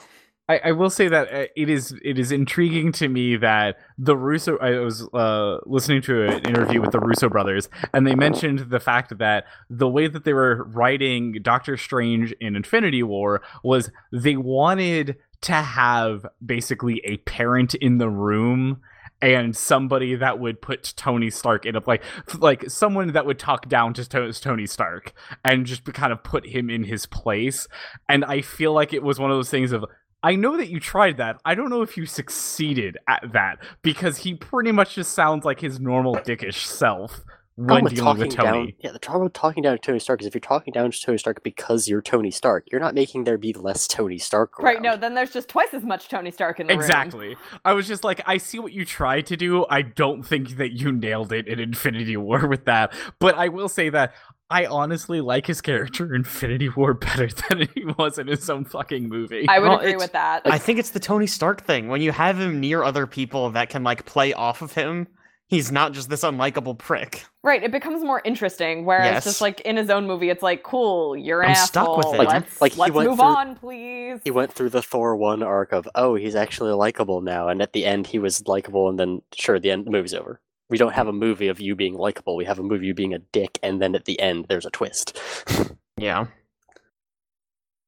I, 0.50 0.60
I 0.66 0.72
will 0.74 0.90
say 0.90 1.08
that 1.08 1.34
uh, 1.34 1.46
it 1.56 1.70
is 1.70 1.96
it 2.04 2.20
is 2.20 2.32
intriguing 2.32 2.92
to 2.94 3.08
me 3.08 3.38
that 3.38 3.78
the 3.98 4.18
Russo. 4.18 4.58
I 4.58 4.78
was 4.80 5.08
uh, 5.14 5.60
listening 5.66 6.02
to 6.04 6.24
an 6.24 6.46
interview 6.46 6.82
with 6.82 6.92
the 6.92 7.00
Russo 7.00 7.30
brothers, 7.30 7.70
and 7.94 8.06
they 8.06 8.16
mentioned 8.16 8.60
the 8.70 8.80
fact 8.82 9.18
that 9.20 9.46
the 9.70 9.88
way 9.88 10.08
that 10.08 10.26
they 10.26 10.34
were 10.34 10.66
writing 10.66 11.38
Doctor 11.42 11.78
Strange 11.78 12.34
in 12.42 12.58
Infinity 12.58 13.04
War 13.04 13.42
was 13.64 13.90
they 14.12 14.36
wanted 14.36 15.16
to 15.42 15.54
have 15.54 16.26
basically 16.46 17.02
a 17.06 17.18
parent 17.18 17.74
in 17.76 17.98
the 17.98 18.10
room 18.10 18.82
and 19.22 19.56
somebody 19.56 20.16
that 20.16 20.38
would 20.38 20.62
put 20.62 20.94
Tony 20.98 21.30
Stark 21.30 21.66
in 21.66 21.78
a 21.78 21.82
like 21.88 22.04
like 22.40 22.70
someone 22.70 23.14
that 23.14 23.26
would 23.26 23.40
talk 23.40 23.70
down 23.70 23.94
to 23.94 24.08
To- 24.10 24.34
Tony 24.34 24.66
Stark 24.66 25.14
and 25.46 25.66
just 25.66 25.86
kind 25.94 26.12
of 26.12 26.24
put 26.24 26.48
him 26.48 26.70
in 26.70 26.84
his 26.84 27.06
place 27.06 27.68
and 28.10 28.26
I 28.26 28.42
feel 28.42 28.74
like 28.74 28.94
it 28.94 29.02
was 29.02 29.20
one 29.20 29.32
of 29.32 29.38
those 29.38 29.50
things 29.50 29.72
of 29.72 29.86
I 30.24 30.36
know 30.36 30.58
that 30.58 30.70
you 30.70 30.80
tried 30.80 31.18
that. 31.18 31.40
I 31.46 31.54
don't 31.54 31.70
know 31.70 31.82
if 31.82 31.98
you 31.98 32.06
succeeded 32.06 32.98
at 33.08 33.34
that 33.34 33.58
because 33.82 34.18
he 34.18 34.34
pretty 34.34 34.72
much 34.72 34.96
just 34.96 35.12
sounds 35.12 35.44
like 35.44 35.60
his 35.60 35.80
normal 35.80 36.16
dickish 36.16 36.66
self 36.66 37.24
when 37.56 37.68
problem 37.68 37.84
with 37.84 37.94
dealing 37.94 38.06
talking 38.06 38.28
with 38.28 38.36
down, 38.36 38.46
Tony. 38.46 38.76
yeah, 38.80 38.92
the 38.92 39.00
trouble 39.00 39.26
with 39.26 39.34
talking 39.34 39.62
down 39.62 39.74
to 39.74 39.78
Tony 39.78 40.00
Stark 40.00 40.22
is 40.22 40.28
if 40.28 40.34
you're 40.34 40.42
talking 40.42 40.74
down 40.74 40.90
to 40.90 41.00
Tony 41.00 41.20
Stark 41.20 41.44
because 41.44 41.88
you're 41.88 42.02
Tony 42.02 42.32
Stark, 42.32 42.66
you're 42.72 42.82
not 42.82 42.96
making 42.96 43.26
there 43.26 43.38
be 43.38 43.54
less 43.54 43.88
Tony 43.88 44.18
Stark. 44.18 44.58
right, 44.58 44.82
no, 44.82 44.98
then 44.98 45.14
there's 45.14 45.32
just 45.32 45.50
twice 45.50 45.68
as 45.74 45.84
much 45.84 46.10
Tony 46.10 46.32
Stark 46.32 46.60
in 46.60 46.66
the 46.66 46.74
room. 46.74 46.82
Exactly. 46.82 47.36
I 47.64 47.74
was 47.74 47.88
just 47.88 48.04
like, 48.04 48.22
I 48.26 48.38
see 48.38 48.58
what 48.58 48.74
you 48.74 48.86
tried 48.86 49.28
to 49.28 49.38
do. 49.38 49.68
I 49.70 49.84
don't 49.84 50.24
think 50.24 50.58
that 50.58 50.72
you 50.72 50.92
nailed 50.92 51.32
it 51.32 51.48
in 51.48 51.60
Infinity 51.60 52.18
War 52.18 52.48
with 52.48 52.66
that. 52.66 52.92
But 53.20 53.36
I 53.36 53.50
will 53.50 53.70
say 53.70 53.90
that 53.90 54.14
I 54.54 54.66
honestly 54.68 55.20
like 55.20 55.48
his 55.48 55.62
character 55.62 56.06
in 56.14 56.16
Infinity 56.22 56.70
War 56.70 56.94
better 56.94 57.28
than 57.50 57.68
he 57.74 57.86
was 57.98 58.20
in 58.20 58.28
his 58.28 58.48
own 58.50 58.66
fucking 58.66 59.10
movie. 59.10 59.48
I 59.50 59.58
would 59.60 59.68
Well, 59.70 59.80
agree 59.80 59.96
with 59.96 60.12
that. 60.12 60.44
I 60.46 60.60
think 60.60 60.78
it's 60.78 60.92
the 60.92 61.00
Tony 61.00 61.26
Stark 61.28 61.64
thing. 61.64 61.88
When 61.88 62.02
you 62.02 62.12
have 62.12 62.40
him 62.40 62.60
near 62.60 62.84
other 62.84 63.08
people 63.08 63.50
that 63.52 63.70
can 63.70 63.84
like 63.84 64.06
play 64.06 64.32
off 64.34 64.62
of 64.62 64.74
him, 64.74 65.08
he's 65.48 65.72
not 65.72 65.92
just 65.94 66.10
this 66.10 66.22
unlikable 66.24 66.78
prick. 66.78 67.26
Right, 67.44 67.62
it 67.64 67.72
becomes 67.72 68.04
more 68.04 68.22
interesting. 68.24 68.86
Whereas 68.86 69.06
Yes. 69.16 69.24
just 69.26 69.42
like 69.42 69.60
in 69.62 69.76
his 69.76 69.90
own 69.90 70.06
movie, 70.08 70.30
it's 70.30 70.44
like, 70.44 70.64
cool, 70.64 71.18
you're 71.18 71.42
an 71.42 71.48
I'm 71.50 71.52
asshole. 71.54 71.66
stuck 71.66 71.98
with 71.98 72.14
it. 72.14 72.18
Like- 72.20 72.30
Let's, 72.30 72.62
like 72.62 72.74
he 72.74 72.80
let's 72.82 72.94
went 72.94 73.10
move 73.10 73.18
through- 73.18 73.26
on, 73.26 73.56
please. 73.56 74.20
He 74.24 74.32
went 74.32 74.54
through 74.54 74.70
the 74.70 74.82
Thor 74.82 75.16
one 75.18 75.42
arc 75.44 75.74
of 75.74 75.90
oh 75.96 76.16
he's 76.16 76.36
actually 76.36 76.72
likable 76.74 77.22
now, 77.22 77.48
and 77.50 77.62
at 77.62 77.74
the 77.74 77.86
end 77.86 78.08
he 78.08 78.20
was 78.20 78.48
likable, 78.48 78.88
and 78.88 79.00
then 79.00 79.22
sure 79.34 79.60
the 79.60 79.72
end 79.72 79.86
the 79.86 79.92
movie's 79.92 80.14
over. 80.14 80.40
We 80.70 80.78
don't 80.78 80.94
have 80.94 81.08
a 81.08 81.14
movie 81.14 81.50
of 81.50 81.60
you 81.60 81.76
being 81.76 81.94
likable. 81.96 82.36
We 82.36 82.46
have 82.46 82.58
a 82.60 82.64
movie 82.64 82.76
of 82.78 82.84
you 82.84 82.94
being 82.94 83.14
a 83.14 83.20
dick, 83.20 83.60
and 83.62 83.82
then 83.82 83.96
at 83.96 84.06
the 84.06 84.20
end 84.20 84.46
there's 84.50 84.66
a 84.66 84.72
twist. 84.72 85.20
Yeah. 85.96 86.26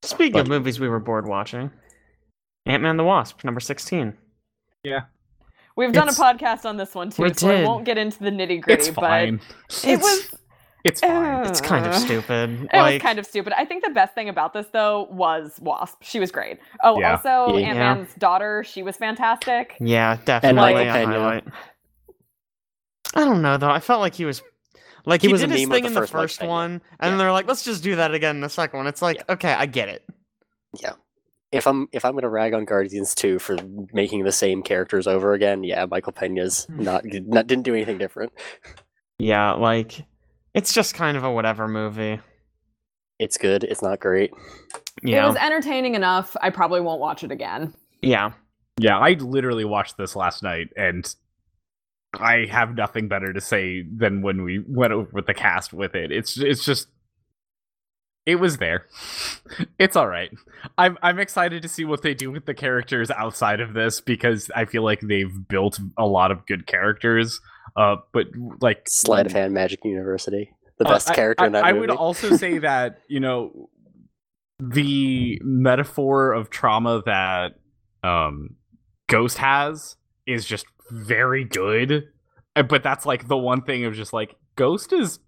Speaking 0.03 0.39
of 0.39 0.47
movies 0.47 0.79
we 0.79 0.87
were 0.87 0.99
bored 0.99 1.27
watching, 1.27 1.71
Ant 2.67 2.83
Man 2.83 2.97
the 2.97 3.03
Wasp, 3.03 3.43
number 3.43 3.59
16. 3.59 4.15
Yeah. 4.83 5.01
We've 5.75 5.91
done 5.91 6.07
a 6.07 6.11
podcast 6.13 6.65
on 6.65 6.77
this 6.77 6.93
one 6.93 7.09
too, 7.09 7.23
We 7.23 7.33
so 7.33 7.49
I 7.49 7.55
did. 7.57 7.65
won't 7.65 7.83
get 7.83 7.97
into 7.97 8.19
the 8.19 8.29
nitty 8.29 8.61
gritty. 8.61 8.73
it's 8.79 8.89
but 8.89 9.01
fine. 9.01 9.41
it 9.83 9.99
was 9.99 10.35
It's 10.83 11.01
fine. 11.01 11.47
It's 11.47 11.59
kind 11.59 11.85
of 11.87 11.93
Uh, 11.93 11.99
stupid. 11.99 12.69
It 12.73 12.77
like, 12.77 12.93
was 12.93 13.01
kind 13.01 13.17
of 13.19 13.25
stupid. 13.25 13.53
I 13.57 13.65
think 13.65 13.83
the 13.83 13.89
best 13.91 14.13
thing 14.13 14.29
about 14.29 14.53
this 14.53 14.67
though 14.71 15.07
was 15.11 15.57
Wasp. 15.59 15.97
She 16.03 16.19
was 16.19 16.31
great. 16.31 16.59
Oh, 16.83 16.99
Yeah. 16.99 17.13
also 17.17 17.57
Yeah. 17.57 17.67
Ant 17.69 17.79
Man's 17.79 18.13
daughter. 18.15 18.63
She 18.63 18.83
was 18.83 18.95
fantastic. 18.97 19.75
yeah, 19.79 20.17
definitely 20.25 20.55
Michael 20.75 20.81
a 20.81 20.93
Pena. 20.93 21.05
highlight. 21.07 21.43
I 23.15 23.21
don't 23.23 23.41
know 23.41 23.57
though. 23.57 23.69
I 23.69 23.79
felt 23.79 24.01
like 24.01 24.13
he 24.15 24.25
was 24.25 24.41
like 25.05 25.21
He 25.21 25.27
he, 25.27 25.33
was 25.33 25.41
a 25.43 25.47
did 25.47 25.57
his 25.57 25.67
meme 25.67 25.73
thing 25.75 25.83
the 25.83 25.87
in 25.89 25.93
the 25.93 25.99
first 26.01 26.13
Mike 26.13 26.21
first 26.23 26.39
Pena. 26.39 26.51
one, 26.51 26.71
and 26.71 26.81
Yeah. 27.01 27.09
then 27.09 27.17
they're 27.17 27.31
like, 27.31 27.47
let's 27.47 27.63
just 27.63 27.83
do 27.83 27.95
that 27.95 28.13
again 28.13 28.35
in 28.35 28.41
the 28.41 28.49
second 28.49 28.77
one. 28.77 28.87
It's 28.87 29.01
like, 29.01 29.23
okay, 29.29 29.53
I 29.53 29.65
get 29.65 29.89
it. 29.89 30.03
Yeah. 30.81 30.93
If 31.51 31.67
I'm 31.67 31.87
if 31.93 32.03
I'm 32.03 32.13
gonna 32.15 32.29
rag 32.29 32.53
on 32.53 32.65
Guardians 32.65 33.15
2 33.15 33.39
for 33.39 33.55
making 33.93 34.23
the 34.25 34.31
same 34.31 34.61
characters 34.61 35.07
over 35.07 35.33
again, 35.33 35.63
yeah, 35.63 35.85
Michael 35.85 36.11
Pena's 36.11 36.65
Hmm. 36.65 36.83
not 36.83 37.03
not 37.05 37.47
didn't 37.47 37.63
do 37.63 37.73
anything 37.73 37.97
different. 37.97 38.33
Yeah, 39.19 39.53
like 39.53 40.03
it's 40.53 40.73
just 40.73 40.93
kind 40.95 41.15
of 41.15 41.23
a 41.23 41.31
whatever 41.31 41.67
movie. 41.67 42.19
It's 43.19 43.37
good. 43.37 43.63
It's 43.63 43.81
not 43.81 44.01
great. 44.01 44.31
It 45.03 45.23
was 45.23 45.35
entertaining 45.37 45.95
enough. 45.95 46.35
I 46.41 46.49
probably 46.49 46.81
won't 46.81 46.99
watch 46.99 47.23
it 47.23 47.31
again. 47.31 47.73
yeah. 48.01 48.31
Yeah, 48.77 48.97
I 48.99 49.11
literally 49.13 49.63
watched 49.63 49.95
this 49.95 50.17
last 50.17 50.43
night 50.43 50.67
and 50.75 51.15
I 52.19 52.45
have 52.45 52.75
nothing 52.75 53.07
better 53.07 53.33
to 53.33 53.41
say 53.41 53.81
than 53.83 54.21
when 54.21 54.43
we 54.43 54.59
went 54.67 54.93
over 54.93 55.09
with 55.13 55.25
the 55.27 55.33
cast 55.33 55.73
with 55.73 55.95
it. 55.95 56.11
It's 56.11 56.37
it's 56.37 56.63
just 56.65 56.87
it 58.25 58.35
was 58.35 58.57
there. 58.57 58.87
It's 59.77 59.95
all 59.95 60.07
right. 60.07 60.31
I'm 60.77 60.97
I'm 61.03 61.19
excited 61.19 61.61
to 61.61 61.67
see 61.69 61.85
what 61.85 62.01
they 62.01 62.13
do 62.13 62.31
with 62.31 62.45
the 62.45 62.53
characters 62.53 63.11
outside 63.11 63.59
of 63.59 63.73
this 63.73 64.01
because 64.01 64.49
I 64.55 64.65
feel 64.65 64.83
like 64.83 65.01
they've 65.01 65.31
built 65.47 65.79
a 65.97 66.05
lot 66.05 66.31
of 66.31 66.45
good 66.47 66.65
characters. 66.65 67.39
Uh, 67.77 67.97
but 68.13 68.27
like 68.61 68.83
Sleight 68.87 69.25
of 69.25 69.31
hand 69.33 69.53
magic 69.53 69.83
university. 69.83 70.51
The 70.79 70.85
Uh, 70.85 70.93
best 70.93 71.09
I- 71.11 71.15
character 71.15 71.43
I, 71.43 71.47
in 71.47 71.53
that 71.53 71.63
I 71.65 71.71
movie. 71.73 71.81
would 71.81 71.89
also 71.91 72.35
say 72.35 72.57
that 72.69 72.99
you 73.07 73.19
know 73.19 73.69
the 74.59 75.39
metaphor 75.43 76.31
of 76.33 76.49
trauma 76.49 77.01
that 77.05 77.55
um, 78.03 78.55
Ghost 79.07 79.37
has 79.39 79.95
is 80.25 80.45
just 80.45 80.65
very 80.89 81.43
good. 81.43 82.07
Uh, 82.55 82.63
But 82.63 82.83
that's 82.83 83.05
like 83.05 83.27
the 83.27 83.37
one 83.37 83.61
thing 83.61 83.85
of 83.85 83.93
just 83.95 84.13
like 84.13 84.35
Ghost 84.55 84.93
is 84.93 85.19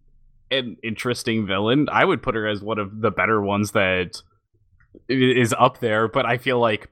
an 0.52 0.78
interesting 0.84 1.46
villain. 1.46 1.88
I 1.92 2.06
would 2.06 2.24
put 2.24 2.36
her 2.36 2.48
as 2.48 2.62
one 2.62 2.80
of 2.80 3.02
the 3.02 3.12
better 3.12 3.42
ones 3.42 3.72
that 3.72 4.22
is 5.10 5.54
up 5.58 5.80
there, 5.80 6.08
but 6.08 6.26
I 6.26 6.38
feel 6.38 6.60
like 6.60 6.90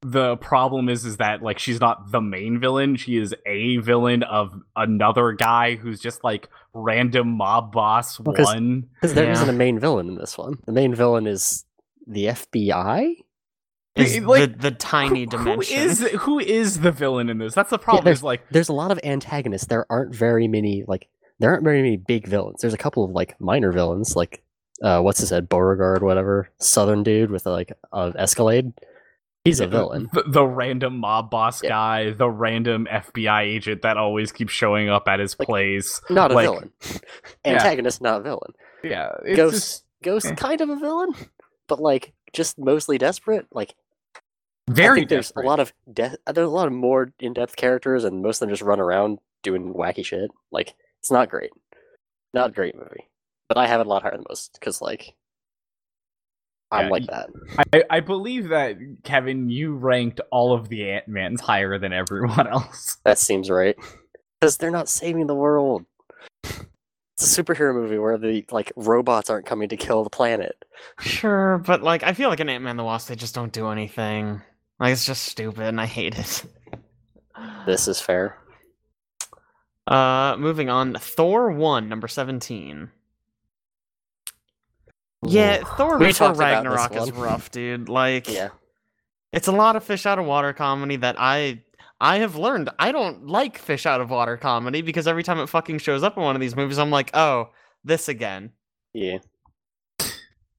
the 0.00 0.36
problem 0.36 0.88
is 0.88 1.04
is 1.04 1.16
that 1.16 1.42
like 1.42 1.58
she's 1.58 1.80
not 1.80 2.12
the 2.12 2.20
main 2.20 2.60
villain. 2.60 2.96
She 2.96 3.16
is 3.16 3.34
a 3.46 3.78
villain 3.78 4.22
of 4.22 4.54
another 4.76 5.32
guy 5.32 5.74
who's 5.74 6.00
just 6.00 6.22
like 6.22 6.48
random 6.72 7.28
mob 7.32 7.72
boss 7.72 8.18
Well, 8.20 8.34
'cause- 8.36 8.46
one. 8.46 8.86
Because 8.94 9.14
there 9.14 9.24
Yeah. 9.26 9.34
not 9.34 9.48
a 9.48 9.52
main 9.52 9.78
villain 9.80 10.08
in 10.08 10.14
this 10.14 10.38
one. 10.38 10.58
The 10.66 10.72
main 10.72 10.94
villain 10.94 11.26
is 11.26 11.64
the 12.06 12.28
FBI. 12.28 13.16
Is 13.98 14.20
like, 14.20 14.52
the, 14.52 14.70
the 14.70 14.76
tiny 14.76 15.20
Who- 15.20 15.26
dimension. 15.26 15.76
Who 15.78 15.84
is 15.84 16.00
who 16.20 16.38
is 16.38 16.80
the 16.80 16.92
villain 16.92 17.28
in 17.28 17.38
this? 17.38 17.54
That's 17.54 17.70
the 17.70 17.78
problem. 17.78 18.04
there's- 18.04 18.18
is 18.18 18.24
like 18.24 18.48
There's 18.50 18.68
a 18.68 18.72
lot 18.74 18.90
of 18.90 18.98
antagonists. 19.04 19.66
There 19.66 19.86
aren't 19.90 20.14
very 20.14 20.48
many 20.48 20.84
like 20.86 21.08
there 21.40 21.50
aren't 21.50 21.64
very 21.64 21.82
many 21.82 21.96
big 21.96 22.26
villains. 22.26 22.60
There's 22.60 22.74
a 22.74 22.78
couple 22.78 23.04
of 23.04 23.10
like 23.12 23.40
minor 23.40 23.70
villains, 23.72 24.16
like 24.16 24.42
uh, 24.82 25.00
what's 25.00 25.18
his 25.20 25.30
head, 25.30 25.48
Beauregard, 25.48 26.02
whatever, 26.02 26.50
Southern 26.58 27.02
dude 27.02 27.30
with 27.30 27.46
like 27.46 27.72
a 27.92 28.12
Escalade. 28.16 28.72
He's 29.44 29.60
a 29.60 29.66
villain. 29.66 30.10
The, 30.12 30.24
the 30.26 30.44
random 30.44 30.98
mob 30.98 31.30
boss 31.30 31.62
Yeah. 31.62 31.70
guy, 31.70 32.10
the 32.10 32.28
random 32.28 32.86
FBI 32.90 33.42
agent 33.42 33.80
that 33.82 33.96
always 33.96 34.30
keeps 34.30 34.52
showing 34.52 34.90
up 34.90 35.08
at 35.08 35.20
his 35.20 35.36
Like, 35.38 35.46
place. 35.46 36.00
Not 36.10 36.32
a 36.32 36.34
like- 36.34 36.44
villain. 36.44 36.72
Antagonist, 37.44 38.02
not 38.02 38.20
a 38.20 38.22
villain. 38.22 38.52
Yeah, 38.84 39.12
Ghost, 39.34 39.54
just 39.54 39.84
Ghost, 40.02 40.26
eh. 40.26 40.34
kind 40.34 40.60
of 40.60 40.68
a 40.68 40.76
villain, 40.76 41.14
but 41.66 41.80
like 41.80 42.12
just 42.32 42.58
mostly 42.58 42.98
desperate. 42.98 43.46
Like 43.52 43.74
very 44.68 45.00
think 45.00 45.10
there's 45.10 45.32
a 45.36 45.40
lot 45.40 45.60
of 45.60 45.72
de- 45.92 46.16
uh, 46.26 46.32
there's 46.32 46.46
a 46.46 46.50
lot 46.50 46.66
of 46.66 46.72
more 46.72 47.12
in-depth 47.20 47.56
characters, 47.56 48.04
and 48.04 48.22
most 48.22 48.36
of 48.36 48.40
them 48.40 48.50
just 48.50 48.62
run 48.62 48.80
around 48.80 49.18
doing 49.42 49.74
wacky 49.74 50.04
shit. 50.04 50.30
Like 50.50 50.74
it's 51.00 51.10
not 51.10 51.30
great, 51.30 51.50
not 52.34 52.50
a 52.50 52.52
great 52.52 52.76
movie. 52.76 53.08
But 53.48 53.56
I 53.58 53.66
have 53.66 53.80
it 53.80 53.86
a 53.86 53.88
lot 53.90 54.02
higher 54.02 54.12
than 54.12 54.24
most 54.28 54.52
because 54.54 54.82
like 54.82 55.14
I'm 56.70 56.86
Yeah, 56.86 56.90
like 56.90 57.06
that. 57.06 57.30
I, 57.72 57.84
I 57.88 58.00
believe 58.00 58.48
that 58.50 58.76
Kevin, 59.04 59.48
you 59.48 59.74
ranked 59.74 60.20
all 60.30 60.52
of 60.52 60.68
the 60.68 60.90
Ant 60.90 61.08
Mans 61.08 61.40
higher 61.40 61.78
than 61.78 61.92
everyone 61.92 62.46
else. 62.52 62.98
That 63.04 63.18
seems 63.18 63.48
right 63.48 63.76
because 64.40 64.58
they're 64.58 64.70
not 64.70 64.88
saving 64.88 65.26
the 65.26 65.34
world. 65.34 65.86
It's 66.44 67.36
a 67.36 67.42
superhero 67.42 67.74
movie 67.74 67.98
where 67.98 68.16
the 68.18 68.44
like 68.50 68.70
robots 68.76 69.30
aren't 69.30 69.46
coming 69.46 69.70
to 69.70 69.76
kill 69.76 70.04
the 70.04 70.10
planet. 70.10 70.62
Sure, 71.00 71.58
but 71.58 71.82
like 71.82 72.02
I 72.02 72.12
feel 72.12 72.28
like 72.28 72.40
an 72.40 72.48
Ant 72.48 72.62
Man 72.62 72.76
the 72.76 72.84
Wasp, 72.84 73.08
they 73.08 73.16
just 73.16 73.34
don't 73.34 73.52
do 73.52 73.68
anything. 73.70 74.42
Like 74.80 74.92
it's 74.92 75.04
just 75.04 75.24
stupid 75.24 75.64
and 75.64 75.80
I 75.80 75.86
hate 75.86 76.18
it. 76.18 76.44
This 77.66 77.88
is 77.88 78.00
fair. 78.00 78.36
Uh 79.86 80.36
moving 80.38 80.68
on. 80.68 80.94
Thor 80.94 81.50
one, 81.50 81.88
number 81.88 82.08
seventeen. 82.08 82.90
Yeah, 85.26 85.64
Thor 85.64 85.98
We 85.98 86.12
Thor 86.12 86.28
talked 86.28 86.36
about 86.36 86.64
this 86.64 86.74
Ragnarok 86.80 86.96
is 86.96 87.12
rough, 87.12 87.50
dude. 87.50 87.88
Like 87.88 88.28
Yeah. 88.28 88.50
it's 89.32 89.48
a 89.48 89.52
lot 89.52 89.76
of 89.76 89.82
fish 89.84 90.06
out 90.06 90.18
of 90.18 90.26
water 90.26 90.52
comedy 90.52 90.96
that 90.96 91.16
I 91.18 91.62
I 92.00 92.18
have 92.18 92.36
learned 92.36 92.70
I 92.78 92.92
don't 92.92 93.26
like 93.26 93.58
fish 93.58 93.84
out 93.86 94.00
of 94.00 94.10
water 94.10 94.36
comedy 94.36 94.82
because 94.82 95.08
every 95.08 95.24
time 95.24 95.38
it 95.40 95.48
fucking 95.48 95.78
shows 95.78 96.02
up 96.04 96.16
in 96.16 96.22
one 96.22 96.36
of 96.36 96.40
these 96.40 96.54
movies, 96.54 96.78
I'm 96.78 96.90
like, 96.90 97.10
oh, 97.14 97.50
this 97.82 98.08
again. 98.08 98.52
Yeah. 98.92 99.18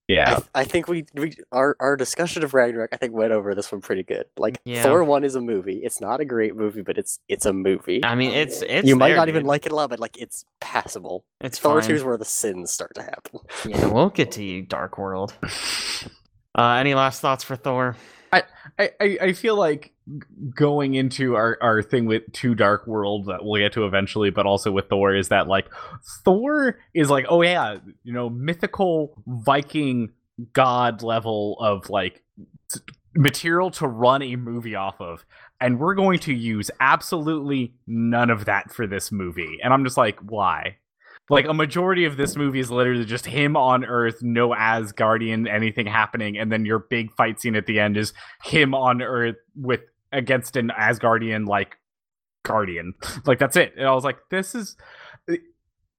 I, 0.10 0.14
Yeah, 0.14 0.26
th- 0.36 0.48
I 0.56 0.64
think 0.64 0.88
we, 0.88 1.06
we 1.14 1.36
our 1.52 1.76
our 1.80 1.96
discussion 1.96 2.44
of 2.44 2.54
Ragnarok 2.54 2.90
I 2.92 2.98
think 2.98 3.14
went 3.14 3.32
over 3.32 3.54
this 3.54 3.72
one 3.72 3.82
pretty 3.82 4.04
good. 4.04 4.26
Like 4.38 4.60
Yeah. 4.66 4.84
Thor 4.84 5.04
one 5.04 5.24
is 5.24 5.36
a 5.36 5.42
movie. 5.42 5.78
It's 5.84 6.02
not 6.02 6.20
a 6.20 6.26
great 6.26 6.56
movie, 6.56 6.82
but 6.82 6.98
it's 6.98 7.20
it's 7.30 7.46
a 7.46 7.54
movie. 7.54 8.04
I 8.04 8.16
mean, 8.16 8.32
it's 8.32 8.62
it's 8.64 8.88
you 8.88 8.96
might 8.96 9.10
there, 9.10 9.18
not 9.18 9.30
even 9.30 9.46
like 9.46 9.66
it 9.66 9.72
a 9.72 9.76
lot, 9.76 9.90
but 9.92 10.00
like 10.00 10.18
it's 10.18 10.46
passable. 10.60 11.24
it's 11.42 11.60
Thor 11.60 11.80
fine. 11.82 11.90
two 11.90 11.96
is 11.96 12.04
where 12.04 12.18
the 12.18 12.26
sins 12.26 12.72
start 12.72 12.96
to 12.96 13.04
happen. 13.04 13.40
Yeah, 13.66 13.88
we'll 13.88 14.10
get 14.10 14.32
to 14.34 14.44
you, 14.44 14.64
Dark 14.64 14.98
World. 14.98 15.34
Uh, 16.58 16.74
any 16.74 16.96
last 16.96 17.22
thoughts 17.22 17.44
for 17.44 17.56
Thor? 17.56 17.96
I, 18.32 18.44
I, 18.78 19.18
I 19.22 19.34
feel 19.34 19.56
like 19.56 19.94
going 20.56 20.96
into 20.96 21.36
our, 21.36 21.58
our 21.62 21.82
thing 21.82 22.06
with 22.06 22.32
two 22.32 22.56
dark 22.56 22.88
world 22.88 23.28
that 23.28 23.44
we'll 23.44 23.62
get 23.62 23.74
to 23.74 23.86
eventually 23.86 24.30
but 24.30 24.46
also 24.46 24.72
with 24.72 24.90
thor 24.90 25.14
is 25.14 25.28
that 25.30 25.48
like 25.48 25.68
thor 26.24 26.80
is 26.94 27.10
like 27.10 27.26
oh 27.30 27.42
yeah 27.42 27.78
you 28.04 28.14
know 28.14 28.30
mythical 28.30 29.22
viking 29.28 30.10
god 30.54 31.04
level 31.04 31.58
of 31.60 31.90
like 31.90 32.24
material 33.16 33.70
to 33.72 33.88
run 33.88 34.22
a 34.22 34.36
movie 34.36 34.76
off 34.76 35.00
of 35.00 35.26
and 35.62 35.80
we're 35.80 35.96
going 35.96 36.20
to 36.20 36.34
use 36.34 36.72
absolutely 36.80 37.74
none 37.86 38.30
of 38.30 38.46
that 38.46 38.72
for 38.72 38.88
this 38.88 39.12
movie. 39.12 39.60
And 39.64 39.74
i'm 39.74 39.84
just 39.84 39.98
like 39.98 40.20
why 40.20 40.78
like 41.30 41.46
a 41.46 41.54
majority 41.54 42.06
of 42.06 42.18
this 42.18 42.36
movie 42.36 42.60
is 42.60 42.72
literally 42.72 43.06
just 43.06 43.26
him 43.26 43.56
on 43.56 43.86
earth 43.86 44.18
no 44.22 44.50
asgardian 44.50 45.48
anything 45.52 45.86
happening 45.86 46.38
and 46.38 46.52
then 46.52 46.66
your 46.66 46.80
big 46.80 47.12
fight 47.14 47.40
scene 47.40 47.56
at 47.56 47.66
the 47.66 47.80
end 47.80 47.98
is 47.98 48.14
him 48.44 48.74
on 48.74 49.02
earth 49.02 49.36
with 49.56 49.82
against 50.12 50.56
an 50.56 50.72
asgardian 50.78 51.48
like 51.48 51.78
guardian. 52.44 52.94
Like 53.26 53.40
that's 53.40 53.56
it. 53.56 53.74
And 53.78 53.88
i 53.88 53.94
was 53.94 54.04
like 54.04 54.18
this 54.32 54.56
is 54.56 54.76
eh, 55.30 55.38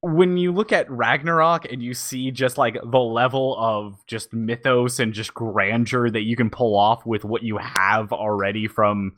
when 0.01 0.37
you 0.37 0.53
look 0.53 0.73
at 0.73 0.91
ragnarok 0.91 1.71
and 1.71 1.83
you 1.83 1.95
see 1.95 2.31
just 2.31 2.59
like 2.59 2.79
the 2.83 2.99
level 2.99 3.57
of 3.59 4.05
just 4.07 4.33
mythos 4.33 4.99
and 4.99 5.13
just 5.13 5.35
grandeur 5.35 6.11
that 6.11 6.23
you 6.23 6.37
can 6.37 6.51
pull 6.51 6.77
off 6.77 7.05
with 7.07 7.25
what 7.25 7.43
you 7.43 7.59
have 7.59 8.13
already 8.13 8.67
from 8.67 9.13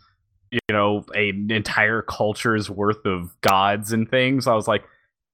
you 0.50 0.58
know 0.70 1.04
an 1.14 1.48
entire 1.50 2.02
culture's 2.02 2.68
worth 2.68 3.06
of 3.06 3.40
gods 3.40 3.92
and 3.92 4.10
things 4.10 4.46
i 4.46 4.54
was 4.54 4.66
like 4.66 4.84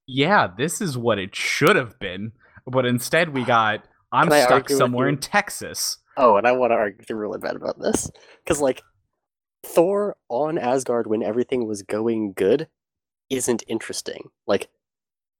yeah 0.09 0.49
this 0.57 0.81
is 0.81 0.99
what 0.99 1.19
it 1.19 1.37
should 1.37 1.77
have 1.77 1.97
been 2.01 2.33
but 2.67 2.85
instead 2.85 3.29
we 3.29 3.45
got 3.45 3.85
i'm 4.11 4.29
stuck 4.31 4.69
somewhere 4.69 5.09
in 5.09 5.17
texas 5.17 5.99
Oh, 6.19 6.37
and 6.37 6.49
I 6.49 6.53
want 6.53 6.73
to 6.73 6.75
argue 6.75 7.17
really 7.17 7.39
bad 7.39 7.55
about 7.55 7.79
this 7.79 8.11
because 8.43 8.61
like 8.61 8.83
Thor 9.65 10.17
on 10.29 10.59
Asgard 10.59 11.07
when 11.07 11.23
everything 11.23 11.67
was 11.67 11.83
going 11.83 12.33
good 12.33 12.67
isn't 13.31 13.63
interesting. 13.69 14.31
Like 14.45 14.69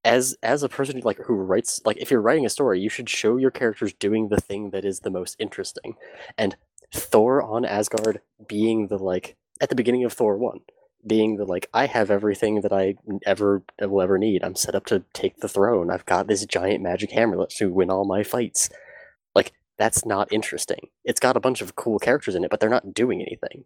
as 0.05 0.37
as 0.41 0.63
a 0.63 0.69
person 0.69 1.01
like 1.03 1.19
who 1.27 1.35
writes 1.35 1.81
like 1.85 1.97
if 1.97 2.13
you're 2.13 2.23
writing 2.23 2.47
a 2.47 2.49
story, 2.49 2.81
you 2.81 2.89
should 2.89 3.09
show 3.09 3.37
your 3.37 3.51
characters 3.51 3.93
doing 3.93 4.29
the 4.29 4.41
thing 4.41 4.71
that 4.71 4.85
is 4.85 5.01
the 5.01 5.11
most 5.11 5.35
interesting. 5.41 5.97
And 6.39 6.57
Thor 6.95 7.43
on 7.43 7.65
Asgard 7.65 8.21
being 8.47 8.87
the 8.87 8.99
like 8.99 9.37
at 9.61 9.71
the 9.71 9.75
beginning 9.75 10.05
of 10.05 10.13
Thor 10.13 10.39
1 10.39 10.61
being 11.07 11.37
the 11.37 11.45
like 11.45 11.69
I 11.73 11.87
have 11.87 12.11
everything 12.11 12.61
that 12.63 12.73
I 12.73 12.97
ever 13.25 13.63
will 13.81 14.03
ever 14.03 14.19
need. 14.19 14.43
I'm 14.43 14.57
set 14.57 14.75
up 14.75 14.87
to 14.87 15.05
take 15.13 15.39
the 15.39 15.49
throne. 15.49 15.91
I've 15.91 16.07
got 16.07 16.27
this 16.27 16.45
giant 16.45 16.83
magic 16.83 17.13
hammer 17.13 17.37
that 17.39 17.51
to 17.51 17.73
win 17.73 17.91
all 17.91 18.05
my 18.05 18.23
fights. 18.23 18.69
Like 19.35 19.53
that's 19.77 20.05
not 20.05 20.33
interesting. 20.33 20.89
It's 21.05 21.21
got 21.21 21.37
a 21.37 21.41
bunch 21.41 21.61
of 21.61 21.77
cool 21.77 21.99
characters 21.99 22.35
in 22.35 22.45
it, 22.45 22.51
but 22.51 22.61
they're 22.61 22.69
not 22.69 22.95
doing 22.95 23.23
anything. 23.23 23.65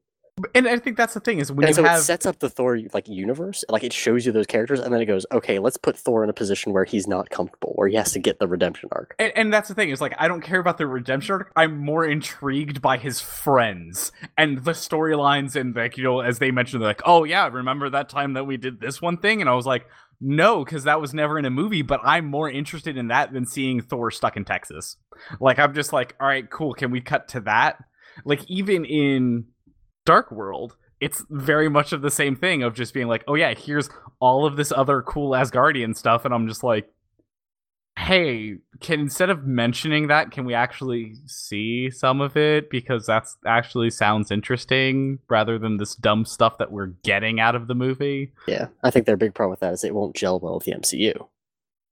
And 0.55 0.67
i 0.67 0.79
think 0.79 0.97
that's 0.97 1.15
the 1.15 1.21
thing 1.21 1.39
is 1.39 1.53
when 1.53 1.67
and 1.67 1.77
you 1.77 1.83
so 1.83 1.89
have 1.89 2.01
it 2.01 2.03
sets 2.03 2.27
up 2.27 2.39
the 2.39 2.49
Thor 2.51 2.79
like 2.93 3.09
universe, 3.09 3.65
like 3.69 3.85
it 3.85 3.93
shows 3.93 4.27
you 4.27 4.33
those 4.33 4.47
characters, 4.47 4.81
and 4.81 4.93
then 4.93 5.01
it 5.01 5.07
goes, 5.07 5.27
okay, 5.33 5.59
let's 5.59 5.77
put 5.77 5.99
Thor 5.99 6.25
in 6.25 6.31
a 6.31 6.33
position 6.33 6.73
where 6.73 6.85
he's 6.85 7.07
not 7.07 7.31
comfortable, 7.31 7.73
where 7.75 7.89
he 7.89 7.97
has 7.97 8.13
to 8.13 8.19
get 8.19 8.39
the 8.39 8.47
redemption 8.47 8.89
arc. 8.93 9.15
And, 9.19 9.33
and 9.35 9.53
that's 9.53 9.69
the 9.69 9.75
thing 9.75 9.91
is 9.91 10.01
like 10.01 10.15
I 10.19 10.29
don't 10.29 10.43
care 10.43 10.61
about 10.61 10.79
the 10.79 10.87
redemption 10.87 11.33
arc. 11.33 11.53
I'm 11.57 11.79
more 11.79 12.05
intrigued 12.05 12.81
by 12.81 12.99
his 12.99 13.21
friends 13.21 14.13
and 14.37 14.65
the 14.65 14.73
storylines 14.73 15.57
and 15.57 15.75
like 15.75 15.97
you 15.97 16.05
know 16.05 16.21
as 16.21 16.39
they 16.39 16.51
mentioned 16.51 16.83
they're 16.83 16.91
like 16.91 17.03
oh 17.05 17.25
yeah 17.25 17.49
remember 17.49 17.91
that 17.91 18.09
time 18.09 18.35
that 18.35 18.45
we 18.45 18.57
did 18.57 18.81
this 18.81 19.01
one 19.01 19.17
thing 19.17 19.41
and 19.41 19.49
I 19.49 19.55
was 19.55 19.67
like 19.67 19.87
no 20.21 20.65
because 20.65 20.85
that 20.85 21.01
was 21.01 21.13
never 21.13 21.39
in 21.39 21.45
a 21.45 21.51
movie 21.51 21.83
but 21.83 22.01
I'm 22.05 22.27
more 22.27 22.51
interested 22.51 22.97
in 22.97 23.09
that 23.09 23.33
than 23.33 23.47
seeing 23.47 23.81
Thor 23.81 24.11
stuck 24.11 24.37
in 24.37 24.45
Texas. 24.45 24.97
Like 25.41 25.59
I'm 25.59 25.75
just 25.75 25.93
like 25.93 26.15
all 26.21 26.27
right 26.27 26.49
cool 26.49 26.75
can 26.75 26.91
we 26.91 27.01
cut 27.01 27.29
to 27.29 27.41
that? 27.41 27.79
Like 28.25 28.45
even 28.49 28.85
in 28.85 29.47
Dark 30.05 30.31
World 30.31 30.77
it's 31.01 31.25
very 31.31 31.69
much 31.69 31.93
of 31.93 32.01
the 32.01 32.11
same 32.13 32.37
thing 32.37 32.63
of 32.63 32.75
just 32.75 32.95
being 32.95 33.09
like 33.09 33.25
oh 33.27 33.35
yeah 33.35 33.55
here's 33.55 33.91
all 34.21 34.47
of 34.47 34.57
this 34.57 34.71
other 34.73 35.03
cool 35.03 35.31
Asgardian 35.33 35.97
stuff 35.97 36.25
and 36.25 36.33
I'm 36.33 36.47
just 36.47 36.63
like 36.63 36.89
hey 37.99 38.55
can 38.81 39.01
instead 39.01 39.29
of 39.29 39.45
mentioning 39.45 40.07
that 40.09 40.31
can 40.31 40.47
we 40.47 40.55
actually 40.55 41.15
see 41.27 41.91
some 41.91 42.21
of 42.23 42.37
it 42.39 42.71
because 42.71 43.05
that's 43.05 43.37
actually 43.47 43.91
sounds 43.91 44.31
interesting 44.31 45.19
rather 45.29 45.59
than 45.59 45.77
this 45.77 45.95
dumb 45.95 46.25
stuff 46.25 46.57
that 46.57 46.73
we're 46.73 46.87
getting 47.05 47.39
out 47.39 47.55
of 47.55 47.67
the 47.69 47.75
movie 47.75 48.33
Yeah, 48.49 48.69
I 48.83 48.91
think 48.91 49.05
their 49.07 49.19
big 49.19 49.35
problem 49.35 49.51
with 49.51 49.61
that 49.61 49.75
is 49.75 49.85
it 49.85 49.95
won't 49.95 50.17
gel 50.17 50.41
well 50.41 50.55
with 50.55 50.65
the 50.65 50.73
MCU. 50.73 51.29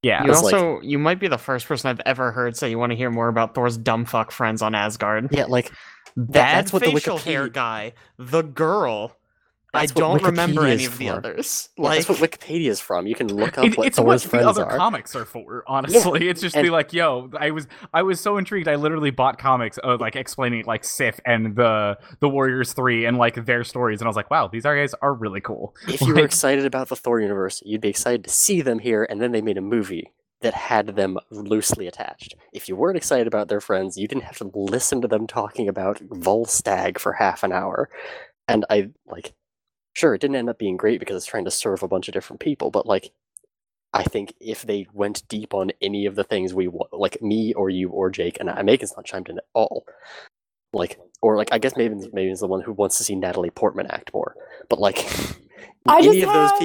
yeah 0.01 0.23
You 0.23 0.31
It's 0.31 0.41
like- 0.41 0.55
also 0.55 0.81
you 0.81 0.97
might 0.97 1.19
be 1.19 1.27
the 1.27 1.37
first 1.37 1.67
person 1.67 1.89
I've 1.91 2.01
ever 2.05 2.31
heard 2.31 2.57
say 2.57 2.69
you 2.71 2.79
want 2.79 2.91
to 2.93 2.95
hear 2.97 3.11
more 3.11 3.27
about 3.27 3.53
Thor's 3.53 3.77
dumb 3.77 4.05
fuck 4.05 4.31
friends 4.31 4.63
on 4.63 4.73
Asgard. 4.73 5.27
Yeah, 5.31 5.45
like 5.45 5.71
Bad 6.15 6.33
that's 6.65 6.73
what 6.73 6.83
the 6.83 6.91
facial 6.91 7.17
hair 7.17 7.47
guy, 7.47 7.93
the 8.17 8.41
girl, 8.41 9.15
I 9.73 9.81
That's 9.87 9.95
what 9.95 10.01
don't 10.01 10.23
remember 10.23 10.65
any 10.65 10.83
of 10.83 10.97
the 10.97 11.07
for. 11.07 11.13
others. 11.13 11.69
Yeah, 11.77 11.83
Like, 11.83 12.05
that's 12.05 12.19
what 12.19 12.31
Wikipedia 12.31 12.67
is 12.67 12.81
from. 12.81 13.07
You 13.07 13.15
can 13.15 13.27
look 13.33 13.57
up 13.57 13.63
It- 13.63 13.77
what 13.77 13.87
it's 13.87 13.95
Thor's 13.95 14.05
what 14.05 14.21
the 14.23 14.27
friends 14.27 14.45
other 14.47 14.65
are. 14.65 14.75
comics 14.77 15.15
are 15.15 15.23
for. 15.23 15.63
Honestly, 15.65 16.27
it's 16.27 16.41
just 16.41 16.57
and- 16.57 16.63
be 16.65 16.69
like, 16.69 16.91
yo, 16.91 17.29
I 17.39 17.51
was 17.51 17.67
I 17.93 18.01
was 18.03 18.19
so 18.19 18.37
intrigued. 18.37 18.67
I 18.67 18.75
literally 18.75 19.11
bought 19.11 19.39
comics, 19.39 19.79
uh, 19.81 19.95
like 19.97 20.17
explaining 20.17 20.65
like 20.65 20.83
Sif 20.83 21.21
and 21.25 21.55
the 21.55 21.97
the 22.19 22.27
Warriors 22.27 22.73
Three 22.73 23.05
and 23.05 23.17
like 23.17 23.45
their 23.45 23.63
stories, 23.63 24.01
and 24.01 24.07
I 24.07 24.09
was 24.09 24.17
like, 24.17 24.29
wow, 24.29 24.49
these 24.49 24.63
guys 24.63 24.93
are 25.01 25.13
really 25.13 25.39
cool. 25.39 25.73
if 25.87 26.01
you 26.01 26.13
were 26.15 26.25
excited 26.25 26.65
about 26.65 26.89
the 26.89 26.97
Thor 26.97 27.21
universe, 27.21 27.63
you'd 27.65 27.79
be 27.79 27.87
excited 27.89 28.25
to 28.25 28.29
see 28.29 28.59
them 28.61 28.79
here, 28.79 29.07
and 29.09 29.21
then 29.21 29.31
they 29.31 29.41
made 29.41 29.57
a 29.57 29.61
movie 29.61 30.11
that 30.41 30.53
had 30.53 30.87
them 30.87 31.17
loosely 31.29 31.87
attached. 31.87 32.35
If 32.53 32.67
you 32.67 32.75
weren't 32.75 32.97
excited 32.97 33.27
about 33.27 33.47
their 33.47 33.61
friends, 33.61 33.97
you 33.97 34.07
didn't 34.07 34.23
have 34.23 34.37
to 34.39 34.51
listen 34.53 35.01
to 35.01 35.07
them 35.07 35.27
talking 35.27 35.67
about 35.67 35.97
Volstagg 36.09 36.97
for 36.99 37.13
half 37.13 37.43
an 37.43 37.51
hour. 37.51 37.89
And 38.47 38.65
I 38.69 38.89
like, 39.05 39.33
sure, 39.93 40.15
it 40.15 40.21
didn't 40.21 40.37
end 40.37 40.49
up 40.49 40.57
being 40.57 40.77
great 40.77 40.99
because 40.99 41.15
it's 41.17 41.25
trying 41.25 41.45
to 41.45 41.51
serve 41.51 41.83
a 41.83 41.87
bunch 41.87 42.07
of 42.07 42.13
different 42.13 42.39
people, 42.39 42.71
but 42.71 42.85
like, 42.85 43.11
I 43.93 44.03
think 44.03 44.33
if 44.39 44.61
they 44.61 44.87
went 44.93 45.27
deep 45.27 45.53
on 45.53 45.71
any 45.81 46.05
of 46.05 46.15
the 46.15 46.23
things 46.23 46.53
we 46.53 46.67
wa- 46.69 46.87
like, 46.93 47.21
me 47.21 47.53
or 47.53 47.69
you 47.69 47.89
or 47.89 48.09
Jake, 48.09 48.37
and 48.39 48.49
I 48.49 48.61
Megan's 48.61 48.93
not 48.95 49.05
chimed 49.05 49.27
in 49.27 49.37
at 49.37 49.43
all, 49.53 49.85
like, 50.73 50.97
or 51.21 51.35
like, 51.35 51.49
I 51.51 51.57
guess 51.59 51.75
maybe 51.75 51.95
maybe 52.13 52.31
is 52.31 52.39
the 52.39 52.47
one 52.47 52.61
who 52.61 52.71
wants 52.71 52.97
to 52.99 53.03
see 53.03 53.15
Natalie 53.15 53.49
Portman 53.49 53.87
act 53.87 54.13
more, 54.13 54.35
but 54.69 54.79
like, 54.79 55.05
I 55.85 55.97
any 55.97 56.21
just 56.21 56.27
of 56.27 56.33
those 56.33 56.51
have- 56.51 56.59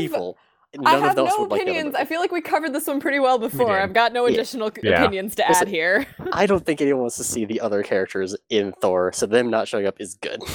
people. 0.81 0.95
I 0.95 0.99
have 0.99 1.11
of 1.11 1.17
those 1.17 1.29
no 1.31 1.41
would 1.43 1.51
like 1.51 1.63
opinions. 1.63 1.87
movie. 1.87 1.97
I 1.99 2.05
feel 2.05 2.21
like 2.21 2.33
we 2.33 2.41
covered 2.41 2.73
this 2.73 2.87
one 2.87 3.01
pretty 3.01 3.19
well 3.19 3.39
before. 3.39 3.67
did. 3.67 3.83
I've 3.83 3.93
got 3.93 4.13
no 4.13 4.27
additional 4.27 4.71
c- 4.71 4.83
Yeah. 4.85 5.03
opinions 5.03 5.35
to 5.37 5.45
Listen, 5.49 5.67
add 5.67 5.73
here. 5.73 6.07
I 6.33 6.47
don't 6.47 6.65
think 6.65 6.81
anyone 6.81 7.03
wants 7.03 7.17
to 7.17 7.25
see 7.25 7.45
the 7.45 7.61
other 7.61 7.83
characters 7.83 8.37
in 8.51 8.73
Thor, 8.81 9.13
so 9.13 9.27
them 9.27 9.51
not 9.51 9.67
showing 9.69 9.87
up 9.87 9.97
is 10.01 10.15
good. 10.15 10.43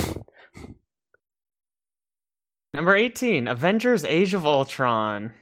number 2.73 2.95
18, 2.95 3.47
Avengers 3.47 4.03
Age 4.05 4.33
of 4.33 4.45
Ultron. 4.45 5.33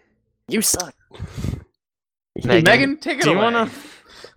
You 0.48 0.62
suck. 0.62 0.96
Megan, 2.44 2.64
Megan, 2.64 2.98
take 2.98 3.20
it 3.20 3.24
Do 3.24 3.32
you 3.32 3.38
want 3.38 3.56
to? 3.72 3.78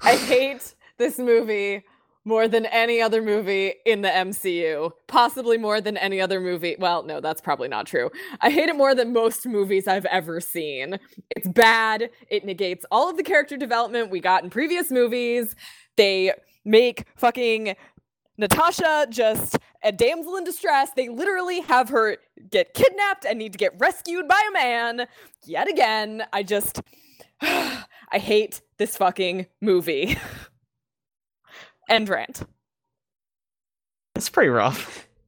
I 0.03 0.17
hate 0.17 0.75
this 0.99 1.19
movie 1.19 1.85
more 2.25 2.47
than 2.49 2.67
any 2.67 3.01
other 3.01 3.21
movie 3.23 3.75
in 3.85 4.03
the 4.03 4.09
MCU. 4.09 4.93
Possibly 5.09 5.59
more 5.59 5.81
than 5.81 5.97
any 5.97 6.21
other 6.21 6.41
movie. 6.41 6.77
Well, 6.79 7.03
no, 7.03 7.21
that's 7.21 7.41
probably 7.41 7.69
not 7.69 7.87
true. 7.87 8.11
I 8.41 8.51
hate 8.51 8.69
it 8.69 8.77
more 8.77 8.95
than 8.95 9.13
most 9.13 9.47
movies 9.47 9.89
I've 9.89 10.07
ever 10.07 10.41
seen. 10.41 10.99
It's 11.31 11.49
bad. 11.49 12.11
It 12.29 12.45
negates 12.45 12.85
all 12.91 13.11
of 13.11 13.17
the 13.17 13.23
character 13.23 13.57
development 13.57 14.11
we 14.11 14.21
got 14.21 14.45
in 14.45 14.51
previous 14.51 14.91
movies. 14.91 15.55
They 15.97 16.33
make 16.65 17.05
fucking 17.17 17.75
Natasha 18.39 19.07
just 19.11 19.59
a 19.83 19.93
damsel 19.93 20.37
in 20.37 20.45
distress. 20.45 20.91
They 20.95 21.09
literally 21.09 21.61
have 21.61 21.89
her 21.89 22.19
get 22.51 22.75
kidnapped 22.75 23.25
and 23.25 23.39
need 23.39 23.53
to 23.53 23.59
get 23.59 23.75
rescued 23.79 24.29
by 24.29 24.41
a 24.49 24.53
man 24.53 25.07
yet 25.45 25.69
again. 25.69 26.25
I 26.33 26.43
just 26.43 26.81
I 27.43 28.19
hate 28.19 28.63
this 28.79 28.97
fucking 28.97 29.47
movie. 29.61 30.17
End 31.93 32.09
rant. 32.09 32.43
It's 34.17 34.29
pretty 34.29 34.49
rough. 34.51 35.07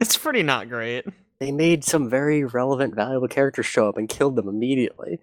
It's 0.00 0.16
pretty 0.16 0.42
not 0.42 0.68
great. 0.68 1.04
They 1.38 1.52
made 1.52 1.84
some 1.84 2.10
very 2.10 2.42
relevant, 2.42 2.96
valuable 2.96 3.28
characters 3.28 3.64
show 3.66 3.88
up 3.88 3.96
and 3.96 4.08
killed 4.08 4.34
them 4.34 4.48
immediately. 4.48 5.20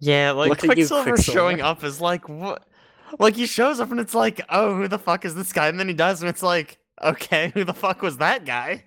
Yeah, 0.00 0.30
like 0.30 0.48
Look 0.48 0.58
at 0.60 0.64
you, 0.64 0.86
Quicksilver, 0.86 1.10
Quicksilver. 1.10 1.38
showing 1.38 1.60
up 1.60 1.84
is 1.84 2.00
like 2.00 2.26
what? 2.26 2.64
Like 3.18 3.36
he 3.36 3.44
shows 3.44 3.80
up 3.80 3.90
and 3.90 4.00
it's 4.00 4.14
like, 4.14 4.40
oh, 4.48 4.74
who 4.76 4.88
the 4.88 4.98
fuck 4.98 5.26
is 5.26 5.34
this 5.34 5.52
guy? 5.52 5.68
And 5.68 5.78
then 5.78 5.88
he 5.88 5.92
does, 5.94 6.22
and 6.22 6.30
it's 6.30 6.42
like, 6.42 6.78
okay, 7.02 7.50
who 7.52 7.64
the 7.64 7.74
fuck 7.74 8.00
was 8.00 8.16
that 8.16 8.46
guy? 8.46 8.84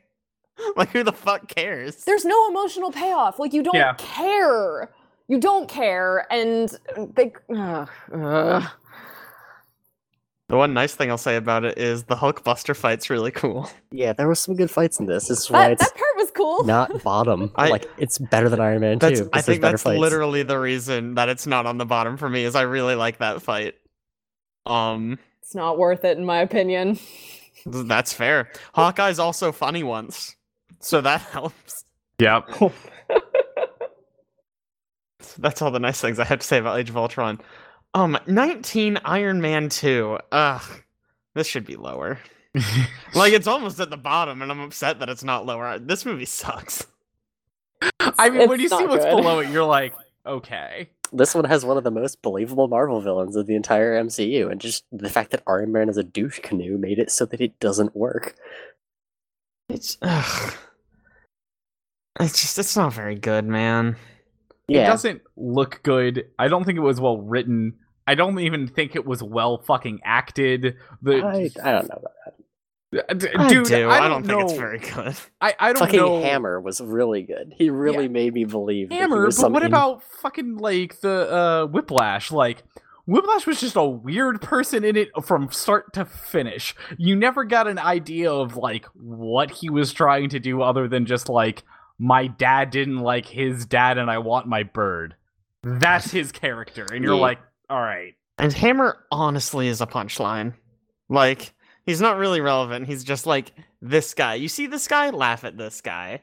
Like 0.75 0.89
who 0.89 1.03
the 1.03 1.13
fuck 1.13 1.47
cares? 1.49 2.03
There's 2.05 2.25
no 2.25 2.47
emotional 2.49 2.89
payoff. 2.91 3.37
Like 3.37 3.53
you 3.53 3.61
don't 3.61 3.75
Yeah. 3.75 3.93
care. 3.99 4.89
You 5.27 5.39
don't 5.39 5.69
care, 5.69 6.25
and 6.31 6.75
they. 7.13 7.33
ugh, 7.55 7.89
ugh. 8.11 8.63
The 10.47 10.57
one 10.57 10.73
nice 10.75 10.93
thing 10.93 11.09
I'll 11.09 11.17
say 11.17 11.37
about 11.37 11.65
it 11.65 11.79
is 11.79 12.03
the 12.03 12.15
Hulkbuster 12.15 12.75
fight's 12.75 13.09
really 13.09 13.31
cool. 13.31 13.67
Yeah, 13.91 14.13
there 14.13 14.27
was 14.27 14.39
some 14.39 14.55
good 14.55 14.69
fights 14.69 14.99
in 14.99 15.07
this. 15.07 15.27
This 15.27 15.39
is 15.39 15.49
why 15.49 15.63
That, 15.63 15.71
it's 15.71 15.83
that 15.83 15.93
part 15.95 16.15
was 16.17 16.29
cool. 16.31 16.63
not 16.65 17.01
bottom. 17.03 17.51
I- 17.55 17.69
like 17.69 17.89
it's 17.97 18.19
better 18.19 18.47
than 18.47 18.59
Iron 18.59 18.81
Man 18.81 18.99
That's 18.99 19.19
2. 19.21 19.25
I 19.25 19.29
'cause 19.29 19.31
there's 19.31 19.45
think 19.45 19.61
that's 19.63 19.81
fights. 19.83 19.99
literally 19.99 20.43
the 20.43 20.59
reason 20.59 21.15
that 21.15 21.29
it's 21.29 21.47
not 21.47 21.65
on 21.65 21.79
the 21.79 21.85
bottom 21.85 22.15
for 22.17 22.29
me 22.29 22.43
is 22.43 22.55
I 22.55 22.61
really 22.61 22.93
like 22.93 23.17
that 23.17 23.41
fight. 23.41 23.73
Um, 24.67 25.17
It's 25.41 25.55
not 25.55 25.79
worth 25.79 26.05
it, 26.05 26.15
in 26.17 26.25
my 26.25 26.37
opinion. 26.41 26.99
that's 27.65 28.13
fair. 28.13 28.51
Hawkeye's 28.75 29.17
also 29.17 29.51
funny 29.51 29.81
once, 29.83 30.35
so 30.79 31.01
that 31.01 31.21
helps. 31.31 31.85
Yep. 32.19 32.49
That's 35.37 35.61
all 35.61 35.71
the 35.71 35.79
nice 35.79 35.99
things 35.99 36.17
I 36.19 36.23
have 36.25 36.39
to 36.39 36.47
say 36.47 36.59
about 36.59 36.79
Age 36.79 36.89
of 36.89 36.95
Ultron. 36.97 37.41
Um, 37.95 38.19
19 38.27 38.99
Iron 39.05 39.39
Man 39.39 39.69
2. 39.69 40.19
Ugh, 40.33 40.83
this 41.33 41.47
should 41.47 41.65
be 41.65 41.77
lower. 41.77 42.19
Like 43.13 43.31
it's 43.31 43.47
almost 43.47 43.79
at 43.79 43.89
the 43.89 43.95
bottom, 43.97 44.41
and 44.41 44.51
I'm 44.51 44.59
upset 44.59 44.99
that 44.99 45.07
it's 45.07 45.23
not 45.23 45.45
lower. 45.45 45.79
This 45.79 46.05
movie 46.05 46.25
sucks. 46.25 46.85
I 48.01 48.29
mean, 48.29 48.49
when 48.49 48.59
you 48.59 48.67
see 48.67 48.75
not 48.75 48.89
what's 48.89 49.05
good. 49.05 49.15
below 49.15 49.39
it, 49.39 49.49
you're 49.49 49.63
like, 49.63 49.93
okay. 50.25 50.89
This 51.13 51.33
one 51.33 51.45
has 51.45 51.63
one 51.63 51.77
of 51.77 51.85
the 51.85 51.91
most 51.91 52.21
believable 52.21 52.67
Marvel 52.67 52.99
villains 52.99 53.37
of 53.37 53.47
the 53.47 53.55
entire 53.55 53.97
MCU, 54.03 54.51
and 54.51 54.59
just 54.59 54.83
the 54.91 55.09
fact 55.09 55.31
that 55.31 55.43
Iron 55.47 55.71
Man 55.71 55.87
is 55.87 55.95
a 55.95 56.03
douche 56.03 56.39
canoe 56.39 56.77
made 56.77 56.99
it 56.99 57.11
so 57.11 57.25
that 57.25 57.39
it 57.39 57.57
doesn't 57.61 57.95
work. 57.95 58.35
It's 59.69 59.97
ugh. 60.01 60.53
It's 62.19 62.41
just 62.41 62.59
it's 62.59 62.75
not 62.75 62.93
very 62.93 63.15
good, 63.15 63.45
man. 63.45 63.95
Yeah. 64.67 64.83
It 64.83 64.87
doesn't 64.87 65.21
look 65.37 65.81
good. 65.83 66.25
I 66.37 66.49
don't 66.49 66.65
think 66.65 66.77
it 66.77 66.81
was 66.81 66.99
well 66.99 67.21
written. 67.21 67.75
I 68.07 68.15
don't 68.15 68.39
even 68.39 68.67
think 68.67 68.95
it 68.95 69.05
was 69.05 69.21
well 69.23 69.57
fucking 69.59 69.99
acted. 70.03 70.77
The 71.01 71.21
I, 71.23 71.49
I 71.63 71.71
don't 71.71 71.89
know. 71.89 72.01
About 72.01 72.11
Uh, 73.09 73.13
d- 73.13 73.27
I 73.37 73.47
dude, 73.49 73.65
do. 73.67 73.89
I 73.89 73.97
I 74.05 74.07
don't, 74.07 74.25
don't, 74.25 74.27
know. 74.27 74.37
think 74.47 74.49
it's 74.51 74.59
very 74.59 74.79
good. 74.79 75.15
I, 75.41 75.53
I 75.59 75.73
don't 75.73 75.79
Fucking 75.79 75.99
know. 75.99 76.21
Hammer 76.21 76.61
was 76.61 76.79
really 76.79 77.23
good. 77.23 77.53
He 77.57 77.69
really 77.69 78.07
made 78.07 78.33
me 78.33 78.45
believe 78.45 78.89
that 78.89 78.95
he 78.95 79.01
Hammer, 79.01 79.25
was 79.25 79.35
but 79.35 79.41
some 79.41 79.53
what 79.53 79.63
about 79.65 80.03
fucking 80.21 80.57
like 80.57 81.01
the 81.01 81.29
uh 81.33 81.65
Whiplash? 81.65 82.31
Like 82.31 82.63
Whiplash 83.07 83.45
was 83.47 83.59
just 83.59 83.75
a 83.75 83.83
weird 83.83 84.41
person 84.41 84.83
in 84.85 84.95
it 84.95 85.09
from 85.23 85.51
start 85.51 85.93
to 85.93 86.05
finish. 86.05 86.73
You 86.97 87.15
never 87.15 87.43
got 87.43 87.67
an 87.67 87.79
idea 87.79 88.31
of 88.31 88.55
like 88.55 88.85
what 88.93 89.51
he 89.51 89.69
was 89.69 89.91
trying 89.91 90.29
to 90.29 90.39
do 90.39 90.61
other 90.61 90.87
than 90.87 91.05
just 91.05 91.27
like 91.27 91.63
my 91.99 92.27
dad 92.27 92.69
didn't 92.69 92.99
like 92.99 93.25
his 93.25 93.65
dad 93.65 93.97
and 93.97 94.09
I 94.09 94.19
want 94.19 94.47
my 94.47 94.63
bird. 94.63 95.15
That's 95.63 96.11
his 96.11 96.31
character. 96.31 96.85
And 96.91 97.03
you're 97.03 97.15
Yeah. 97.15 97.21
like, 97.21 97.39
all 97.69 97.81
right. 97.81 98.13
And 98.37 98.51
Hammer 98.51 98.97
honestly 99.11 99.67
is 99.67 99.81
a 99.81 99.87
punchline. 99.87 100.53
Like 101.09 101.53
he's 101.85 102.01
not 102.01 102.17
really 102.17 102.41
relevant. 102.41 102.87
He's 102.87 103.03
just 103.03 103.25
like 103.25 103.53
this 103.81 104.13
guy. 104.13 104.35
You 104.35 104.47
see 104.47 104.67
this 104.67 104.87
guy? 104.87 105.09
Laugh 105.11 105.43
at 105.43 105.57
this 105.57 105.81
guy. 105.81 106.21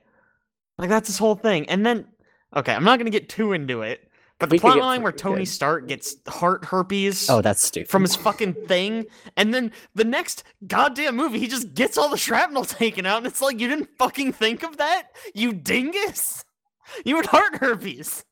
Like 0.78 0.88
that's 0.88 1.08
his 1.08 1.18
whole 1.18 1.34
thing. 1.36 1.68
And 1.68 1.84
then 1.86 2.06
okay, 2.54 2.74
I'm 2.74 2.84
not 2.84 2.98
gonna 2.98 3.10
get 3.10 3.28
too 3.28 3.52
into 3.52 3.82
it, 3.82 4.08
but 4.38 4.50
the 4.50 4.54
We 4.54 4.58
plot 4.58 4.78
line 4.78 5.02
where 5.02 5.12
Tony 5.12 5.42
good. 5.42 5.48
Stark 5.48 5.88
gets 5.88 6.16
heart 6.28 6.64
herpes 6.66 7.30
Oh, 7.30 7.40
that's 7.40 7.62
stupid. 7.64 7.88
from 7.88 8.02
his 8.02 8.16
fucking 8.16 8.54
thing, 8.66 9.06
and 9.36 9.54
then 9.54 9.72
the 9.94 10.04
next 10.04 10.44
goddamn 10.66 11.16
movie 11.16 11.38
he 11.38 11.46
just 11.48 11.74
gets 11.74 11.96
all 11.96 12.08
the 12.10 12.16
shrapnel 12.16 12.64
taken 12.66 13.06
out, 13.06 13.18
and 13.18 13.26
it's 13.26 13.40
like 13.40 13.60
you 13.60 13.68
didn't 13.68 13.90
fucking 13.98 14.32
think 14.32 14.62
of 14.64 14.76
that, 14.78 15.08
you 15.34 15.52
dingus. 15.52 16.44
You 17.04 17.16
had 17.16 17.26
heart 17.26 17.54
herpes. 17.56 18.24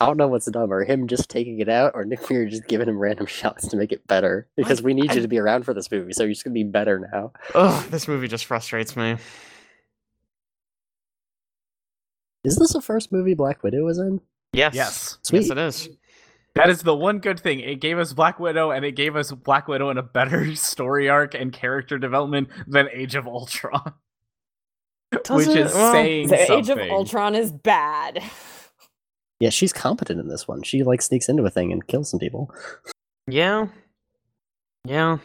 I 0.00 0.06
don't 0.06 0.16
know 0.16 0.28
what's 0.28 0.46
dumber, 0.50 0.84
him 0.84 1.08
just 1.08 1.28
taking 1.28 1.58
it 1.60 1.68
out 1.68 1.92
or 1.94 2.04
Nick 2.04 2.24
Fury 2.24 2.48
just 2.48 2.68
giving 2.68 2.88
him 2.88 2.98
random 2.98 3.26
shots 3.26 3.66
to 3.68 3.76
make 3.76 3.90
it 3.90 4.06
better. 4.06 4.46
Because 4.56 4.80
we 4.80 4.94
need 4.94 5.10
I- 5.10 5.14
you 5.14 5.22
to 5.22 5.28
be 5.28 5.38
around 5.38 5.64
for 5.64 5.74
this 5.74 5.90
movie, 5.90 6.12
so 6.12 6.22
you're 6.22 6.32
just 6.32 6.44
gonna 6.44 6.54
be 6.54 6.62
better 6.64 7.08
now. 7.12 7.32
Ugh, 7.54 7.84
this 7.90 8.06
movie 8.06 8.28
just 8.28 8.44
frustrates 8.46 8.96
me. 8.96 9.16
Is 12.44 12.56
this 12.56 12.72
the 12.72 12.80
first 12.80 13.12
movie 13.12 13.34
Black 13.34 13.62
Widow 13.62 13.84
was 13.84 13.98
in? 13.98 14.20
Yes. 14.52 14.74
Yes. 14.74 15.18
Sweet. 15.22 15.42
Yes, 15.42 15.50
it 15.50 15.58
is. 15.58 15.88
That 16.54 16.70
is 16.70 16.82
the 16.82 16.94
one 16.94 17.18
good 17.18 17.38
thing. 17.38 17.60
It 17.60 17.76
gave 17.80 17.98
us 17.98 18.12
Black 18.12 18.40
Widow 18.40 18.70
and 18.70 18.84
it 18.84 18.92
gave 18.92 19.16
us 19.16 19.30
Black 19.32 19.68
Widow 19.68 19.90
in 19.90 19.98
a 19.98 20.02
better 20.02 20.54
story 20.56 21.08
arc 21.08 21.34
and 21.34 21.52
character 21.52 21.98
development 21.98 22.48
than 22.66 22.88
Age 22.92 23.14
of 23.14 23.26
Ultron. 23.26 23.92
Does 25.24 25.46
Which 25.46 25.56
it? 25.56 25.66
is 25.66 25.74
Well, 25.74 25.92
saying 25.92 26.28
The 26.28 26.36
something. 26.46 26.58
Age 26.58 26.68
of 26.70 26.78
Ultron 26.90 27.34
is 27.34 27.52
bad. 27.52 28.22
Yeah, 29.40 29.50
she's 29.50 29.72
competent 29.72 30.18
in 30.20 30.28
this 30.28 30.48
one. 30.48 30.62
She 30.62 30.82
like 30.82 31.00
sneaks 31.02 31.28
into 31.28 31.44
a 31.44 31.50
thing 31.50 31.72
and 31.72 31.86
kills 31.86 32.10
some 32.10 32.18
people, 32.20 32.52
Yeah. 33.26 33.68
Yeah. 34.84 35.18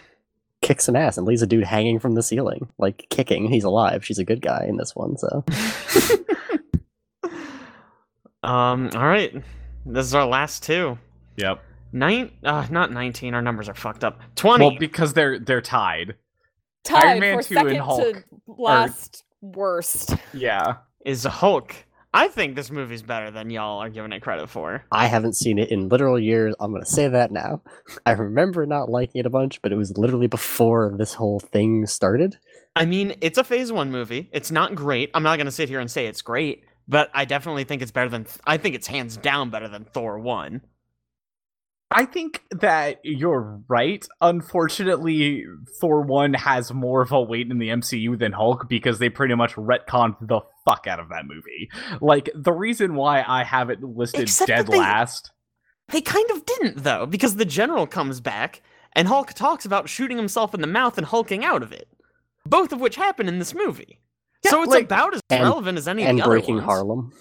kicks 0.61 0.85
some 0.85 0.95
ass, 0.95 1.17
and 1.17 1.25
leaves 1.25 1.41
a 1.41 1.47
dude 1.47 1.63
hanging 1.63 1.99
from 1.99 2.13
the 2.15 2.21
ceiling, 2.23 2.69
like 2.77 3.07
kicking. 3.09 3.47
He's 3.49 3.63
alive. 3.63 4.05
She's 4.05 4.19
a 4.19 4.23
good 4.25 4.41
guy 4.41 4.65
in 4.67 4.77
this 4.77 4.95
one, 4.95 5.17
so 5.17 5.43
um. 8.43 8.89
All 8.95 9.07
right. 9.07 9.33
This 9.85 10.05
is 10.05 10.15
our 10.15 10.25
last 10.25 10.63
two. 10.63 10.97
Yep. 11.37 11.61
Nine. 11.91 12.31
Uh, 12.43 12.65
not 12.69 12.91
nineteen. 12.91 13.33
Our 13.33 13.41
numbers 13.41 13.69
are 13.69 13.73
fucked 13.75 14.03
up. 14.03 14.19
Twenty. 14.35 14.65
Well, 14.67 14.77
because 14.79 15.13
they're 15.13 15.39
they're 15.39 15.61
tied. 15.61 16.15
Tied 16.83 17.05
Iron 17.05 17.19
Man 17.21 17.37
for 17.41 17.47
2 17.47 17.57
and 17.67 17.77
Hulk 17.77 18.13
to 18.15 18.23
last 18.45 19.23
worst. 19.41 20.15
Yeah. 20.33 20.75
is 21.05 21.23
Hulk. 21.23 21.73
I 22.15 22.27
think 22.27 22.55
this 22.55 22.69
movie's 22.69 23.01
better 23.01 23.31
than 23.31 23.49
y'all 23.49 23.79
are 23.79 23.89
giving 23.89 24.11
it 24.11 24.21
credit 24.21 24.47
for. 24.47 24.85
I 24.91 25.07
haven't 25.07 25.35
seen 25.35 25.57
it 25.57 25.71
in 25.71 25.89
literal 25.89 26.19
years. 26.19 26.53
I'm 26.59 26.71
gonna 26.71 26.85
say 26.85 27.07
that 27.07 27.31
now. 27.31 27.63
I 28.05 28.11
remember 28.11 28.65
not 28.67 28.89
liking 28.89 29.19
it 29.19 29.25
a 29.25 29.31
bunch, 29.31 29.61
but 29.63 29.71
it 29.71 29.77
was 29.77 29.97
literally 29.97 30.27
before 30.27 30.93
this 30.97 31.15
whole 31.15 31.39
thing 31.39 31.87
started. 31.87 32.37
I 32.75 32.85
mean, 32.85 33.15
it's 33.21 33.39
a 33.39 33.43
Phase 33.43 33.71
One 33.71 33.91
movie. 33.91 34.29
It's 34.31 34.51
not 34.51 34.75
great. 34.75 35.09
I'm 35.15 35.23
not 35.23 35.37
gonna 35.37 35.51
sit 35.51 35.69
here 35.69 35.79
and 35.79 35.89
say 35.89 36.05
it's 36.05 36.21
great, 36.21 36.65
but 36.87 37.09
I 37.15 37.25
definitely 37.25 37.63
think 37.63 37.81
it's 37.81 37.91
better 37.91 38.09
than. 38.09 38.27
I 38.45 38.57
think 38.57 38.75
it's 38.75 38.87
hands 38.87 39.17
down 39.17 39.49
better 39.49 39.67
than 39.67 39.85
Thor 39.85 40.19
One. 40.19 40.61
I 41.95 42.05
think 42.05 42.43
that 42.51 42.99
you're 43.03 43.61
right. 43.67 44.05
Unfortunately, 44.19 45.45
Thor 45.79 46.01
1 46.01 46.33
has 46.33 46.73
more 46.73 47.03
of 47.03 47.11
a 47.11 47.21
weight 47.21 47.51
in 47.51 47.59
the 47.59 47.69
MCU 47.69 48.17
than 48.17 48.31
Hulk 48.31 48.67
because 48.67 48.97
they 48.97 49.09
pretty 49.09 49.35
much 49.35 49.53
retconned 49.53 50.15
the 50.19 50.41
fuck 50.65 50.87
out 50.87 50.99
of 50.99 51.09
that 51.09 51.25
movie. 51.25 51.69
Like, 52.01 52.29
the 52.35 52.53
reason 52.53 52.95
why 52.95 53.23
I 53.27 53.43
have 53.43 53.69
it 53.69 53.83
listed 53.83 54.21
Except 54.21 54.47
dead 54.47 54.67
they- 54.67 54.77
last. 54.79 55.31
They 55.89 56.01
kind 56.01 56.29
of 56.31 56.45
didn't 56.45 56.83
though, 56.83 57.05
because 57.05 57.35
the 57.35 57.45
general 57.45 57.85
comes 57.87 58.21
back 58.21 58.61
and 58.95 59.07
Hulk 59.07 59.33
talks 59.33 59.65
about 59.65 59.89
shooting 59.89 60.17
himself 60.17 60.53
in 60.53 60.61
the 60.61 60.67
mouth 60.67 60.97
and 60.97 61.05
hulking 61.07 61.43
out 61.43 61.61
of 61.61 61.71
it, 61.73 61.87
both 62.45 62.71
of 62.71 62.79
which 62.79 62.95
happen 62.95 63.27
in 63.27 63.39
this 63.39 63.53
movie. 63.53 63.99
so 64.45 64.61
it's 64.63 64.71
like- 64.71 64.85
about 64.85 65.13
as 65.13 65.21
And- 65.29 65.43
relevant 65.43 65.77
as 65.77 65.87
any 65.87 66.03
of 66.03 66.09
and 66.09 66.19
the 66.19 66.23
other 66.23 66.31
breaking 66.31 66.55
ones. 66.55 66.65
Harlem. 66.65 67.11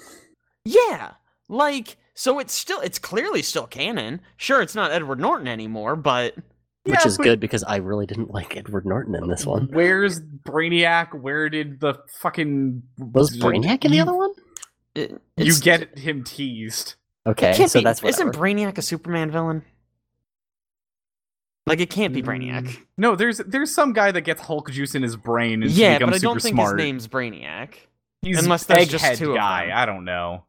Yeah, 0.65 1.13
like 1.49 1.97
so 2.15 2.39
it's 2.39 2.53
still 2.55 2.81
it's 2.81 2.99
clearly 2.99 3.43
still 3.43 3.67
canon. 3.67 4.21
Sure, 4.37 4.61
it's 4.63 4.75
not 4.75 4.91
Edward 4.93 5.19
Norton 5.21 5.49
anymore, 5.49 5.97
but 5.97 6.35
which 6.85 6.95
Yeah, 7.01 7.07
is 7.07 7.17
but- 7.17 7.25
good 7.25 7.41
because 7.41 7.63
I 7.65 7.77
really 7.77 8.07
didn't 8.07 8.31
like 8.33 8.57
Edward 8.57 8.85
Norton 8.87 9.15
in 9.15 9.29
this 9.29 9.47
one. 9.47 9.69
Where's 9.73 10.21
Brainiac? 10.21 11.15
Where 11.19 11.49
did 11.49 11.81
the 11.81 11.95
fucking. 12.21 12.83
Was 12.99 13.37
Brainiac 13.39 13.85
in 13.85 13.93
the 13.93 14.01
other 14.01 14.15
one? 14.15 14.33
it, 14.95 15.21
You 15.37 15.55
get 15.61 15.97
him 15.99 16.25
teased. 16.25 16.95
Okay, 17.27 17.53
so 17.67 17.79
be, 17.79 17.85
that's 17.85 18.03
isn't. 18.03 18.35
Brainiac 18.35 18.79
a 18.79 18.83
Superman 18.83 19.31
villain? 19.31 19.63
Like 21.67 21.79
it 21.81 21.91
can't 21.91 22.13
be 22.13 22.23
Brainiac. 22.23 22.65
Mm, 22.65 22.77
No, 22.99 23.15
there's 23.15 23.39
there's 23.39 23.73
some 23.73 23.93
guy 23.93 24.11
that 24.11 24.23
gets 24.23 24.41
Hulk 24.43 24.71
juice 24.73 24.97
in 24.97 25.03
his 25.05 25.15
brain 25.17 25.63
and 25.63 25.71
yeah, 25.71 25.99
becomes 25.99 26.11
but 26.11 26.15
I 26.15 26.19
super 26.19 26.29
don't 26.35 26.43
think 26.43 26.55
smart. 26.57 26.79
his 26.81 26.85
name's 26.85 27.09
Brainiac. 27.09 27.75
He's 28.23 28.43
unless 28.43 28.65
there's 28.65 28.89
just 28.89 29.05
Egghead 29.05 29.17
two 29.19 29.31
of 29.31 29.37
guy. 29.37 29.67
them. 29.67 29.77
I 29.79 29.87
don't 29.87 30.05
know. 30.05 30.45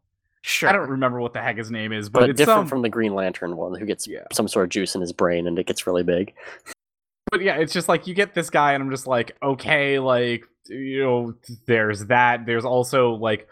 Sure. 0.46 0.68
I 0.68 0.74
don't 0.74 0.90
remember 0.90 1.22
what 1.22 1.32
the 1.32 1.42
heck 1.42 1.58
his 1.58 1.72
name 1.72 1.94
is, 1.94 2.10
but, 2.10 2.20
but 2.20 2.30
it's 2.30 2.38
different 2.38 2.60
some, 2.60 2.68
from 2.68 2.82
the 2.82 2.90
Green 2.90 3.16
Lantern 3.16 3.56
one, 3.56 3.80
who 3.80 3.86
gets 3.86 4.06
Yeah. 4.08 4.26
some 4.34 4.50
sort 4.50 4.66
of 4.66 4.70
juice 4.70 4.94
in 4.94 5.00
his 5.00 5.14
brain 5.14 5.48
and 5.48 5.58
it 5.58 5.66
gets 5.66 5.88
really 5.88 6.04
big. 6.04 6.34
But 7.32 7.42
yeah, 7.42 7.56
it's 7.56 7.72
just 7.72 7.88
like 7.88 8.08
you 8.08 8.14
get 8.14 8.36
this 8.36 8.50
guy, 8.50 8.74
and 8.74 8.84
I'm 8.84 8.92
just 8.92 9.08
like, 9.08 9.36
okay, 9.42 10.00
like 10.00 10.44
you 10.68 11.02
know, 11.02 11.34
there's 11.66 12.06
that. 12.08 12.46
There's 12.46 12.66
also 12.66 13.14
like 13.14 13.48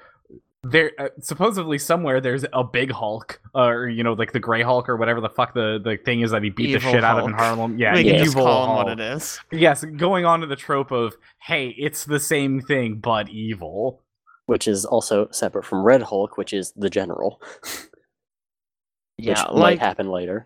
there 0.63 0.91
uh, 0.99 1.07
supposedly 1.19 1.79
somewhere 1.79 2.21
there's 2.21 2.45
a 2.53 2.63
big 2.63 2.91
Hulk, 2.91 3.41
or 3.55 3.87
you 3.87 4.03
know, 4.03 4.13
like 4.13 4.33
the 4.33 4.39
Gray 4.39 4.61
Hulk 4.61 4.87
or 4.89 4.97
whatever 4.97 5.21
the 5.21 5.29
fuck 5.29 5.53
the 5.53 5.79
the 5.83 5.97
thing 5.97 6.21
is 6.21 6.31
that 6.31 6.43
he 6.43 6.49
beat 6.51 6.67
the 6.67 6.73
Evil 6.75 6.91
shit 6.91 7.03
out 7.03 7.19
of 7.19 7.25
in 7.25 7.33
Harlem. 7.33 7.79
Yeah, 7.79 7.95
we 7.95 8.03
can 8.03 8.13
yeah. 8.15 8.19
just 8.19 8.31
evil 8.35 8.45
call 8.45 8.63
him 8.63 8.69
Hulk. 8.69 8.85
what 8.85 8.99
it 8.99 9.13
is. 9.15 9.39
Yes, 9.51 9.83
going 9.83 10.25
on 10.25 10.41
to 10.41 10.45
the 10.45 10.55
trope 10.57 10.91
of 10.91 11.15
hey, 11.39 11.69
it's 11.69 12.05
the 12.05 12.19
same 12.19 12.61
thing 12.61 12.95
but 12.95 13.29
evil. 13.29 14.01
Which 14.51 14.67
is 14.67 14.83
also 14.83 15.29
separate 15.31 15.63
from 15.63 15.81
Red 15.81 16.01
Hulk, 16.01 16.37
which 16.37 16.51
is 16.51 16.73
the 16.73 16.89
General. 16.89 17.41
which 17.61 19.27
Yeah, 19.27 19.45
might 19.53 19.79
happen 19.79 20.09
later, 20.09 20.45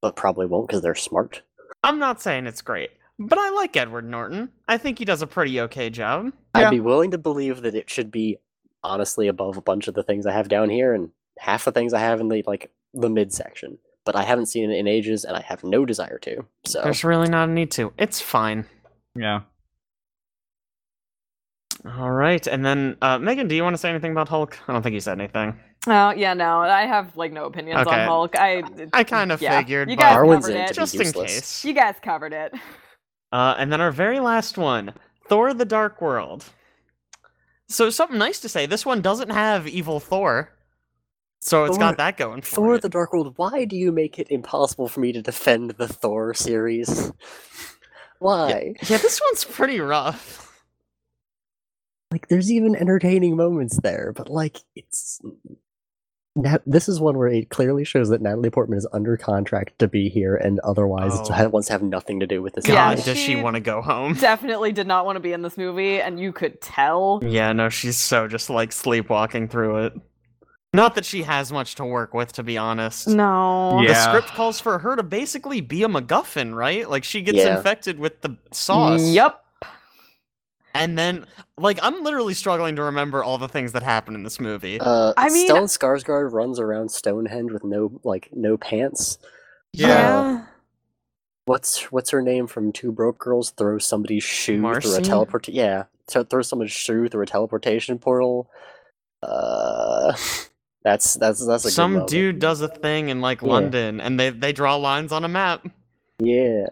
but 0.00 0.14
probably 0.14 0.46
won't 0.46 0.68
because 0.68 0.82
they're 0.82 0.94
smart. 0.94 1.42
I'm 1.82 1.98
not 1.98 2.22
saying 2.22 2.46
it's 2.46 2.62
great, 2.62 2.90
but 3.18 3.36
I 3.36 3.50
like 3.50 3.76
Edward 3.76 4.08
Norton. 4.08 4.50
I 4.68 4.78
think 4.78 5.00
he 5.00 5.04
does 5.04 5.20
a 5.20 5.26
pretty 5.26 5.60
okay 5.62 5.90
job. 5.90 6.32
I'd 6.54 6.70
be 6.70 6.78
willing 6.78 7.10
to 7.10 7.18
believe 7.18 7.62
that 7.62 7.74
it 7.74 7.90
should 7.90 8.12
be 8.12 8.38
honestly 8.84 9.26
above 9.26 9.56
a 9.56 9.62
bunch 9.62 9.88
of 9.88 9.94
the 9.94 10.04
things 10.04 10.24
I 10.24 10.32
have 10.32 10.46
down 10.46 10.70
here 10.70 10.94
and 10.94 11.10
half 11.40 11.64
the 11.64 11.72
things 11.72 11.92
I 11.92 11.98
have 11.98 12.20
in 12.20 12.28
the 12.28 12.44
like 12.46 12.70
the 12.94 13.10
mid 13.10 13.32
section. 13.32 13.78
But 14.04 14.14
I 14.14 14.22
haven't 14.22 14.46
seen 14.46 14.70
it 14.70 14.78
in 14.78 14.86
ages, 14.86 15.24
and 15.24 15.36
I 15.36 15.42
have 15.42 15.64
no 15.64 15.84
desire 15.84 16.18
to. 16.20 16.44
So 16.66 16.82
There's 16.82 17.02
really 17.02 17.28
not 17.28 17.48
a 17.48 17.52
need 17.52 17.72
to. 17.72 17.92
It's 17.98 18.20
fine. 18.20 18.64
Yeah. 19.16 19.40
All 21.86 22.10
right, 22.10 22.44
and 22.46 22.64
then 22.64 22.96
uh, 23.02 23.18
Megan, 23.18 23.46
do 23.48 23.54
you 23.54 23.62
want 23.62 23.74
to 23.74 23.78
say 23.78 23.88
anything 23.90 24.12
about 24.12 24.28
Hulk? 24.28 24.58
I 24.68 24.72
don't 24.72 24.82
think 24.82 24.94
you 24.94 25.00
said 25.00 25.18
anything. 25.20 25.58
Oh 25.86 26.10
yeah, 26.10 26.34
no, 26.34 26.60
I 26.60 26.86
have 26.86 27.16
like 27.16 27.32
no 27.32 27.44
opinions 27.46 27.86
Okay. 27.86 28.00
on 28.00 28.06
Hulk. 28.08 28.36
I 28.38 28.62
I 28.92 29.04
kind 29.04 29.30
of 29.30 29.40
yeah, 29.40 29.58
figured, 29.58 29.88
you 29.88 29.96
but 29.96 30.02
guys 30.02 30.14
Darwin's 30.14 30.46
covered 30.46 30.58
it. 30.58 30.66
to 30.68 30.72
be 30.72 30.74
just 30.74 30.94
in 30.96 31.12
case. 31.12 31.64
You 31.64 31.72
guys 31.72 31.94
covered 32.02 32.32
it. 32.32 32.52
Uh, 33.32 33.54
and 33.58 33.72
then 33.72 33.80
our 33.80 33.92
very 33.92 34.18
last 34.20 34.58
one, 34.58 34.92
Thor: 35.28 35.54
The 35.54 35.64
Dark 35.64 36.00
World. 36.00 36.44
So 37.68 37.90
something 37.90 38.18
nice 38.18 38.40
to 38.40 38.48
say. 38.48 38.66
This 38.66 38.84
one 38.84 39.00
doesn't 39.02 39.30
have 39.30 39.68
evil 39.68 40.00
Thor, 40.00 40.50
so 41.40 41.64
it's 41.64 41.76
Thor- 41.76 41.88
got 41.90 41.96
that 41.98 42.16
going 42.16 42.42
for 42.42 42.50
it. 42.50 42.54
Thor: 42.54 42.74
it. 42.74 42.82
The 42.82 42.88
Dark 42.88 43.12
World. 43.12 43.34
Why 43.36 43.64
do 43.64 43.76
you 43.76 43.92
make 43.92 44.18
it 44.18 44.28
impossible 44.30 44.88
for 44.88 45.00
me 45.00 45.12
to 45.12 45.22
defend 45.22 45.70
the 45.72 45.86
Thor 45.86 46.34
series? 46.34 47.12
Why? 48.18 48.74
Yeah, 48.88 48.96
this 48.96 49.20
one's 49.30 49.44
pretty 49.44 49.78
rough. 49.78 50.47
Like, 52.10 52.28
there's 52.28 52.50
even 52.50 52.74
entertaining 52.74 53.36
moments 53.36 53.78
there, 53.82 54.12
but 54.16 54.28
like, 54.30 54.58
it's. 54.74 55.20
Now, 56.36 56.58
this 56.66 56.88
is 56.88 57.00
one 57.00 57.18
where 57.18 57.26
it 57.26 57.50
clearly 57.50 57.84
shows 57.84 58.10
that 58.10 58.22
Natalie 58.22 58.48
Portman 58.50 58.78
is 58.78 58.86
under 58.92 59.16
contract 59.16 59.78
to 59.80 59.88
be 59.88 60.08
here, 60.08 60.36
and 60.36 60.60
otherwise 60.60 61.10
Oh. 61.14 61.34
it 61.42 61.50
wants 61.50 61.66
to 61.66 61.72
have 61.72 61.82
nothing 61.82 62.20
to 62.20 62.26
do 62.28 62.40
with 62.40 62.54
this. 62.54 62.64
God, 62.64 62.90
movie. 62.98 63.02
does 63.10 63.18
she 63.18 63.34
she- 63.34 63.42
want 63.42 63.54
to 63.56 63.60
go 63.60 63.82
home? 63.82 64.14
Definitely 64.14 64.70
did 64.72 64.86
not 64.86 65.04
want 65.04 65.16
to 65.16 65.20
be 65.20 65.32
in 65.32 65.42
this 65.42 65.58
movie, 65.58 66.00
and 66.00 66.20
you 66.20 66.32
could 66.32 66.60
tell. 66.60 67.20
Yeah, 67.24 67.52
no, 67.52 67.68
she's 67.68 67.96
so 67.96 68.28
just 68.28 68.50
like 68.50 68.70
sleepwalking 68.72 69.48
through 69.48 69.86
it. 69.86 69.94
Not 70.72 70.94
that 70.94 71.04
she 71.06 71.22
has 71.24 71.50
much 71.50 71.74
to 71.76 71.84
work 71.84 72.14
with, 72.14 72.32
to 72.34 72.42
be 72.44 72.56
honest. 72.56 73.08
No. 73.08 73.80
Yeah. 73.80 73.88
The 73.88 73.94
script 73.94 74.28
calls 74.28 74.60
for 74.60 74.78
her 74.78 74.94
to 74.96 75.02
basically 75.02 75.60
be 75.60 75.82
a 75.82 75.88
MacGuffin, 75.88 76.54
right? 76.54 76.88
Like 76.88 77.04
she 77.04 77.20
gets 77.22 77.38
Yeah. 77.38 77.56
infected 77.56 77.98
with 77.98 78.20
the 78.20 78.36
sauce. 78.52 79.02
Yep. 79.02 79.42
And 80.74 80.96
then, 80.98 81.26
like, 81.56 81.78
I'm 81.82 82.04
literally 82.04 82.34
struggling 82.34 82.76
to 82.76 82.82
remember 82.84 83.24
all 83.24 83.38
the 83.38 83.48
things 83.48 83.72
that 83.72 83.82
happen 83.82 84.14
in 84.14 84.22
this 84.22 84.38
movie. 84.38 84.78
Uh, 84.80 85.12
I 85.16 85.28
mean- 85.30 85.48
Stellan 85.50 85.64
Skarsgård 85.64 86.32
runs 86.32 86.60
around 86.60 86.90
Stonehenge 86.90 87.50
with 87.52 87.64
no 87.64 88.00
like 88.04 88.28
no 88.32 88.56
pants. 88.56 89.18
yeah. 89.72 90.44
What's 91.46 91.84
what's 91.90 92.10
her 92.10 92.20
name 92.20 92.46
from 92.46 92.72
Two 92.72 92.92
Broke 92.92 93.18
Girls? 93.18 93.50
Throws 93.52 93.86
somebody's 93.86 94.22
shoe 94.22 94.60
through 94.60 94.72
Darcy? 94.72 94.98
a 94.98 95.00
teleport. 95.00 95.48
Yeah, 95.48 95.84
so 96.06 96.22
throws 96.22 96.46
someone's 96.46 96.72
shoe 96.72 97.08
through 97.08 97.22
a 97.22 97.26
teleportation 97.26 97.98
portal. 97.98 98.50
Uh, 99.22 100.12
that's 100.84 101.14
that's 101.14 101.46
that's 101.46 101.64
a 101.64 101.70
Some 101.70 101.92
moment. 101.94 102.10
dude 102.10 102.38
does 102.38 102.60
a 102.60 102.68
thing 102.68 103.08
in 103.08 103.22
like 103.22 103.40
Yeah. 103.40 103.48
London, 103.48 103.98
and 103.98 104.20
they 104.20 104.28
they 104.28 104.52
draw 104.52 104.76
lines 104.76 105.10
on 105.10 105.24
a 105.24 105.28
map 105.28 105.66
Yeah, 106.18 106.66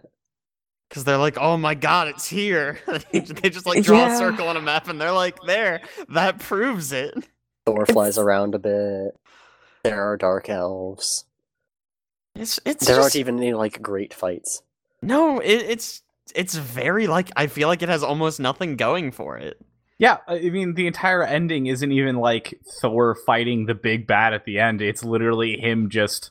because 0.88 1.04
they're 1.04 1.16
like, 1.18 1.38
"Oh 1.38 1.56
my 1.56 1.74
god, 1.74 2.08
it's 2.08 2.26
here!" 2.26 2.78
they 3.12 3.20
just 3.50 3.66
like 3.66 3.82
draw 3.82 3.98
Yeah. 3.98 4.14
a 4.14 4.18
circle 4.18 4.48
on 4.48 4.56
a 4.56 4.62
map, 4.62 4.88
and 4.88 5.00
they're 5.00 5.12
like, 5.12 5.38
"There, 5.46 5.80
that 6.10 6.38
proves 6.38 6.92
it." 6.92 7.14
Thor 7.64 7.86
flies 7.86 8.18
around 8.18 8.54
a 8.54 8.58
bit. 8.58 9.18
There 9.82 10.02
are 10.02 10.16
dark 10.16 10.48
elves. 10.48 11.24
It's 12.34 12.60
it's 12.64 12.86
there 12.86 12.96
just, 12.96 13.02
aren't 13.04 13.16
even 13.16 13.38
any 13.38 13.54
like 13.54 13.80
great 13.80 14.12
fights. 14.12 14.62
no, 15.02 15.38
it, 15.40 15.48
it's 15.68 16.02
it's 16.34 16.54
very 16.54 17.06
like 17.06 17.30
I 17.36 17.46
feel 17.46 17.68
like 17.68 17.82
it 17.82 17.88
has 17.88 18.02
almost 18.02 18.40
nothing 18.40 18.76
going 18.76 19.10
for 19.12 19.38
it. 19.38 19.58
Yeah, 19.98 20.18
I 20.28 20.40
mean 20.50 20.74
the 20.74 20.86
entire 20.86 21.22
ending 21.22 21.66
isn't 21.66 21.90
even 21.92 22.16
like 22.16 22.60
Thor 22.82 23.14
fighting 23.26 23.64
the 23.66 23.74
big 23.74 24.06
bad 24.06 24.34
at 24.34 24.44
the 24.44 24.58
end. 24.58 24.82
It's 24.82 25.02
literally 25.02 25.58
him 25.58 25.88
just 25.88 26.30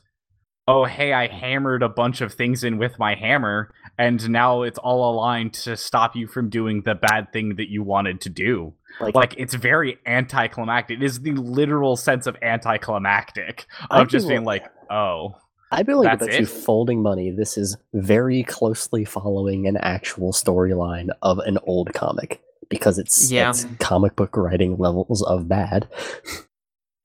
oh 0.68 0.84
hey, 0.84 1.12
I 1.12 1.26
hammered 1.26 1.82
a 1.82 1.88
bunch 1.88 2.20
of 2.20 2.32
things 2.34 2.62
in 2.62 2.78
with 2.78 2.98
my 2.98 3.14
hammer 3.16 3.72
and 3.98 4.28
now 4.30 4.62
it's 4.62 4.78
all 4.78 5.14
aligned 5.14 5.54
to 5.54 5.76
stop 5.76 6.14
you 6.16 6.26
from 6.26 6.48
doing 6.48 6.82
the 6.82 6.94
bad 6.94 7.32
thing 7.32 7.56
that 7.56 7.68
you 7.70 7.82
wanted 7.82 8.20
to 8.22 8.28
do. 8.28 8.74
Like, 9.00 9.14
Like 9.14 9.34
it's 9.36 9.54
very 9.54 9.98
anticlimactic. 10.06 10.98
It 10.98 11.04
is 11.04 11.20
the 11.20 11.32
literal 11.32 11.96
sense 11.96 12.26
of 12.26 12.36
anticlimactic 12.42 13.66
I'd 13.90 14.02
of 14.02 14.08
just 14.08 14.28
being 14.28 14.44
like, 14.44 14.64
"Oh, 14.90 15.34
I'd 15.70 15.86
be 15.86 15.92
willing 15.92 16.10
to 16.10 16.16
that's 16.16 16.30
bet 16.30 16.40
you 16.40 16.46
folding 16.46 17.02
money. 17.02 17.30
This 17.30 17.58
is 17.58 17.76
very 17.92 18.42
closely 18.44 19.04
following 19.04 19.66
an 19.66 19.76
actual 19.76 20.32
storyline 20.32 21.08
of 21.22 21.38
an 21.40 21.58
old 21.64 21.92
comic 21.92 22.40
because 22.68 22.98
it's, 22.98 23.30
Yeah. 23.30 23.50
it's 23.50 23.66
comic 23.78 24.16
book 24.16 24.36
writing 24.36 24.76
levels 24.78 25.22
of 25.22 25.48
bad. 25.48 25.88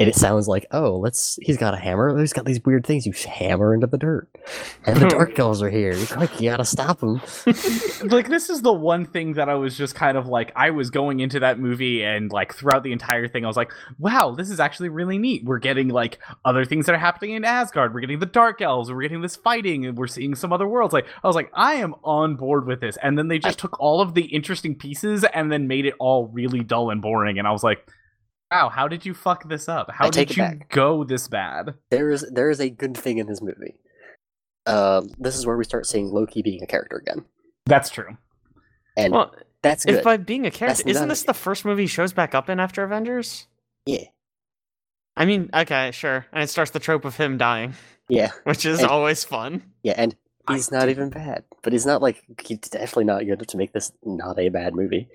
And 0.02 0.10
it 0.10 0.16
sounds 0.16 0.48
like, 0.48 0.66
oh, 0.72 0.98
let's. 0.98 1.38
He's 1.42 1.58
got 1.58 1.76
a 1.76 1.78
hammer. 1.78 2.18
He's 2.18 2.34
got 2.34 2.46
these 2.46 2.60
weird 2.66 2.86
things. 2.86 3.06
You 3.06 3.14
hammer 3.14 3.74
into 3.74 3.86
the 3.86 3.98
dirt, 3.98 4.28
and 4.86 5.00
the 5.00 5.10
dark 5.10 5.38
elves 5.38 5.62
are 5.62 5.70
here. 5.70 5.94
You're 5.94 6.18
like, 6.18 6.42
you 6.42 6.50
gotta 6.50 6.66
stop 6.66 7.00
them. 7.00 7.22
like 8.10 8.28
this 8.28 8.50
is 8.50 8.64
the 8.64 8.74
one 8.74 9.06
thing 9.06 9.34
that 9.34 9.48
I 9.48 9.54
was 9.54 9.78
just 9.78 9.94
kind 9.94 10.18
of 10.18 10.28
like 10.28 10.52
I 10.56 10.72
was 10.72 10.90
going 10.90 11.20
into 11.20 11.40
that 11.42 11.60
movie 11.60 12.04
and 12.04 12.32
like 12.32 12.56
throughout 12.56 12.82
the 12.82 12.92
entire 12.92 13.28
thing 13.28 13.46
I 13.46 13.48
was 13.48 13.58
like, 13.58 13.72
wow, 14.00 14.32
this 14.32 14.50
is 14.50 14.60
actually 14.60 14.90
really 14.90 15.20
neat. 15.20 15.44
We're 15.46 15.60
getting 15.60 15.90
like 15.90 16.18
other 16.44 16.66
things 16.66 16.88
that 16.88 16.96
are 16.96 17.00
happening 17.00 17.36
in 17.36 17.46
Asgard. 17.46 17.94
We're 17.94 18.02
getting 18.02 18.20
the 18.20 18.26
Dark 18.26 18.60
Elves. 18.60 18.92
We're 18.92 19.02
getting 19.02 19.22
this 19.22 19.36
fighting, 19.36 19.86
and 19.86 19.96
we're 19.96 20.08
seeing 20.08 20.34
some 20.34 20.52
other 20.52 20.68
worlds. 20.68 20.94
Like 20.94 21.06
I 21.24 21.28
was 21.28 21.36
like, 21.36 21.52
I 21.54 21.76
am 21.76 21.94
on 22.04 22.36
board 22.38 22.66
with 22.66 22.82
this. 22.82 22.98
And 23.04 23.18
then 23.18 23.28
they 23.28 23.38
just 23.38 23.60
took 23.60 23.80
all 23.80 24.02
of 24.02 24.16
the 24.16 24.24
interesting 24.24 24.74
pieces 24.74 25.24
and 25.34 25.52
then 25.52 25.68
made 25.68 25.86
it 25.86 25.94
all 26.00 26.28
really 26.28 26.62
dull 26.62 26.90
and 26.90 27.02
boring. 27.02 27.38
And 27.38 27.48
I 27.48 27.52
was 27.52 27.64
like, 27.64 27.88
Wow, 28.52 28.70
how 28.70 28.88
did 28.88 29.06
you 29.06 29.14
fuck 29.14 29.48
this 29.48 29.70
up? 29.70 29.90
How 29.92 30.08
I 30.08 30.10
take 30.10 30.28
did 30.30 30.38
you 30.38 30.44
back. 30.44 30.70
go 30.70 31.04
this 31.04 31.28
bad? 31.28 31.76
There 31.90 32.10
is 32.12 32.26
there 32.32 32.50
is 32.50 32.60
a 32.60 32.70
good 32.70 32.98
thing 32.98 33.18
in 33.18 33.28
this 33.28 33.42
movie. 33.42 33.76
Um, 34.66 35.10
this 35.18 35.36
is 35.38 35.46
where 35.46 35.58
we 35.58 35.64
start 35.64 35.86
seeing 35.88 36.12
Loki 36.12 36.42
being 36.42 36.62
a 36.62 36.68
character 36.68 36.98
again, 36.98 37.26
That's 37.66 37.90
true. 37.90 38.18
and 38.96 39.12
Well, 39.14 39.34
that's 39.64 39.86
if 39.86 39.96
good. 39.96 40.04
by 40.04 40.18
being 40.18 40.46
a 40.46 40.52
character, 40.52 40.84
That's 40.84 40.98
isn't 40.98 41.08
this 41.10 41.24
the 41.24 41.34
first 41.34 41.66
movie 41.66 41.84
he 41.84 41.88
shows 41.88 42.14
back 42.14 42.36
up 42.36 42.48
in 42.50 42.60
after 42.60 42.84
Avengers? 42.84 43.48
Yeah, 43.88 44.04
I 45.18 45.26
mean, 45.26 45.50
okay, 45.54 45.90
sure. 45.92 46.28
And 46.32 46.44
it 46.44 46.50
starts 46.50 46.72
the 46.72 46.80
trope 46.80 47.06
of 47.06 47.16
him 47.18 47.38
dying, 47.40 47.74
yeah, 48.10 48.32
which 48.44 48.66
is 48.66 48.82
And- 48.82 48.90
always 48.90 49.24
fun. 49.24 49.64
yeah, 49.82 49.94
and 49.98 50.16
I 50.48 50.54
he's 50.56 50.72
not 50.72 50.90
even 50.90 51.10
bad, 51.10 51.44
but 51.64 51.74
he's 51.74 51.86
not 51.88 52.02
like 52.04 52.22
he's 52.46 52.60
definitely 52.60 53.06
not 53.06 53.26
good 53.26 53.48
to 53.48 53.58
make 53.58 53.72
this 53.74 53.92
not 54.04 54.38
a 54.38 54.50
bad 54.50 54.76
movie. 54.76 55.08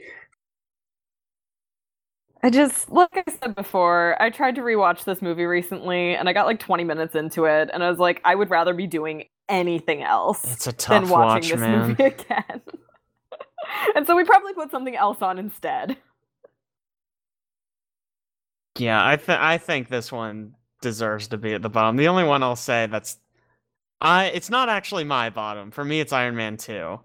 I 2.42 2.50
just, 2.50 2.90
like 2.90 3.08
I 3.14 3.24
said 3.30 3.54
before, 3.54 4.20
I 4.20 4.30
tried 4.30 4.54
to 4.56 4.60
rewatch 4.60 5.04
this 5.04 5.20
movie 5.22 5.44
recently 5.46 6.14
and 6.14 6.28
I 6.28 6.32
got 6.32 6.46
like 6.46 6.60
20 6.60 6.84
minutes 6.84 7.14
into 7.14 7.44
it 7.46 7.70
and 7.72 7.82
I 7.82 7.90
was 7.90 7.98
like, 7.98 8.20
I 8.24 8.34
would 8.34 8.50
rather 8.50 8.74
be 8.74 8.86
doing 8.86 9.24
anything 9.48 10.02
else 10.02 10.44
It's 10.52 10.66
a 10.66 10.70
than 10.70 10.76
tough 11.02 11.10
watching 11.10 11.18
watch, 11.34 11.48
this 11.50 11.60
man. 11.60 11.88
movie 11.88 12.04
again. 12.04 12.60
and 13.96 14.06
so 14.06 14.14
we 14.14 14.24
probably 14.24 14.52
put 14.54 14.70
something 14.70 14.94
else 14.96 15.22
on 15.22 15.38
instead. 15.38 15.96
Yeah, 18.78 19.04
I 19.04 19.16
th- 19.16 19.38
I 19.38 19.56
think 19.58 19.88
this 19.88 20.12
one 20.12 20.54
deserves 20.82 21.28
to 21.28 21.38
be 21.38 21.54
at 21.54 21.62
the 21.62 21.70
bottom. 21.70 21.96
The 21.96 22.08
only 22.08 22.24
one 22.24 22.42
I'll 22.42 22.54
say 22.56 22.86
that's 22.86 23.16
I 24.02 24.26
it's 24.26 24.50
not 24.50 24.68
actually 24.68 25.04
my 25.04 25.30
bottom. 25.30 25.70
For 25.70 25.82
me 25.84 26.00
it's 26.00 26.12
Iron 26.12 26.36
Man 26.36 26.58
2. 26.58 26.72
Well, 26.72 27.00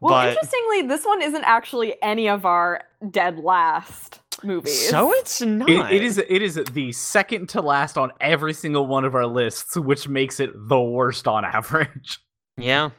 but 0.00 0.28
interestingly, 0.28 0.82
this 0.82 1.04
one 1.04 1.22
isn't 1.22 1.42
actually 1.44 2.00
any 2.02 2.28
of 2.28 2.44
our 2.46 2.82
dead 3.10 3.38
last 3.40 4.20
movies. 4.46 4.88
so 4.88 5.12
it's 5.12 5.40
not. 5.40 5.68
It, 5.68 5.92
it 5.96 6.02
is 6.02 6.18
it 6.18 6.42
is 6.42 6.54
the 6.72 6.92
second 6.92 7.48
to 7.50 7.60
last 7.60 7.98
on 7.98 8.12
every 8.20 8.54
single 8.54 8.86
one 8.86 9.04
of 9.04 9.14
our 9.14 9.26
lists, 9.26 9.76
which 9.76 10.08
makes 10.08 10.40
it 10.40 10.50
the 10.54 10.80
worst 10.80 11.26
on 11.28 11.44
average. 11.44 12.18
Yeah. 12.58 12.90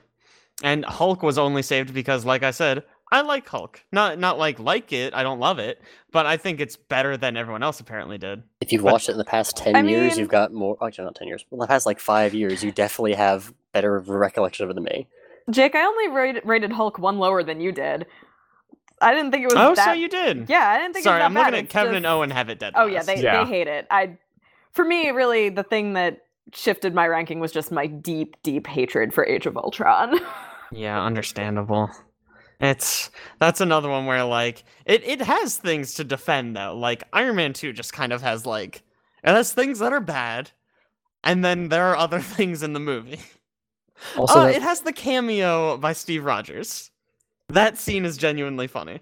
And 0.63 0.85
Hulk 0.85 1.23
was 1.23 1.39
only 1.39 1.63
saved 1.63 1.91
because 1.93 2.25
like 2.25 2.43
I 2.43 2.51
said, 2.51 2.83
I 3.11 3.21
like 3.21 3.47
Hulk. 3.47 3.81
Not 3.91 4.19
not 4.19 4.37
like 4.37 4.59
like 4.59 4.93
it, 4.93 5.15
I 5.15 5.23
don't 5.23 5.39
love 5.39 5.57
it, 5.57 5.81
but 6.11 6.25
I 6.27 6.37
think 6.37 6.59
it's 6.59 6.75
better 6.75 7.17
than 7.17 7.35
everyone 7.37 7.63
else 7.63 7.79
apparently 7.79 8.17
did. 8.19 8.43
If 8.61 8.71
you've 8.71 8.83
But- 8.83 8.93
watched 8.93 9.09
it 9.09 9.13
in 9.13 9.17
the 9.17 9.25
past 9.25 9.57
ten 9.57 9.75
I 9.75 9.81
years, 9.81 10.11
mean- 10.11 10.19
you've 10.19 10.29
got 10.29 10.53
more. 10.53 10.77
Oh, 10.79 10.85
actually, 10.87 11.05
not 11.05 11.15
ten 11.15 11.27
years. 11.27 11.43
Well, 11.49 11.61
the 11.61 11.67
past 11.67 11.85
like 11.87 11.99
five 11.99 12.35
years, 12.35 12.63
you 12.63 12.71
definitely 12.71 13.13
have 13.15 13.51
better 13.73 13.97
recollection 13.99 14.63
of 14.65 14.69
it 14.69 14.73
than 14.75 14.83
me. 14.83 15.07
Jake, 15.49 15.73
I 15.75 15.83
only 15.85 16.09
rated, 16.09 16.43
rated 16.45 16.71
Hulk 16.73 16.99
one 16.99 17.17
lower 17.19 17.41
than 17.41 17.61
you 17.61 17.71
did. 17.71 18.05
I 19.01 19.13
didn't 19.13 19.31
think 19.31 19.43
it 19.43 19.47
was 19.47 19.55
Oh, 19.55 19.75
that. 19.75 19.85
so 19.85 19.91
you 19.93 20.07
did. 20.09 20.49
Yeah, 20.49 20.67
I 20.69 20.77
didn't 20.79 20.93
think 20.93 21.03
Sorry, 21.03 21.21
it 21.21 21.23
was 21.25 21.25
bad. 21.25 21.25
Sorry, 21.25 21.25
I'm 21.25 21.33
that 21.35 21.39
looking 21.39 21.51
bad. 21.51 21.57
at 21.59 21.63
It's 21.65 21.71
Kevin 21.73 21.91
just- 21.91 21.97
and 21.97 22.05
Owen 22.07 22.29
have 22.31 22.49
it 22.49 22.59
dead. 22.59 22.73
Oh 22.75 22.85
yeah, 22.87 23.03
they 23.03 23.21
Yeah. 23.21 23.43
they 23.43 23.49
hate 23.49 23.67
it. 23.67 23.85
I, 23.91 24.17
for 24.73 24.83
me, 24.85 25.09
really, 25.11 25.49
the 25.49 25.63
thing 25.63 25.93
that 25.93 26.19
shifted 26.53 26.95
my 26.95 27.07
ranking 27.07 27.39
was 27.39 27.51
just 27.51 27.71
my 27.71 27.87
deep, 27.87 28.35
deep 28.43 28.65
hatred 28.67 29.13
for 29.13 29.25
Age 29.25 29.45
of 29.45 29.57
Ultron. 29.57 30.19
Yeah, 30.71 31.01
understandable. 31.01 31.89
It's 32.59 33.09
that's 33.39 33.61
another 33.61 33.87
one 33.87 34.05
where 34.05 34.25
like 34.25 34.65
it 34.85 35.01
it 35.07 35.21
has 35.21 35.55
things 35.55 35.93
to 35.93 36.03
defend 36.03 36.57
though. 36.57 36.75
Like 36.75 37.03
Iron 37.13 37.37
Man 37.37 37.53
2 37.53 37.71
just 37.71 37.93
kind 37.93 38.11
of 38.11 38.21
has 38.21 38.45
like 38.45 38.81
it 39.23 39.29
has 39.29 39.53
things 39.53 39.79
that 39.79 39.93
are 39.93 40.01
bad 40.01 40.51
and 41.23 41.45
then 41.45 41.69
there 41.69 41.85
are 41.85 41.95
other 41.95 42.19
things 42.35 42.63
in 42.63 42.73
the 42.73 42.79
movie. 42.81 43.21
Also, 44.17 44.39
uh, 44.39 44.45
that- 44.47 44.55
it 44.55 44.61
has 44.61 44.81
the 44.81 44.91
cameo 44.91 45.77
by 45.77 45.93
Steve 45.93 46.25
Rogers. 46.25 46.91
That 47.49 47.77
scene 47.77 48.05
is 48.05 48.17
genuinely 48.17 48.67
funny. 48.67 49.01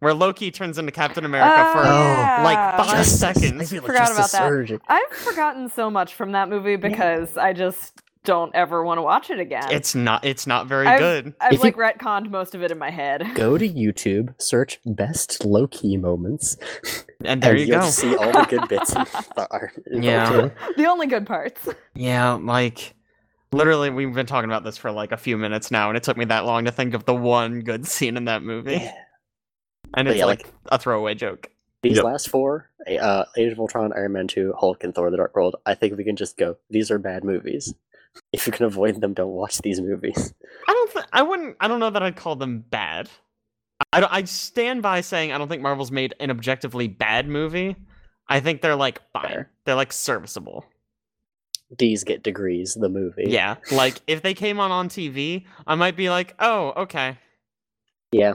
Where 0.00 0.12
Loki 0.12 0.50
turns 0.50 0.76
into 0.76 0.92
Captain 0.92 1.24
America 1.24 1.72
for 1.72 1.78
Oh, 1.78 2.36
oh 2.38 2.42
like 2.44 2.58
five 2.76 2.90
Justice. 2.98 3.18
seconds. 3.18 3.72
I 3.72 3.78
Forgot 3.78 3.96
Justice 4.08 4.16
about 4.16 4.32
that. 4.32 4.48
Surge. 4.48 4.72
I've 4.88 5.08
forgotten 5.10 5.70
so 5.70 5.88
much 5.90 6.14
from 6.14 6.32
that 6.32 6.50
movie 6.50 6.76
because 6.76 7.34
I 7.38 7.54
just 7.54 8.02
don't 8.22 8.54
ever 8.54 8.84
want 8.84 8.98
to 8.98 9.02
watch 9.02 9.30
it 9.30 9.38
again. 9.38 9.70
It's 9.70 9.94
not 9.94 10.22
it's 10.26 10.46
not 10.46 10.66
very 10.66 10.86
I've- 10.86 10.98
good. 10.98 11.34
I've 11.40 11.52
If 11.54 11.60
you- 11.60 11.64
like 11.64 11.76
retconned 11.76 12.28
most 12.28 12.54
of 12.54 12.62
it 12.62 12.70
in 12.70 12.76
my 12.76 12.90
head. 12.90 13.24
Go 13.34 13.56
to 13.56 13.66
YouTube, 13.66 14.34
search 14.38 14.80
best 14.84 15.42
Loki 15.46 15.96
moments, 15.96 16.58
And 17.24 17.42
there 17.42 17.52
and 17.52 17.60
you 17.60 17.66
you'll 17.66 17.80
go. 17.80 17.86
see 17.88 18.14
all 18.16 18.32
the 18.32 18.46
good 18.50 18.68
bits. 18.68 18.94
In 18.94 19.04
the 19.36 20.00
Yeah. 20.02 20.50
The 20.76 20.84
only 20.84 21.06
good 21.06 21.26
parts. 21.26 21.66
Yeah, 21.94 22.32
like 22.34 22.92
literally 23.52 23.90
we've 23.90 24.12
been 24.14 24.26
talking 24.26 24.50
about 24.50 24.64
this 24.64 24.76
for 24.76 24.90
like 24.90 25.12
a 25.12 25.16
few 25.16 25.36
minutes 25.36 25.70
now 25.70 25.88
and 25.88 25.96
it 25.96 26.02
took 26.02 26.16
me 26.16 26.24
that 26.26 26.44
long 26.44 26.64
to 26.64 26.72
think 26.72 26.94
of 26.94 27.04
the 27.04 27.14
one 27.14 27.60
good 27.60 27.86
scene 27.86 28.16
in 28.16 28.24
that 28.26 28.42
movie. 28.42 28.72
Yeah. 28.72 28.92
And 29.94 30.06
But 30.06 30.08
it's 30.08 30.18
yeah, 30.18 30.24
like, 30.26 30.46
a 30.66 30.78
throwaway 30.78 31.14
joke. 31.14 31.48
These 31.82 31.96
Yep. 31.96 32.04
last 32.04 32.28
four, 32.28 32.68
uh, 33.00 33.24
Age 33.36 33.52
of 33.52 33.60
Ultron, 33.60 33.92
Iron 33.92 34.12
Man 34.12 34.26
2, 34.26 34.54
Hulk, 34.58 34.82
and 34.82 34.92
Thor 34.94 35.10
the 35.10 35.16
Dark 35.16 35.36
World, 35.36 35.56
I 35.64 35.74
think 35.74 35.96
we 35.96 36.02
can 36.04 36.16
just 36.16 36.36
go, 36.36 36.56
these 36.70 36.90
are 36.90 36.98
bad 36.98 37.22
movies. 37.22 37.72
If 38.32 38.46
you 38.46 38.52
can 38.52 38.66
avoid 38.66 39.00
them, 39.00 39.14
don't 39.14 39.30
watch 39.32 39.58
these 39.58 39.80
movies. 39.80 40.34
I 40.66 40.72
don't 40.72 40.90
th- 40.92 41.04
I 41.12 41.22
wouldn't 41.22 41.56
I 41.60 41.68
don't 41.68 41.80
know 41.80 41.90
that 41.90 42.02
I'd 42.02 42.16
call 42.16 42.34
them 42.34 42.60
bad. 42.60 43.08
I 43.92 44.00
don't, 44.00 44.12
I 44.12 44.24
stand 44.24 44.82
by 44.82 45.02
saying 45.02 45.32
I 45.32 45.38
don't 45.38 45.48
think 45.48 45.62
Marvel's 45.62 45.90
made 45.92 46.14
an 46.18 46.30
objectively 46.30 46.88
bad 46.88 47.28
movie. 47.28 47.76
I 48.28 48.40
think 48.40 48.62
they're 48.62 48.74
like 48.74 49.00
fine. 49.12 49.28
Fair. 49.28 49.50
They're 49.66 49.74
like 49.74 49.92
serviceable. 49.92 50.64
These 51.78 52.04
get 52.04 52.22
degrees, 52.22 52.74
the 52.74 52.88
movie. 52.88 53.24
Yeah. 53.26 53.56
Like 53.72 54.00
if 54.06 54.22
they 54.22 54.34
came 54.34 54.60
on 54.60 54.70
on 54.70 54.88
TV, 54.88 55.44
I 55.66 55.74
might 55.74 55.96
be 55.96 56.08
like, 56.10 56.34
"Oh, 56.38 56.72
okay." 56.76 57.18
Yeah. 58.12 58.34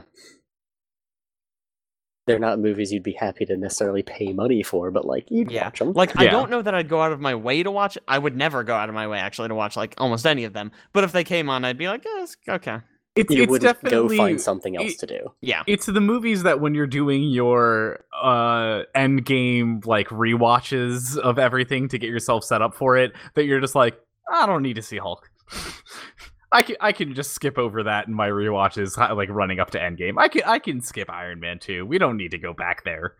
They're 2.26 2.38
not 2.38 2.60
movies 2.60 2.92
you'd 2.92 3.02
be 3.02 3.14
happy 3.18 3.44
to 3.46 3.56
necessarily 3.56 4.02
pay 4.02 4.32
money 4.32 4.62
for, 4.62 4.90
but 4.92 5.04
like, 5.04 5.26
you'd 5.30 5.50
Yeah. 5.50 5.64
watch 5.64 5.78
them. 5.80 5.92
Like 5.92 6.16
I 6.16 6.26
don't 6.26 6.50
know 6.50 6.62
that 6.62 6.74
I'd 6.74 6.88
go 6.88 7.00
out 7.02 7.10
of 7.10 7.20
my 7.20 7.34
way 7.34 7.62
to 7.64 7.70
watch. 7.70 7.98
I 8.06 8.16
would 8.18 8.36
never 8.36 8.62
go 8.62 8.76
out 8.76 8.88
of 8.88 8.94
my 8.94 9.08
way 9.08 9.18
actually 9.18 9.48
to 9.48 9.54
watch 9.56 9.76
like 9.76 9.94
almost 9.98 10.24
any 10.26 10.44
of 10.44 10.52
them. 10.52 10.70
But 10.92 11.02
if 11.04 11.10
they 11.12 11.24
came 11.24 11.48
on, 11.48 11.64
I'd 11.64 11.78
be 11.78 11.88
like, 11.88 12.04
eh, 12.06 12.26
okay. 12.48 12.78
It's 13.14 13.30
you 13.34 13.42
it's 13.42 13.50
wouldn't 13.50 13.74
definitely 13.82 14.16
go 14.16 14.22
find 14.22 14.40
something 14.40 14.76
else 14.76 14.92
it- 14.92 14.98
to 15.00 15.06
do. 15.06 15.32
Yeah. 15.42 15.62
it's 15.66 15.84
the 15.86 16.00
movies 16.00 16.44
that 16.44 16.60
when 16.60 16.74
you're 16.74 16.86
doing 16.86 17.24
your 17.24 18.04
uh 18.22 18.84
Endgame 18.96 19.84
like 19.84 20.08
rewatches 20.08 21.18
of 21.18 21.38
everything 21.38 21.88
to 21.88 21.98
get 21.98 22.08
yourself 22.08 22.42
set 22.44 22.62
up 22.62 22.74
for 22.74 22.96
it 22.96 23.12
that 23.34 23.44
you're 23.44 23.60
just 23.60 23.74
like 23.74 24.00
I 24.32 24.46
don't 24.46 24.62
need 24.62 24.74
to 24.76 24.82
see 24.82 24.96
Hulk. 24.96 25.28
I 26.52 26.62
can 26.62 26.76
I 26.80 26.92
can 26.92 27.14
just 27.14 27.32
skip 27.32 27.58
over 27.58 27.82
that 27.82 28.08
in 28.08 28.14
my 28.14 28.28
rewatches 28.28 28.96
hi- 28.96 29.12
like 29.12 29.28
running 29.30 29.60
up 29.60 29.70
to 29.72 29.78
Endgame. 29.78 30.14
I 30.16 30.28
can 30.28 30.42
I 30.46 30.58
can 30.58 30.80
skip 30.80 31.10
Iron 31.10 31.38
Man 31.40 31.58
2. 31.58 31.84
We 31.84 31.98
don't 31.98 32.16
need 32.16 32.30
to 32.30 32.38
go 32.38 32.54
back 32.54 32.82
there. 32.84 33.14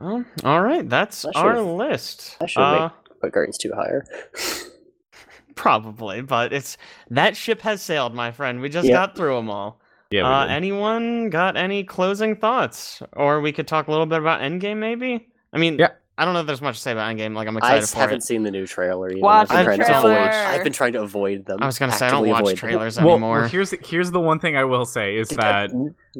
Well, 0.00 0.24
all 0.44 0.62
right, 0.62 0.88
that's 0.88 1.22
That 1.22 1.36
our 1.36 1.60
list. 1.60 2.36
I 2.40 2.46
should've 2.46 2.66
Uh, 2.66 2.88
But 3.20 3.32
Guardians 3.32 3.58
2 3.58 3.72
higher. 3.74 4.04
probably, 5.60 6.22
but 6.22 6.52
it's 6.52 6.78
that 7.10 7.36
ship 7.36 7.60
has 7.60 7.82
sailed, 7.82 8.14
my 8.14 8.32
friend. 8.32 8.60
We 8.60 8.68
just 8.70 8.88
Yeah. 8.88 8.94
got 8.94 9.14
through 9.16 9.36
them 9.36 9.50
all. 9.50 9.78
Yeah. 10.10 10.26
uh, 10.26 10.46
anyone 10.46 11.30
got 11.30 11.56
any 11.56 11.84
closing 11.84 12.34
thoughts? 12.34 13.00
Or 13.12 13.40
we 13.40 13.52
could 13.52 13.68
talk 13.68 13.86
a 13.86 13.90
little 13.92 14.06
bit 14.06 14.18
about 14.18 14.40
Endgame, 14.40 14.78
maybe. 14.78 15.28
I 15.52 15.58
mean, 15.58 15.78
Yeah. 15.78 15.90
I 16.18 16.24
don't 16.24 16.34
know 16.34 16.40
if 16.40 16.46
there's 16.46 16.60
much 16.60 16.76
to 16.76 16.82
say 16.82 16.92
about 16.92 17.14
Endgame. 17.14 17.34
Like, 17.34 17.46
I'm 17.48 17.56
I 17.56 17.76
excited 17.76 17.88
for 17.88 17.98
haven't 18.00 18.16
it. 18.18 18.22
seen 18.24 18.42
the 18.42 18.50
new 18.50 18.66
trailer. 18.66 19.08
Even. 19.08 19.22
Watch 19.22 19.50
I've 19.50 19.64
been 19.66 19.78
the 19.78 19.84
trying 19.84 19.94
to 19.94 20.00
trailer. 20.02 20.18
avoid. 20.18 20.34
I've 20.34 20.64
been 20.64 20.72
trying 20.72 20.92
to 20.94 21.02
avoid 21.02 21.46
them. 21.46 21.62
I 21.62 21.66
was 21.66 21.78
gonna 21.78 21.92
say 21.92 22.08
I 22.08 22.10
don't 22.10 22.28
watch 22.28 22.40
avoid 22.40 22.50
them. 22.50 22.56
trailers 22.56 22.96
well, 22.98 23.10
anymore. 23.10 23.40
well, 23.40 23.48
here's 23.48 23.70
here's 23.86 24.10
the 24.10 24.20
one 24.20 24.38
thing 24.40 24.56
I 24.56 24.64
will 24.64 24.84
say 24.84 25.16
is 25.16 25.28
that 25.30 25.70
I 25.70 25.72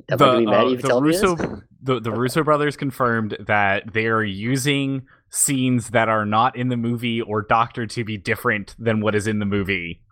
the, 0.08 0.16
gonna 0.16 0.38
be 0.38 0.46
mad 0.46 0.54
uh, 0.54 0.64
at 0.66 0.70
you 0.70 0.76
for 0.76 0.82
the 0.82 0.88
telling 0.88 1.04
me 1.04 1.12
this? 1.12 1.22
Russo 1.22 1.62
the, 1.82 2.00
the 2.00 2.12
Russo 2.12 2.42
brothers 2.44 2.76
confirmed 2.76 3.36
that 3.40 3.92
they 3.92 4.06
are 4.06 4.22
using 4.22 5.02
scenes 5.30 5.90
that 5.90 6.08
are 6.08 6.26
not 6.26 6.56
in 6.56 6.68
the 6.68 6.76
movie 6.76 7.20
or 7.22 7.42
doctored 7.42 7.90
to 7.90 8.04
be 8.04 8.16
different 8.18 8.74
than 8.78 9.00
what 9.00 9.14
is 9.14 9.26
in 9.26 9.38
the 9.38 9.46
movie 9.46 10.02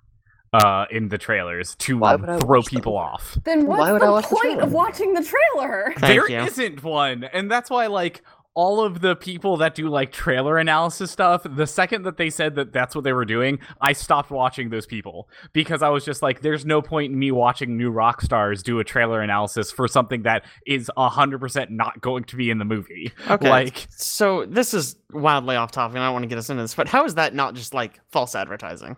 uh 0.55 0.86
in 0.90 1.09
the 1.09 1.19
trailers 1.19 1.74
to 1.77 1.99
Why 1.99 2.16
throw 2.40 2.61
watch 2.61 2.70
them? 2.70 2.81
people 2.81 2.97
off. 2.97 3.36
Then 3.45 3.66
Why 3.66 3.90
what's 3.90 3.93
would 3.93 4.03
I 4.03 4.07
the 4.07 4.12
watch 4.12 4.28
the 4.31 4.36
point 4.36 4.43
trailer? 4.45 4.62
of 4.62 4.73
watching 4.73 5.12
the 5.15 5.23
trailer? 5.24 5.93
Thank 5.99 6.27
There 6.27 6.31
you. 6.31 6.39
not 6.39 6.82
one. 6.82 7.24
And 7.24 7.51
that's 7.51 7.69
why 7.69 7.86
like 7.89 8.23
all 8.55 8.81
of 8.81 9.01
the 9.01 9.15
people 9.15 9.57
that 9.59 9.75
do 9.75 9.89
like 9.89 10.11
trailer 10.11 10.59
analysis 10.59 11.11
stuff, 11.11 11.47
the 11.49 11.66
second 11.66 12.03
that 12.03 12.16
they 12.16 12.29
said 12.29 12.57
that 12.57 12.73
that's 12.73 12.95
what 12.95 13.05
they 13.05 13.12
were 13.12 13.25
doing, 13.25 13.59
I 13.81 13.93
stopped 13.93 14.31
watching 14.31 14.70
those 14.70 14.87
people 14.87 15.29
because 15.53 15.81
I 15.81 15.91
was 15.91 16.05
just 16.05 16.23
like, 16.23 16.41
there's 16.41 16.65
no 16.65 16.83
point 16.83 17.12
in 17.12 17.19
me 17.19 17.31
watching 17.31 17.77
New 17.77 17.93
Rockstars 17.93 18.62
do 18.62 18.81
a 18.81 18.85
trailer 18.85 19.20
analysis 19.20 19.70
for 19.70 19.87
something 19.87 20.23
that 20.23 20.45
is 20.66 20.91
100% 20.97 21.70
not 21.70 22.01
going 22.01 22.25
to 22.25 22.37
be 22.37 22.51
in 22.51 22.59
the 22.59 22.65
movie. 22.65 23.12
Okay. 23.31 23.49
Like, 23.49 23.87
so 23.91 24.45
this 24.47 24.75
is 24.75 24.97
wildly 25.12 25.55
off 25.55 25.70
topic, 25.70 25.95
and 25.95 26.03
I 26.03 26.07
don't 26.07 26.15
want 26.15 26.25
to 26.25 26.29
get 26.29 26.39
us 26.39 26.51
into 26.51 26.62
this, 26.62 26.75
but 26.75 26.89
how 26.89 27.05
is 27.05 27.15
that 27.15 27.35
not 27.35 27.55
just 27.55 27.75
like 27.75 28.01
false 28.11 28.35
advertising? 28.35 28.97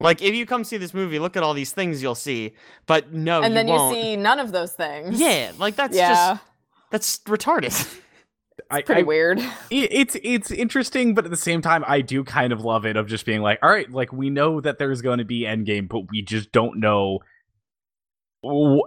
Like, 0.00 0.20
if 0.20 0.34
you 0.34 0.44
come 0.44 0.64
see 0.64 0.76
this 0.76 0.92
movie, 0.92 1.18
look 1.18 1.36
at 1.36 1.42
all 1.42 1.54
these 1.54 1.72
things 1.72 2.02
you'll 2.02 2.14
see, 2.14 2.54
but 2.86 3.12
no, 3.12 3.42
and 3.42 3.52
you 3.52 3.54
then 3.54 3.66
won't. 3.66 3.96
you 3.96 4.02
see 4.02 4.16
none 4.16 4.38
of 4.38 4.52
those 4.52 4.72
things. 4.72 5.18
Yeah, 5.18 5.52
like 5.58 5.74
that's 5.76 5.96
yeah, 5.96 6.08
just 6.08 6.42
that's 6.90 7.18
retarded. 7.20 8.00
I, 8.70 8.82
pretty 8.82 9.02
I- 9.02 9.04
weird. 9.04 9.38
it- 9.38 9.92
it's 9.92 10.16
it's 10.22 10.50
interesting, 10.50 11.14
but 11.14 11.24
at 11.24 11.30
the 11.30 11.36
same 11.36 11.60
time, 11.62 11.84
I 11.86 12.00
do 12.00 12.24
kind 12.24 12.52
of 12.52 12.60
love 12.64 12.86
it 12.86 12.96
of 12.96 13.06
just 13.06 13.26
being 13.26 13.42
like, 13.42 13.58
all 13.62 13.70
right, 13.70 13.90
like 13.90 14.12
we 14.12 14.30
know 14.30 14.60
that 14.60 14.78
there's 14.78 15.02
going 15.02 15.18
to 15.18 15.24
be 15.24 15.40
Endgame, 15.42 15.88
but 15.88 16.10
we 16.10 16.22
just 16.22 16.52
don't 16.52 16.78
know 16.80 17.20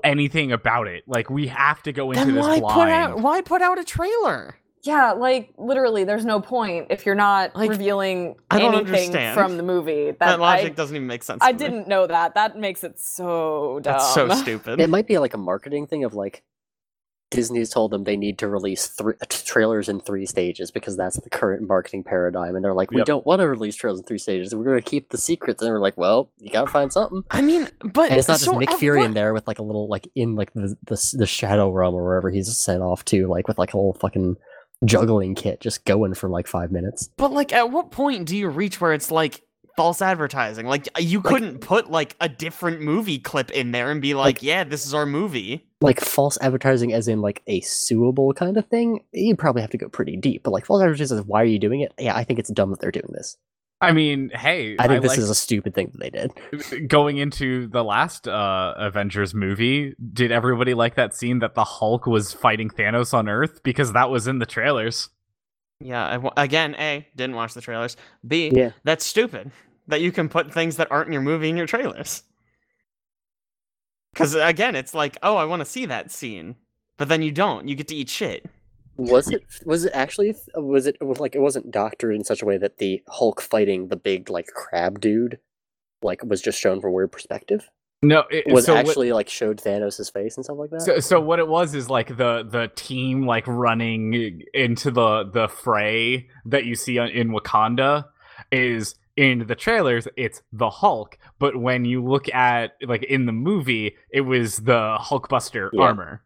anything 0.04 0.52
about 0.52 0.88
it. 0.88 1.04
Like 1.08 1.30
we 1.30 1.48
have 1.48 1.84
to 1.84 1.92
go 1.92 2.12
into 2.12 2.26
Then 2.26 2.36
this 2.36 2.46
why 2.46 2.60
blind. 2.60 2.74
put 2.76 2.90
out 2.90 3.20
why 3.20 3.42
put 3.42 3.62
out 3.62 3.78
a 3.80 3.84
trailer? 3.84 4.56
Yeah, 4.84 5.12
like 5.12 5.54
literally, 5.58 6.06
there's 6.06 6.24
no 6.24 6.40
point 6.40 6.88
if 6.90 7.06
you're 7.06 7.14
not 7.16 7.54
Like, 7.54 7.70
revealing 7.70 8.36
I 8.50 8.60
don't 8.60 8.74
anything 8.76 8.94
understand. 8.94 9.34
from 9.38 9.58
the 9.58 9.64
movie. 9.64 10.06
That, 10.12 10.20
That, 10.20 10.40
logic 10.40 10.72
I, 10.72 10.76
doesn't 10.76 10.96
even 10.96 11.08
make 11.08 11.22
sense. 11.24 11.40
I 11.44 11.52
to 11.52 11.58
didn't 11.58 11.90
know 11.90 12.08
that. 12.08 12.36
That 12.36 12.58
makes 12.58 12.86
it 12.86 12.98
so 12.98 13.82
dumb. 13.84 13.94
That's 13.94 14.14
so 14.14 14.30
stupid. 14.30 14.80
It 14.80 14.90
might 14.90 15.06
be 15.06 15.18
like 15.18 15.34
a 15.34 15.38
marketing 15.38 15.88
thing 15.88 16.06
of 16.06 16.14
like 16.14 16.44
Disney's 17.32 17.70
told 17.70 17.92
them 17.92 18.04
they 18.06 18.18
need 18.18 18.40
to 18.40 18.48
release 18.48 18.88
three 18.88 19.14
trailers 19.30 19.88
in 19.88 20.00
three 20.00 20.26
stages 20.26 20.72
because 20.72 20.98
that's 20.98 21.20
the 21.20 21.30
current 21.30 21.68
marketing 21.68 22.04
paradigm, 22.04 22.56
and 22.56 22.66
they're 22.66 22.74
like, 22.74 22.90
we 22.92 22.98
Yep. 22.98 23.06
don't 23.06 23.26
want 23.26 23.40
to 23.40 23.48
release 23.48 23.76
trailers 23.76 24.00
in 24.00 24.06
three 24.06 24.18
stages. 24.18 24.56
We're 24.56 24.64
going 24.64 24.82
to 24.82 24.90
keep 24.90 25.10
the 25.10 25.18
secrets, 25.18 25.62
and 25.62 25.72
we're 25.72 25.80
like, 25.80 25.96
well, 25.98 26.32
you 26.40 26.52
got 26.52 26.66
to 26.66 26.72
find 26.72 26.92
something. 26.92 27.24
I 27.30 27.42
mean, 27.42 27.70
but 27.84 28.10
And 28.10 28.18
it's 28.20 28.28
not 28.28 28.40
just 28.40 28.52
Nick 28.58 28.72
Fury 28.74 29.00
what- 29.00 29.06
in 29.06 29.14
there 29.14 29.34
with 29.34 29.48
like 29.48 29.60
a 29.60 29.64
little 29.64 29.88
like 29.88 30.08
in 30.16 30.36
like 30.36 30.52
the 30.54 30.76
the, 30.86 31.14
the 31.20 31.26
shadow 31.28 31.70
realm 31.72 31.94
or 31.96 32.04
wherever 32.04 32.30
he's 32.32 32.56
sent 32.58 32.82
off 32.82 33.06
to, 33.06 33.28
like 33.28 33.48
with 33.48 33.60
like 33.60 33.74
a 33.74 33.78
little 33.78 33.94
fucking 33.94 34.36
juggling 34.86 35.36
kit, 35.36 35.60
just 35.60 35.86
going 35.86 36.14
for 36.14 36.30
like 36.30 36.48
five 36.48 36.72
minutes. 36.72 37.10
But 37.18 37.32
like, 37.32 37.54
at 37.54 37.70
what 37.70 37.92
point 37.92 38.28
do 38.28 38.36
you 38.38 38.48
reach 38.50 38.80
where 38.82 38.94
it's 38.94 39.12
like 39.12 39.42
false 39.76 40.02
advertising? 40.02 40.66
Like, 40.66 40.88
you 41.00 41.22
couldn't 41.22 41.60
put 41.60 41.90
like 41.90 42.16
a 42.20 42.30
different 42.30 42.82
movie 42.82 43.20
clip 43.20 43.52
in 43.52 43.72
there 43.72 43.92
and 43.92 44.02
be 44.02 44.14
like, 44.14 44.36
Like- 44.38 44.44
"Yeah, 44.44 44.64
this 44.64 44.86
is 44.86 44.94
our 44.94 45.06
movie." 45.06 45.66
Like 45.82 46.02
false 46.02 46.38
advertising, 46.42 46.92
as 46.94 47.08
in 47.08 47.22
like 47.22 47.42
a 47.48 47.62
suable 47.62 48.34
kind 48.34 48.58
of 48.58 48.66
thing. 48.68 49.04
You 49.14 49.36
probably 49.36 49.62
have 49.62 49.72
to 49.72 49.78
go 49.78 49.88
pretty 49.88 50.18
deep, 50.18 50.44
but 50.44 50.52
like 50.52 50.66
false 50.66 50.82
advertising, 50.82 51.18
is 51.20 51.26
why 51.26 51.42
are 51.42 51.46
you 51.46 51.60
doing 51.60 51.80
it? 51.82 51.94
Yeah, 51.98 52.16
I 52.16 52.24
think 52.26 52.38
it's 52.40 52.50
dumb 52.52 52.72
that 52.72 52.82
they're 52.82 52.92
doing 52.92 53.12
this. 53.14 53.38
I 53.82 53.94
mean, 53.94 54.30
hey, 54.34 54.76
I 54.78 54.90
think 54.90 55.02
this 55.04 55.12
like- 55.12 55.20
is 55.20 55.30
a 55.30 55.36
stupid 55.36 55.74
thing 55.74 55.94
that 55.94 56.00
they 56.02 56.10
did. 56.10 56.90
going 56.90 57.16
into 57.16 57.68
the 57.68 57.82
last 57.82 58.28
uh, 58.28 58.74
Avengers 58.76 59.34
movie, 59.34 59.96
did 60.12 60.34
everybody 60.34 60.74
like 60.74 60.96
that 60.96 61.16
scene 61.16 61.40
that 61.40 61.56
the 61.56 61.64
Hulk 61.64 62.06
was 62.06 62.34
fighting 62.34 62.70
Thanos 62.70 63.14
on 63.14 63.30
Earth? 63.30 63.64
Because 63.64 63.94
that 63.94 64.10
was 64.10 64.28
in 64.28 64.40
the 64.40 64.46
trailers. 64.46 65.08
Yeah. 65.80 66.20
I 66.36 66.44
again, 66.44 66.76
a 66.78 67.08
didn't 67.16 67.36
watch 67.36 67.54
the 67.54 67.62
trailers. 67.62 67.96
B 68.28 68.52
Yeah. 68.54 68.72
that's 68.84 69.06
stupid 69.06 69.52
that 69.88 70.02
you 70.02 70.12
can 70.12 70.30
put 70.30 70.54
things 70.54 70.78
that 70.78 70.92
aren't 70.92 71.08
in 71.08 71.14
your 71.14 71.22
movie 71.22 71.50
in 71.50 71.58
your 71.58 71.68
trailers. 71.68 72.24
Because 74.14 74.36
again, 74.36 74.76
it's 74.76 74.94
like, 74.94 75.18
oh, 75.24 75.36
I 75.36 75.46
want 75.46 75.62
to 75.62 75.66
see 75.66 75.86
that 75.86 76.12
scene, 76.12 76.56
but 76.98 77.08
then 77.08 77.22
you 77.22 77.32
don't. 77.32 77.68
You 77.68 77.76
get 77.76 77.88
to 77.90 77.96
eat 77.96 78.10
shit. 78.10 78.46
Was 78.98 79.30
it? 79.30 79.44
Was 79.66 79.86
it 79.86 79.92
actually? 79.94 80.36
Was 80.56 80.86
it? 80.86 80.98
Like 81.02 81.36
it 81.36 81.40
wasn't 81.42 81.72
doctored 81.72 82.14
in 82.14 82.26
such 82.26 82.42
a 82.42 82.46
way 82.46 82.58
that 82.58 82.80
the 82.80 83.02
Hulk 83.08 83.40
fighting 83.40 83.88
the 83.88 83.96
big 83.96 84.30
like 84.30 84.48
crab 84.48 85.00
dude, 85.00 85.40
like 86.02 86.22
was 86.24 86.42
just 86.42 86.60
shown 86.60 86.82
from 86.82 86.92
weird 86.92 87.12
perspective. 87.12 87.70
No, 88.02 88.24
it 88.32 88.48
Was 88.48 88.66
so 88.66 88.74
what- 88.76 88.88
actually 88.88 89.12
like 89.12 89.28
showed 89.28 89.58
Thanos' 89.58 90.12
face 90.14 90.38
and 90.38 90.44
stuff 90.46 90.58
like 90.58 90.70
that. 90.70 90.82
So, 90.82 91.00
so 91.00 91.20
what 91.20 91.40
it 91.40 91.48
was 91.48 91.76
is 91.76 91.90
like 91.90 92.08
the 92.16 92.44
the 92.50 92.72
team 92.76 93.26
like 93.26 93.46
running 93.46 94.42
into 94.54 94.90
the 94.90 95.30
the 95.30 95.48
fray 95.50 96.30
that 96.46 96.66
you 96.66 96.76
see 96.76 96.98
on, 96.98 97.10
in 97.10 97.30
Wakanda 97.32 98.06
is 98.52 98.96
in 99.18 99.48
the 99.48 99.56
trailers 99.56 100.08
it's 100.16 100.42
the 100.54 100.70
Hulk, 100.70 101.18
but 101.40 101.58
when 101.58 101.84
you 101.84 102.02
look 102.02 102.34
at 102.34 102.72
like 102.82 103.04
in 103.04 103.26
the 103.26 103.34
movie 103.34 103.98
it 104.12 104.22
was 104.22 104.58
the 104.60 104.98
Hulkbuster 105.02 105.70
Yeah. 105.74 105.82
armor. 105.84 106.24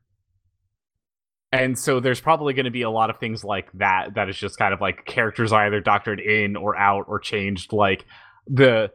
And 1.52 1.78
so 1.78 2.00
there's 2.00 2.22
probably 2.22 2.54
going 2.54 2.66
to 2.66 2.72
be 2.72 2.82
a 2.84 2.90
lot 2.90 3.10
of 3.10 3.18
things 3.20 3.44
like 3.44 3.72
that 3.74 4.16
that 4.16 4.30
is 4.30 4.38
just 4.38 4.58
kind 4.58 4.74
of 4.76 4.82
like 4.82 5.06
characters 5.06 5.52
either 5.52 5.80
doctored 5.82 6.20
in 6.20 6.56
or 6.56 6.76
out 6.78 7.06
or 7.08 7.20
changed 7.20 7.74
like 7.74 8.06
the 8.48 8.92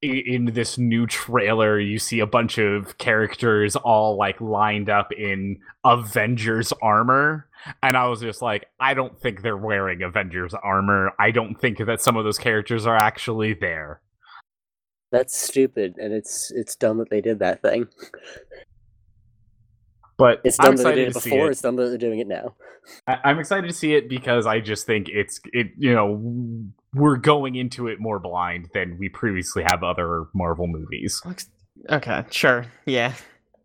in 0.00 0.44
this 0.54 0.78
new 0.78 1.06
trailer 1.06 1.80
you 1.80 1.98
see 1.98 2.20
a 2.20 2.26
bunch 2.26 2.56
of 2.58 2.96
characters 2.98 3.74
all 3.74 4.16
like 4.16 4.40
lined 4.40 4.88
up 4.88 5.10
in 5.12 5.58
avengers 5.84 6.72
armor 6.80 7.48
and 7.82 7.96
i 7.96 8.06
was 8.06 8.20
just 8.20 8.40
like 8.40 8.66
i 8.78 8.94
don't 8.94 9.20
think 9.20 9.42
they're 9.42 9.56
wearing 9.56 10.02
avengers 10.04 10.54
armor 10.62 11.12
i 11.18 11.32
don't 11.32 11.60
think 11.60 11.78
that 11.84 12.00
some 12.00 12.16
of 12.16 12.22
those 12.24 12.38
characters 12.38 12.86
are 12.86 12.96
actually 12.96 13.54
there 13.54 14.00
That's 15.10 15.36
stupid, 15.36 15.96
and 15.98 16.12
it's 16.12 16.52
it's 16.52 16.76
dumb 16.76 16.98
that 16.98 17.10
they 17.10 17.20
did 17.20 17.40
that 17.40 17.60
thing. 17.62 17.88
but 20.16 20.40
It's 20.44 20.58
i'm 20.60 20.66
dumb 20.66 20.76
that 20.76 20.84
they 20.84 20.94
did 20.94 21.08
it 21.08 21.14
before. 21.14 21.48
it 21.48 21.50
It's 21.50 21.60
dumb 21.62 21.74
that 21.76 21.86
they're 21.88 21.98
doing 21.98 22.20
it 22.20 22.28
now. 22.28 22.54
I- 23.08 23.18
i'm 23.24 23.38
excited 23.40 23.66
to 23.66 23.74
see 23.74 23.94
it 23.94 24.08
because 24.08 24.46
i 24.46 24.60
just 24.60 24.86
think 24.86 25.08
it's 25.08 25.40
it 25.52 25.68
you 25.76 25.92
know 25.92 26.62
we're 26.94 27.16
going 27.16 27.54
into 27.54 27.86
it 27.86 28.00
more 28.00 28.18
blind 28.18 28.68
than 28.74 28.96
we 28.98 29.08
previously 29.08 29.62
have 29.70 29.82
other 29.82 30.26
marvel 30.34 30.66
movies 30.66 31.22
Okay, 31.90 32.24
sure. 32.30 32.66
Yeah. 32.86 33.14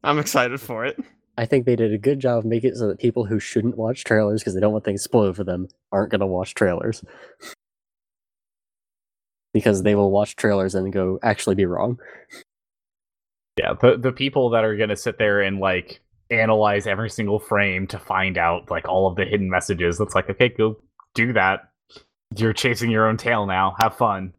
I'm 0.04 0.20
excited 0.20 0.62
for 0.62 0.86
it. 0.86 1.00
I 1.36 1.46
think 1.48 1.66
they 1.66 1.76
did 1.76 1.92
a 1.94 1.98
good 1.98 2.20
job 2.20 2.40
of 2.40 2.46
making 2.46 2.72
it 2.72 2.76
so 2.78 2.88
that 2.88 3.00
people 3.00 3.26
who 3.26 3.40
shouldn't 3.40 3.76
watch 3.76 4.04
trailers 4.04 4.42
because 4.42 4.54
they 4.54 4.60
don't 4.60 4.72
want 4.72 4.86
things 4.86 5.02
spoiled 5.02 5.36
for 5.36 5.44
them 5.44 5.68
aren't 5.92 6.12
going 6.12 6.22
to 6.22 6.28
watch 6.28 6.54
trailers. 6.54 7.04
because 9.54 9.84
they 9.84 9.96
will 9.96 10.12
watch 10.12 10.36
trailers 10.36 10.76
and 10.76 10.92
go 10.92 11.20
actually 11.24 11.56
be 11.56 11.66
wrong. 11.66 11.98
Yeah, 13.58 13.74
the 13.80 13.98
the 13.98 14.12
people 14.12 14.50
that 14.52 14.64
are 14.64 14.76
gonna 14.76 14.96
sit 14.96 15.20
there 15.20 15.42
and 15.42 15.60
like 15.60 16.02
analyze 16.32 16.88
every 16.88 17.10
single 17.10 17.40
frame 17.40 17.86
to 17.88 18.00
find 18.00 18.38
out 18.38 18.72
like 18.72 18.88
all 18.88 19.08
of 19.08 19.16
the 19.16 19.26
hidden 19.26 19.50
messages. 19.50 19.98
That's 20.00 20.16
like, 20.16 20.30
okay, 20.30 20.50
go 20.50 20.78
do 21.14 21.34
that. 21.34 21.70
You're 22.36 22.54
chasing 22.54 22.90
your 22.90 23.08
own 23.08 23.18
tail 23.18 23.46
now. 23.46 23.76
Have 23.80 23.98
fun. 23.98 24.34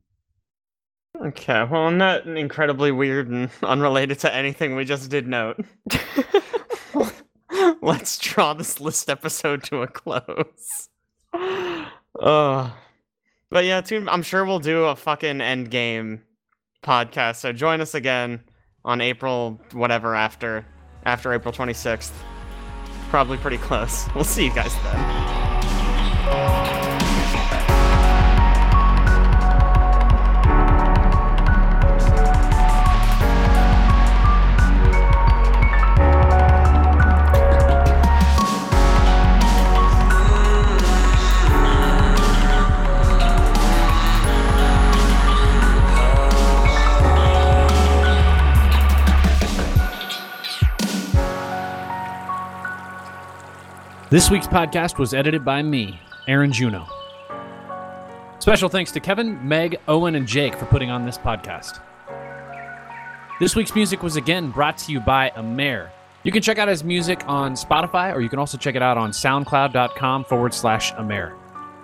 Okay, 1.21 1.65
well, 1.71 1.97
that 1.99 2.27
incredibly 2.27 2.91
weird 2.91 3.29
and 3.29 3.51
unrelated 3.63 4.19
to 4.21 4.35
anything 4.35 4.75
we 4.75 4.85
just 4.85 5.11
did 5.11 5.29
note, 5.29 5.65
let's 7.83 8.19
draw 8.19 8.55
this 8.55 8.81
list 8.81 9.09
episode 9.09 9.63
to 9.65 9.83
a 9.83 9.87
close. 9.87 10.89
Uh, 12.21 12.71
but 13.51 13.65
yeah, 13.65 13.81
tune, 13.81 14.09
I'm 14.09 14.23
sure 14.23 14.45
we'll 14.45 14.61
do 14.61 14.85
a 14.85 14.95
fucking 14.95 15.39
Endgame 15.39 16.21
podcast. 16.81 17.37
So 17.37 17.53
join 17.53 17.81
us 17.81 17.97
again 17.97 18.41
on 18.85 19.01
April 19.01 19.61
whatever 19.73 20.15
after 20.15 20.65
after 21.05 21.33
April 21.33 21.53
26th. 21.53 22.13
Probably 23.11 23.37
pretty 23.37 23.59
close. 23.59 24.07
We'll 24.15 24.23
see 24.23 24.45
you 24.45 24.55
guys 24.55 24.73
then. 24.85 26.84
This 54.15 54.31
week's 54.31 54.47
podcast 54.47 54.97
was 54.97 55.13
edited 55.13 55.45
by 55.45 55.61
me, 55.61 55.99
Aaron 56.29 56.53
Juno. 56.53 56.87
Special 58.39 58.69
thanks 58.69 58.93
to 58.93 59.01
Kevin, 59.01 59.49
Meg, 59.49 59.81
Owen, 59.89 60.15
and 60.15 60.25
Jake 60.25 60.55
for 60.55 60.67
putting 60.67 60.89
on 60.89 61.05
this 61.05 61.19
podcast. 61.19 61.81
This 63.41 63.57
week's 63.57 63.75
music 63.75 64.05
was 64.05 64.15
again 64.15 64.53
brought 64.53 64.79
to 64.79 64.93
you 64.93 65.01
by 65.01 65.33
Amer. 65.37 65.91
You 66.23 66.31
can 66.31 66.43
check 66.43 66.59
out 66.59 66.69
his 66.69 66.85
music 66.85 67.25
on 67.27 67.55
Spotify, 67.55 68.15
or 68.15 68.21
you 68.21 68.29
can 68.29 68.39
also 68.39 68.57
check 68.57 68.77
it 68.77 68.83
out 68.83 68.97
on 68.97 69.11
soundcloud.com 69.11 70.27
forward 70.27 70.55
slash 70.55 70.93
Amer. 70.97 71.37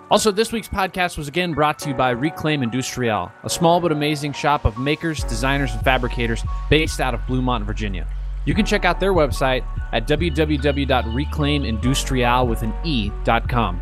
Also, 0.09 0.31
this 0.31 0.53
week's 0.53 0.69
podcast 0.69 1.17
was 1.17 1.27
again 1.27 1.51
brought 1.51 1.79
to 1.79 1.89
you 1.89 1.95
by 1.95 2.11
Reclaim 2.11 2.63
Industrial, 2.63 3.29
a 3.43 3.49
small 3.49 3.81
but 3.81 3.91
amazing 3.91 4.31
shop 4.31 4.63
of 4.63 4.77
makers, 4.77 5.21
designers, 5.25 5.73
and 5.73 5.83
fabricators 5.83 6.45
based 6.69 7.01
out 7.01 7.13
of 7.13 7.19
Bluemont, 7.23 7.65
Virginia. 7.65 8.07
You 8.45 8.53
can 8.53 8.65
check 8.65 8.85
out 8.85 8.99
their 8.99 9.13
website 9.13 9.65
at 9.93 10.07
www.reclaimindustrial 10.07 12.47
with 12.47 12.63
an 12.63 12.73
e.com. 12.83 13.81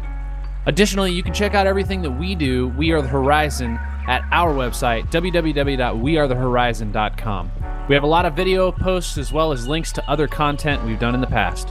Additionally, 0.66 1.14
you 1.14 1.24
can 1.24 1.34
check 1.34 1.56
out 1.56 1.66
everything 1.66 2.02
that 2.02 2.12
we 2.12 2.36
do, 2.36 2.68
We 2.70 2.92
Are 2.92 3.02
the 3.02 3.08
Horizon, 3.08 3.80
at 4.08 4.24
our 4.32 4.54
website, 4.54 5.12
www.wearethehorizon.com. 5.12 7.52
We 7.88 7.96
have 7.96 8.04
a 8.04 8.08
lot 8.08 8.26
of 8.26 8.36
video 8.36 8.72
posts 8.72 9.18
as 9.18 9.32
well 9.32 9.52
as 9.52 9.68
links 9.68 9.92
to 9.94 10.08
other 10.10 10.28
content 10.28 10.84
we've 10.86 11.00
done 11.00 11.16
in 11.16 11.22
the 11.22 11.28
past. 11.28 11.70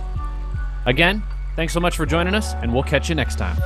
Again, 0.87 1.23
thanks 1.57 1.73
so 1.73 1.81
much 1.81 1.97
for 1.97 2.07
joining 2.07 2.35
us, 2.35 2.55
and 2.55 2.73
we'll 2.73 2.83
catch 2.83 3.09
you 3.09 3.15
next 3.15 3.37
time. 3.37 3.57